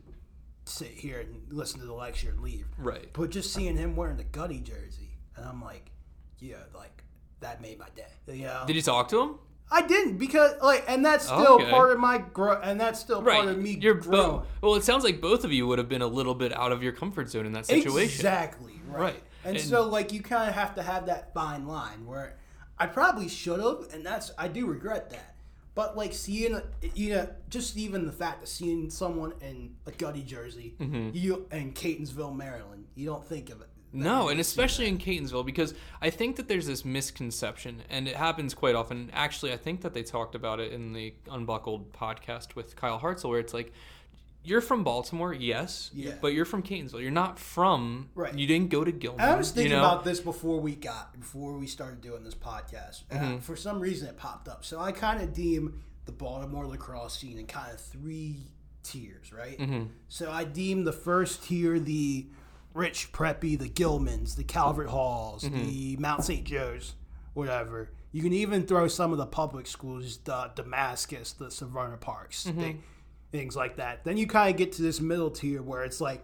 sit 0.65 0.89
here 0.89 1.19
and 1.19 1.41
listen 1.49 1.79
to 1.79 1.85
the 1.85 1.93
lecture 1.93 2.29
and 2.29 2.41
leave. 2.41 2.65
Right. 2.77 3.09
But 3.13 3.29
just 3.29 3.53
seeing 3.53 3.77
him 3.77 3.95
wearing 3.95 4.17
the 4.17 4.23
Gutty 4.23 4.59
jersey, 4.59 5.11
and 5.35 5.45
I'm 5.45 5.61
like, 5.61 5.91
yeah, 6.39 6.55
like 6.73 7.03
that 7.39 7.61
made 7.61 7.77
my 7.79 7.87
day. 7.95 8.07
You 8.27 8.45
know? 8.45 8.63
Did 8.65 8.75
you 8.75 8.81
talk 8.81 9.09
to 9.09 9.21
him? 9.21 9.35
I 9.69 9.85
didn't 9.85 10.17
because 10.17 10.53
like, 10.61 10.85
and 10.87 11.03
that's 11.05 11.25
still 11.25 11.55
Okay. 11.55 11.69
part 11.69 11.91
of 11.91 11.99
my 11.99 12.19
growth, 12.19 12.59
and 12.63 12.79
that's 12.79 12.99
still 12.99 13.21
part 13.21 13.47
of 13.47 13.57
me 13.57 13.77
You're 13.81 13.95
growing. 13.95 14.41
Well, 14.61 14.75
it 14.75 14.83
sounds 14.83 15.03
like 15.03 15.19
both 15.19 15.43
of 15.43 15.51
you 15.51 15.67
would 15.67 15.77
have 15.77 15.89
been 15.89 16.01
a 16.01 16.07
little 16.07 16.35
bit 16.35 16.55
out 16.55 16.71
of 16.71 16.81
your 16.81 16.93
comfort 16.93 17.29
zone 17.29 17.45
in 17.45 17.51
that 17.53 17.65
situation. 17.65 18.03
Exactly. 18.03 18.79
Right. 18.87 18.99
Right. 19.01 19.23
And, 19.43 19.57
And- 19.57 19.65
so 19.65 19.87
like 19.87 20.13
you 20.13 20.21
kind 20.21 20.47
of 20.49 20.55
have 20.55 20.75
to 20.75 20.83
have 20.83 21.07
that 21.07 21.33
fine 21.33 21.67
line 21.67 22.05
where 22.05 22.37
I 22.79 22.85
probably 22.87 23.27
should 23.27 23.59
have, 23.59 23.93
and 23.93 24.05
that's 24.05 24.31
I 24.37 24.47
do 24.47 24.65
regret 24.67 25.09
that. 25.09 25.33
But 25.75 25.95
like 25.97 26.13
seeing, 26.13 26.59
you 26.95 27.13
know, 27.13 27.29
just 27.49 27.77
even 27.77 28.05
the 28.07 28.11
fact 28.11 28.41
of 28.43 28.49
seeing 28.49 28.89
someone 28.89 29.33
in 29.41 29.75
a 29.85 29.91
Gutty 29.91 30.23
jersey, 30.23 30.75
Mm-hmm. 30.79 31.09
you 31.13 31.45
in 31.51 31.73
Catonsville, 31.73 32.35
Maryland, 32.35 32.85
you 32.95 33.05
don't 33.05 33.23
think 33.27 33.49
of 33.51 33.61
it. 33.61 33.67
No, 33.93 34.29
and 34.29 34.39
especially 34.39 34.87
in 34.87 34.97
Catonsville, 34.97 35.45
because 35.45 35.73
I 36.01 36.09
think 36.09 36.35
that 36.35 36.47
there's 36.47 36.67
this 36.67 36.83
misconception, 36.83 37.83
and 37.89 38.07
it 38.07 38.15
happens 38.15 38.53
quite 38.53 38.75
often. 38.75 39.09
Actually, 39.13 39.53
I 39.53 39.57
think 39.57 39.81
that 39.81 39.93
they 39.93 40.03
talked 40.03 40.35
about 40.35 40.59
it 40.59 40.71
in 40.73 40.93
the 40.93 41.13
Unbuckled 41.31 41.93
podcast 41.93 42.55
with 42.55 42.75
Kyle 42.75 42.99
Hartzell, 42.99 43.29
where 43.29 43.39
it's 43.39 43.53
like, 43.53 43.71
you're 44.43 44.61
from 44.61 44.83
Baltimore, 44.83 45.33
yes, 45.33 45.89
Yeah. 45.93 46.13
but 46.21 46.29
you're 46.29 46.45
from 46.45 46.63
Catonsville. 46.63 47.01
You're 47.01 47.11
not 47.11 47.37
from. 47.37 48.09
Right. 48.15 48.33
You 48.33 48.47
didn't 48.47 48.69
go 48.69 48.83
to 48.85 48.91
Gilman. 48.91 49.19
I 49.19 49.35
was 49.35 49.51
thinking 49.51 49.71
you 49.71 49.77
know? 49.77 49.83
about 49.83 50.05
this 50.05 50.21
before 50.21 50.59
we 50.61 50.73
got 50.73 51.19
before 51.19 51.57
we 51.57 51.67
started 51.67 51.99
doing 51.99 52.23
this 52.23 52.35
podcast. 52.35 53.03
Mm-hmm. 53.11 53.39
for 53.39 53.57
some 53.57 53.79
reason, 53.81 54.07
it 54.07 54.17
popped 54.17 54.47
up. 54.47 54.63
So 54.63 54.79
I 54.79 54.93
kind 54.93 55.21
of 55.21 55.33
deem 55.33 55.83
the 56.05 56.13
Baltimore 56.13 56.65
lacrosse 56.65 57.19
scene 57.19 57.37
in 57.37 57.45
kind 57.45 57.73
of 57.73 57.81
three 57.81 58.51
tiers, 58.83 59.33
right? 59.33 59.57
Mm-hmm. 59.57 59.87
So 60.07 60.31
I 60.31 60.45
deem 60.45 60.85
the 60.85 60.93
first 60.93 61.43
tier 61.43 61.77
the 61.77 62.27
rich 62.77 63.11
preppy, 63.11 63.57
the 63.57 63.69
Gilmans, 63.69 64.35
the 64.35 64.43
Calvert 64.43 64.87
Halls, 64.89 65.43
Mm-hmm. 65.43 65.65
the 65.65 65.97
Mount 65.97 66.23
St. 66.23 66.43
Joe's, 66.45 66.95
whatever. 67.33 67.89
You 68.11 68.21
can 68.21 68.33
even 68.33 68.65
throw 68.65 68.87
some 68.87 69.11
of 69.11 69.17
the 69.17 69.25
public 69.25 69.67
schools, 69.67 70.17
the 70.23 70.51
Damascus, 70.55 71.33
the 71.33 71.47
Severna 71.47 71.99
Parks, 71.99 72.45
Mm-hmm. 72.45 72.61
thi- 72.61 72.77
things 73.31 73.55
like 73.55 73.75
that. 73.77 74.03
Then 74.05 74.15
you 74.17 74.25
kind 74.27 74.49
of 74.51 74.57
get 74.57 74.71
to 74.73 74.81
this 74.81 75.01
middle 75.01 75.29
tier 75.29 75.61
where 75.61 75.83
it's 75.83 75.99
like 75.99 76.23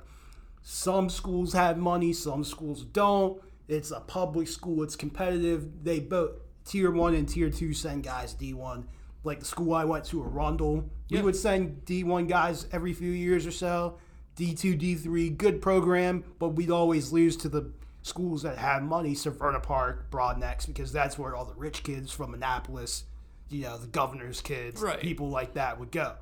some 0.61 1.09
schools 1.09 1.53
have 1.53 1.77
money, 1.77 2.13
some 2.13 2.43
schools 2.43 2.83
don't. 2.85 3.41
It's 3.67 3.91
a 3.91 3.99
public 3.99 4.47
school, 4.47 4.83
it's 4.83 4.95
competitive. 4.95 5.83
They 5.83 5.99
both 5.99 6.31
tier 6.65 6.91
one 6.91 7.13
and 7.15 7.27
tier 7.27 7.49
two 7.49 7.73
send 7.73 8.03
guys 8.03 8.33
D 8.33 8.53
one. 8.53 8.87
Like 9.25 9.39
the 9.39 9.45
school 9.45 9.73
I 9.73 9.85
went 9.85 10.05
to, 10.05 10.21
Arundel, 10.23 10.89
we 11.09 11.21
would 11.21 11.35
send 11.35 11.83
D 11.85 12.03
one 12.03 12.27
guys 12.27 12.67
every 12.71 12.93
few 12.93 13.11
years 13.11 13.45
or 13.45 13.51
so. 13.51 13.97
D 14.35 14.53
two, 14.53 14.75
D 14.75 14.95
three, 14.95 15.29
good 15.29 15.61
program, 15.61 16.23
but 16.39 16.49
we'd 16.49 16.71
always 16.71 17.11
lose 17.11 17.37
to 17.37 17.49
the 17.49 17.71
schools 18.01 18.41
that 18.43 18.57
have 18.57 18.83
money, 18.83 19.13
Severna 19.13 19.61
Park, 19.61 20.09
Broadnecks, 20.11 20.65
because 20.67 20.91
that's 20.91 21.17
where 21.17 21.35
all 21.35 21.45
the 21.45 21.53
rich 21.53 21.83
kids 21.83 22.11
from 22.11 22.33
Annapolis, 22.33 23.03
you 23.49 23.61
know, 23.61 23.77
the 23.77 23.87
governor's 23.87 24.41
kids, 24.41 24.81
Right. 24.81 24.99
people 24.99 25.29
like 25.29 25.53
that 25.53 25.79
would 25.79 25.91
go. 25.91 26.13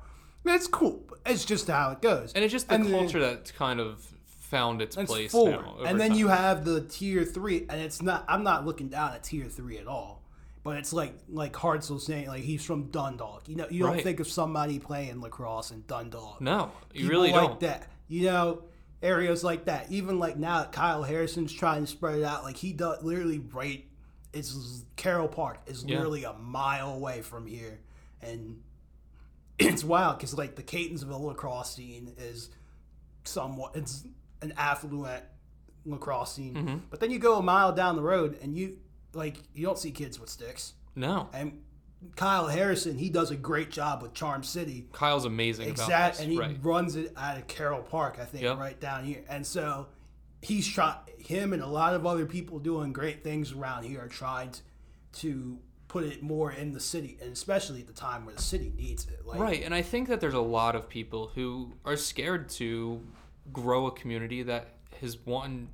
It's 0.44 0.66
cool. 0.68 1.02
It's 1.24 1.44
just 1.44 1.68
how 1.68 1.90
it 1.92 2.02
goes. 2.02 2.32
and 2.34 2.44
it's 2.44 2.52
just 2.52 2.68
the 2.68 2.74
And 2.74 2.84
then- 2.86 2.92
culture 2.92 3.20
that's 3.20 3.50
kind 3.52 3.80
of 3.80 4.04
found 4.26 4.82
its 4.82 4.96
it's 4.96 5.10
place 5.10 5.32
forward. 5.32 5.64
now. 5.64 5.84
and 5.86 5.98
then 6.00 6.10
time. 6.10 6.18
you 6.18 6.28
have 6.28 6.64
the 6.64 6.82
tier 6.82 7.24
three, 7.24 7.64
and 7.70 7.80
it's 7.80 8.02
not. 8.02 8.24
I'm 8.28 8.42
not 8.44 8.66
looking 8.66 8.88
down 8.88 9.14
at 9.14 9.24
tier 9.24 9.46
three 9.46 9.78
at 9.78 9.86
all, 9.86 10.22
but 10.62 10.76
it's 10.76 10.92
like 10.92 11.14
like 11.30 11.54
Hartzell 11.54 11.98
saying 12.00 12.26
like 12.28 12.42
he's 12.42 12.62
from 12.64 12.90
Dundalk. 12.90 13.48
You 13.48 13.56
know, 13.56 13.66
you 13.70 13.80
don't 13.84 13.94
Right. 13.94 14.02
think 14.04 14.20
of 14.20 14.28
somebody 14.28 14.78
playing 14.78 15.20
lacrosse 15.22 15.70
in 15.70 15.84
Dundalk. 15.88 16.40
no, 16.42 16.70
you 16.92 17.02
People 17.04 17.10
really 17.10 17.32
like 17.32 17.48
don't. 17.48 17.60
that. 17.60 17.86
You 18.12 18.26
know, 18.26 18.62
areas 19.02 19.42
like 19.42 19.64
that. 19.64 19.90
Even 19.90 20.18
like 20.18 20.36
now, 20.36 20.64
Kyle 20.64 21.02
Harrison's 21.02 21.50
trying 21.50 21.80
to 21.84 21.86
spread 21.86 22.18
it 22.18 22.24
out. 22.24 22.44
Like 22.44 22.56
he 22.58 22.74
does 22.74 23.02
literally 23.02 23.38
right. 23.38 23.86
It's 24.34 24.84
Carroll 24.96 25.28
Park 25.28 25.60
is 25.66 25.82
Yeah. 25.82 25.96
literally 25.96 26.24
a 26.24 26.34
mile 26.34 26.92
away 26.92 27.22
from 27.22 27.46
here, 27.46 27.80
and 28.20 28.60
it's 29.58 29.82
wild 29.82 30.18
because 30.18 30.36
like 30.36 30.56
the 30.56 30.62
Catonsville 30.62 31.20
lacrosse 31.22 31.74
scene 31.74 32.12
is 32.18 32.50
somewhat 33.24 33.76
it's 33.76 34.04
an 34.42 34.52
affluent 34.58 35.24
lacrosse 35.86 36.34
scene, 36.34 36.54
Mm-hmm. 36.54 36.76
but 36.90 37.00
then 37.00 37.10
you 37.10 37.18
go 37.18 37.38
a 37.38 37.42
mile 37.42 37.72
down 37.72 37.96
the 37.96 38.02
road 38.02 38.38
and 38.42 38.54
you 38.56 38.76
like 39.14 39.36
you 39.54 39.64
don't 39.64 39.78
see 39.78 39.90
kids 39.90 40.20
with 40.20 40.28
sticks. 40.28 40.74
No, 40.94 41.30
And 41.32 41.62
Kyle 42.16 42.46
Harrison, 42.48 42.98
he 42.98 43.10
does 43.10 43.30
a 43.30 43.36
great 43.36 43.70
job 43.70 44.02
with 44.02 44.14
Charm 44.14 44.42
City. 44.42 44.86
Kyle's 44.92 45.24
amazing 45.24 45.70
about 45.70 45.84
Exact, 45.84 46.16
this. 46.16 46.22
and 46.24 46.32
he 46.32 46.38
right. 46.38 46.56
runs 46.62 46.96
it 46.96 47.12
out 47.16 47.38
of 47.38 47.46
Carroll 47.46 47.82
Park, 47.82 48.18
I 48.20 48.24
think, 48.24 48.42
Yep. 48.44 48.58
right 48.58 48.78
down 48.80 49.04
here. 49.04 49.24
And 49.28 49.46
so 49.46 49.86
he's 50.40 50.64
shot 50.66 51.08
him 51.18 51.52
and 51.52 51.62
a 51.62 51.66
lot 51.66 51.94
of 51.94 52.04
other 52.06 52.26
people 52.26 52.58
doing 52.58 52.92
great 52.92 53.22
things 53.22 53.52
around 53.52 53.84
here 53.84 54.00
are 54.00 54.08
trying 54.08 54.50
to, 54.50 54.60
to 55.20 55.58
put 55.88 56.04
it 56.04 56.22
more 56.22 56.50
in 56.52 56.72
the 56.72 56.80
city, 56.80 57.18
and 57.20 57.32
especially 57.32 57.80
at 57.80 57.86
the 57.86 57.92
time 57.92 58.24
where 58.24 58.34
the 58.34 58.42
city 58.42 58.72
needs 58.76 59.06
it. 59.06 59.24
Like, 59.26 59.38
Right, 59.38 59.62
and 59.62 59.74
I 59.74 59.82
think 59.82 60.08
that 60.08 60.20
there's 60.20 60.34
a 60.34 60.40
lot 60.40 60.74
of 60.74 60.88
people 60.88 61.30
who 61.34 61.74
are 61.84 61.96
scared 61.96 62.48
to 62.50 63.00
grow 63.52 63.86
a 63.86 63.92
community 63.92 64.42
that 64.44 64.68
has 65.00 65.18
one 65.24 65.68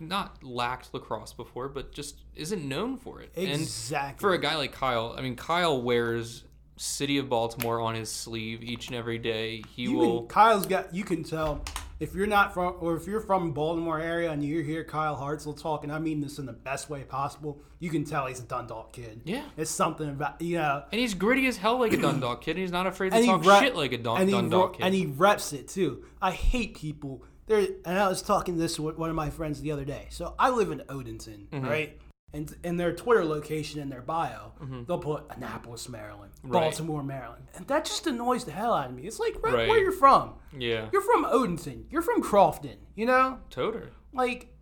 not 0.00 0.42
lacked 0.44 0.92
lacrosse 0.94 1.32
before, 1.32 1.68
but 1.68 1.92
just 1.92 2.20
isn't 2.34 2.66
known 2.66 2.96
for 2.98 3.20
it. 3.20 3.30
And 3.36 3.48
Exactly. 3.48 4.20
for 4.20 4.32
a 4.34 4.38
guy 4.38 4.56
like 4.56 4.72
Kyle, 4.72 5.14
I 5.16 5.22
mean, 5.22 5.36
Kyle 5.36 5.80
wears 5.82 6.44
City 6.76 7.18
of 7.18 7.28
Baltimore 7.28 7.80
on 7.80 7.94
his 7.96 8.10
sleeve 8.10 8.62
each 8.62 8.86
and 8.88 8.96
every 8.96 9.18
day. 9.18 9.62
He 9.74 9.82
You 9.82 9.92
will. 9.94 10.18
can, 10.20 10.28
Kyle's 10.28 10.66
got. 10.66 10.94
You 10.94 11.02
can 11.02 11.24
tell 11.24 11.64
if 11.98 12.14
you're 12.14 12.28
not 12.28 12.54
from, 12.54 12.76
or 12.78 12.96
if 12.96 13.08
you're 13.08 13.20
from 13.20 13.50
Baltimore 13.50 14.00
area 14.00 14.30
and 14.30 14.44
you 14.44 14.62
hear 14.62 14.84
Kyle 14.84 15.16
Hartzell 15.16 15.60
talking. 15.60 15.90
And 15.90 15.96
I 15.96 15.98
mean 16.00 16.20
this 16.20 16.38
in 16.38 16.46
the 16.46 16.52
best 16.52 16.88
way 16.88 17.02
possible. 17.02 17.60
You 17.80 17.90
can 17.90 18.04
tell 18.04 18.26
he's 18.26 18.38
a 18.38 18.44
Dundalk 18.44 18.92
kid. 18.92 19.22
Yeah. 19.24 19.42
it's 19.56 19.72
something 19.72 20.08
about 20.08 20.40
you 20.40 20.58
know. 20.58 20.84
and 20.92 21.00
he's 21.00 21.14
gritty 21.14 21.48
as 21.48 21.56
hell 21.56 21.80
like 21.80 21.92
a 21.92 21.96
Dundalk 21.96 22.42
kid. 22.42 22.52
And 22.52 22.60
he's 22.60 22.70
not 22.70 22.86
afraid 22.86 23.10
to 23.10 23.16
and 23.16 23.26
talk 23.26 23.44
rep- 23.44 23.62
shit 23.62 23.74
like 23.74 23.90
a 23.92 23.98
Dun- 23.98 24.20
and 24.20 24.30
Dundalk 24.30 24.76
kid. 24.76 24.86
and 24.86 24.94
he 24.94 25.06
reps 25.06 25.52
it 25.52 25.66
too. 25.66 26.04
I 26.22 26.30
hate 26.30 26.76
people. 26.76 27.24
There, 27.48 27.66
and 27.84 27.98
I 27.98 28.08
was 28.08 28.22
talking 28.22 28.54
to 28.54 28.60
this 28.60 28.78
with 28.78 28.96
one 28.98 29.10
of 29.10 29.16
my 29.16 29.30
friends 29.30 29.60
the 29.60 29.72
other 29.72 29.84
day. 29.84 30.06
So 30.10 30.34
I 30.38 30.50
live 30.50 30.70
in 30.70 30.80
Odenton, 30.80 31.48
Mm-hmm. 31.48 31.66
right? 31.66 32.00
And 32.34 32.54
in 32.62 32.76
their 32.76 32.92
Twitter 32.94 33.24
location 33.24 33.80
in 33.80 33.88
their 33.88 34.02
bio, 34.02 34.52
they'll 34.86 34.98
put 34.98 35.24
Annapolis, 35.30 35.88
Maryland, 35.88 36.32
Mm-hmm. 36.44 36.50
Right. 36.52 36.60
Baltimore, 36.60 37.02
Maryland, 37.02 37.46
and 37.56 37.66
that 37.68 37.86
just 37.86 38.06
annoys 38.06 38.44
the 38.44 38.52
hell 38.52 38.74
out 38.74 38.90
of 38.90 38.94
me. 38.94 39.04
It's 39.04 39.18
like 39.18 39.42
right, 39.42 39.54
Right. 39.54 39.68
where 39.68 39.78
you're 39.80 39.92
from. 39.92 40.34
yeah, 40.56 40.88
You're 40.92 41.00
from 41.02 41.24
Odenton. 41.24 41.84
You're 41.90 42.02
from 42.02 42.22
Crofton. 42.22 42.76
You 42.94 43.06
know, 43.06 43.38
Toter. 43.48 43.92
like, 44.12 44.52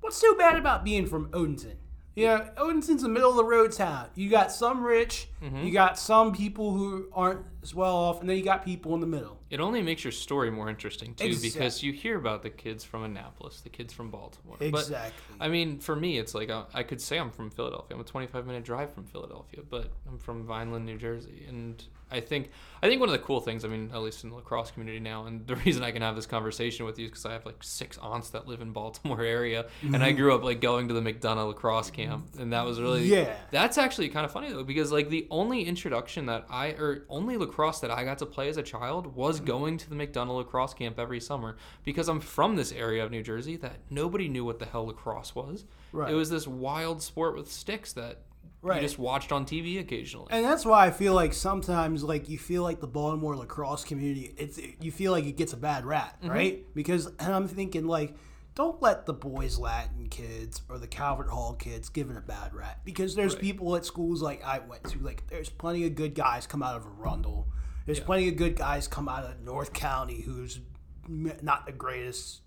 what's 0.00 0.18
so 0.18 0.36
bad 0.36 0.56
about 0.58 0.84
being 0.84 1.06
from 1.06 1.30
Odenton? 1.30 1.76
Yeah, 2.18 2.48
Odenton's 2.56 3.04
a 3.04 3.08
middle 3.08 3.30
of 3.30 3.36
the 3.36 3.44
road 3.44 3.72
town. 3.72 4.06
You 4.14 4.28
got 4.28 4.50
some 4.52 4.82
rich, 4.82 5.28
Mm-hmm. 5.42 5.64
you 5.66 5.72
got 5.72 5.96
some 5.98 6.32
people 6.34 6.72
who 6.72 7.08
aren't 7.12 7.42
as 7.62 7.72
well 7.74 7.94
off, 7.94 8.20
and 8.20 8.28
then 8.28 8.36
you 8.36 8.42
got 8.42 8.64
people 8.64 8.92
in 8.94 9.00
the 9.00 9.06
middle. 9.06 9.38
It 9.50 9.60
only 9.60 9.82
makes 9.82 10.02
your 10.02 10.10
story 10.12 10.50
more 10.50 10.68
interesting 10.68 11.14
too, 11.14 11.26
Exact- 11.26 11.54
because 11.54 11.82
you 11.82 11.92
hear 11.92 12.18
about 12.18 12.42
the 12.42 12.50
kids 12.50 12.82
from 12.82 13.04
Annapolis, 13.04 13.60
the 13.60 13.68
kids 13.68 13.92
from 13.92 14.10
Baltimore. 14.10 14.56
But 14.58 14.66
Exactly. 14.66 15.36
I 15.40 15.48
mean, 15.48 15.78
for 15.78 15.94
me, 15.94 16.18
it's 16.18 16.34
like 16.34 16.50
uh, 16.50 16.64
I 16.74 16.82
could 16.82 17.00
say 17.00 17.18
I'm 17.18 17.30
from 17.30 17.50
Philadelphia. 17.50 17.94
I'm 17.94 18.00
a 18.00 18.04
25 18.04 18.46
minute 18.46 18.64
drive 18.64 18.92
from 18.92 19.04
Philadelphia, 19.04 19.60
but 19.70 19.90
I'm 20.08 20.18
from 20.18 20.44
Vineland, 20.44 20.84
New 20.86 20.98
Jersey, 20.98 21.46
and 21.48 21.82
I 22.10 22.20
think 22.20 22.50
I 22.82 22.86
think 22.86 23.00
one 23.00 23.08
of 23.08 23.12
the 23.12 23.18
cool 23.18 23.40
things, 23.40 23.64
I 23.64 23.68
mean, 23.68 23.90
at 23.92 24.00
least 24.00 24.22
in 24.24 24.30
the 24.30 24.36
lacrosse 24.36 24.70
community 24.70 25.00
now, 25.00 25.26
and 25.26 25.46
the 25.46 25.56
reason 25.64 25.82
I 25.82 25.90
can 25.90 26.02
have 26.02 26.16
this 26.16 26.26
conversation 26.26 26.86
with 26.86 26.98
you 26.98 27.06
is 27.06 27.10
because 27.10 27.26
I 27.26 27.32
have 27.32 27.44
like 27.44 27.62
six 27.62 27.98
aunts 27.98 28.30
that 28.30 28.46
live 28.46 28.60
in 28.60 28.72
Baltimore 28.72 29.22
area, 29.24 29.66
and 29.82 29.96
I 29.96 30.08
mm-hmm. 30.10 30.18
grew 30.18 30.34
up 30.34 30.44
like 30.44 30.60
going 30.60 30.88
to 30.88 30.94
the 30.94 31.00
McDonough 31.00 31.48
lacrosse 31.48 31.90
camp, 31.90 32.28
and 32.38 32.52
that 32.52 32.64
was 32.64 32.80
really 32.80 33.04
Yeah. 33.04 33.34
That's 33.50 33.78
actually 33.78 34.08
kind 34.08 34.24
of 34.24 34.32
funny 34.32 34.50
though, 34.50 34.64
because 34.64 34.92
like 34.92 35.08
the 35.08 35.26
only 35.30 35.64
introduction 35.64 36.26
that 36.26 36.46
I 36.50 36.68
or 36.68 37.04
only 37.08 37.36
lacrosse 37.36 37.80
that 37.80 37.90
I 37.90 38.04
got 38.04 38.18
to 38.18 38.26
play 38.26 38.48
as 38.48 38.56
a 38.56 38.62
child 38.62 39.14
was 39.14 39.36
mm-hmm. 39.36 39.46
going 39.46 39.78
to 39.78 39.90
the 39.90 39.96
McDonough 39.96 40.36
lacrosse 40.36 40.74
camp 40.74 40.98
every 40.98 41.20
summer 41.20 41.56
because 41.84 42.08
I'm 42.08 42.20
from 42.20 42.56
this 42.56 42.72
area 42.72 43.04
of 43.04 43.10
New 43.10 43.22
Jersey 43.22 43.56
that 43.56 43.78
nobody 43.90 44.28
knew 44.28 44.44
what 44.44 44.58
the 44.58 44.66
hell 44.66 44.86
lacrosse 44.86 45.34
was. 45.34 45.64
Right. 45.92 46.10
It 46.10 46.14
was 46.14 46.30
this 46.30 46.46
wild 46.46 47.02
sport 47.02 47.36
with 47.36 47.50
sticks 47.50 47.92
that 47.94 48.22
Right. 48.60 48.76
you 48.76 48.82
just 48.82 48.98
watched 48.98 49.30
on 49.32 49.46
TV 49.46 49.78
occasionally. 49.78 50.26
And 50.30 50.44
that's 50.44 50.64
why 50.66 50.86
I 50.86 50.90
feel 50.90 51.14
like 51.14 51.32
sometimes, 51.32 52.02
like 52.02 52.28
you 52.28 52.38
feel 52.38 52.62
like 52.62 52.80
the 52.80 52.86
Baltimore 52.88 53.36
lacrosse 53.36 53.84
community, 53.84 54.34
it's 54.36 54.58
you 54.80 54.90
feel 54.90 55.12
like 55.12 55.24
it 55.24 55.36
gets 55.36 55.52
a 55.52 55.56
bad 55.56 55.86
rap, 55.86 56.20
Mm-hmm. 56.20 56.30
right? 56.30 56.74
Because 56.74 57.06
and 57.06 57.32
I'm 57.32 57.46
thinking 57.48 57.86
like, 57.86 58.14
don't 58.56 58.82
let 58.82 59.06
the 59.06 59.12
boys 59.12 59.58
Latin 59.58 60.08
kids 60.08 60.62
or 60.68 60.78
the 60.78 60.88
Calvert 60.88 61.28
Hall 61.30 61.54
kids 61.54 61.88
give 61.88 62.10
it 62.10 62.16
a 62.16 62.20
bad 62.20 62.52
rap 62.52 62.80
because 62.84 63.14
there's 63.14 63.34
Right. 63.34 63.42
people 63.42 63.76
at 63.76 63.84
schools 63.84 64.20
like 64.22 64.44
I 64.44 64.58
went 64.58 64.82
to, 64.90 64.98
like 64.98 65.26
there's 65.28 65.48
plenty 65.48 65.86
of 65.86 65.94
good 65.94 66.14
guys 66.16 66.46
come 66.48 66.62
out 66.64 66.74
of 66.74 66.84
Arundel. 67.00 67.46
There's 67.86 68.00
plenty 68.00 68.28
of 68.28 68.34
good 68.36 68.56
guys 68.56 68.88
come 68.88 69.08
out 69.08 69.24
of 69.24 69.40
North 69.40 69.72
County 69.72 70.20
who's 70.22 70.60
not 71.06 71.64
the 71.64 71.72
greatest 71.72 72.40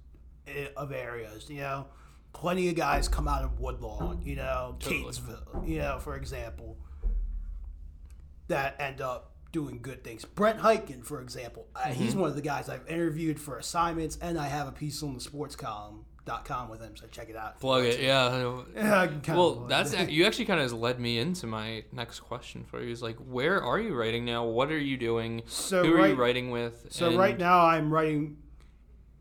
of 0.75 0.91
areas, 0.91 1.49
you 1.49 1.61
know. 1.61 1.87
Plenty 2.33 2.69
of 2.69 2.75
guys 2.75 3.07
come 3.07 3.27
out 3.27 3.43
of 3.43 3.59
Woodlawn, 3.59 4.21
you 4.23 4.35
know, 4.35 4.75
Totally. 4.79 5.03
Catonsville, 5.03 5.67
you 5.67 5.79
know, 5.79 5.99
for 5.99 6.15
example 6.15 6.77
that 8.47 8.75
end 8.79 9.01
up 9.01 9.31
doing 9.51 9.79
good 9.81 10.03
things. 10.03 10.25
Brent 10.25 10.59
Hyken, 10.59 11.03
for 11.05 11.21
example, 11.21 11.67
uh, 11.75 11.89
he's 11.89 12.15
one 12.15 12.29
of 12.29 12.35
the 12.35 12.41
guys 12.41 12.69
I've 12.69 12.87
interviewed 12.87 13.39
for 13.39 13.57
assignments, 13.57 14.17
and 14.21 14.37
I 14.37 14.47
have 14.47 14.67
a 14.67 14.71
piece 14.71 15.01
on 15.03 15.13
the 15.13 15.21
sports 15.21 15.55
column. 15.55 16.05
Dot 16.23 16.45
com 16.45 16.69
with 16.69 16.81
him, 16.81 16.95
so 16.95 17.07
check 17.07 17.29
it 17.31 17.35
out. 17.35 17.59
Plug 17.59 17.83
it, 17.83 17.99
yeah. 17.99 18.61
Yeah, 18.75 18.99
I 19.01 19.07
can 19.07 19.21
kinda 19.21 19.39
Well, 19.41 19.55
that's 19.67 19.91
it. 19.99 20.11
you 20.11 20.25
actually 20.27 20.45
kind 20.45 20.61
of 20.61 20.71
led 20.71 20.99
me 20.99 21.17
into 21.17 21.47
my 21.47 21.83
next 21.91 22.19
question 22.19 22.63
for 22.63 22.79
you. 22.79 22.91
Is 22.91 23.01
like, 23.01 23.17
where 23.17 23.59
are 23.63 23.79
you 23.79 23.95
writing 23.95 24.23
now? 24.23 24.45
What 24.45 24.71
are 24.71 24.77
you 24.77 24.97
doing? 24.97 25.41
So 25.47 25.83
Who 25.83 25.95
are 25.99 26.07
you 26.09 26.13
writing 26.13 26.51
with? 26.51 26.85
So 26.91 27.07
And- 27.07 27.17
right 27.17 27.39
now 27.39 27.65
I'm 27.65 27.91
writing 27.91 28.37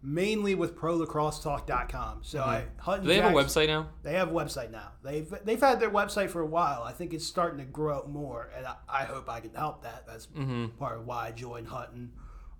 mainly 0.02 0.54
with 0.54 0.76
prolacrossetalk.com. 0.76 2.20
So 2.22 2.40
I 2.40 2.64
Hutton 2.78 3.04
do 3.04 3.08
they 3.08 3.20
have 3.20 3.32
a 3.32 3.34
website 3.34 3.66
now? 3.66 3.90
They 4.02 4.14
have 4.14 4.28
a 4.28 4.32
website 4.32 4.70
now. 4.70 4.92
They've 5.02 5.32
they've 5.44 5.60
had 5.60 5.80
their 5.80 5.90
website 5.90 6.30
for 6.30 6.40
a 6.40 6.46
while. 6.46 6.82
I 6.82 6.92
think 6.92 7.12
it's 7.12 7.26
starting 7.26 7.58
to 7.58 7.64
grow 7.64 8.06
more, 8.08 8.50
and 8.56 8.66
I, 8.66 8.74
I 8.88 9.04
hope 9.04 9.28
I 9.28 9.40
can 9.40 9.54
help 9.54 9.82
that. 9.82 10.06
That's 10.06 10.26
part 10.78 10.98
of 10.98 11.06
why 11.06 11.28
I 11.28 11.30
joined 11.32 11.68
Hutton. 11.68 12.12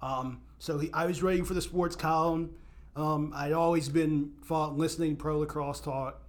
Um, 0.02 0.42
so 0.58 0.78
he, 0.78 0.90
I 0.92 1.06
was 1.06 1.22
writing 1.22 1.44
for 1.44 1.54
the 1.54 1.62
sports 1.62 1.96
column. 1.96 2.50
Um, 2.96 3.32
I'd 3.34 3.52
always 3.52 3.88
been 3.88 4.32
follow, 4.42 4.72
listening 4.74 5.16
to 5.16 5.22
Pro 5.22 5.38
Lacrosse 5.38 5.80
Talk, 5.80 6.22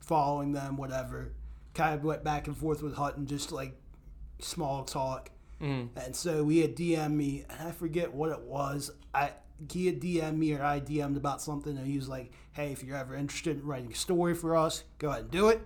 following 0.00 0.52
them, 0.52 0.76
whatever. 0.76 1.32
Kind 1.74 1.94
of 1.94 2.04
went 2.04 2.24
back 2.24 2.46
and 2.46 2.56
forth 2.56 2.82
with 2.82 2.94
Hutton, 2.94 3.26
just 3.26 3.52
like 3.52 3.74
small 4.40 4.84
talk. 4.84 5.30
Mhm. 5.60 5.88
And 5.96 6.14
so 6.14 6.44
we 6.44 6.58
had 6.58 6.74
DM 6.76 7.14
me, 7.14 7.44
and 7.50 7.68
I 7.68 7.72
forget 7.72 8.12
what 8.14 8.30
it 8.30 8.40
was. 8.40 8.90
I 9.12 9.32
he 9.70 9.86
had 9.86 10.00
DM 10.00 10.36
me 10.36 10.54
or 10.54 10.62
I 10.62 10.80
DM'd 10.80 11.16
about 11.16 11.42
something, 11.42 11.76
and 11.76 11.86
he 11.86 11.96
was 11.96 12.08
like, 12.08 12.32
"Hey, 12.52 12.72
if 12.72 12.82
you're 12.82 12.96
ever 12.96 13.14
interested 13.14 13.58
in 13.58 13.66
writing 13.66 13.92
a 13.92 13.94
story 13.94 14.34
for 14.34 14.56
us, 14.56 14.84
go 14.98 15.10
ahead 15.10 15.22
and 15.22 15.30
do 15.30 15.48
it. 15.48 15.60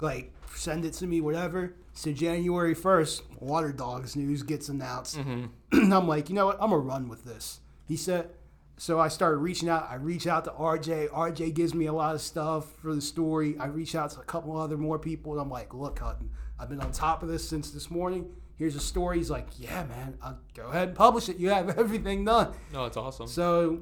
Like, 0.00 0.32
send 0.54 0.84
it 0.84 0.92
to 0.94 1.06
me, 1.06 1.20
whatever." 1.20 1.74
So 1.92 2.12
January 2.12 2.74
first, 2.74 3.22
Water 3.40 3.72
Dogs 3.72 4.16
news 4.16 4.42
gets 4.42 4.68
announced. 4.68 5.16
Mm-hmm. 5.16 5.92
I'm 5.92 6.08
like, 6.08 6.28
you 6.28 6.34
know 6.34 6.46
what? 6.46 6.58
I'm 6.60 6.70
gonna 6.70 6.78
run 6.78 7.08
with 7.08 7.24
this. 7.24 7.60
He 7.86 7.96
said. 7.96 8.30
So 8.76 8.98
I 8.98 9.06
started 9.06 9.36
reaching 9.36 9.68
out. 9.68 9.86
I 9.88 9.94
reach 9.94 10.26
out 10.26 10.44
to 10.46 10.50
RJ. 10.50 11.08
RJ 11.10 11.54
gives 11.54 11.74
me 11.74 11.86
a 11.86 11.92
lot 11.92 12.16
of 12.16 12.20
stuff 12.20 12.72
for 12.82 12.92
the 12.92 13.00
story. 13.00 13.56
I 13.56 13.66
reach 13.66 13.94
out 13.94 14.10
to 14.10 14.20
a 14.20 14.24
couple 14.24 14.56
other 14.56 14.76
more 14.76 14.98
people, 14.98 15.30
and 15.30 15.40
I'm 15.40 15.48
like, 15.48 15.72
"Look, 15.72 16.00
Hutton, 16.00 16.30
I've 16.58 16.68
been 16.68 16.80
on 16.80 16.90
top 16.90 17.22
of 17.22 17.28
this 17.28 17.48
since 17.48 17.70
this 17.70 17.88
morning. 17.88 18.34
Here's 18.56 18.76
a 18.76 18.80
story." 18.80 19.18
He's 19.18 19.30
like, 19.30 19.48
"Yeah, 19.58 19.84
man, 19.84 20.16
I'll 20.22 20.38
go 20.54 20.68
ahead 20.68 20.88
and 20.88 20.96
publish 20.96 21.28
it. 21.28 21.36
You 21.38 21.50
have 21.50 21.78
everything 21.78 22.24
done." 22.24 22.52
No, 22.72 22.84
it's 22.84 22.96
awesome. 22.96 23.26
So, 23.26 23.80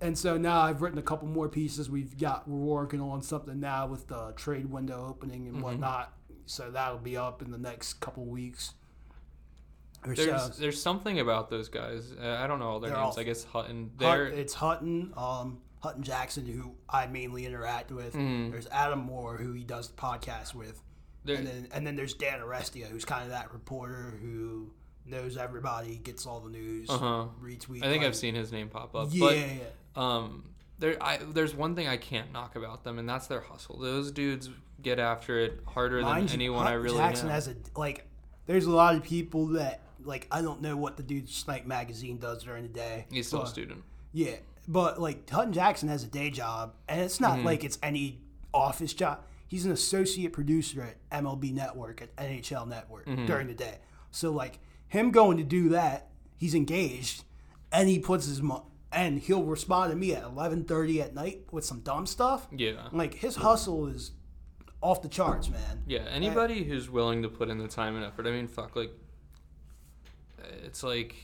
and 0.00 0.16
so 0.18 0.36
now 0.38 0.60
I've 0.60 0.82
written 0.82 0.98
a 0.98 1.02
couple 1.02 1.28
more 1.28 1.48
pieces. 1.48 1.88
We've 1.90 2.16
got 2.18 2.48
we're 2.48 2.56
working 2.58 3.00
on 3.00 3.22
something 3.22 3.60
now 3.60 3.86
with 3.86 4.08
the 4.08 4.32
trade 4.36 4.66
window 4.70 5.06
opening 5.08 5.42
Mm-hmm. 5.46 5.54
and 5.54 5.62
whatnot. 5.62 6.12
So 6.46 6.70
that'll 6.70 6.98
be 6.98 7.16
up 7.16 7.40
in 7.42 7.50
the 7.50 7.58
next 7.58 7.94
couple 8.00 8.24
weeks. 8.24 8.74
Or 10.04 10.14
There's 10.16 10.42
so. 10.42 10.48
there's 10.60 10.82
something 10.82 11.20
about 11.20 11.48
those 11.48 11.68
guys. 11.68 12.12
Uh, 12.20 12.38
I 12.40 12.48
don't 12.48 12.58
know 12.58 12.68
all 12.68 12.80
their 12.80 12.90
They're 12.90 12.98
names. 13.00 13.14
all- 13.14 13.20
I 13.20 13.22
guess 13.24 13.44
Hutton. 13.44 13.84
Hut- 13.84 13.98
They're 13.98 14.26
it's 14.26 14.52
Hutton, 14.54 15.12
um, 15.16 15.60
Hutton 15.80 16.02
Jackson, 16.02 16.44
who 16.46 16.74
I 16.88 17.06
mainly 17.06 17.46
interact 17.46 17.92
with. 17.92 18.14
Mm-hmm. 18.14 18.50
There's 18.50 18.66
Adam 18.72 18.98
Moore, 18.98 19.36
who 19.36 19.52
he 19.52 19.62
does 19.62 19.88
the 19.88 19.94
podcast 19.94 20.54
with, 20.54 20.82
They're- 21.24 21.36
and 21.36 21.46
then 21.46 21.68
and 21.72 21.86
then 21.86 21.96
there's 21.96 22.14
Dan 22.14 22.40
Arestia, 22.40 22.86
who's 22.86 23.04
kind 23.04 23.22
of 23.24 23.30
that 23.30 23.52
reporter 23.52 24.18
who 24.20 24.70
knows 25.06 25.36
everybody, 25.36 25.96
gets 25.98 26.26
all 26.26 26.40
the 26.40 26.50
news, 26.50 26.88
Uh-huh. 26.90 27.26
retweet. 27.42 27.84
I 27.84 27.86
think 27.90 28.04
I've 28.04 28.16
seen 28.16 28.34
his 28.34 28.52
name 28.52 28.68
pop 28.68 28.94
up. 28.94 29.08
Yeah, 29.10 29.20
But 29.26 29.36
yeah, 29.36 29.46
yeah. 29.46 29.62
um, 29.96 30.44
there 30.78 30.96
I 31.02 31.18
there's 31.18 31.54
one 31.54 31.74
thing 31.76 31.86
I 31.88 31.96
can't 31.96 32.32
knock 32.32 32.56
about 32.56 32.84
them, 32.84 32.98
and 32.98 33.08
that's 33.08 33.26
their 33.28 33.40
hustle. 33.40 33.78
Those 33.78 34.10
dudes 34.10 34.50
get 34.80 34.98
after 34.98 35.38
it 35.38 35.60
harder 35.66 36.00
Mind 36.02 36.28
than 36.30 36.34
anyone 36.34 36.66
I 36.66 36.72
really 36.72 36.96
Jackson 36.98 37.28
know. 37.28 37.34
has 37.34 37.48
a 37.48 37.54
like. 37.76 38.06
There's 38.46 38.66
a 38.66 38.72
lot 38.72 38.96
of 38.96 39.04
people 39.04 39.46
that 39.48 39.80
like. 40.02 40.26
I 40.32 40.42
don't 40.42 40.60
know 40.60 40.76
what 40.76 40.96
the 40.96 41.04
dude 41.04 41.28
Snipe 41.28 41.66
magazine 41.66 42.18
does 42.18 42.42
during 42.42 42.64
the 42.64 42.68
day. 42.68 43.06
He's 43.12 43.28
still 43.28 43.42
a 43.42 43.46
student. 43.46 43.84
Yeah, 44.12 44.34
but 44.66 45.00
like 45.00 45.30
Hutton 45.30 45.52
Jackson 45.52 45.88
has 45.88 46.02
a 46.02 46.08
day 46.08 46.30
job, 46.30 46.74
and 46.88 47.00
it's 47.00 47.20
not 47.20 47.36
Mm-hmm. 47.38 47.46
like 47.46 47.62
it's 47.64 47.78
any 47.82 48.20
office 48.52 48.92
job. 48.92 49.20
He's 49.52 49.66
an 49.66 49.72
associate 49.72 50.32
producer 50.32 50.80
at 50.80 51.22
MLB 51.22 51.52
Network 51.52 52.00
at 52.00 52.16
NHL 52.16 52.66
Network 52.66 53.04
Mm-hmm. 53.06 53.26
during 53.26 53.48
the 53.48 53.54
day. 53.54 53.80
So 54.10 54.30
like 54.32 54.60
him 54.88 55.10
going 55.10 55.36
to 55.36 55.44
do 55.44 55.68
that, 55.68 56.08
he's 56.38 56.54
engaged, 56.54 57.24
and 57.70 57.86
he 57.86 57.98
puts 57.98 58.24
his 58.26 58.40
mo- 58.40 58.64
and 58.90 59.18
he'll 59.18 59.42
respond 59.44 59.90
to 59.90 59.96
me 59.96 60.14
at 60.14 60.22
eleven 60.22 60.64
thirty 60.64 61.02
at 61.02 61.14
night 61.14 61.42
with 61.50 61.66
some 61.66 61.80
dumb 61.80 62.06
stuff. 62.06 62.48
Yeah. 62.50 62.88
Like 62.92 63.12
his 63.12 63.36
hustle 63.36 63.88
is 63.88 64.12
off 64.80 65.02
the 65.02 65.08
charts, 65.08 65.50
man. 65.50 65.82
Yeah, 65.86 66.06
anybody 66.10 66.64
who's 66.64 66.88
willing 66.88 67.22
to 67.22 67.28
put 67.28 67.50
in 67.50 67.58
the 67.58 67.68
time 67.68 67.94
and 67.94 68.04
effort. 68.06 68.26
I 68.26 68.30
mean, 68.30 68.48
fuck, 68.48 68.74
like, 68.74 68.90
it's 70.64 70.82
like 70.82 71.14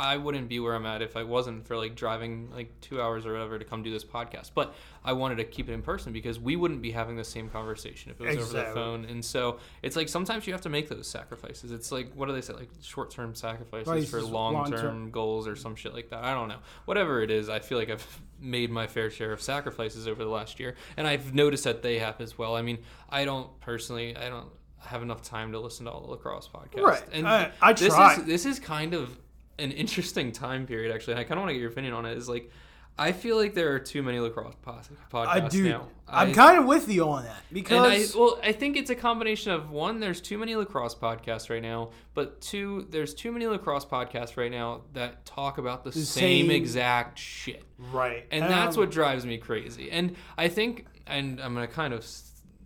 I 0.00 0.16
wouldn't 0.16 0.48
be 0.48 0.58
where 0.60 0.74
I'm 0.74 0.86
at 0.86 1.02
if 1.02 1.14
I 1.14 1.24
wasn't 1.24 1.66
for 1.66 1.76
like 1.76 1.94
driving 1.94 2.50
like 2.54 2.80
two 2.80 3.02
hours 3.02 3.26
or 3.26 3.32
whatever 3.32 3.58
to 3.58 3.64
come 3.66 3.82
do 3.82 3.90
this 3.92 4.02
podcast. 4.04 4.52
But 4.54 4.74
I 5.04 5.12
wanted 5.12 5.36
to 5.36 5.44
keep 5.44 5.68
it 5.68 5.72
in 5.72 5.82
person 5.82 6.12
because 6.12 6.40
we 6.40 6.56
wouldn't 6.56 6.80
be 6.80 6.90
having 6.90 7.16
the 7.16 7.24
same 7.24 7.50
conversation 7.50 8.10
if 8.10 8.18
it 8.20 8.24
was 8.26 8.36
over 8.36 8.52
the 8.68 8.74
phone. 8.74 9.04
And 9.04 9.22
so 9.22 9.58
it's 9.82 9.96
like 9.96 10.08
sometimes 10.08 10.46
you 10.46 10.54
have 10.54 10.62
to 10.62 10.70
make 10.70 10.88
those 10.88 11.06
sacrifices. 11.06 11.70
It's 11.70 11.92
like 11.92 12.12
what 12.14 12.26
do 12.26 12.32
they 12.32 12.40
say? 12.40 12.54
Like 12.54 12.70
short 12.82 13.10
term 13.10 13.34
sacrifices 13.34 13.88
Right, 13.88 14.06
for 14.08 14.22
long 14.22 14.54
term 14.80 15.10
goals 15.10 15.46
or 15.46 15.54
some 15.54 15.76
shit 15.76 15.92
like 15.92 16.08
that. 16.10 16.24
I 16.24 16.32
don't 16.32 16.48
know. 16.48 16.60
Whatever 16.86 17.22
it 17.22 17.30
is, 17.30 17.48
I 17.50 17.58
feel 17.58 17.76
like 17.76 17.90
I've 17.90 18.20
made 18.40 18.70
my 18.70 18.86
fair 18.86 19.10
share 19.10 19.32
of 19.32 19.42
sacrifices 19.42 20.08
over 20.08 20.24
the 20.24 20.30
last 20.30 20.58
year, 20.58 20.76
and 20.96 21.06
I've 21.06 21.34
noticed 21.34 21.64
that 21.64 21.82
they 21.82 21.98
have 21.98 22.20
as 22.22 22.38
well. 22.38 22.56
I 22.56 22.62
mean, 22.62 22.78
I 23.10 23.26
don't 23.26 23.48
personally, 23.60 24.16
I 24.16 24.30
don't 24.30 24.48
have 24.78 25.02
enough 25.02 25.20
time 25.20 25.52
to 25.52 25.60
listen 25.60 25.84
to 25.84 25.92
all 25.92 26.00
the 26.00 26.10
lacrosse 26.10 26.48
podcasts. 26.48 26.82
Right. 26.82 27.02
And 27.12 27.28
I- 27.28 27.52
I 27.60 27.74
this 27.74 27.92
is 27.92 28.24
this 28.24 28.46
is 28.46 28.58
kind 28.58 28.94
of 28.94 29.14
an 29.60 29.72
interesting 29.72 30.32
time 30.32 30.66
period 30.66 30.94
actually. 30.94 31.14
I 31.14 31.24
kind 31.24 31.32
of 31.32 31.38
want 31.38 31.50
to 31.50 31.54
get 31.54 31.60
your 31.60 31.70
opinion 31.70 31.94
on 31.94 32.06
it. 32.06 32.16
Is 32.16 32.28
like. 32.28 32.50
I 32.98 33.12
feel 33.12 33.38
like 33.38 33.54
there 33.54 33.72
are 33.72 33.78
too 33.78 34.02
many 34.02 34.18
lacrosse 34.20 34.56
podcasts 34.66 34.90
I 35.26 35.48
do. 35.48 35.66
now. 35.66 35.88
I'm 36.06 36.34
kind 36.34 36.58
of 36.58 36.66
with 36.66 36.86
you 36.90 37.08
on 37.08 37.22
that 37.22 37.42
and 37.48 37.48
I 37.48 37.50
because 37.52 38.14
well, 38.14 38.38
I 38.42 38.52
think 38.52 38.76
it's 38.76 38.90
a 38.90 38.94
combination 38.94 39.52
of 39.52 39.70
one, 39.70 40.00
there's 40.00 40.20
too 40.20 40.36
many 40.36 40.54
lacrosse 40.54 40.94
podcasts 40.94 41.48
right 41.48 41.62
now, 41.62 41.92
but 42.12 42.42
two, 42.42 42.88
there's 42.90 43.14
too 43.14 43.32
many 43.32 43.46
lacrosse 43.46 43.86
podcasts 43.86 44.36
right 44.36 44.50
now 44.50 44.82
that 44.92 45.24
talk 45.24 45.56
about 45.56 45.82
the, 45.82 45.92
same, 45.92 46.02
same- 46.48 46.50
exact 46.50 47.18
shit, 47.18 47.64
right, 47.90 48.26
and 48.30 48.42
that's 48.42 48.76
Um, 48.76 48.82
what 48.82 48.90
drives 48.90 49.24
me 49.24 49.38
crazy. 49.38 49.90
And 49.90 50.14
I 50.36 50.48
think, 50.48 50.84
and 51.06 51.40
I'm 51.40 51.54
gonna 51.54 51.68
kind 51.68 51.94
of 51.94 52.04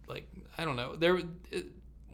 like, 0.09 0.27
I 0.59 0.65
don't 0.65 0.75
know, 0.77 0.97
there. 0.97 1.21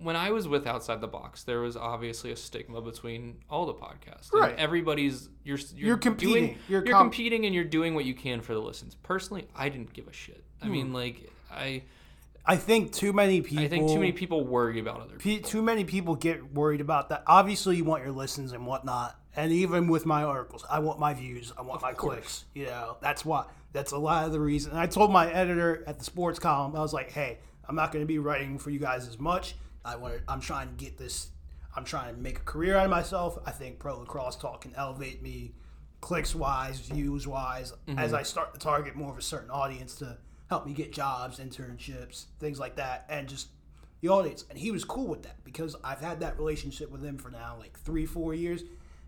When 0.02 0.16
I 0.16 0.30
was 0.30 0.48
with 0.48 0.66
Outside 0.66 1.00
the 1.00 1.06
Box, 1.08 1.42
there 1.44 1.60
was 1.60 1.76
obviously 1.76 2.32
a 2.32 2.36
stigma 2.36 2.80
between 2.80 3.36
all 3.50 3.66
the 3.66 3.74
podcasts. 3.74 4.32
And 4.32 4.40
Right. 4.40 4.54
everybody's 4.58 5.28
you're 5.44 5.58
you're, 5.74 5.88
You're 5.88 5.96
competing. 5.98 6.34
Doing, 6.46 6.58
You're 6.68 6.84
you're, 6.86 6.94
com- 6.94 7.06
competing, 7.10 7.44
and 7.46 7.54
you're 7.54 7.64
doing 7.64 7.94
what 7.94 8.04
you 8.06 8.14
can 8.14 8.40
for 8.40 8.54
the 8.54 8.60
listens. 8.60 8.94
Personally, 8.94 9.46
I 9.54 9.68
didn't 9.68 9.92
give 9.92 10.08
a 10.08 10.12
shit. 10.12 10.42
I 10.62 10.66
Hmm. 10.66 10.72
mean, 10.72 10.92
like 10.92 11.30
I. 11.50 11.82
I 12.46 12.56
think 12.56 12.92
too 12.92 13.12
many 13.12 13.42
people. 13.42 13.64
I 13.64 13.68
think 13.68 13.88
too 13.88 13.98
many 14.00 14.12
people 14.12 14.44
worry 14.44 14.80
about 14.80 15.02
other 15.02 15.16
people. 15.16 15.48
Too 15.48 15.60
many 15.60 15.84
people 15.84 16.14
get 16.16 16.54
worried 16.54 16.80
about 16.80 17.10
that. 17.10 17.22
Obviously, 17.26 17.76
you 17.76 17.84
want 17.84 18.02
your 18.02 18.12
listens 18.12 18.52
and 18.52 18.66
whatnot, 18.66 19.14
and 19.36 19.52
even 19.52 19.88
with 19.88 20.06
my 20.06 20.24
articles, 20.24 20.64
I 20.68 20.78
want 20.78 20.98
my 20.98 21.12
views, 21.12 21.52
I 21.58 21.62
want 21.62 21.82
my 21.82 21.92
clicks. 21.92 22.46
You 22.54 22.64
know, 22.66 22.96
that's 23.02 23.24
why. 23.26 23.44
That's 23.72 23.92
a 23.92 23.98
lot 23.98 24.24
of 24.24 24.32
the 24.32 24.40
reason. 24.40 24.70
And 24.72 24.80
I 24.80 24.86
told 24.86 25.12
my 25.12 25.30
editor 25.30 25.84
at 25.86 25.98
the 25.98 26.04
sports 26.04 26.38
column, 26.38 26.74
I 26.74 26.80
was 26.80 26.94
like, 26.94 27.10
"Hey, 27.12 27.38
I'm 27.68 27.76
not 27.76 27.92
going 27.92 28.02
to 28.02 28.06
be 28.08 28.18
writing 28.18 28.58
for 28.58 28.70
you 28.70 28.78
guys 28.80 29.06
as 29.06 29.18
much. 29.18 29.54
I 29.84 29.96
want. 29.96 30.14
to 30.14 30.20
I'm 30.28 30.40
trying 30.40 30.68
to 30.68 30.74
get 30.74 30.98
this. 30.98 31.30
I'm 31.76 31.84
trying 31.84 32.14
to 32.14 32.20
make 32.20 32.38
a 32.38 32.42
career 32.42 32.76
out 32.76 32.84
of 32.84 32.90
myself. 32.90 33.38
I 33.46 33.50
think 33.52 33.78
pro 33.78 33.98
lacrosse 33.98 34.36
talk 34.36 34.62
can 34.62 34.74
elevate 34.74 35.22
me, 35.22 35.52
clicks 36.00 36.34
wise, 36.34 36.80
views 36.80 37.26
wise, 37.26 37.72
as 37.88 37.96
mm-hmm. 37.96 38.14
I 38.14 38.22
start 38.22 38.54
to 38.54 38.60
target 38.60 38.96
more 38.96 39.12
of 39.12 39.18
a 39.18 39.22
certain 39.22 39.50
audience 39.50 39.94
to 39.96 40.18
help 40.48 40.66
me 40.66 40.72
get 40.72 40.92
jobs, 40.92 41.38
internships, 41.38 42.24
things 42.40 42.58
like 42.58 42.76
that, 42.76 43.06
and 43.08 43.28
just 43.28 43.48
the 44.00 44.08
audience. 44.08 44.44
And 44.50 44.58
he 44.58 44.70
was 44.70 44.84
cool 44.84 45.06
with 45.06 45.22
that 45.22 45.44
because 45.44 45.76
I've 45.84 46.00
had 46.00 46.20
that 46.20 46.38
relationship 46.38 46.90
with 46.90 47.04
him 47.04 47.18
for 47.18 47.30
now 47.30 47.56
like 47.58 47.78
three, 47.78 48.06
four 48.06 48.34
years. 48.34 48.62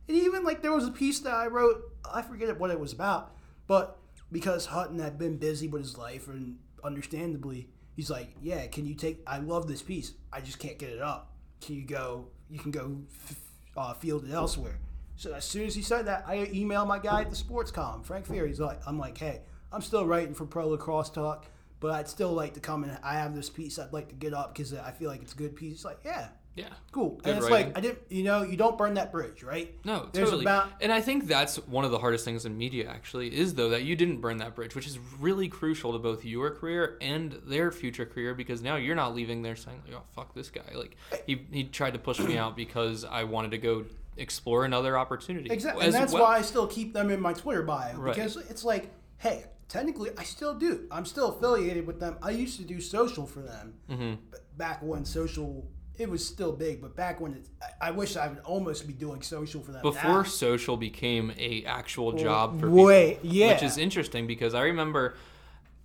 And 0.08 0.16
even 0.16 0.44
like 0.44 0.62
there 0.62 0.72
was 0.72 0.86
a 0.86 0.92
piece 0.92 1.20
that 1.20 1.34
I 1.34 1.46
wrote, 1.46 1.82
I 2.10 2.22
forget 2.22 2.58
what 2.58 2.70
it 2.70 2.78
was 2.78 2.92
about, 2.92 3.34
but 3.66 3.98
because 4.30 4.66
Hutton 4.66 4.98
had 4.98 5.18
been 5.18 5.36
busy 5.36 5.68
with 5.68 5.82
his 5.82 5.98
life 5.98 6.28
and 6.28 6.58
understandably, 6.84 7.68
he's 7.94 8.10
like, 8.10 8.28
Yeah, 8.40 8.66
can 8.66 8.86
you 8.86 8.94
take, 8.94 9.20
I 9.26 9.38
love 9.38 9.68
this 9.68 9.82
piece. 9.82 10.12
I 10.32 10.40
just 10.40 10.58
can't 10.58 10.78
get 10.78 10.90
it 10.90 11.00
up. 11.02 11.32
Can 11.60 11.76
you 11.76 11.82
go, 11.82 12.28
you 12.50 12.58
can 12.58 12.70
go 12.70 12.98
f- 13.28 13.40
uh, 13.76 13.92
field 13.94 14.24
it 14.24 14.32
elsewhere. 14.32 14.78
So 15.16 15.32
as 15.34 15.44
soon 15.44 15.66
as 15.66 15.74
he 15.74 15.82
said 15.82 16.06
that, 16.06 16.24
I 16.26 16.38
emailed 16.46 16.88
my 16.88 16.98
guy 16.98 17.20
at 17.20 17.30
the 17.30 17.36
sports 17.36 17.70
column, 17.70 18.02
Frank 18.02 18.26
Fear. 18.26 18.46
He's 18.46 18.58
like, 18.60 18.80
I'm 18.86 18.98
like, 18.98 19.16
hey, 19.18 19.42
I'm 19.72 19.82
still 19.82 20.06
writing 20.06 20.34
for 20.34 20.46
Pro 20.46 20.68
Lacrosse 20.68 21.10
Talk, 21.10 21.46
but 21.80 21.92
I'd 21.92 22.08
still 22.08 22.32
like 22.32 22.54
to 22.54 22.60
come 22.60 22.82
and 22.84 22.98
I 23.02 23.14
have 23.14 23.34
this 23.34 23.48
piece 23.48 23.78
I'd 23.78 23.92
like 23.92 24.08
to 24.08 24.14
get 24.14 24.34
up 24.34 24.54
because 24.54 24.74
I 24.74 24.90
feel 24.90 25.08
like 25.08 25.22
it's 25.22 25.34
a 25.34 25.36
good 25.36 25.54
piece. 25.54 25.72
He's 25.72 25.84
like, 25.84 26.00
yeah, 26.04 26.28
Yeah. 26.54 26.66
Cool. 26.90 27.16
Good 27.22 27.26
and 27.30 27.38
it's 27.38 27.50
writing. 27.50 27.68
like 27.68 27.78
I 27.78 27.80
didn't, 27.80 27.98
you 28.10 28.24
know, 28.24 28.42
you 28.42 28.58
don't 28.58 28.76
burn 28.76 28.94
that 28.94 29.10
bridge, 29.10 29.42
right? 29.42 29.74
No, 29.86 30.08
There's 30.12 30.26
totally. 30.28 30.44
about- 30.44 30.68
and 30.82 30.92
I 30.92 31.00
think 31.00 31.26
that's 31.26 31.56
one 31.66 31.86
of 31.86 31.90
the 31.90 31.98
hardest 31.98 32.26
things 32.26 32.44
in 32.44 32.58
media, 32.58 32.90
actually, 32.90 33.34
is 33.34 33.54
though 33.54 33.70
that 33.70 33.84
you 33.84 33.96
didn't 33.96 34.20
burn 34.20 34.36
that 34.38 34.54
bridge, 34.54 34.74
which 34.74 34.86
is 34.86 34.98
really 35.18 35.48
crucial 35.48 35.92
to 35.92 35.98
both 35.98 36.24
your 36.26 36.50
career 36.50 36.98
and 37.00 37.40
their 37.46 37.70
future 37.70 38.04
career 38.04 38.34
because 38.34 38.60
now 38.62 38.76
you're 38.76 38.94
not 38.96 39.14
leaving 39.14 39.40
there 39.40 39.56
saying, 39.56 39.80
like, 39.86 39.96
"Oh 39.96 40.02
fuck 40.14 40.34
this 40.34 40.50
guy." 40.50 40.60
Like 40.74 40.96
he 41.26 41.46
he 41.50 41.64
tried 41.64 41.94
to 41.94 41.98
push 41.98 42.18
me 42.20 42.36
out 42.36 42.54
because 42.54 43.06
I 43.06 43.24
wanted 43.24 43.52
to 43.52 43.58
go 43.58 43.86
explore 44.18 44.66
another 44.66 44.98
opportunity. 44.98 45.48
Exactly, 45.50 45.86
and 45.86 45.94
that's 45.94 46.12
well. 46.12 46.24
why 46.24 46.36
I 46.36 46.42
still 46.42 46.66
keep 46.66 46.92
them 46.92 47.08
in 47.10 47.18
my 47.20 47.32
Twitter 47.32 47.62
bio 47.62 47.96
Right. 47.96 48.14
because 48.14 48.36
it's 48.36 48.62
like, 48.62 48.90
hey, 49.16 49.46
technically, 49.68 50.10
I 50.18 50.24
still 50.24 50.52
do. 50.52 50.86
I'm 50.90 51.06
still 51.06 51.30
affiliated 51.34 51.86
with 51.86 51.98
them. 51.98 52.18
I 52.22 52.32
used 52.32 52.58
to 52.58 52.64
do 52.66 52.78
social 52.78 53.26
for 53.26 53.40
them 53.40 53.72
Mm-hmm. 53.88 54.14
back 54.58 54.82
when 54.82 55.06
social 55.06 55.66
it 55.98 56.08
was 56.08 56.26
still 56.26 56.52
big, 56.52 56.80
but 56.80 56.96
back 56.96 57.20
when 57.20 57.34
it, 57.34 57.48
I, 57.80 57.88
I 57.88 57.90
wish 57.90 58.16
I 58.16 58.26
would 58.28 58.38
almost 58.40 58.86
be 58.86 58.92
doing 58.92 59.22
social 59.22 59.60
for 59.62 59.72
that. 59.72 59.82
before 59.82 60.22
now. 60.22 60.22
social 60.24 60.76
became 60.76 61.32
a 61.38 61.64
actual 61.64 62.12
job 62.12 62.58
for 62.60 62.70
Wait, 62.70 63.20
people, 63.22 63.36
yeah, 63.36 63.52
which 63.52 63.62
is 63.62 63.76
interesting 63.78 64.26
because 64.26 64.54
I 64.54 64.62
remember, 64.62 65.14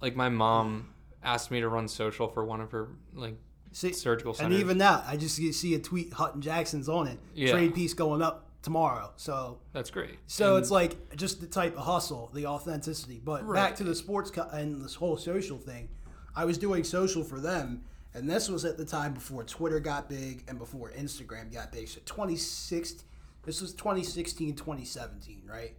like, 0.01 0.15
my 0.15 0.29
mom 0.29 0.93
asked 1.23 1.51
me 1.51 1.59
to 1.59 1.67
run 1.67 1.87
social 1.87 2.27
for 2.27 2.45
one 2.45 2.61
of 2.61 2.71
her 2.71 2.89
like 3.13 3.35
See, 3.73 3.91
surgical 3.93 4.35
and 4.39 4.53
even 4.53 4.77
now, 4.77 5.03
I 5.05 5.17
just 5.17 5.35
see 5.35 5.75
a 5.75 5.79
tweet 5.79 6.13
Hutton 6.13 6.41
Jackson's 6.41 6.87
on 6.89 7.07
it. 7.07 7.19
Yeah. 7.35 7.51
Trade 7.51 7.75
piece 7.75 7.93
going 7.93 8.21
up 8.21 8.45
tomorrow. 8.63 9.11
So 9.17 9.59
that's 9.73 9.91
great. 9.91 10.17
So 10.25 10.55
And- 10.55 10.63
it's 10.63 10.71
like 10.71 11.15
just 11.15 11.41
the 11.41 11.47
type 11.47 11.77
of 11.77 11.83
hustle, 11.83 12.31
the 12.33 12.47
authenticity. 12.47 13.21
But 13.23 13.45
Right. 13.45 13.55
back 13.69 13.75
to 13.77 13.83
the 13.83 13.93
sports 13.93 14.31
co- 14.31 14.47
and 14.51 14.81
this 14.81 14.95
whole 14.95 15.17
social 15.17 15.57
thing, 15.57 15.89
I 16.35 16.45
was 16.45 16.57
doing 16.57 16.83
social 16.83 17.23
for 17.23 17.39
them, 17.39 17.83
and 18.17 18.29
this 18.29 18.49
was 18.49 18.65
at 18.65 18.77
the 18.77 18.85
time 18.85 19.13
before 19.13 19.43
Twitter 19.43 19.79
got 19.79 20.09
big 20.09 20.43
and 20.47 20.57
before 20.57 20.91
Instagram 20.91 21.53
got 21.53 21.71
big. 21.71 21.87
So 21.87 21.99
2016, 22.05 23.07
this 23.43 23.61
was 23.61 23.73
2016, 23.73 24.55
2017, 24.55 25.43
right? 25.45 25.75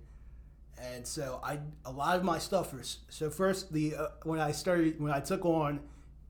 And 0.80 1.06
so 1.06 1.40
I 1.42 1.58
a 1.84 1.90
lot 1.90 2.16
of 2.16 2.22
my 2.22 2.38
stuff 2.38 2.72
was 2.72 2.98
so 3.08 3.30
first 3.30 3.72
the 3.72 3.96
uh, 3.96 4.06
when 4.22 4.40
I 4.40 4.52
started 4.52 5.00
when 5.00 5.10
I 5.10 5.18
took 5.18 5.44
on, 5.44 5.80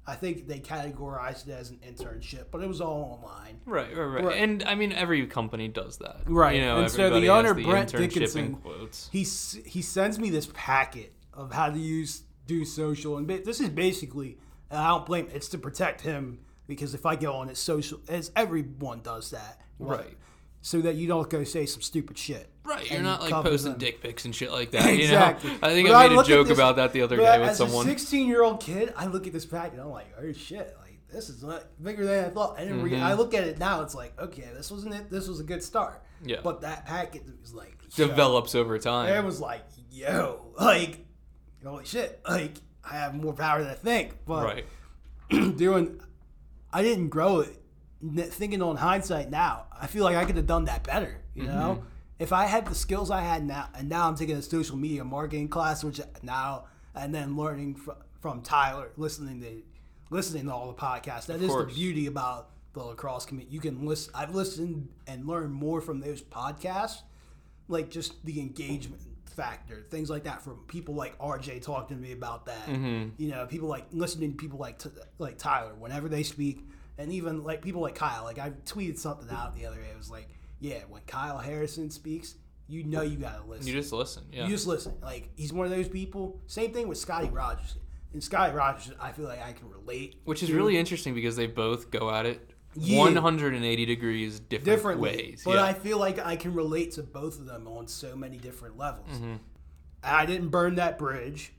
I 0.07 0.15
think 0.15 0.49
they 0.49 0.59
categorized 0.59 1.49
it 1.49 1.53
as 1.53 1.69
an 1.69 1.81
internship, 1.87 2.47
but 2.51 2.63
it 2.63 2.67
was 2.67 2.81
all 2.81 3.21
online. 3.23 3.61
Right, 3.67 3.95
right, 3.95 4.05
right, 4.05 4.25
Right. 4.25 4.39
And 4.39 4.63
I 4.65 4.75
mean, 4.75 4.93
every 4.93 5.27
company 5.27 5.69
does 5.69 5.99
that. 5.99 6.23
Right. 6.25 6.57
You 6.57 6.63
know, 6.63 6.79
And 6.79 6.91
so 6.91 7.21
the 7.21 7.29
owner, 7.29 7.53
the 7.53 7.63
Brent 7.63 7.93
Dickinson, 7.93 8.55
quotes. 8.55 9.11
he 9.13 9.19
he 9.19 9.83
sends 9.83 10.19
me 10.19 10.31
this 10.31 10.49
packet 10.55 11.13
of 11.35 11.53
how 11.53 11.69
to 11.69 11.79
use 11.79 12.23
do 12.47 12.65
social, 12.65 13.19
and 13.19 13.29
this 13.29 13.61
is 13.61 13.69
basically, 13.69 14.39
and 14.71 14.81
I 14.81 14.89
don't 14.89 15.07
blame. 15.07 15.27
it, 15.27 15.37
It's 15.37 15.49
to 15.49 15.59
protect 15.59 16.01
him 16.03 16.41
because 16.67 16.95
if 16.95 17.07
I 17.07 17.17
go 17.17 17.35
on 17.35 17.49
his 17.49 17.59
social, 17.59 18.01
as 18.09 18.31
everyone 18.37 19.01
does 19.03 19.31
that, 19.31 19.61
Right. 19.79 20.17
So 20.61 20.81
that 20.81 20.97
you 20.97 21.07
don't 21.07 21.31
go 21.31 21.45
say 21.45 21.67
some 21.67 21.81
stupid 21.83 22.19
shit. 22.19 22.51
Right, 22.65 22.91
you're 22.91 23.01
not 23.01 23.21
like 23.23 23.31
posting 23.31 23.71
them. 23.73 23.79
dick 23.79 24.03
pics 24.03 24.25
and 24.25 24.35
shit 24.35 24.51
like 24.51 24.71
that. 24.73 24.93
You 24.93 25.05
exactly. 25.05 25.51
know, 25.53 25.59
I 25.63 25.71
think 25.73 25.89
But 25.89 25.95
I 25.95 26.09
made 26.09 26.19
a 26.19 26.25
joke 26.25 26.49
this- 26.49 26.59
about 26.59 26.77
that 26.77 26.93
the 26.93 27.03
other 27.03 27.17
day 27.17 27.39
with 27.39 27.51
as 27.51 27.59
someone. 27.59 27.87
a 27.87 27.89
16 27.89 28.27
year 28.29 28.43
old 28.43 28.61
kid, 28.61 28.93
I 28.97 29.07
look 29.07 29.27
at 29.29 29.33
this 29.33 29.47
pack 29.47 29.73
and 29.73 29.81
I'm 29.81 29.89
like, 29.91 30.13
oh 30.21 30.33
shit, 30.33 30.77
like 30.81 30.99
this 31.11 31.29
is 31.31 31.43
like, 31.45 31.63
bigger 31.81 32.05
than 32.05 32.25
I 32.25 32.29
thought. 32.31 32.59
And 32.59 32.71
Mm-hmm. 32.83 33.03
I 33.03 33.15
look 33.15 33.33
at 33.35 33.45
it 33.45 33.59
now, 33.59 33.83
it's 33.83 33.95
like, 33.95 34.21
okay, 34.21 34.49
this 34.55 34.71
wasn't 34.71 34.95
it. 34.97 35.09
This 35.11 35.29
was 35.29 35.39
a 35.41 35.45
good 35.45 35.63
start. 35.63 36.03
Yeah. 36.25 36.41
But 36.43 36.61
that 36.63 36.85
packet 36.85 37.23
was 37.41 37.55
like 37.55 37.79
yo, 37.97 38.09
develops 38.09 38.55
over 38.57 38.79
time. 38.81 39.15
it 39.15 39.25
was 39.25 39.41
like, 39.41 39.63
yo, 39.93 40.53
like, 40.59 41.07
holy 41.65 41.85
shit, 41.87 42.21
like, 42.29 42.55
I 42.91 42.95
have 42.97 43.15
more 43.15 43.33
power 43.33 43.61
than 43.63 43.71
I 43.71 43.75
think. 43.75 44.15
But 44.27 44.45
right. 44.45 44.65
doing, 45.57 46.01
I 46.73 46.83
didn't 46.83 47.09
grow 47.09 47.41
it. 47.41 47.55
Thinking 48.31 48.63
on 48.63 48.77
hindsight 48.77 49.31
now, 49.31 49.67
I 49.79 49.87
feel 49.89 50.05
like 50.05 50.17
I 50.17 50.25
could 50.25 50.37
have 50.37 50.47
done 50.47 50.67
that 50.67 50.85
better. 50.85 51.17
You 51.35 51.45
Mm-hmm. 51.45 51.53
know, 51.59 51.85
if 52.19 52.33
I 52.33 52.47
had 52.47 52.67
the 52.67 52.75
skills 52.75 53.11
I 53.11 53.21
had 53.21 53.45
now, 53.47 53.69
and 53.75 53.89
now 53.89 54.09
I'm 54.09 54.17
taking 54.17 54.37
a 54.37 54.43
social 54.43 54.77
media 54.77 55.05
marketing 55.05 55.49
class, 55.49 55.83
which 55.85 56.01
now 56.23 56.65
and 56.95 57.15
then 57.15 57.37
learning 57.37 57.75
from, 57.77 57.97
from 58.21 58.43
Tyler, 58.43 58.91
listening 58.97 59.41
to 59.43 59.63
listening 60.11 60.47
to 60.47 60.53
all 60.53 60.67
the 60.69 60.75
podcasts. 60.75 61.27
That 61.27 61.37
is 61.37 61.43
the 61.43 61.49
course. 61.49 61.75
beauty 61.75 62.07
about 62.07 62.51
the 62.73 62.83
lacrosse 62.83 63.25
community. 63.27 63.55
You 63.55 63.61
can 63.61 63.85
listen. 63.87 64.13
I've 64.15 64.35
listened 64.35 64.89
and 65.07 65.27
learned 65.27 65.53
more 65.53 65.81
from 65.81 66.01
those 66.01 66.23
podcasts 66.23 67.03
like 67.69 67.91
just 67.91 68.25
the 68.25 68.41
engagement 68.41 69.03
factor, 69.39 69.87
things 69.89 70.11
like 70.11 70.25
that 70.25 70.43
from 70.43 70.57
people 70.67 70.95
like 70.97 71.17
RJ 71.19 71.63
talking 71.63 71.97
to 71.97 72.03
me 72.03 72.13
about 72.13 72.47
that. 72.47 72.67
Mm-hmm. 72.67 73.11
You 73.17 73.31
know, 73.31 73.47
people 73.47 73.69
like 73.69 73.87
listening 73.93 74.33
to 74.33 74.37
people 74.37 74.59
like 74.59 74.81
T- 74.81 74.91
like 75.19 75.39
Tyler 75.39 75.75
whenever 75.79 76.09
they 76.09 76.25
speak, 76.25 76.69
and 76.99 77.13
even 77.13 77.45
like 77.45 77.63
people 77.63 77.81
like 77.81 77.95
Kyle. 77.95 78.25
Like 78.25 78.41
I 78.41 78.51
tweeted 78.67 78.99
something 78.99 79.29
out 79.31 79.57
the 79.57 79.65
other 79.65 79.77
day. 79.77 79.91
It 79.93 79.97
was 79.97 80.11
like, 80.11 80.29
yeah, 80.59 80.81
when 80.89 81.03
Kyle 81.03 81.39
Harrison 81.39 81.89
speaks, 81.89 82.35
you 82.67 82.83
know 82.83 83.03
you 83.03 83.17
gotta 83.17 83.45
listen. 83.47 83.69
You 83.69 83.75
just 83.75 83.93
listen. 83.93 84.25
Yeah. 84.33 84.45
You 84.45 84.51
just 84.51 84.67
listen. 84.67 84.95
Like 85.01 85.31
he's 85.37 85.53
one 85.53 85.67
of 85.67 85.73
those 85.73 85.89
people. 85.89 86.41
Same 86.49 86.73
thing 86.73 86.89
with 86.89 86.99
Scotty 86.99 87.29
Rodgers. 87.29 87.77
And 88.13 88.25
Scotty 88.25 88.55
Rodgers, 88.55 88.91
I 89.01 89.13
feel 89.13 89.27
like 89.27 89.43
I 89.43 89.53
can 89.53 89.71
relate. 89.71 90.21
Which 90.25 90.43
is 90.43 90.49
to 90.49 90.57
really 90.57 90.77
interesting 90.77 91.15
because 91.15 91.37
they 91.37 91.47
both 91.47 91.91
go 91.91 92.11
at 92.11 92.27
it 92.27 92.51
Yeah. 92.81 93.21
180 93.21 93.87
degrees 93.87 94.41
different 94.41 94.65
differently. 94.65 95.11
ways. 95.11 95.43
But 95.45 95.57
yeah. 95.57 95.65
I 95.65 95.73
feel 95.73 95.99
like 95.99 96.19
I 96.19 96.37
can 96.37 96.55
relate 96.55 96.93
to 96.93 97.03
both 97.03 97.39
of 97.39 97.47
them 97.47 97.67
on 97.67 97.87
so 97.87 98.17
many 98.17 98.37
different 98.37 98.77
levels. 98.77 99.09
Mm-hmm. 99.11 99.37
I 100.03 100.27
didn't 100.27 100.49
burn 100.49 100.77
that 100.77 100.99
bridge. 100.99 101.53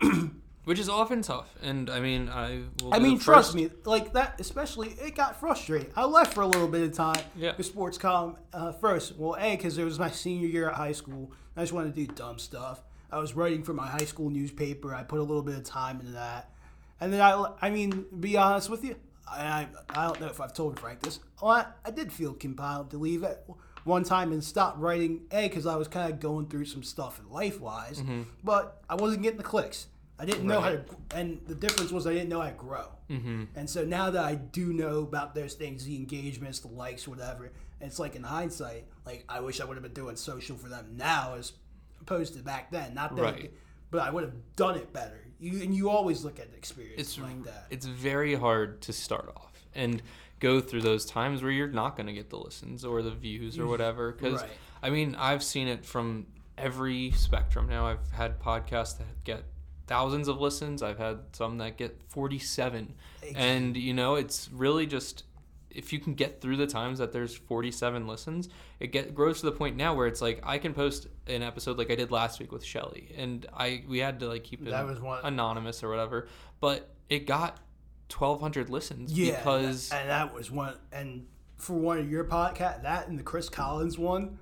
Which 0.64 0.80
is 0.80 0.88
often 0.88 1.22
tough. 1.22 1.54
And 1.62 1.88
I 1.88 2.00
mean, 2.00 2.28
I 2.28 2.62
will 2.82 2.92
I 2.92 2.98
mean, 2.98 3.20
trust 3.20 3.54
me, 3.54 3.70
like 3.84 4.14
that, 4.14 4.40
especially, 4.40 4.88
it 5.00 5.14
got 5.14 5.38
frustrating. 5.38 5.92
I 5.94 6.04
left 6.06 6.34
for 6.34 6.40
a 6.40 6.46
little 6.46 6.66
bit 6.66 6.82
of 6.82 6.92
time. 6.92 7.22
Yeah. 7.36 7.52
The 7.52 7.62
sports 7.62 7.98
column 7.98 8.36
uh, 8.52 8.72
first. 8.72 9.16
Well, 9.16 9.36
A, 9.38 9.54
because 9.54 9.78
it 9.78 9.84
was 9.84 10.00
my 10.00 10.10
senior 10.10 10.48
year 10.48 10.68
at 10.68 10.74
high 10.74 10.90
school. 10.90 11.30
I 11.56 11.60
just 11.60 11.72
wanted 11.72 11.94
to 11.94 12.06
do 12.06 12.12
dumb 12.12 12.40
stuff. 12.40 12.82
I 13.12 13.20
was 13.20 13.34
writing 13.34 13.62
for 13.62 13.74
my 13.74 13.86
high 13.86 14.06
school 14.06 14.28
newspaper. 14.28 14.92
I 14.92 15.04
put 15.04 15.20
a 15.20 15.22
little 15.22 15.42
bit 15.42 15.54
of 15.54 15.62
time 15.62 16.00
into 16.00 16.12
that. 16.12 16.50
And 17.00 17.12
then 17.12 17.20
I, 17.20 17.52
I 17.62 17.70
mean, 17.70 18.06
be 18.18 18.36
honest 18.36 18.68
with 18.68 18.82
you, 18.82 18.96
I, 19.28 19.66
I, 19.90 20.06
don't 20.06 20.20
know 20.20 20.28
if 20.28 20.40
I've 20.40 20.52
told 20.52 20.78
Frank 20.78 21.00
this. 21.02 21.18
Well, 21.42 21.52
I, 21.52 21.66
I 21.84 21.90
did 21.90 22.12
feel 22.12 22.32
compelled 22.32 22.90
to 22.90 22.96
leave 22.98 23.24
at 23.24 23.44
one 23.84 24.04
time 24.04 24.32
and 24.32 24.42
stop 24.42 24.76
writing, 24.78 25.22
A, 25.32 25.48
because 25.48 25.66
I 25.66 25.76
was 25.76 25.88
kind 25.88 26.12
of 26.12 26.20
going 26.20 26.46
through 26.48 26.66
some 26.66 26.82
stuff 26.82 27.18
in 27.18 27.30
life 27.30 27.60
wise, 27.60 28.02
but 28.42 28.82
I 28.88 28.94
wasn't 28.94 29.22
getting 29.22 29.38
the 29.38 29.44
clicks. 29.44 29.86
I 30.18 30.24
didn't 30.24 30.46
know 30.46 30.60
how 30.60 30.70
to, 30.70 30.84
and 31.14 31.40
the 31.46 31.54
difference 31.54 31.92
was 31.92 32.06
I 32.06 32.14
didn't 32.14 32.30
know 32.30 32.40
how 32.40 32.48
to 32.48 32.54
grow. 32.54 32.88
Mm-hmm. 33.10 33.44
And 33.54 33.68
so 33.68 33.84
now 33.84 34.10
that 34.10 34.24
I 34.24 34.34
do 34.36 34.72
know 34.72 35.00
about 35.00 35.34
those 35.34 35.54
things, 35.54 35.84
the 35.84 35.96
engagements, 35.96 36.60
the 36.60 36.68
likes, 36.68 37.06
whatever, 37.06 37.52
it's 37.80 37.98
like 37.98 38.16
in 38.16 38.22
hindsight, 38.22 38.86
like 39.04 39.24
I 39.28 39.40
wish 39.40 39.60
I 39.60 39.64
would 39.64 39.76
have 39.76 39.82
been 39.82 39.92
doing 39.92 40.16
social 40.16 40.56
for 40.56 40.68
them 40.68 40.94
now 40.96 41.34
as 41.34 41.52
opposed 42.00 42.34
to 42.34 42.42
back 42.42 42.70
then. 42.70 42.94
Not 42.94 43.14
that, 43.16 43.22
Right. 43.22 43.52
but 43.90 44.00
I 44.00 44.10
would 44.10 44.24
have 44.24 44.34
done 44.56 44.76
it 44.76 44.92
better. 44.92 45.25
You 45.38 45.62
and 45.62 45.74
you 45.74 45.90
always 45.90 46.24
look 46.24 46.38
at 46.38 46.50
the 46.50 46.56
experience 46.56 47.00
it's 47.00 47.18
like 47.18 47.44
that. 47.44 47.66
It's 47.70 47.86
very 47.86 48.34
hard 48.34 48.80
to 48.82 48.92
start 48.92 49.32
off 49.36 49.66
and 49.74 50.02
go 50.40 50.60
through 50.60 50.82
those 50.82 51.04
times 51.04 51.42
where 51.42 51.50
you're 51.50 51.68
not 51.68 51.96
going 51.96 52.06
to 52.06 52.12
get 52.12 52.30
the 52.30 52.38
listens 52.38 52.84
or 52.84 53.02
the 53.02 53.10
views 53.10 53.58
or 53.58 53.62
mm-hmm. 53.62 53.70
whatever. 53.70 54.12
Because 54.12 54.42
Right. 54.42 54.50
I 54.82 54.90
mean, 54.90 55.14
I've 55.14 55.42
seen 55.42 55.68
it 55.68 55.84
from 55.84 56.26
every 56.58 57.10
spectrum. 57.12 57.68
Now 57.68 57.86
I've 57.86 58.10
had 58.12 58.40
podcasts 58.40 58.98
that 58.98 59.24
get 59.24 59.44
thousands 59.86 60.28
of 60.28 60.40
listens. 60.40 60.82
I've 60.82 60.98
had 60.98 61.18
some 61.32 61.58
that 61.58 61.76
get 61.76 62.00
47, 62.08 62.94
and 63.34 63.76
you 63.76 63.94
know, 63.94 64.16
it's 64.16 64.50
really 64.52 64.86
just 64.86 65.24
if 65.76 65.92
you 65.92 65.98
can 66.00 66.14
get 66.14 66.40
through 66.40 66.56
the 66.56 66.66
times 66.66 66.98
that 66.98 67.12
there's 67.12 67.34
47 67.36 68.06
listens, 68.06 68.48
it 68.80 68.88
get 68.88 69.14
grows 69.14 69.40
to 69.40 69.46
the 69.46 69.52
point 69.52 69.76
now 69.76 69.94
where 69.94 70.06
it's 70.06 70.22
like 70.22 70.40
I 70.42 70.58
can 70.58 70.72
post 70.74 71.06
an 71.26 71.42
episode 71.42 71.78
like 71.78 71.90
I 71.90 71.94
did 71.94 72.10
last 72.10 72.40
week 72.40 72.50
with 72.52 72.64
Shelly, 72.64 73.12
and 73.16 73.46
I 73.52 73.84
we 73.88 73.98
had 73.98 74.20
to 74.20 74.28
like 74.28 74.44
keep 74.44 74.62
it 74.66 74.70
That 74.70 74.86
was 74.86 75.00
one- 75.00 75.20
anonymous 75.24 75.82
or 75.84 75.88
whatever, 75.90 76.28
but 76.60 76.88
it 77.08 77.26
got 77.26 77.58
1,200 78.16 78.70
listens 78.70 79.12
Yeah, 79.12 79.36
because 79.36 79.90
and 79.92 80.08
that 80.08 80.32
was 80.34 80.50
one. 80.50 80.74
And 80.92 81.26
for 81.56 81.74
one 81.74 81.98
of 81.98 82.10
your 82.10 82.24
podcast, 82.24 82.82
that 82.82 83.08
and 83.08 83.18
the 83.18 83.22
Chris 83.22 83.48
Collins 83.48 83.98
one, 83.98 84.38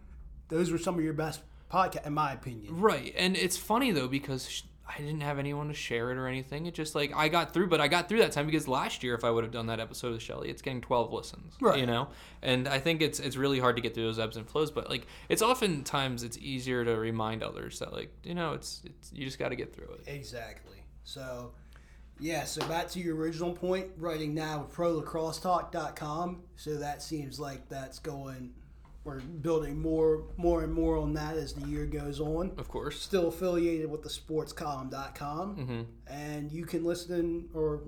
those 0.48 0.70
were 0.70 0.78
some 0.78 0.97
of 0.98 1.05
your 1.05 1.15
best 1.15 1.40
podcast, 1.73 2.06
in 2.06 2.12
my 2.15 2.32
opinion. 2.32 2.81
right, 2.81 3.15
and 3.16 3.36
it's 3.36 3.56
funny 3.56 3.90
though 3.90 4.09
because. 4.09 4.62
I 4.86 4.98
didn't 4.98 5.23
have 5.23 5.39
anyone 5.39 5.69
to 5.69 5.74
share 5.74 6.11
it 6.11 6.19
or 6.19 6.28
anything. 6.28 6.66
It 6.66 6.74
just 6.74 6.94
like 6.94 7.15
I 7.15 7.28
got 7.28 7.55
through, 7.55 7.69
but 7.69 7.81
I 7.81 7.89
got 7.89 8.09
through 8.09 8.19
that 8.19 8.32
time 8.32 8.47
because 8.47 8.69
last 8.69 9.02
year, 9.02 9.15
if 9.15 9.24
I 9.24 9.31
would 9.31 9.43
have 9.43 9.52
done 9.52 9.66
that 9.69 9.81
episode 9.81 10.12
with 10.12 10.23
Shelly, 10.23 10.51
it's 10.51 10.61
getting 10.61 10.82
twelve 10.82 11.12
listens. 11.12 11.55
Right. 11.61 11.78
You 11.78 11.86
know, 11.86 12.09
and 12.43 12.69
I 12.69 12.78
think 12.78 13.01
it's 13.01 13.19
it's 13.19 13.36
really 13.36 13.59
hard 13.59 13.77
to 13.77 13.82
get 13.82 13.94
through 13.94 14.05
those 14.05 14.19
ebbs 14.19 14.36
and 14.36 14.47
flows. 14.47 14.70
But 14.70 14.90
like, 14.90 15.06
it's 15.28 15.40
oftentimes 15.40 16.23
it's 16.23 16.36
easier 16.39 16.85
to 16.85 16.97
remind 16.97 17.43
others 17.43 17.78
that 17.78 17.93
like 17.93 18.12
you 18.23 18.35
know 18.35 18.52
it's 18.52 18.82
it's 18.85 19.12
you 19.12 19.24
just 19.24 19.39
got 19.39 19.48
to 19.48 19.56
get 19.56 19.74
through 19.74 19.94
it. 19.94 20.02
Exactly. 20.06 20.85
So, 21.02 21.52
yeah. 22.20 22.44
So 22.44 22.66
back 22.69 22.89
to 22.90 23.01
your 23.01 23.16
original 23.16 23.52
point, 23.55 23.86
writing 23.97 24.35
now 24.35 24.61
with 24.62 24.77
ProLacrosseTalk.com. 24.77 26.43
So 26.56 26.77
that 26.77 27.02
seems 27.02 27.40
like 27.40 27.69
that's 27.70 27.98
going. 27.98 28.52
We're 29.05 29.20
building 29.20 29.78
more, 29.78 30.22
more 30.39 30.62
and 30.62 30.72
more 30.72 30.97
on 30.97 31.12
that 31.14 31.36
as 31.36 31.52
the 31.52 31.66
year 31.68 31.85
goes 31.85 32.20
on. 32.20 32.52
Of 32.56 32.68
course. 32.68 32.98
Still 33.01 33.28
affiliated 33.28 33.90
with 33.90 34.02
the 34.02 34.09
SportsColumn.com, 34.09 35.56
Mm-hmm. 35.56 35.82
and 36.06 36.51
you 36.51 36.64
can 36.64 36.85
listen 36.85 37.48
or 37.55 37.82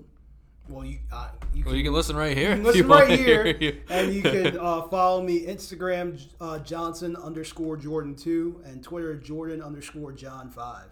well, 0.69 0.83
you 0.85 0.99
uh, 1.13 1.29
you 1.53 1.63
Well, 1.63 1.71
can, 1.71 1.77
you 1.77 1.83
can 1.85 1.93
listen 1.93 2.15
right 2.15 2.35
here. 2.37 2.49
you 2.55 2.61
can 2.61 2.65
if 2.67 2.75
you 2.75 2.83
listen 2.83 3.07
right 3.09 3.19
here, 3.19 3.47
you. 3.59 3.81
and 3.89 4.13
you 4.13 4.21
can 4.21 4.57
uh, 4.59 4.81
follow 4.89 5.23
me 5.23 5.45
Instagram 5.45 6.21
uh, 6.41 6.59
Johnson 6.59 7.15
underscore 7.15 7.77
Jordan 7.77 8.15
two 8.15 8.61
and 8.65 8.83
Twitter 8.83 9.15
Jordan 9.15 9.61
underscore 9.61 10.11
John 10.11 10.49
five. 10.51 10.87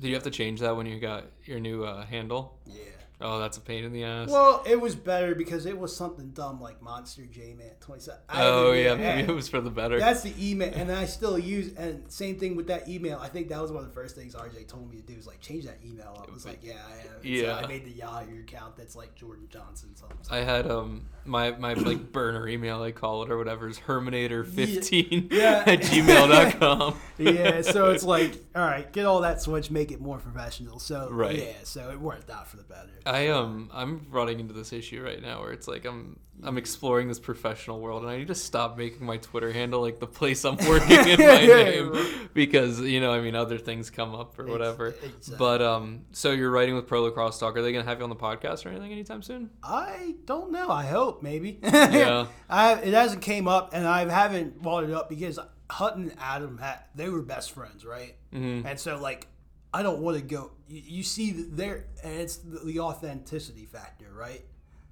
Did 0.00 0.08
you 0.08 0.14
have 0.14 0.24
to 0.24 0.30
change 0.30 0.60
that 0.60 0.74
when 0.76 0.86
you 0.86 0.98
got 0.98 1.26
your 1.44 1.60
new 1.60 1.84
uh, 1.84 2.04
handle? 2.06 2.58
Yeah. 2.66 2.74
Oh, 3.22 3.38
that's 3.38 3.56
a 3.56 3.60
pain 3.60 3.84
in 3.84 3.92
the 3.92 4.04
ass. 4.04 4.28
Well, 4.28 4.62
it 4.66 4.80
was 4.80 4.94
better 4.94 5.34
because 5.34 5.64
it 5.66 5.78
was 5.78 5.94
something 5.96 6.30
dumb 6.30 6.60
like 6.60 6.82
Monster 6.82 7.24
J 7.26 7.54
Man 7.56 7.70
twenty 7.80 8.00
seven. 8.02 8.20
oh 8.34 8.72
yeah, 8.72 8.94
maybe 8.94 9.30
it 9.30 9.34
was 9.34 9.48
for 9.48 9.60
the 9.60 9.70
better. 9.70 9.98
That's 9.98 10.22
the 10.22 10.32
email, 10.38 10.72
and 10.74 10.90
I 10.90 11.04
still 11.06 11.38
use. 11.38 11.72
And 11.74 12.10
same 12.10 12.38
thing 12.38 12.56
with 12.56 12.66
that 12.66 12.88
email. 12.88 13.18
I 13.22 13.28
think 13.28 13.48
that 13.48 13.60
was 13.62 13.70
one 13.72 13.82
of 13.82 13.88
the 13.88 13.94
first 13.94 14.16
things 14.16 14.34
RJ 14.34 14.66
told 14.68 14.90
me 14.90 14.96
to 14.96 15.02
do 15.02 15.16
was 15.16 15.26
like 15.26 15.40
change 15.40 15.64
that 15.64 15.78
email. 15.84 16.24
I 16.28 16.32
was 16.32 16.44
like, 16.44 16.58
yeah, 16.62 16.72
I. 16.88 16.92
And 17.00 17.10
so 17.22 17.28
Yeah. 17.46 17.56
I 17.56 17.66
made 17.66 17.84
the 17.84 17.92
Yahoo 17.92 18.40
account 18.40 18.76
that's 18.76 18.96
like 18.96 19.14
Jordan 19.14 19.46
Johnson. 19.50 19.94
Something. 19.94 20.16
I 20.30 20.38
had 20.38 20.68
um 20.70 21.06
my 21.24 21.52
my 21.52 21.74
like 21.74 21.98
burner 22.12 22.48
email 22.48 22.82
I 22.82 22.90
call 22.92 23.22
it 23.22 23.30
or 23.30 23.38
whatever 23.38 23.68
is 23.68 23.78
herminator15 23.78 25.32
Yeah. 25.32 25.62
at 25.66 25.80
gmail.com. 25.80 26.96
yeah, 27.18 27.60
so 27.62 27.90
it's 27.90 28.04
like, 28.04 28.42
all 28.54 28.64
right, 28.64 28.90
get 28.92 29.06
all 29.06 29.20
that 29.20 29.40
switch, 29.40 29.70
make 29.70 29.92
it 29.92 30.00
more 30.00 30.18
professional. 30.18 30.78
So 30.78 31.08
Right. 31.10 31.38
yeah, 31.38 31.52
so 31.64 31.90
it 31.90 32.00
worked 32.00 32.30
out 32.30 32.48
for 32.48 32.56
the 32.56 32.64
better. 32.64 32.90
I 33.12 33.28
um 33.28 33.70
I'm 33.72 34.06
running 34.10 34.40
into 34.40 34.54
this 34.54 34.72
issue 34.72 35.02
right 35.02 35.20
now 35.20 35.40
where 35.42 35.52
it's 35.52 35.68
like 35.68 35.84
I'm 35.84 36.18
I'm 36.42 36.56
exploring 36.58 37.08
this 37.08 37.18
professional 37.20 37.78
world 37.80 38.02
and 38.02 38.10
I 38.10 38.16
need 38.16 38.28
to 38.28 38.34
stop 38.34 38.76
making 38.78 39.04
my 39.06 39.18
Twitter 39.18 39.52
handle 39.52 39.80
like 39.80 39.98
the 40.00 40.06
place 40.06 40.44
I'm 40.44 40.56
working 40.66 41.08
in 41.08 41.18
my 41.20 41.46
name 41.62 41.92
because 42.32 42.80
you 42.80 43.00
know 43.00 43.12
I 43.12 43.20
mean 43.20 43.34
other 43.34 43.58
things 43.58 43.90
come 43.90 44.14
up 44.14 44.38
or 44.38 44.46
whatever. 44.46 44.88
exactly. 44.88 45.36
But 45.38 45.60
um 45.62 46.06
so 46.12 46.32
you're 46.32 46.50
writing 46.50 46.74
with 46.74 46.86
Pro 46.86 47.02
Lacrosse 47.02 47.38
Talk. 47.38 47.56
Are 47.56 47.62
they 47.62 47.72
gonna 47.72 47.84
have 47.84 47.98
you 47.98 48.04
on 48.04 48.10
the 48.10 48.16
podcast 48.16 48.64
or 48.64 48.70
anything 48.70 48.92
anytime 48.92 49.22
soon? 49.22 49.50
I 49.62 50.14
don't 50.24 50.50
know. 50.52 50.70
I 50.70 50.84
hope 50.86 51.22
maybe. 51.22 51.60
Yeah. 51.72 52.26
I 52.48 52.74
it 52.74 52.94
hasn't 52.94 53.22
came 53.22 53.46
up, 53.48 53.70
and 53.74 53.86
I 53.86 54.08
haven't 54.10 54.62
brought 54.62 54.84
it 54.84 54.90
up 54.92 55.08
because 55.10 55.38
Hutton 55.70 56.10
and 56.10 56.18
Adam 56.18 56.58
had 56.58 56.80
they 56.94 57.08
were 57.08 57.22
best 57.22 57.50
friends, 57.52 57.84
right? 57.84 58.16
Mhm. 58.32 58.64
And 58.64 58.78
so 58.80 58.98
like, 58.98 59.26
I 59.74 59.82
don't 59.82 60.00
want 60.00 60.16
to 60.18 60.22
go. 60.22 60.52
You, 60.72 60.82
you 60.84 61.02
see, 61.02 61.32
there, 61.32 61.84
and 62.02 62.14
it's 62.14 62.36
the, 62.36 62.60
the 62.60 62.80
authenticity 62.80 63.66
factor, 63.66 64.06
right? 64.14 64.42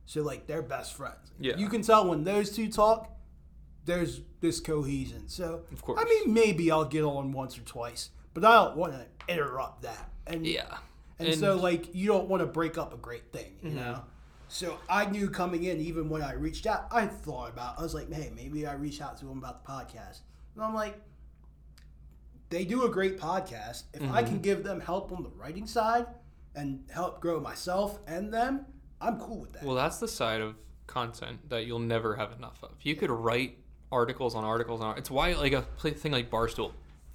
So 0.05 0.23
like, 0.23 0.47
they're 0.47 0.62
best 0.62 0.94
friends. 0.94 1.32
Yeah. 1.39 1.57
You 1.57 1.69
can 1.69 1.82
tell 1.82 2.09
when 2.09 2.24
those 2.24 2.51
two 2.51 2.70
talk. 2.70 3.16
There's 3.86 4.20
this 4.40 4.61
cohesion. 4.61 5.28
So 5.28 5.62
Of 5.73 5.82
course. 5.82 5.98
I 6.01 6.05
mean, 6.05 6.35
maybe 6.35 6.70
I'll 6.70 6.85
get 6.85 7.02
on 7.02 7.32
once 7.32 7.57
or 7.57 7.62
twice, 7.62 8.11
but 8.35 8.44
I 8.44 8.62
don't 8.62 8.77
want 8.77 8.93
to 8.93 9.07
interrupt 9.32 9.82
that. 9.82 10.11
And 10.27 10.47
Yeah. 10.47 10.77
and, 11.19 11.35
so, 11.35 11.57
like, 11.57 11.94
you 11.94 12.07
don't 12.07 12.28
want 12.28 12.43
to 12.43 12.47
break 12.47 12.77
up 12.77 12.93
a 12.93 12.98
great 12.98 13.32
thing, 13.32 13.57
you 13.62 13.70
mm-hmm. 13.70 13.78
know? 13.78 14.05
So 14.48 14.78
I 14.89 15.07
knew 15.07 15.31
coming 15.31 15.65
in, 15.65 15.81
even 15.81 16.11
when 16.11 16.23
I 16.23 16.35
reached 16.35 16.66
out, 16.66 16.89
I 16.90 17.07
thought 17.07 17.51
about, 17.51 17.78
I 17.78 17.82
was 17.82 17.94
like, 17.94 18.12
hey, 18.12 18.31
maybe 18.35 18.66
I 18.66 18.74
reach 18.74 19.01
out 19.01 19.16
to 19.19 19.24
them 19.24 19.39
about 19.39 19.65
the 19.65 19.70
podcast. 19.73 20.20
And 20.55 20.62
I'm 20.65 20.74
like, 20.74 21.01
they 22.51 22.65
do 22.65 22.85
a 22.85 22.89
great 22.89 23.19
podcast. 23.19 23.85
If 23.95 24.03
I 24.11 24.23
can 24.23 24.35
mm-hmm. 24.35 24.43
give 24.43 24.65
them 24.65 24.81
help 24.81 25.13
on 25.13 25.23
the 25.23 25.31
writing 25.31 25.67
side 25.67 26.07
and 26.55 26.85
help 26.93 27.21
grow 27.21 27.41
myself 27.41 28.01
and 28.07 28.33
them, 28.33 28.67
I'm 29.01 29.19
cool 29.19 29.41
with 29.41 29.53
that. 29.55 29.63
Well, 29.63 29.77
that's 29.77 29.99
the 29.99 30.09
side 30.09 30.41
of 30.41 30.57
content 30.87 31.49
that 31.49 31.65
you'll 31.65 31.79
never 31.79 32.17
have 32.17 32.33
enough 32.33 32.59
of. 32.63 32.73
You 32.83 32.97
could 32.97 33.11
write 33.11 33.57
articles 33.93 34.35
on 34.35 34.45
articles 34.45 34.81
on. 34.81 34.99
It's 34.99 35.11
why 35.11 35.33
like 35.35 35.53
a 35.53 35.63
thing 35.63 36.13
like 36.13 36.29
Barstool, 36.29 36.73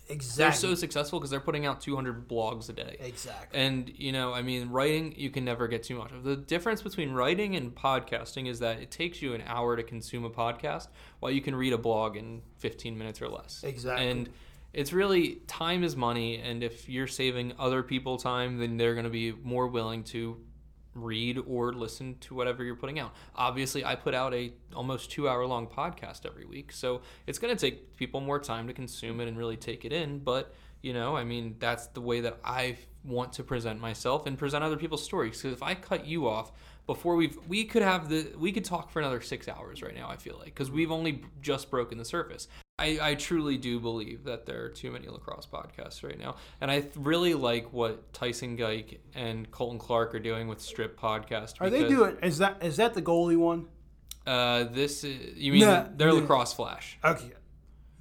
Exactly. 0.08 0.44
they're 0.44 0.54
so 0.54 0.76
successful 0.76 1.20
because 1.20 1.32
they're 1.32 1.40
putting 1.40 1.66
out 1.66 1.82
200 1.82 2.28
blogs 2.28 2.70
a 2.70 2.74
day. 2.74 2.98
exactly. 3.00 3.60
And 3.60 3.92
you 3.98 4.12
know, 4.12 4.34
I 4.34 4.42
mean, 4.42 4.70
writing 4.70 5.14
you 5.18 5.30
can 5.30 5.44
never 5.44 5.68
get 5.68 5.84
too 5.84 5.98
much 5.98 6.12
of. 6.12 6.24
The 6.24 6.36
difference 6.36 6.82
between 6.82 7.12
writing 7.12 7.56
and 7.56 7.74
podcasting 7.74 8.48
is 8.48 8.60
that 8.60 8.80
it 8.80 8.92
takes 8.92 9.22
you 9.22 9.34
an 9.34 9.44
hour 9.48 9.76
to 9.76 9.84
consume 9.84 10.24
a 10.24 10.30
podcast, 10.30 10.88
while 11.20 11.32
you 11.32 11.42
can 11.42 11.56
read 11.56 11.74
a 11.74 11.78
blog 11.78 12.16
in 12.16 12.42
15 12.60 12.98
minutes 12.98 13.22
or 13.22 13.30
less. 13.30 13.64
Exactly. 13.64 14.08
And 14.08 14.30
it's 14.76 14.92
really 14.92 15.36
time 15.48 15.86
is 15.86 15.96
money, 15.96 16.38
and 16.38 16.62
if 16.62 16.90
you're 16.90 17.08
saving 17.08 17.54
other 17.58 17.82
people 17.82 18.18
time, 18.18 18.58
then 18.58 18.76
they're 18.76 18.94
going 18.94 19.06
to 19.06 19.10
be 19.10 19.32
more 19.32 19.68
willing 19.68 20.04
to 20.04 20.38
read 20.94 21.40
or 21.48 21.72
listen 21.72 22.18
to 22.20 22.36
whatever 22.36 22.62
you're 22.62 22.76
putting 22.76 23.00
out. 23.00 23.14
Obviously, 23.36 23.86
I 23.86 23.96
put 23.96 24.14
out 24.14 24.34
a 24.34 24.52
almost 24.76 25.12
2 25.12 25.30
hour 25.30 25.46
long 25.46 25.68
podcast 25.68 26.26
every 26.26 26.46
week. 26.46 26.74
So, 26.74 27.02
it's 27.26 27.40
going 27.40 27.56
to 27.56 27.60
take 27.60 27.96
people 27.96 28.20
more 28.20 28.38
time 28.38 28.68
to 28.68 28.74
consume 28.74 29.22
it 29.22 29.30
and 29.30 29.38
really 29.38 29.56
take 29.56 29.86
it 29.86 29.94
in, 29.94 30.20
but 30.20 30.54
you 30.82 30.94
know, 30.94 31.16
I 31.16 31.24
mean, 31.24 31.56
that's 31.58 31.88
the 31.88 32.02
way 32.02 32.20
that 32.22 32.38
I 32.44 32.78
want 33.04 33.34
to 33.34 33.44
present 33.44 33.80
myself 33.80 34.28
and 34.28 34.38
present 34.38 34.64
other 34.64 34.78
people's 34.78 35.04
stories. 35.04 35.38
Because 35.38 35.54
if 35.54 35.64
I 35.64 35.74
cut 35.74 36.06
you 36.06 36.28
off 36.28 36.52
before 36.86 37.16
we've, 37.16 37.40
we 37.48 37.64
could 37.64 37.82
have 37.82 38.08
the, 38.10 38.28
we 38.38 38.52
could 38.52 38.66
talk 38.66 38.92
for 38.92 39.00
another 39.00 39.22
six 39.22 39.48
hours 39.48 39.82
right 39.82 39.96
now. 39.96 40.10
I 40.10 40.18
feel 40.18 40.36
like 40.38 40.48
because 40.48 40.70
we've 40.70 40.92
only 40.92 41.24
just 41.42 41.72
broken 41.72 41.98
the 41.98 42.06
surface. 42.06 42.48
I, 42.78 43.00
I 43.02 43.16
truly 43.16 43.58
do 43.58 43.80
believe 43.80 44.26
that 44.26 44.46
there 44.46 44.66
are 44.66 44.70
too 44.70 44.92
many 44.92 45.08
lacrosse 45.08 45.46
podcasts 45.46 46.04
right 46.04 46.20
now, 46.20 46.36
and 46.60 46.70
I 46.70 46.82
th- 46.82 46.94
really 46.98 47.34
like 47.34 47.72
what 47.72 48.12
Tyson 48.12 48.58
Geik 48.58 49.00
and 49.14 49.50
Colton 49.50 49.80
Clark 49.80 50.14
are 50.14 50.20
doing 50.20 50.50
with 50.50 50.60
Strip 50.60 51.00
Podcast. 51.00 51.56
Are 51.62 51.70
they 51.70 51.84
because, 51.84 51.96
doing, 51.96 52.18
is 52.22 52.38
that, 52.40 52.62
is 52.62 52.76
that 52.78 52.94
the 52.94 53.02
goalie 53.02 53.38
one? 53.38 53.68
Uh, 54.28 54.66
this 54.66 55.06
is, 55.06 55.38
you 55.38 55.54
mean 55.54 55.62
No, 55.62 55.90
they're 55.96 56.10
no. 56.10 56.16
Lacrosse 56.16 56.52
Flash. 56.52 56.98
Okay. 57.04 57.32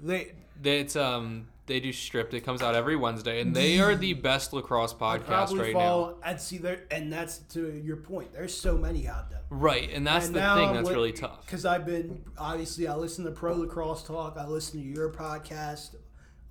They, 0.00 0.32
They, 0.60 0.80
it's 0.80 0.96
um 0.96 1.48
they 1.66 1.80
do 1.80 1.92
stripped. 1.92 2.34
It 2.34 2.42
comes 2.42 2.62
out 2.62 2.74
every 2.74 2.96
Wednesday, 2.96 3.40
and 3.40 3.54
they 3.54 3.80
are 3.80 3.94
the 3.94 4.14
best 4.14 4.52
lacrosse 4.52 4.92
podcast 4.92 5.24
probably 5.24 5.58
right 5.58 5.72
now. 5.72 5.78
follow, 5.78 6.18
and 6.24 6.40
see 6.40 6.58
there, 6.58 6.82
and 6.90 7.12
that's 7.12 7.38
to 7.38 7.80
your 7.84 7.96
point. 7.96 8.32
There's 8.32 8.56
so 8.56 8.76
many 8.76 9.08
out 9.08 9.30
there. 9.30 9.40
Right, 9.50 9.90
and 9.92 10.06
that's 10.06 10.26
And 10.26 10.34
the 10.34 10.40
thing 10.40 10.72
that's 10.74 10.88
with- 10.88 10.96
really 10.96 11.12
tough. 11.12 11.44
Because 11.46 11.64
I've 11.64 11.86
been 11.86 12.22
obviously 12.36 12.86
I 12.86 12.94
listen 12.96 13.24
to 13.24 13.30
Pro 13.30 13.54
Lacrosse 13.54 14.02
Talk. 14.02 14.36
I 14.38 14.46
listen 14.46 14.80
to 14.80 14.86
your 14.86 15.10
podcast, 15.10 15.96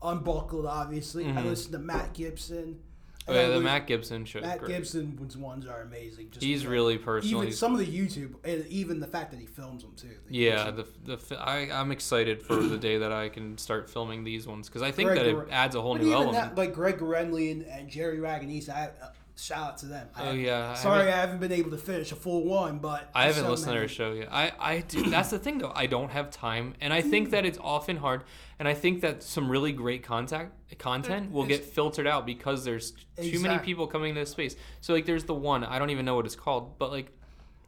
Unbuckled. 0.02 0.66
Obviously, 0.66 1.26
I 1.26 1.28
mm-hmm. 1.30 1.48
listen 1.48 1.72
to 1.74 1.80
Matt 1.80 2.14
Gibson. 2.14 2.80
Oh, 3.28 3.34
yeah, 3.34 3.48
the 3.48 3.62
Matt 3.62 3.88
Gibson 3.88 4.26
show. 4.26 4.42
Matt 4.42 4.60
great. 4.60 4.72
Gibson's 4.72 5.38
ones 5.38 5.66
are 5.66 5.82
amazing. 5.82 6.30
Just 6.32 6.44
He's 6.44 6.66
really 6.66 6.98
personal. 6.98 7.38
Even 7.38 7.48
He's- 7.48 7.58
some 7.60 7.74
of 7.74 7.80
the 7.80 7.86
YouTube 7.88 8.36
and 8.44 8.66
even 8.68 9.00
the 9.00 9.08
fact 9.08 9.32
that 9.32 9.40
he 9.40 9.46
films 9.46 9.84
them 9.84 9.94
too. 9.96 10.10
the 10.28 10.36
yeah, 10.36 10.68
YouTube. 10.68 10.86
the 11.06 11.16
the 11.18 11.40
I 11.40 11.70
I'm 11.72 11.92
excited 11.92 12.42
for 12.42 12.56
the 12.56 12.78
day 12.78 12.98
that 12.98 13.12
I 13.14 13.30
can 13.30 13.58
start 13.58 13.90
filming 13.90 14.24
these 14.24 14.46
ones 14.46 14.68
because 14.68 14.82
I 14.82 14.92
think 14.92 15.10
Greg 15.12 15.20
that 15.20 15.28
it 15.28 15.48
adds 15.52 15.76
a 15.76 15.82
whole 15.82 15.96
new 15.96 16.12
element. 16.14 16.34
that, 16.34 16.58
like 16.58 16.74
Greg 16.74 16.98
Renly 17.00 17.52
and, 17.52 17.64
and 17.66 17.90
Jerry 17.90 18.18
Raganese, 18.18 18.70
I 18.70 18.90
uh, 19.02 19.10
shout 19.36 19.58
out 19.68 19.78
to 19.80 19.86
them. 19.88 20.08
Oh, 20.16 20.20
I 20.20 20.22
Oh, 20.22 20.26
haven't- 20.28 20.42
yeah, 20.42 20.72
I 20.72 20.74
Sorry, 20.76 20.98
haven't- 21.00 21.14
I 21.14 21.18
haven't 21.18 21.40
been 21.40 21.52
able 21.52 21.72
to 21.72 21.78
finish 21.78 22.12
a 22.12 22.16
full 22.16 22.44
one, 22.46 22.80
but 22.80 23.10
I 23.16 23.26
haven't 23.26 23.50
listened 23.50 23.66
to 23.66 23.72
many. 23.74 23.80
their 23.82 23.88
show 23.88 24.14
yet. 24.14 24.30
I, 24.32 24.52
I 24.60 24.80
do. 24.82 25.10
That's 25.10 25.30
the 25.32 25.40
thing, 25.40 25.58
though. 25.58 25.72
I 25.76 25.86
don't 25.88 26.12
have 26.12 26.30
time, 26.32 26.76
and 26.82 26.94
I 26.94 27.02
think 27.02 27.32
that 27.32 27.46
it's 27.46 27.58
often 27.62 27.98
hard. 27.98 28.24
And 28.60 28.68
I 28.68 28.74
think 28.74 29.02
that 29.02 29.24
some 29.24 29.50
really 29.50 29.72
great 29.72 30.04
contact 30.04 30.54
content 30.80 31.32
will 31.32 31.46
get 31.46 31.64
filtered 31.66 32.08
out 32.08 32.26
because 32.26 32.64
there's 32.64 32.92
too 33.22 33.40
many 33.40 33.60
people 33.60 33.88
coming 33.88 34.10
into 34.10 34.22
this 34.22 34.30
space. 34.32 34.56
So 34.82 34.94
like, 34.94 35.06
there's 35.06 35.26
the 35.26 35.34
one 35.34 35.64
I 35.64 35.80
don't 35.80 35.90
even 35.90 36.06
know 36.06 36.16
what 36.16 36.26
it's 36.26 36.36
called, 36.36 36.78
but 36.80 36.92
like, 36.92 37.12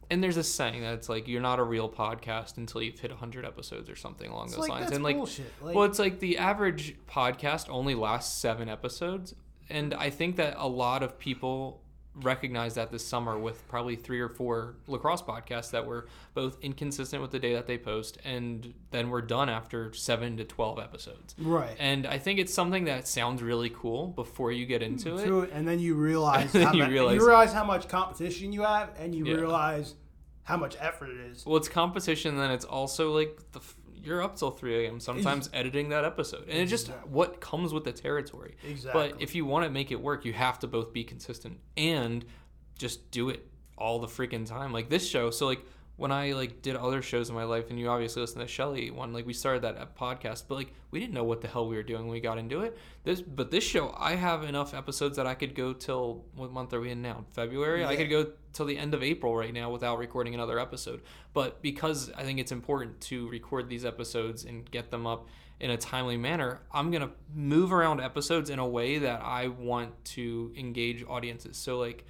and 0.08 0.22
there's 0.22 0.36
a 0.36 0.44
saying 0.44 0.82
that 0.82 0.94
it's 0.94 1.08
like 1.08 1.26
you're 1.26 1.42
not 1.42 1.58
a 1.58 1.64
real 1.64 1.88
podcast 1.88 2.56
until 2.58 2.80
you've 2.80 2.98
hit 3.00 3.10
100 3.10 3.44
episodes 3.44 3.90
or 3.90 3.96
something 3.96 4.30
along 4.30 4.46
It's 4.46 4.54
those 4.54 4.68
like, 4.68 4.80
lines. 4.82 4.92
and 4.92 5.02
like. 5.04 5.16
Like, 5.16 5.74
well, 5.74 5.84
it's 5.84 5.98
like 5.98 6.20
the 6.20 6.38
average 6.38 6.94
podcast 7.10 7.68
only 7.68 7.94
lasts 7.96 8.38
seven 8.40 8.68
episodes, 8.68 9.34
and 9.70 9.94
I 9.94 10.10
think 10.10 10.36
that 10.36 10.54
a 10.56 10.68
lot 10.68 11.02
of 11.02 11.18
people 11.18 11.82
recognize 12.22 12.74
that 12.76 12.90
this 12.90 13.06
summer 13.06 13.38
with 13.38 13.68
probably 13.68 13.94
three 13.94 14.20
or 14.20 14.28
four 14.30 14.76
lacrosse 14.86 15.20
podcasts 15.20 15.70
that 15.72 15.84
were 15.84 16.06
both 16.32 16.56
inconsistent 16.62 17.20
with 17.20 17.30
the 17.30 17.38
day 17.38 17.52
that 17.52 17.66
they 17.66 17.76
post, 17.76 18.16
and 18.24 18.72
then 18.90 19.10
we're 19.10 19.20
done 19.20 19.50
after 19.50 19.92
seven 19.92 20.34
to 20.38 20.44
twelve 20.44 20.78
episodes. 20.78 21.34
right. 21.38 21.76
And 21.78 22.06
I 22.06 22.16
think 22.18 22.38
it's 22.38 22.54
something 22.54 22.84
that 22.86 23.06
sounds 23.06 23.42
really 23.42 23.68
cool 23.68 24.06
before 24.08 24.50
you 24.50 24.64
get 24.64 24.82
into 24.82 25.18
it. 25.18 25.28
it, 25.28 25.50
and 25.52 25.68
then 25.68 25.78
you 25.78 25.94
realize 26.10 26.52
then 26.52 26.62
how 26.68 26.72
you 26.72 26.84
mu- 26.84 26.90
realize- 26.90 27.16
you 27.16 27.26
realize 27.26 27.52
how 27.52 27.64
much 27.64 27.86
competition 27.88 28.50
you 28.52 28.62
have, 28.62 28.90
and 28.98 29.14
you 29.14 29.26
Yeah. 29.26 29.34
realize 29.34 29.94
how 30.44 30.56
much 30.56 30.76
effort 30.80 31.10
it 31.10 31.18
is. 31.32 31.44
Well, 31.44 31.56
it's 31.58 31.68
competition, 31.68 32.36
then 32.38 32.50
it's 32.50 32.64
also 32.64 33.12
like 33.12 33.38
the 33.52 33.60
you're 34.06 34.22
up 34.22 34.36
till 34.36 34.50
3 34.50 34.86
a.m. 34.86 35.00
sometimes 35.00 35.50
editing 35.52 35.88
that 35.90 36.04
episode, 36.04 36.48
and 36.48 36.58
it's 36.58 36.70
just 36.70 36.88
Exactly. 36.88 37.10
what 37.12 37.40
comes 37.40 37.72
with 37.74 37.84
the 37.84 37.92
territory. 37.92 38.56
Exactly. 38.66 39.10
But 39.10 39.20
if 39.20 39.34
you 39.34 39.44
want 39.44 39.64
to 39.64 39.70
make 39.70 39.90
it 39.90 40.00
work, 40.00 40.24
you 40.24 40.32
have 40.32 40.58
to 40.60 40.66
both 40.66 40.92
be 40.92 41.04
consistent 41.04 41.58
and 41.76 42.24
just 42.78 43.10
do 43.10 43.28
it 43.30 43.46
all 43.76 43.98
the 43.98 44.06
freaking 44.06 44.46
time. 44.46 44.72
Like 44.72 44.88
this 44.88 45.06
show. 45.08 45.30
So 45.30 45.46
like 45.46 45.62
when 45.96 46.12
I 46.12 46.32
like 46.32 46.60
did 46.60 46.76
other 46.76 47.00
shows 47.00 47.30
in 47.30 47.34
my 47.34 47.44
life, 47.44 47.70
and 47.70 47.78
you 47.78 47.88
obviously 47.88 48.20
listen 48.20 48.38
to 48.38 48.44
the 48.44 48.50
Shelly 48.50 48.90
one, 48.90 49.12
like 49.12 49.26
we 49.26 49.32
started 49.32 49.62
that 49.62 49.78
uh, 49.78 49.86
podcast, 49.98 50.44
but 50.46 50.56
like 50.56 50.72
we 50.90 51.00
didn't 51.00 51.14
know 51.14 51.24
what 51.24 51.40
the 51.40 51.48
hell 51.48 51.66
we 51.66 51.76
were 51.76 51.82
doing 51.82 52.02
when 52.02 52.10
we 52.10 52.20
got 52.20 52.36
into 52.36 52.60
it. 52.60 52.76
This, 53.04 53.22
but 53.22 53.50
this 53.50 53.64
show, 53.64 53.94
I 53.96 54.14
have 54.14 54.44
enough 54.44 54.74
episodes 54.74 55.16
that 55.16 55.26
I 55.26 55.34
could 55.34 55.54
go 55.54 55.72
till 55.72 56.24
what 56.34 56.52
month 56.52 56.74
are 56.74 56.80
we 56.80 56.90
in 56.90 57.00
now? 57.00 57.24
February. 57.32 57.84
I 57.84 57.96
could 57.96 58.10
go 58.10 58.32
till 58.52 58.66
the 58.66 58.76
end 58.76 58.92
of 58.92 59.02
April 59.02 59.34
right 59.34 59.52
now 59.52 59.70
without 59.70 59.98
recording 59.98 60.34
another 60.34 60.58
episode. 60.58 61.00
But 61.32 61.62
because 61.62 62.12
I 62.14 62.24
think 62.24 62.40
it's 62.40 62.52
important 62.52 63.00
to 63.02 63.28
record 63.28 63.68
these 63.68 63.86
episodes 63.86 64.44
and 64.44 64.70
get 64.70 64.90
them 64.90 65.06
up 65.06 65.28
in 65.60 65.70
a 65.70 65.78
timely 65.78 66.18
manner, 66.18 66.60
I'm 66.72 66.90
gonna 66.90 67.12
move 67.34 67.72
around 67.72 68.02
episodes 68.02 68.50
in 68.50 68.58
a 68.58 68.68
way 68.68 68.98
that 68.98 69.22
I 69.22 69.48
want 69.48 70.04
to 70.16 70.52
engage 70.58 71.02
audiences. 71.08 71.56
So 71.56 71.78
like 71.78 72.04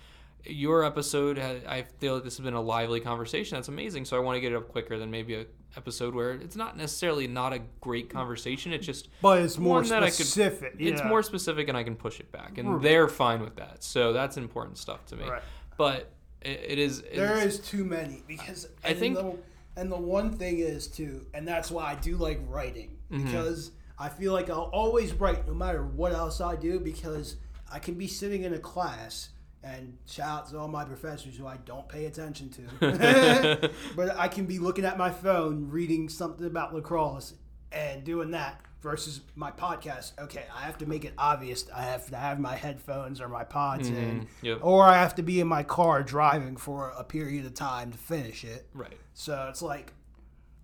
your 0.49 0.85
episode, 0.85 1.39
I 1.39 1.83
feel 1.99 2.15
like 2.15 2.25
this 2.25 2.37
has 2.37 2.45
been 2.45 2.55
a 2.55 2.61
lively 2.61 3.01
conversation. 3.01 3.57
That's 3.57 3.69
amazing. 3.69 4.05
So 4.05 4.17
I 4.17 4.21
want 4.21 4.37
to 4.37 4.41
get 4.41 4.53
it 4.53 4.57
up 4.57 4.69
quicker 4.69 4.99
than 4.99 5.11
maybe 5.11 5.35
a 5.35 5.47
episode 5.77 6.15
where 6.15 6.33
it's 6.33 6.57
not 6.57 6.77
necessarily 6.77 7.27
not 7.27 7.53
a 7.53 7.61
great 7.81 8.09
conversation. 8.09 8.73
It's 8.73 8.87
just 8.87 9.09
But 9.21 9.43
it's 9.43 9.59
more 9.59 9.83
I 9.85 10.01
could- 10.01 10.13
specific. 10.13 10.75
it's 10.79 11.03
more 11.05 11.23
specific 11.23 11.69
and 11.69 11.77
I 11.77 11.83
can 11.83 11.97
push 11.97 12.19
it 12.21 12.33
back, 12.33 12.59
and 12.59 12.81
they're 12.83 13.09
fine 13.09 13.41
with 13.43 13.57
that. 13.57 13.83
So 13.85 14.13
that's 14.13 14.37
important 14.37 14.79
stuff 14.79 15.05
to 15.07 15.17
me. 15.17 15.29
Right. 15.29 15.43
But 15.77 16.11
it, 16.43 16.61
it 16.69 16.79
is. 16.79 17.01
It 17.01 17.17
There 17.17 17.37
is 17.39 17.59
is 17.59 17.61
too 17.61 17.85
many 17.85 18.23
because 18.27 18.69
I 18.85 18.89
and 18.91 18.99
think- 18.99 19.17
the, 19.17 19.35
and 19.77 19.93
the 19.93 19.99
one 19.99 20.33
thing 20.33 20.61
is 20.61 20.87
too, 20.87 21.27
and 21.35 21.47
that's 21.47 21.71
why 21.71 21.91
I 21.93 21.95
do 21.97 22.17
like 22.17 22.41
writing 22.49 22.93
Mm-hmm. 23.13 23.25
because 23.27 23.71
I 23.99 24.09
feel 24.09 24.33
like 24.33 24.51
I'll 24.51 24.71
always 24.73 25.13
write 25.13 25.47
no 25.47 25.55
matter 25.55 25.85
what 25.85 26.13
else 26.13 26.41
I 26.41 26.57
do 26.57 26.81
because 26.81 27.37
I 27.73 27.79
can 27.79 27.95
be 27.95 28.09
sitting 28.09 28.43
in 28.43 28.53
a 28.55 28.59
class 28.59 29.29
and 29.67 29.97
shout 30.07 30.29
out 30.29 30.51
to 30.51 30.59
all 30.59 30.69
my 30.69 30.85
professors 30.85 31.37
who 31.37 31.47
I 31.47 31.57
don't 31.65 31.89
pay 31.89 32.07
attention 32.07 32.51
to, 32.51 33.71
but 33.97 34.17
I 34.17 34.29
can 34.29 34.47
be 34.47 34.59
looking 34.59 34.85
at 34.85 34.97
my 34.97 35.11
phone 35.11 35.69
reading 35.71 36.09
something 36.09 36.47
about 36.47 36.75
lacrosse 36.75 37.35
and 37.73 38.05
doing 38.05 38.31
that 38.31 38.61
versus 38.81 39.21
my 39.35 39.51
podcast. 39.51 40.13
Okay, 40.21 40.45
I 40.55 40.61
have 40.63 40.79
to 40.79 40.87
make 40.87 41.05
it 41.05 41.13
obvious. 41.19 41.67
I 41.75 41.83
have 41.83 42.09
to 42.11 42.17
have 42.17 42.39
my 42.39 42.55
headphones 42.55 43.21
or 43.21 43.29
my 43.29 43.43
pods 43.45 43.89
in, 43.89 43.95
Mm-hmm. 43.95 44.47
yep. 44.47 44.59
or 44.63 44.85
I 44.85 44.99
have 44.99 45.15
to 45.17 45.23
be 45.23 45.41
in 45.41 45.49
my 45.49 45.63
car 45.65 46.03
driving 46.03 46.57
for 46.57 46.91
a 46.97 47.03
period 47.03 47.45
of 47.47 47.55
time 47.55 47.91
to 47.91 47.99
finish 47.99 48.45
it. 48.45 48.67
right. 48.73 48.97
So 49.15 49.47
it's 49.51 49.63
like, 49.63 49.93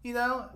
you 0.03 0.15
know, 0.15 0.49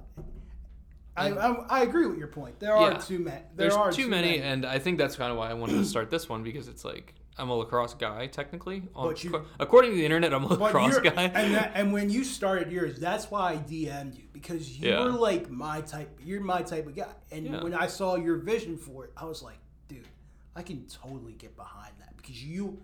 I, 1.17 1.31
I, 1.31 1.53
I 1.69 1.83
agree 1.83 2.07
with 2.07 2.19
your 2.19 2.29
point. 2.29 2.61
There 2.61 2.75
are 2.77 2.93
Yeah. 2.93 2.99
too 2.99 3.19
many. 3.19 3.37
There 3.55 3.71
There's 3.71 3.75
are 3.75 3.91
too, 3.91 4.07
many, 4.07 4.39
and 4.39 4.67
I 4.67 4.79
think 4.79 4.99
that's 4.99 5.17
kind 5.17 5.33
of 5.33 5.39
why 5.39 5.51
I 5.51 5.55
wanted 5.55 5.75
to 5.79 5.85
start 5.87 6.11
this 6.11 6.29
one 6.29 6.43
because 6.43 6.69
it's 6.69 6.85
like 6.85 7.15
I'm 7.39 7.51
a 7.51 7.55
lacrosse 7.55 7.95
guy 7.95 8.27
technically. 8.29 8.85
On- 8.95 9.15
you- 9.19 9.45
according 9.61 9.91
to 9.91 9.97
the 9.97 10.05
internet, 10.05 10.33
I'm 10.33 10.45
a 10.45 10.49
lacrosse 10.55 10.99
guy. 11.01 11.25
And, 11.25 11.55
that, 11.55 11.73
and 11.75 11.93
when 11.93 12.09
you 12.11 12.25
started 12.25 12.73
yours, 12.73 12.99
that's 12.99 13.31
why 13.31 13.53
I 13.53 13.57
DM'd 13.59 14.15
you 14.17 14.25
because 14.33 14.79
you're 14.79 14.93
Yeah. 14.93 15.01
like 15.15 15.51
my 15.51 15.81
type. 15.83 16.19
You're 16.25 16.41
my 16.41 16.63
type 16.63 16.87
of 16.87 16.97
guy. 16.97 17.13
And 17.31 17.47
Yeah. 17.47 17.63
when 17.63 17.75
I 17.75 17.87
saw 17.89 18.17
your 18.17 18.37
vision 18.39 18.77
for 18.79 19.05
it, 19.05 19.13
I 19.17 19.25
was 19.27 19.43
like, 19.43 19.59
dude, 19.89 20.09
I 20.55 20.63
can 20.63 20.87
totally 20.87 21.35
get 21.35 21.57
behind 21.57 21.93
that 22.01 22.17
because 22.17 22.43
you. 22.43 22.79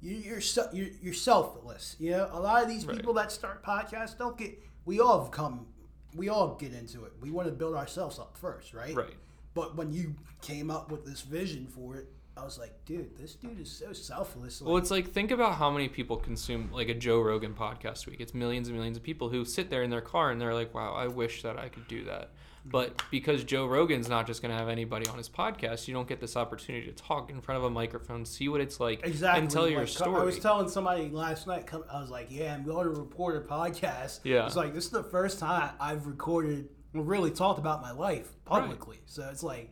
you- 0.00 0.16
You're, 0.16 0.40
you're 0.72 0.88
you're 1.02 1.14
selfless, 1.14 1.96
you 1.98 2.10
know. 2.12 2.28
A 2.30 2.38
lot 2.40 2.62
of 2.62 2.68
these 2.68 2.86
Right. 2.86 2.96
people 2.96 3.14
that 3.14 3.32
start 3.32 3.64
podcasts 3.64 4.16
don't 4.16 4.36
get. 4.38 4.62
We 4.84 5.00
all 5.00 5.22
have 5.22 5.30
come. 5.32 5.66
We 6.14 6.28
all 6.28 6.54
get 6.56 6.72
into 6.72 7.04
it. 7.04 7.12
We 7.20 7.30
want 7.30 7.48
to 7.48 7.52
build 7.52 7.74
ourselves 7.74 8.18
up 8.18 8.36
first, 8.36 8.72
right? 8.74 8.94
right. 8.94 9.14
But 9.54 9.76
when 9.76 9.92
you 9.92 10.14
came 10.40 10.70
up 10.70 10.90
with 10.92 11.04
this 11.04 11.22
vision 11.22 11.66
for 11.66 11.96
it, 11.96 12.12
I 12.38 12.44
was 12.44 12.58
like, 12.58 12.84
dude, 12.84 13.16
this 13.16 13.34
dude 13.34 13.60
is 13.60 13.70
so 13.70 13.92
selfless. 13.92 14.60
Like, 14.60 14.68
Well, 14.68 14.76
it's 14.76 14.90
like 14.90 15.10
think 15.10 15.30
about 15.30 15.54
how 15.54 15.70
many 15.70 15.88
people 15.88 16.16
consume 16.16 16.70
like 16.72 16.88
a 16.88 16.94
Joe 16.94 17.20
Rogan 17.20 17.54
podcast 17.54 18.06
week. 18.06 18.20
It's 18.20 18.34
millions 18.34 18.68
and 18.68 18.76
millions 18.76 18.96
of 18.96 19.02
people 19.02 19.28
who 19.28 19.44
sit 19.44 19.70
there 19.70 19.82
in 19.82 19.90
their 19.90 20.00
car 20.00 20.30
and 20.30 20.40
they're 20.40 20.54
like, 20.54 20.74
"Wow, 20.74 20.94
I 20.94 21.08
wish 21.08 21.42
that 21.42 21.58
I 21.58 21.68
could 21.68 21.88
do 21.88 22.04
that." 22.04 22.30
But 22.64 23.02
because 23.10 23.44
Joe 23.44 23.66
Rogan's 23.66 24.08
not 24.08 24.26
just 24.26 24.42
going 24.42 24.52
to 24.52 24.58
have 24.58 24.68
anybody 24.68 25.08
on 25.08 25.16
his 25.16 25.28
podcast, 25.28 25.88
you 25.88 25.94
don't 25.94 26.08
get 26.08 26.20
this 26.20 26.36
opportunity 26.36 26.86
to 26.86 26.92
talk 26.92 27.30
in 27.30 27.40
front 27.40 27.58
of 27.58 27.64
a 27.64 27.70
microphone, 27.70 28.24
see 28.24 28.48
what 28.48 28.60
it's 28.60 28.78
like, 28.78 29.06
exactly. 29.06 29.40
and 29.40 29.50
tell 29.50 29.68
your 29.68 29.86
story. 29.86 30.20
I 30.20 30.24
was 30.24 30.38
telling 30.38 30.68
somebody 30.68 31.08
last 31.08 31.46
night. 31.46 31.68
I 31.90 32.00
was 32.00 32.10
like, 32.10 32.26
yeah, 32.30 32.54
I'm 32.54 32.64
going 32.64 32.84
to 32.84 33.00
record 33.00 33.42
a 33.42 33.46
podcast. 33.46 34.20
Yeah. 34.24 34.46
It's 34.46 34.56
like 34.56 34.74
this 34.74 34.84
is 34.84 34.90
the 34.90 35.04
first 35.04 35.38
time 35.38 35.70
I've 35.80 36.06
recorded 36.06 36.68
or 36.94 37.02
really 37.02 37.30
talked 37.30 37.58
about 37.58 37.80
my 37.80 37.92
life 37.92 38.28
publicly. 38.44 38.98
So 39.06 39.28
it's 39.30 39.42
like, 39.42 39.70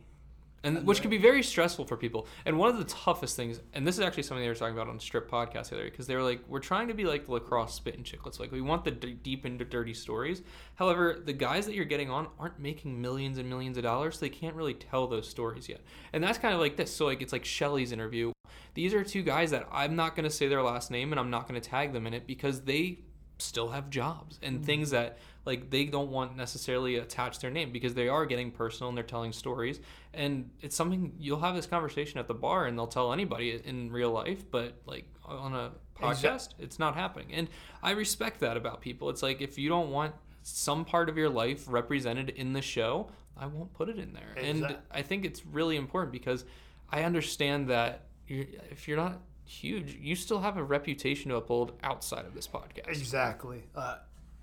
and 0.63 0.85
which 0.85 1.01
can 1.01 1.09
be 1.09 1.17
very 1.17 1.43
stressful 1.43 1.85
for 1.85 1.95
people. 1.97 2.27
And 2.45 2.57
one 2.57 2.69
of 2.69 2.77
the 2.77 2.83
toughest 2.85 3.35
things, 3.35 3.59
and 3.73 3.85
this 3.85 3.95
is 3.95 4.01
actually 4.01 4.23
something 4.23 4.43
they 4.43 4.49
were 4.49 4.55
talking 4.55 4.75
about 4.75 4.87
on 4.87 4.99
Strip 4.99 5.29
Podcast 5.29 5.69
the 5.69 5.75
other 5.75 5.83
day, 5.83 5.89
because 5.89 6.07
they 6.07 6.15
were 6.15 6.23
like, 6.23 6.41
we're 6.47 6.59
trying 6.59 6.87
to 6.87 6.93
be 6.93 7.05
like 7.05 7.25
the 7.25 7.33
lacrosse 7.33 7.73
Spittin' 7.75 8.03
Chiclets. 8.03 8.39
Like 8.39 8.51
we 8.51 8.61
want 8.61 8.83
the 8.83 8.91
d- 8.91 9.13
deep 9.13 9.45
and 9.45 9.57
dirty 9.69 9.93
stories. 9.93 10.41
However, 10.75 11.21
the 11.23 11.33
guys 11.33 11.65
that 11.67 11.75
you're 11.75 11.85
getting 11.85 12.09
on 12.09 12.27
aren't 12.39 12.59
making 12.59 12.99
millions 12.99 13.37
and 13.37 13.49
millions 13.49 13.77
of 13.77 13.83
dollars, 13.83 14.15
so 14.15 14.21
they 14.21 14.29
can't 14.29 14.55
really 14.55 14.73
tell 14.73 15.07
those 15.07 15.27
stories 15.27 15.69
yet. 15.69 15.81
And 16.13 16.23
that's 16.23 16.37
kind 16.37 16.53
of 16.53 16.59
like 16.59 16.75
this. 16.75 16.93
So 16.93 17.05
like 17.05 17.21
it's 17.21 17.33
like 17.33 17.45
Shelly's 17.45 17.91
interview. 17.91 18.31
These 18.73 18.93
are 18.93 19.03
two 19.03 19.23
guys 19.23 19.51
that 19.51 19.67
I'm 19.71 19.95
not 19.95 20.15
going 20.15 20.25
to 20.25 20.29
say 20.29 20.47
their 20.47 20.61
last 20.61 20.91
name 20.91 21.11
and 21.11 21.19
I'm 21.19 21.29
not 21.29 21.47
going 21.47 21.59
to 21.59 21.69
tag 21.69 21.93
them 21.93 22.05
in 22.05 22.13
it 22.13 22.27
because 22.27 22.61
they 22.61 22.99
still 23.39 23.69
have 23.69 23.89
jobs 23.89 24.39
and 24.41 24.59
mm. 24.61 24.65
things 24.65 24.89
that 24.91 25.17
like 25.47 25.69
they 25.69 25.85
don't 25.85 26.11
want 26.11 26.35
necessarily 26.35 26.97
attach 26.97 27.39
their 27.39 27.49
name 27.49 27.71
because 27.71 27.93
they 27.93 28.09
are 28.09 28.25
getting 28.25 28.51
personal 28.51 28.89
and 28.89 28.97
they're 28.97 29.03
telling 29.05 29.31
stories. 29.31 29.79
And 30.13 30.49
it's 30.59 30.75
something 30.75 31.13
you'll 31.17 31.39
have 31.39 31.55
this 31.55 31.65
conversation 31.65 32.19
at 32.19 32.27
the 32.27 32.33
bar 32.33 32.65
and 32.65 32.77
they'll 32.77 32.85
tell 32.85 33.13
anybody 33.13 33.59
in 33.63 33.89
real 33.89 34.11
life 34.11 34.43
but 34.51 34.81
like 34.85 35.05
on 35.25 35.55
a 35.55 35.71
podcast 35.97 36.49
it's 36.59 36.77
not 36.77 36.95
happening. 36.95 37.29
And 37.33 37.47
i 37.81 37.91
respect 37.91 38.41
that 38.41 38.57
about 38.57 38.81
people. 38.81 39.09
It's 39.09 39.23
like 39.23 39.41
if 39.41 39.57
you 39.57 39.69
don't 39.69 39.89
want 39.89 40.13
some 40.43 40.83
part 40.83 41.07
of 41.07 41.17
your 41.17 41.29
life 41.29 41.63
represented 41.67 42.29
in 42.29 42.53
the 42.53 42.61
show 42.61 43.09
i 43.37 43.45
won't 43.45 43.73
put 43.73 43.87
it 43.89 43.97
in 43.97 44.13
there. 44.13 44.33
And 44.35 44.77
i 44.91 45.01
think 45.01 45.23
it's 45.23 45.45
really 45.45 45.77
important 45.77 46.11
because 46.11 46.43
i 46.91 47.03
understand 47.03 47.69
that 47.69 48.07
you're, 48.27 48.45
if 48.69 48.87
you're 48.87 48.97
not 48.97 49.21
huge 49.45 49.97
you 50.01 50.13
still 50.13 50.41
have 50.41 50.57
a 50.57 50.63
reputation 50.63 51.31
to 51.31 51.37
uphold 51.37 51.71
outside 51.83 52.25
of 52.25 52.33
this 52.33 52.47
podcast. 52.47 52.89
Exactly. 52.89 53.63
Uh, 53.73 53.97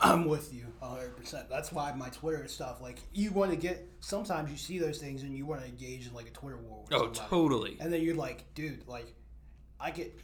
I'm 0.04 0.26
with 0.26 0.52
you 0.52 0.66
100%. 0.82 1.48
That's 1.48 1.72
why 1.72 1.92
my 1.92 2.10
Twitter 2.10 2.46
stuff, 2.48 2.80
like, 2.80 2.98
you 3.12 3.32
want 3.32 3.50
to 3.50 3.56
get, 3.56 3.88
sometimes 4.00 4.50
you 4.50 4.56
see 4.56 4.78
those 4.78 4.98
things 4.98 5.22
and 5.22 5.36
you 5.36 5.46
want 5.46 5.62
to 5.62 5.66
engage 5.66 6.06
in, 6.06 6.14
like, 6.14 6.28
a 6.28 6.30
Twitter 6.30 6.58
war 6.58 6.82
with 6.82 6.92
oh 6.92 7.12
somebody. 7.12 7.28
totally 7.28 7.76
And 7.80 7.92
then 7.92 8.02
you're 8.02 8.14
like, 8.14 8.54
dude, 8.54 8.86
like, 8.86 9.12
I 9.80 9.90
get 9.90 10.18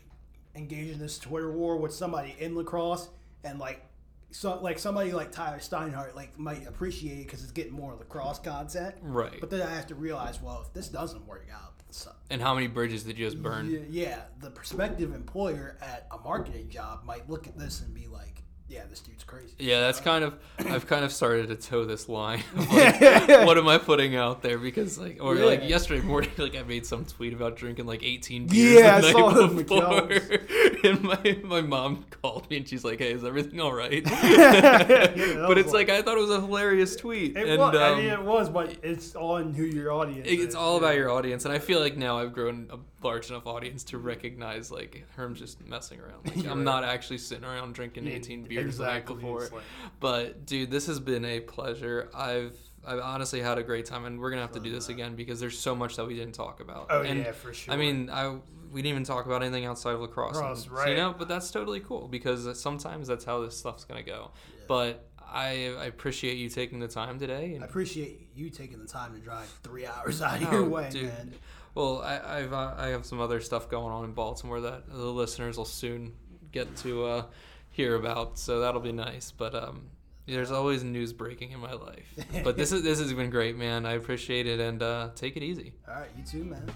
engaged 0.55 0.93
in 0.93 0.99
this 0.99 1.19
Twitter 1.19 1.51
war 1.51 1.77
with 1.77 1.95
somebody 1.95 2.35
in 2.39 2.57
lacrosse, 2.57 3.09
and 3.45 3.59
like, 3.59 3.85
so 4.31 4.61
like 4.61 4.79
somebody 4.79 5.13
like 5.13 5.33
Tyler 5.33 5.59
Steinhardt 5.59 6.15
like 6.15 6.39
might 6.39 6.67
appreciate 6.67 7.19
it 7.19 7.27
because 7.27 7.43
it's 7.43 7.53
getting 7.53 7.73
more 7.73 7.95
lacrosse 7.95 8.39
content. 8.39 8.95
right 9.03 9.41
But 9.41 9.51
then 9.51 9.63
I 9.63 9.75
have 9.75 9.87
to 9.89 9.95
realize, 9.95 10.41
well, 10.41 10.63
if 10.67 10.73
this 10.73 10.89
doesn't 10.89 11.27
work 11.27 11.47
out, 11.53 11.75
so, 11.91 12.13
and 12.31 12.41
how 12.41 12.55
many 12.55 12.69
bridges 12.69 13.03
did 13.03 13.19
you 13.19 13.27
just 13.27 13.43
burn 13.43 13.69
yeah, 13.71 13.81
yeah, 13.89 14.23
the 14.39 14.51
prospective 14.51 15.13
employer 15.15 15.77
at 15.83 16.07
a 16.13 16.19
marketing 16.19 16.69
job 16.69 17.05
might 17.05 17.29
look 17.29 17.49
at 17.49 17.59
this 17.59 17.81
and 17.81 17.93
be 17.93 18.07
like, 18.07 18.43
yeah, 18.71 18.83
this 18.89 19.01
dude's 19.01 19.25
crazy. 19.25 19.53
Yeah, 19.59 19.81
that's 19.81 19.99
kind 20.01 20.23
of 20.23 20.35
I've 20.61 20.87
kind 20.87 21.05
of 21.05 21.13
started 21.13 21.49
to 21.49 21.57
toe 21.57 21.85
this 21.85 22.09
line. 22.09 22.43
like, 22.57 23.01
what 23.45 23.59
am 23.59 23.67
I 23.67 23.79
putting 23.79 24.15
out 24.15 24.43
there? 24.43 24.59
Because 24.59 24.97
like, 24.97 25.19
or 25.21 25.35
like 25.35 25.69
yesterday 25.69 26.01
morning, 26.07 26.31
like 26.39 26.57
I 26.57 26.63
made 26.63 26.87
some 26.87 27.05
tweet 27.05 27.33
about 27.33 27.57
drinking 27.57 27.87
like 27.87 28.05
18 28.05 28.47
beers 28.47 28.81
Yeah, 28.81 28.97
I 28.97 29.01
the 29.01 29.11
saw 29.11 29.31
night 29.31 29.67
before, 29.67 30.85
and 30.91 31.03
my 31.03 31.39
my 31.43 31.61
mom 31.63 32.05
called 32.23 32.49
me 32.49 32.59
and 32.59 32.69
she's 32.69 32.85
like, 32.85 33.01
"Hey, 33.01 33.13
is 33.13 33.25
everything 33.25 33.61
all 33.61 33.73
right?" 33.73 34.05
that 34.61 35.45
but 35.49 35.59
it's 35.59 35.73
like 35.73 35.89
I 35.89 36.03
thought 36.03 36.17
it 36.17 36.21
was 36.21 36.31
a 36.31 36.41
hilarious 36.41 36.95
tweet, 36.95 37.37
It 37.37 37.49
and 37.49 37.59
was, 37.59 37.75
I 37.75 37.89
um, 37.91 37.99
mean, 37.99 38.11
it 38.11 38.23
was, 38.23 38.49
but 38.49 38.77
it's 38.85 39.17
on 39.17 39.53
who 39.53 39.65
your 39.65 39.93
audience. 39.93 40.29
is. 40.29 40.45
it's 40.45 40.55
all 40.55 40.77
about 40.77 40.95
your 40.95 41.11
audience, 41.11 41.45
and 41.45 41.53
I 41.53 41.59
feel 41.59 41.81
like 41.81 41.97
now 41.97 42.19
I've 42.19 42.33
grown 42.33 42.69
a 42.71 42.77
large 43.03 43.31
enough 43.31 43.47
audience 43.47 43.85
to 43.85 43.99
recognize 43.99 44.71
like 44.71 45.05
Herm's 45.17 45.39
just 45.39 45.65
messing 45.67 46.01
around. 46.01 46.27
Like, 46.27 46.39
I'm 46.51 46.59
right. 46.59 46.65
not 46.65 46.85
actually 46.85 47.19
sitting 47.19 47.45
around 47.45 47.75
drinking 47.75 48.07
Yeah, 48.07 48.15
18 48.15 48.45
beers 48.45 48.79
the 48.79 48.85
night 48.85 48.97
exactly. 48.97 49.17
before. 49.17 49.41
Like- 49.41 49.63
But 50.01 50.47
dude, 50.47 50.71
this 50.71 50.87
has 50.87 51.01
been 51.01 51.25
a 51.25 51.41
pleasure. 51.41 52.11
I've 52.15 52.57
I've 52.87 53.01
honestly 53.01 53.41
had 53.43 53.59
a 53.59 53.63
great 53.63 53.85
time, 53.85 54.07
and 54.07 54.19
we're 54.19 54.31
gonna 54.31 54.43
have 54.43 54.53
to 54.53 54.61
do 54.61 54.71
this 54.71 54.89
again 54.89 55.15
because 55.15 55.39
there's 55.39 55.59
so 55.59 55.75
much 55.75 55.97
that 55.97 56.07
we 56.07 56.15
didn't 56.15 56.35
talk 56.35 56.61
about. 56.61 56.87
Oh 56.89 57.03
and, 57.03 57.19
yeah, 57.21 57.33
for 57.33 57.53
sure. 57.53 57.75
I 57.75 57.77
mean, 57.77 58.09
I 58.11 58.39
we 58.73 58.83
didn't 58.83 58.93
even 58.93 59.05
talk 59.05 59.27
about 59.27 59.43
anything 59.43 59.67
outside 59.67 59.95
of 59.95 60.01
lacrosse. 60.01 60.37
Lacrosse, 60.37 60.65
and- 60.65 60.73
right. 60.73 60.89
You 60.91 60.97
know, 60.97 61.15
but 61.17 61.29
that's 61.29 61.51
totally 61.51 61.81
cool 61.81 62.09
because 62.09 62.59
sometimes 62.61 63.09
that's 63.09 63.25
how 63.25 63.41
this 63.41 63.57
stuff's 63.57 63.85
gonna 63.85 64.03
go. 64.03 64.31
But 64.67 65.11
I, 65.33 65.75
I 65.79 65.85
appreciate 65.87 66.39
you 66.39 66.49
taking 66.49 66.81
the 66.81 66.89
time 66.89 67.19
today. 67.19 67.59
I 67.61 67.65
appreciate 67.65 68.31
you 68.35 68.51
taking 68.51 68.81
the 68.81 68.87
time 68.89 69.15
to 69.15 69.21
drive 69.21 69.49
three 69.63 69.87
hours 69.87 70.23
out 70.23 70.43
of 70.43 70.53
your 70.53 70.65
oh, 70.65 70.69
way, 70.69 70.89
dude. 70.91 71.05
man. 71.05 71.35
Well, 71.75 72.03
I 72.03 72.39
I've, 72.39 72.53
uh, 72.53 72.75
I 72.77 72.89
have 72.89 73.07
some 73.07 73.21
other 73.21 73.41
stuff 73.41 73.69
going 73.69 73.93
on 73.93 74.05
in 74.05 74.13
Baltimore 74.13 74.61
that 74.61 74.89
the 74.89 74.97
listeners 74.97 75.57
will 75.57 75.65
soon 75.65 76.13
get 76.53 76.77
to 76.79 77.05
uh, 77.05 77.25
hear 77.71 77.95
about, 77.95 78.39
so 78.39 78.61
that'll 78.61 78.81
be 78.81 78.93
nice. 78.93 79.31
But 79.31 79.55
um, 79.55 79.87
there's 80.27 80.51
always 80.51 80.85
news 80.85 81.13
breaking 81.13 81.53
in 81.53 81.61
my 81.61 81.73
life. 81.73 82.07
But 82.45 82.57
this 82.57 82.73
is 82.73 82.83
this 82.83 82.99
has 83.01 83.13
been 83.13 83.31
great, 83.31 83.57
man. 83.57 83.87
I 83.87 83.93
appreciate 83.93 84.47
it, 84.47 84.61
and 84.61 84.83
uh, 84.83 85.11
take 85.15 85.37
it 85.37 85.43
easy. 85.43 85.75
All 85.89 85.95
right, 85.95 86.11
you 86.17 86.25
too, 86.25 86.45
man. 86.45 86.71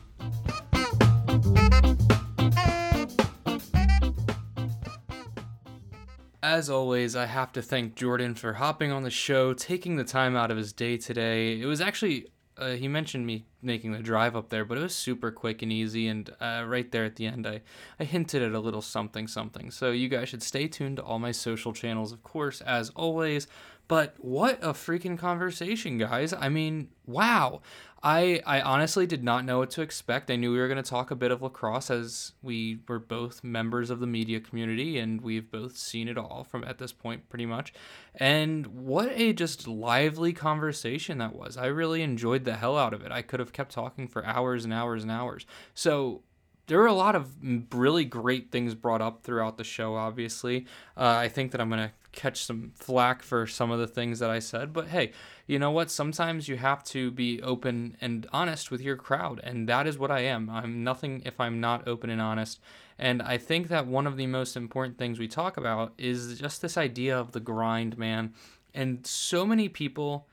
As 6.42 6.68
always, 6.68 7.16
I 7.16 7.24
have 7.24 7.52
to 7.52 7.62
thank 7.62 7.94
Jordan 7.94 8.34
for 8.34 8.52
hopping 8.52 8.92
on 8.92 9.02
the 9.02 9.10
show, 9.10 9.54
taking 9.54 9.96
the 9.96 10.04
time 10.04 10.36
out 10.36 10.50
of 10.50 10.58
his 10.58 10.74
day 10.74 10.98
today. 10.98 11.58
It 11.58 11.64
was 11.64 11.80
actually, 11.80 12.26
uh, 12.56 12.72
he 12.72 12.88
mentioned 12.88 13.26
me 13.26 13.46
making 13.62 13.92
the 13.92 13.98
drive 13.98 14.36
up 14.36 14.48
there, 14.48 14.64
but 14.64 14.78
it 14.78 14.82
was 14.82 14.94
super 14.94 15.30
quick 15.30 15.62
and 15.62 15.72
easy. 15.72 16.06
And 16.06 16.30
uh, 16.40 16.64
right 16.66 16.90
there 16.90 17.04
at 17.04 17.16
the 17.16 17.26
end, 17.26 17.46
I, 17.46 17.62
I 17.98 18.04
hinted 18.04 18.42
at 18.42 18.52
a 18.52 18.60
little 18.60 18.82
something 18.82 19.26
something. 19.26 19.70
So 19.70 19.90
you 19.90 20.08
guys 20.08 20.28
should 20.28 20.42
stay 20.42 20.68
tuned 20.68 20.98
to 20.98 21.02
all 21.02 21.18
my 21.18 21.32
social 21.32 21.72
channels, 21.72 22.12
of 22.12 22.22
course, 22.22 22.60
as 22.60 22.90
always. 22.90 23.46
But 23.86 24.14
what 24.18 24.62
a 24.62 24.72
freaking 24.72 25.18
conversation, 25.18 25.98
guys. 25.98 26.32
I 26.32 26.48
mean, 26.48 26.88
wow. 27.06 27.60
I 28.04 28.42
I 28.44 28.60
honestly 28.60 29.06
did 29.06 29.24
not 29.24 29.46
know 29.46 29.58
what 29.58 29.70
to 29.70 29.82
expect. 29.82 30.30
I 30.30 30.36
knew 30.36 30.52
we 30.52 30.58
were 30.58 30.68
going 30.68 30.82
to 30.82 30.88
talk 30.88 31.10
a 31.10 31.16
bit 31.16 31.30
of 31.30 31.40
lacrosse 31.40 31.90
as 31.90 32.32
we 32.42 32.80
were 32.86 32.98
both 32.98 33.42
members 33.42 33.88
of 33.88 33.98
the 33.98 34.06
media 34.06 34.40
community 34.40 34.98
and 34.98 35.22
we've 35.22 35.50
both 35.50 35.78
seen 35.78 36.06
it 36.06 36.18
all 36.18 36.44
from 36.44 36.64
at 36.64 36.76
this 36.76 36.92
point 36.92 37.30
pretty 37.30 37.46
much. 37.46 37.72
And 38.14 38.66
what 38.66 39.10
a 39.14 39.32
just 39.32 39.66
lively 39.66 40.34
conversation 40.34 41.16
that 41.18 41.34
was. 41.34 41.56
I 41.56 41.66
really 41.66 42.02
enjoyed 42.02 42.44
the 42.44 42.56
hell 42.56 42.76
out 42.76 42.92
of 42.92 43.00
it. 43.02 43.10
I 43.10 43.22
could 43.22 43.40
have 43.40 43.54
kept 43.54 43.72
talking 43.72 44.06
for 44.06 44.24
hours 44.26 44.64
and 44.64 44.74
hours 44.74 45.02
and 45.02 45.10
hours. 45.10 45.46
So 45.72 46.20
there 46.66 46.78
were 46.78 46.86
a 46.86 46.92
lot 46.92 47.16
of 47.16 47.30
really 47.72 48.04
great 48.04 48.50
things 48.50 48.74
brought 48.74 49.02
up 49.02 49.22
throughout 49.22 49.58
the 49.58 49.64
show 49.64 49.94
obviously 49.96 50.66
uh, 50.96 51.16
i 51.18 51.28
think 51.28 51.52
that 51.52 51.60
i'm 51.60 51.68
going 51.68 51.88
to 51.88 51.92
catch 52.14 52.44
some 52.44 52.72
flack 52.74 53.22
for 53.22 53.46
some 53.46 53.70
of 53.70 53.78
the 53.78 53.86
things 53.86 54.18
that 54.18 54.30
i 54.30 54.38
said 54.38 54.72
but 54.72 54.88
hey 54.88 55.12
you 55.46 55.58
know 55.58 55.70
what? 55.70 55.90
Sometimes 55.90 56.48
you 56.48 56.56
have 56.56 56.82
to 56.84 57.10
be 57.10 57.42
open 57.42 57.98
and 58.00 58.26
honest 58.32 58.70
with 58.70 58.80
your 58.80 58.96
crowd 58.96 59.42
and 59.44 59.68
that 59.68 59.86
is 59.86 59.98
what 59.98 60.10
i 60.10 60.20
am. 60.20 60.48
I'm 60.48 60.82
nothing 60.82 61.20
if 61.26 61.38
i'm 61.38 61.60
not 61.60 61.86
open 61.86 62.08
and 62.08 62.20
honest 62.20 62.60
and 62.98 63.20
i 63.20 63.36
think 63.36 63.68
that 63.68 63.86
one 63.86 64.06
of 64.06 64.16
the 64.16 64.26
most 64.26 64.56
important 64.56 64.96
things 64.96 65.18
we 65.18 65.28
talk 65.28 65.58
about 65.58 65.92
is 65.98 66.38
just 66.38 66.62
this 66.62 66.78
idea 66.78 67.18
of 67.18 67.32
the 67.32 67.40
grind 67.40 67.98
man 67.98 68.32
and 68.72 69.06
so 69.06 69.44
many 69.44 69.68
people 69.68 70.26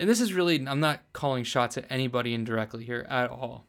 and 0.00 0.08
this 0.08 0.20
is 0.20 0.32
really 0.32 0.66
i'm 0.66 0.80
not 0.80 1.00
calling 1.12 1.44
shots 1.44 1.78
at 1.78 1.84
anybody 1.88 2.34
indirectly 2.34 2.84
here 2.84 3.06
at 3.08 3.30
all 3.30 3.66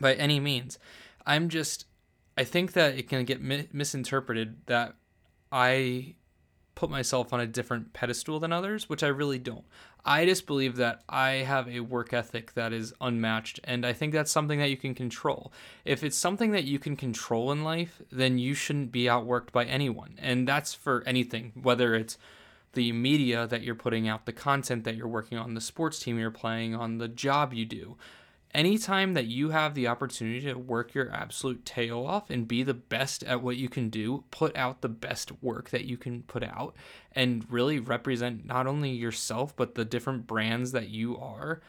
by 0.00 0.14
any 0.14 0.40
means. 0.40 0.78
I'm 1.26 1.48
just, 1.48 1.86
I 2.36 2.44
think 2.44 2.72
that 2.72 2.96
it 2.96 3.08
can 3.08 3.24
get 3.24 3.40
mi- 3.42 3.68
misinterpreted 3.72 4.66
that 4.66 4.94
I 5.52 6.14
put 6.78 6.88
myself 6.88 7.32
on 7.32 7.40
a 7.40 7.46
different 7.46 7.92
pedestal 7.92 8.38
than 8.38 8.52
others, 8.52 8.88
which 8.88 9.02
I 9.02 9.08
really 9.08 9.40
don't. 9.40 9.64
I 10.04 10.24
just 10.24 10.46
believe 10.46 10.76
that 10.76 11.02
I 11.08 11.30
have 11.30 11.68
a 11.68 11.80
work 11.80 12.12
ethic 12.12 12.54
that 12.54 12.72
is 12.72 12.94
unmatched, 13.00 13.58
and 13.64 13.84
I 13.84 13.92
think 13.92 14.12
that's 14.12 14.30
something 14.30 14.60
that 14.60 14.70
you 14.70 14.76
can 14.76 14.94
control. 14.94 15.52
If 15.84 16.04
it's 16.04 16.16
something 16.16 16.52
that 16.52 16.62
you 16.62 16.78
can 16.78 16.94
control 16.94 17.50
in 17.50 17.64
life, 17.64 18.00
then 18.12 18.38
you 18.38 18.54
shouldn't 18.54 18.92
be 18.92 19.06
outworked 19.06 19.50
by 19.50 19.64
anyone. 19.64 20.14
And 20.18 20.46
that's 20.46 20.72
for 20.72 21.02
anything, 21.04 21.50
whether 21.60 21.96
it's 21.96 22.16
the 22.74 22.92
media 22.92 23.48
that 23.48 23.62
you're 23.62 23.74
putting 23.74 24.06
out, 24.06 24.24
the 24.24 24.32
content 24.32 24.84
that 24.84 24.94
you're 24.94 25.08
working 25.08 25.36
on, 25.36 25.54
the 25.54 25.60
sports 25.60 25.98
team 25.98 26.16
you're 26.16 26.30
playing 26.30 26.76
on, 26.76 26.98
the 26.98 27.08
job 27.08 27.52
you 27.52 27.66
do 27.66 27.96
anytime 28.54 29.14
that 29.14 29.26
you 29.26 29.50
have 29.50 29.74
the 29.74 29.86
opportunity 29.86 30.40
to 30.42 30.54
work 30.54 30.94
your 30.94 31.10
absolute 31.10 31.64
tail 31.64 32.04
off 32.06 32.30
and 32.30 32.48
be 32.48 32.62
the 32.62 32.74
best 32.74 33.22
at 33.24 33.42
what 33.42 33.56
you 33.56 33.68
can 33.68 33.88
do, 33.90 34.24
put 34.30 34.56
out 34.56 34.80
the 34.80 34.88
best 34.88 35.42
work 35.42 35.70
that 35.70 35.84
you 35.84 35.96
can 35.96 36.22
put 36.22 36.42
out 36.42 36.74
and 37.12 37.44
really 37.50 37.78
represent 37.78 38.46
not 38.46 38.66
only 38.66 38.90
yourself 38.90 39.54
but 39.54 39.74
the 39.74 39.84
different 39.84 40.26
brands 40.26 40.72
that 40.72 40.88
you 40.88 41.16
are, 41.18 41.60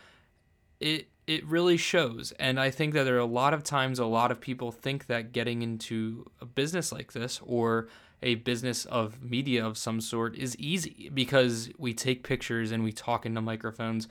it 0.80 1.08
it 1.28 1.46
really 1.46 1.78
shows. 1.78 2.34
And 2.40 2.60
I 2.60 2.72
think 2.72 2.96
that 2.96 3.04
there 3.04 3.18
are 3.18 3.20
a 3.20 3.26
lot 3.26 3.54
of 3.54 3.64
times 3.64 4.00
a 4.00 4.06
lot 4.06 4.32
of 4.32 4.42
people 4.42 4.72
think 4.72 5.06
that 5.06 5.32
getting 5.32 5.62
into 5.62 6.26
a 6.42 6.46
business 6.46 6.92
like 6.92 7.14
this 7.14 7.40
or 7.46 7.88
a 8.24 8.36
business 8.36 8.86
of 8.86 9.22
media 9.22 9.64
of 9.64 9.78
some 9.78 10.02
sort 10.02 10.36
is 10.36 10.56
easy 10.58 11.12
because 11.14 11.70
we 11.78 11.94
take 11.94 12.24
pictures 12.24 12.72
and 12.72 12.84
we 12.84 12.92
talk 12.92 13.28
into 13.28 13.42
microphones 13.42 14.08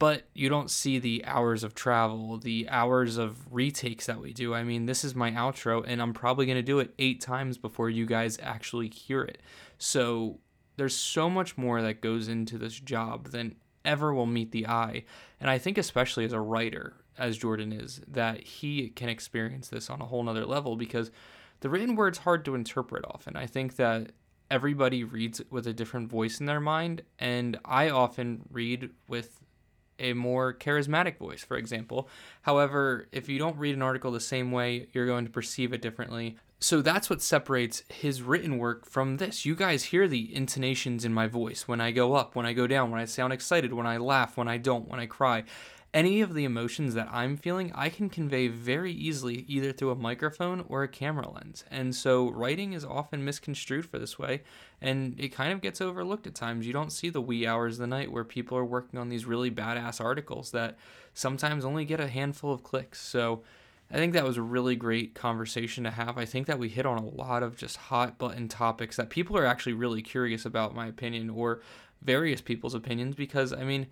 but 0.00 0.24
you 0.32 0.48
don't 0.48 0.70
see 0.70 0.98
the 0.98 1.22
hours 1.26 1.62
of 1.62 1.74
travel, 1.74 2.38
the 2.38 2.66
hours 2.70 3.18
of 3.18 3.36
retakes 3.52 4.06
that 4.06 4.18
we 4.18 4.32
do. 4.32 4.54
I 4.54 4.64
mean, 4.64 4.86
this 4.86 5.04
is 5.04 5.14
my 5.14 5.30
outro, 5.32 5.84
and 5.86 6.00
I'm 6.00 6.14
probably 6.14 6.46
going 6.46 6.56
to 6.56 6.62
do 6.62 6.78
it 6.78 6.94
eight 6.98 7.20
times 7.20 7.58
before 7.58 7.90
you 7.90 8.06
guys 8.06 8.38
actually 8.42 8.88
hear 8.88 9.22
it. 9.22 9.42
So 9.76 10.38
there's 10.78 10.96
so 10.96 11.28
much 11.28 11.58
more 11.58 11.82
that 11.82 12.00
goes 12.00 12.28
into 12.28 12.56
this 12.56 12.80
job 12.80 13.28
than 13.28 13.56
ever 13.84 14.14
will 14.14 14.24
meet 14.24 14.52
the 14.52 14.66
eye. 14.66 15.04
And 15.38 15.50
I 15.50 15.58
think, 15.58 15.76
especially 15.76 16.24
as 16.24 16.32
a 16.32 16.40
writer, 16.40 16.94
as 17.18 17.36
Jordan 17.36 17.70
is, 17.70 18.00
that 18.08 18.42
he 18.42 18.88
can 18.88 19.10
experience 19.10 19.68
this 19.68 19.90
on 19.90 20.00
a 20.00 20.06
whole 20.06 20.22
nother 20.22 20.46
level 20.46 20.76
because 20.76 21.10
the 21.60 21.68
written 21.68 21.94
word's 21.94 22.18
hard 22.18 22.46
to 22.46 22.54
interpret 22.54 23.04
often. 23.04 23.36
I 23.36 23.44
think 23.44 23.76
that 23.76 24.12
everybody 24.50 25.04
reads 25.04 25.42
with 25.50 25.66
a 25.66 25.74
different 25.74 26.08
voice 26.08 26.40
in 26.40 26.46
their 26.46 26.58
mind, 26.58 27.02
and 27.18 27.58
I 27.66 27.90
often 27.90 28.40
read 28.50 28.88
with 29.06 29.40
a 30.00 30.14
more 30.14 30.54
charismatic 30.54 31.18
voice, 31.18 31.44
for 31.44 31.56
example. 31.56 32.08
However, 32.42 33.08
if 33.12 33.28
you 33.28 33.38
don't 33.38 33.58
read 33.58 33.74
an 33.74 33.82
article 33.82 34.10
the 34.10 34.20
same 34.20 34.50
way, 34.50 34.88
you're 34.92 35.06
going 35.06 35.24
to 35.24 35.30
perceive 35.30 35.72
it 35.72 35.82
differently. 35.82 36.36
So 36.62 36.82
that's 36.82 37.08
what 37.08 37.22
separates 37.22 37.84
his 37.88 38.20
written 38.20 38.58
work 38.58 38.84
from 38.84 39.16
this. 39.16 39.46
You 39.46 39.54
guys 39.54 39.84
hear 39.84 40.06
the 40.06 40.34
intonations 40.34 41.06
in 41.06 41.14
my 41.14 41.26
voice 41.26 41.66
when 41.66 41.80
I 41.80 41.90
go 41.90 42.14
up, 42.14 42.36
when 42.36 42.44
I 42.44 42.52
go 42.52 42.66
down, 42.66 42.90
when 42.90 43.00
I 43.00 43.06
sound 43.06 43.32
excited, 43.32 43.72
when 43.72 43.86
I 43.86 43.96
laugh, 43.96 44.36
when 44.36 44.48
I 44.48 44.58
don't, 44.58 44.86
when 44.86 45.00
I 45.00 45.06
cry 45.06 45.44
any 45.92 46.20
of 46.20 46.34
the 46.34 46.44
emotions 46.44 46.94
that 46.94 47.08
I'm 47.10 47.36
feeling, 47.36 47.72
I 47.74 47.88
can 47.88 48.08
convey 48.08 48.46
very 48.46 48.92
easily 48.92 49.44
either 49.48 49.72
through 49.72 49.90
a 49.90 49.96
microphone 49.96 50.64
or 50.68 50.84
a 50.84 50.88
camera 50.88 51.28
lens. 51.28 51.64
And 51.70 51.94
so 51.94 52.30
writing 52.30 52.74
is 52.74 52.84
often 52.84 53.24
misconstrued 53.24 53.86
for 53.86 53.98
this 53.98 54.18
way, 54.18 54.42
and 54.80 55.18
it 55.18 55.30
kind 55.30 55.52
of 55.52 55.60
gets 55.60 55.80
overlooked 55.80 56.28
at 56.28 56.34
times. 56.34 56.66
You 56.66 56.72
don't 56.72 56.92
see 56.92 57.10
the 57.10 57.20
wee 57.20 57.46
hours 57.46 57.74
of 57.74 57.80
the 57.80 57.86
night 57.88 58.12
where 58.12 58.24
people 58.24 58.56
are 58.56 58.64
working 58.64 59.00
on 59.00 59.08
these 59.08 59.24
really 59.24 59.50
badass 59.50 60.00
articles 60.00 60.52
that 60.52 60.78
sometimes 61.12 61.64
only 61.64 61.84
get 61.84 61.98
a 61.98 62.06
handful 62.06 62.52
of 62.52 62.62
clicks. 62.62 63.00
So 63.00 63.42
I 63.90 63.96
think 63.96 64.12
that 64.12 64.24
was 64.24 64.36
a 64.36 64.42
really 64.42 64.76
great 64.76 65.14
conversation 65.14 65.82
to 65.82 65.90
have. 65.90 66.16
I 66.16 66.24
think 66.24 66.46
that 66.46 66.60
we 66.60 66.68
hit 66.68 66.86
on 66.86 66.98
a 66.98 67.04
lot 67.04 67.42
of 67.42 67.56
just 67.56 67.76
hot 67.76 68.16
button 68.16 68.46
topics 68.46 68.96
that 68.96 69.10
people 69.10 69.36
are 69.36 69.46
actually 69.46 69.72
really 69.72 70.02
curious 70.02 70.46
about, 70.46 70.74
my 70.74 70.86
opinion, 70.86 71.30
or 71.30 71.62
various 72.00 72.40
people's 72.40 72.74
opinions, 72.74 73.16
because 73.16 73.52
I 73.52 73.64
mean, 73.64 73.88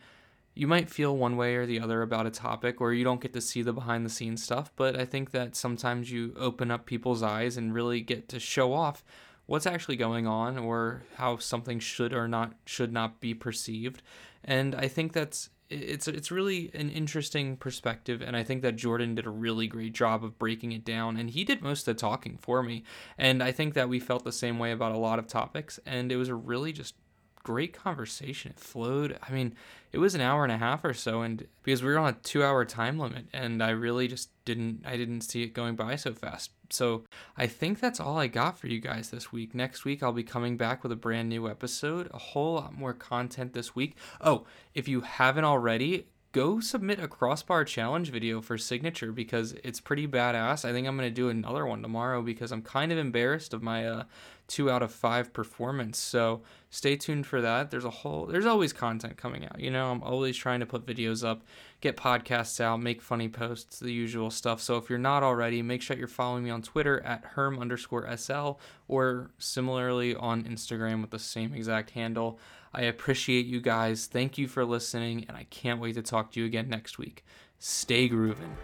you 0.59 0.66
might 0.66 0.90
feel 0.90 1.16
one 1.16 1.36
way 1.36 1.55
or 1.55 1.66
the 1.66 1.80
other 1.80 2.02
about 2.02 2.26
a 2.26 2.30
topic 2.30 2.80
or 2.80 2.93
you 2.93 3.05
don't 3.05 3.20
get 3.20 3.32
to 3.32 3.40
see 3.40 3.62
the 3.62 3.72
behind 3.72 4.05
the 4.05 4.10
scenes 4.10 4.43
stuff 4.43 4.72
but 4.76 4.98
i 4.98 5.05
think 5.05 5.30
that 5.30 5.55
sometimes 5.55 6.10
you 6.10 6.35
open 6.36 6.70
up 6.70 6.85
people's 6.85 7.22
eyes 7.22 7.56
and 7.56 7.74
really 7.74 8.01
get 8.01 8.28
to 8.28 8.40
show 8.40 8.72
off 8.72 9.05
what's 9.48 9.66
actually 9.66 9.97
going 9.97 10.26
on 10.26 10.59
or 10.59 11.02
how 11.16 11.39
something 11.39 11.80
should 11.80 12.12
or 12.12 12.28
not 12.28 12.52
should 12.66 12.93
not 12.93 13.18
be 13.18 13.35
perceived. 13.35 14.02
And 14.44 14.74
i 14.76 14.86
think 14.86 15.12
that's 15.12 15.51
it's 15.70 16.06
it's 16.06 16.30
really 16.30 16.70
an 16.74 16.89
interesting 16.90 17.56
perspective 17.56 18.22
and 18.22 18.35
I 18.35 18.43
think 18.43 18.62
that 18.62 18.76
Jordan 18.76 19.14
did 19.14 19.26
a 19.26 19.30
really 19.30 19.66
great 19.66 19.93
job 19.93 20.24
of 20.24 20.39
breaking 20.39 20.72
it 20.72 20.82
down 20.82 21.18
and 21.18 21.28
he 21.28 21.44
did 21.44 21.60
most 21.60 21.86
of 21.86 21.94
the 21.94 22.01
talking 22.01 22.39
for 22.40 22.62
me. 22.62 22.85
And 23.18 23.43
I 23.43 23.52
think 23.52 23.74
that 23.74 23.86
we 23.86 24.01
felt 24.01 24.24
the 24.24 24.32
same 24.32 24.59
way 24.59 24.72
about 24.72 24.93
a 24.93 24.98
lot 24.98 25.18
of 25.18 25.26
topics 25.26 25.78
and 25.85 26.10
it 26.10 26.16
was 26.16 26.30
a 26.30 26.35
really 26.35 26.72
just 26.72 26.94
great 27.43 27.73
conversation. 27.73 28.52
It 28.52 28.60
flowed. 28.60 29.19
I 29.23 29.32
mean, 29.32 29.55
it 29.93 29.98
was 29.98 30.15
an 30.15 30.20
hour 30.20 30.43
and 30.44 30.52
a 30.52 30.59
half 30.59 30.85
or 30.85 30.94
so, 30.94 31.23
and 31.23 31.47
because 31.62 31.82
we 31.82 31.89
were 31.89 31.98
on 31.98 32.09
a 32.09 32.16
two-hour 32.23 32.65
time 32.65 32.98
limit, 32.98 33.27
and 33.32 33.62
I 33.62 33.70
really 33.70 34.09
just 34.09 34.31
didn't, 34.44 34.85
I 34.86 34.97
didn't 34.97 35.23
see 35.23 35.43
it 35.43 35.55
going 35.55 35.77
by 35.77 35.97
so 35.97 36.12
fast. 36.12 36.51
So 36.70 37.05
I 37.36 37.47
think 37.47 37.81
that's 37.81 38.01
all 38.01 38.19
I 38.19 38.27
got 38.27 38.59
for 38.59 38.66
you 38.66 38.81
guys 38.81 39.10
this 39.10 39.32
week. 39.32 39.55
Next 39.55 39.85
week 39.85 40.02
I'll 40.02 40.12
be 40.12 40.23
coming 40.23 40.56
back 40.56 40.82
with 40.82 40.93
a 40.93 40.97
brand 40.97 41.28
new 41.31 41.48
episode, 41.48 42.10
a 42.12 42.19
whole 42.19 42.55
lot 42.55 42.77
more 42.77 42.93
content 42.93 43.55
this 43.55 43.74
week. 43.74 43.97
Oh, 44.20 44.44
if 44.74 44.86
you 44.86 45.01
haven't 45.01 45.44
already, 45.44 46.09
go 46.39 46.60
submit 46.60 47.01
a 47.01 47.09
crossbar 47.09 47.65
challenge 47.65 48.12
video 48.12 48.40
for 48.40 48.56
signature 48.56 49.10
because 49.10 49.56
it's 49.65 49.81
pretty 49.81 50.06
badass. 50.06 50.65
I 50.65 50.70
think 50.70 50.86
I'm 50.86 50.94
gonna 50.94 51.10
do 51.10 51.31
another 51.31 51.66
one 51.66 51.82
tomorrow 51.82 52.23
because 52.23 52.52
I'm 52.52 52.62
kind 52.62 52.93
of 52.93 52.98
embarrassed 52.98 53.52
of 53.55 53.60
my 53.60 53.85
uh, 53.85 54.05
two 54.47 54.70
out 54.70 54.81
of 54.81 54.93
five 54.93 55.32
performance. 55.32 55.98
So 55.98 56.43
stay 56.70 56.94
tuned 56.94 57.27
for 57.27 57.40
that. 57.40 57.73
There's 57.73 57.85
a 57.85 57.90
whole 57.90 58.27
there's 58.27 58.47
always 58.47 58.73
content 58.73 59.16
coming 59.16 59.47
out. 59.47 59.59
You 59.59 59.73
know, 59.73 59.90
I'm 59.90 60.01
always 60.05 60.36
trying 60.36 60.60
to 60.60 60.66
put 60.66 60.86
videos 60.86 61.27
up, 61.27 61.43
get 61.81 61.97
podcasts 61.97 62.60
out, 62.60 62.81
make 62.81 63.02
funny 63.02 63.28
posts, 63.28 63.81
the 63.81 63.93
usual 63.93 64.31
stuff. 64.31 64.60
So 64.60 64.77
if 64.77 64.89
you're 64.89 64.97
not 65.01 65.24
already, 65.24 65.60
make 65.60 65.82
sure 65.82 65.97
you're 65.97 66.06
following 66.06 66.44
me 66.44 66.51
on 66.51 66.62
Twitter 66.62 67.01
at 67.01 67.24
herm 67.24 67.59
underscore 67.59 68.16
sl 68.16 68.52
or 68.86 69.32
similarly 69.39 70.15
on 70.15 70.44
Instagram 70.44 71.01
with 71.01 71.10
the 71.10 71.19
same 71.19 71.52
exact 71.52 71.90
handle. 71.90 72.39
I 72.73 72.82
appreciate 72.82 73.47
you 73.47 73.61
guys. 73.61 74.07
Thank 74.07 74.39
you 74.39 74.49
for 74.49 74.65
listening, 74.65 75.24
and 75.28 75.36
I 75.36 75.45
can't 75.45 75.81
wait 75.81 75.95
to 75.95 76.03
talk 76.03 76.32
to 76.32 76.40
you 76.40 76.47
again 76.47 76.69
next 76.69 76.99
week. 76.99 77.24
Stay 77.59 78.09
grooving. 78.09 78.57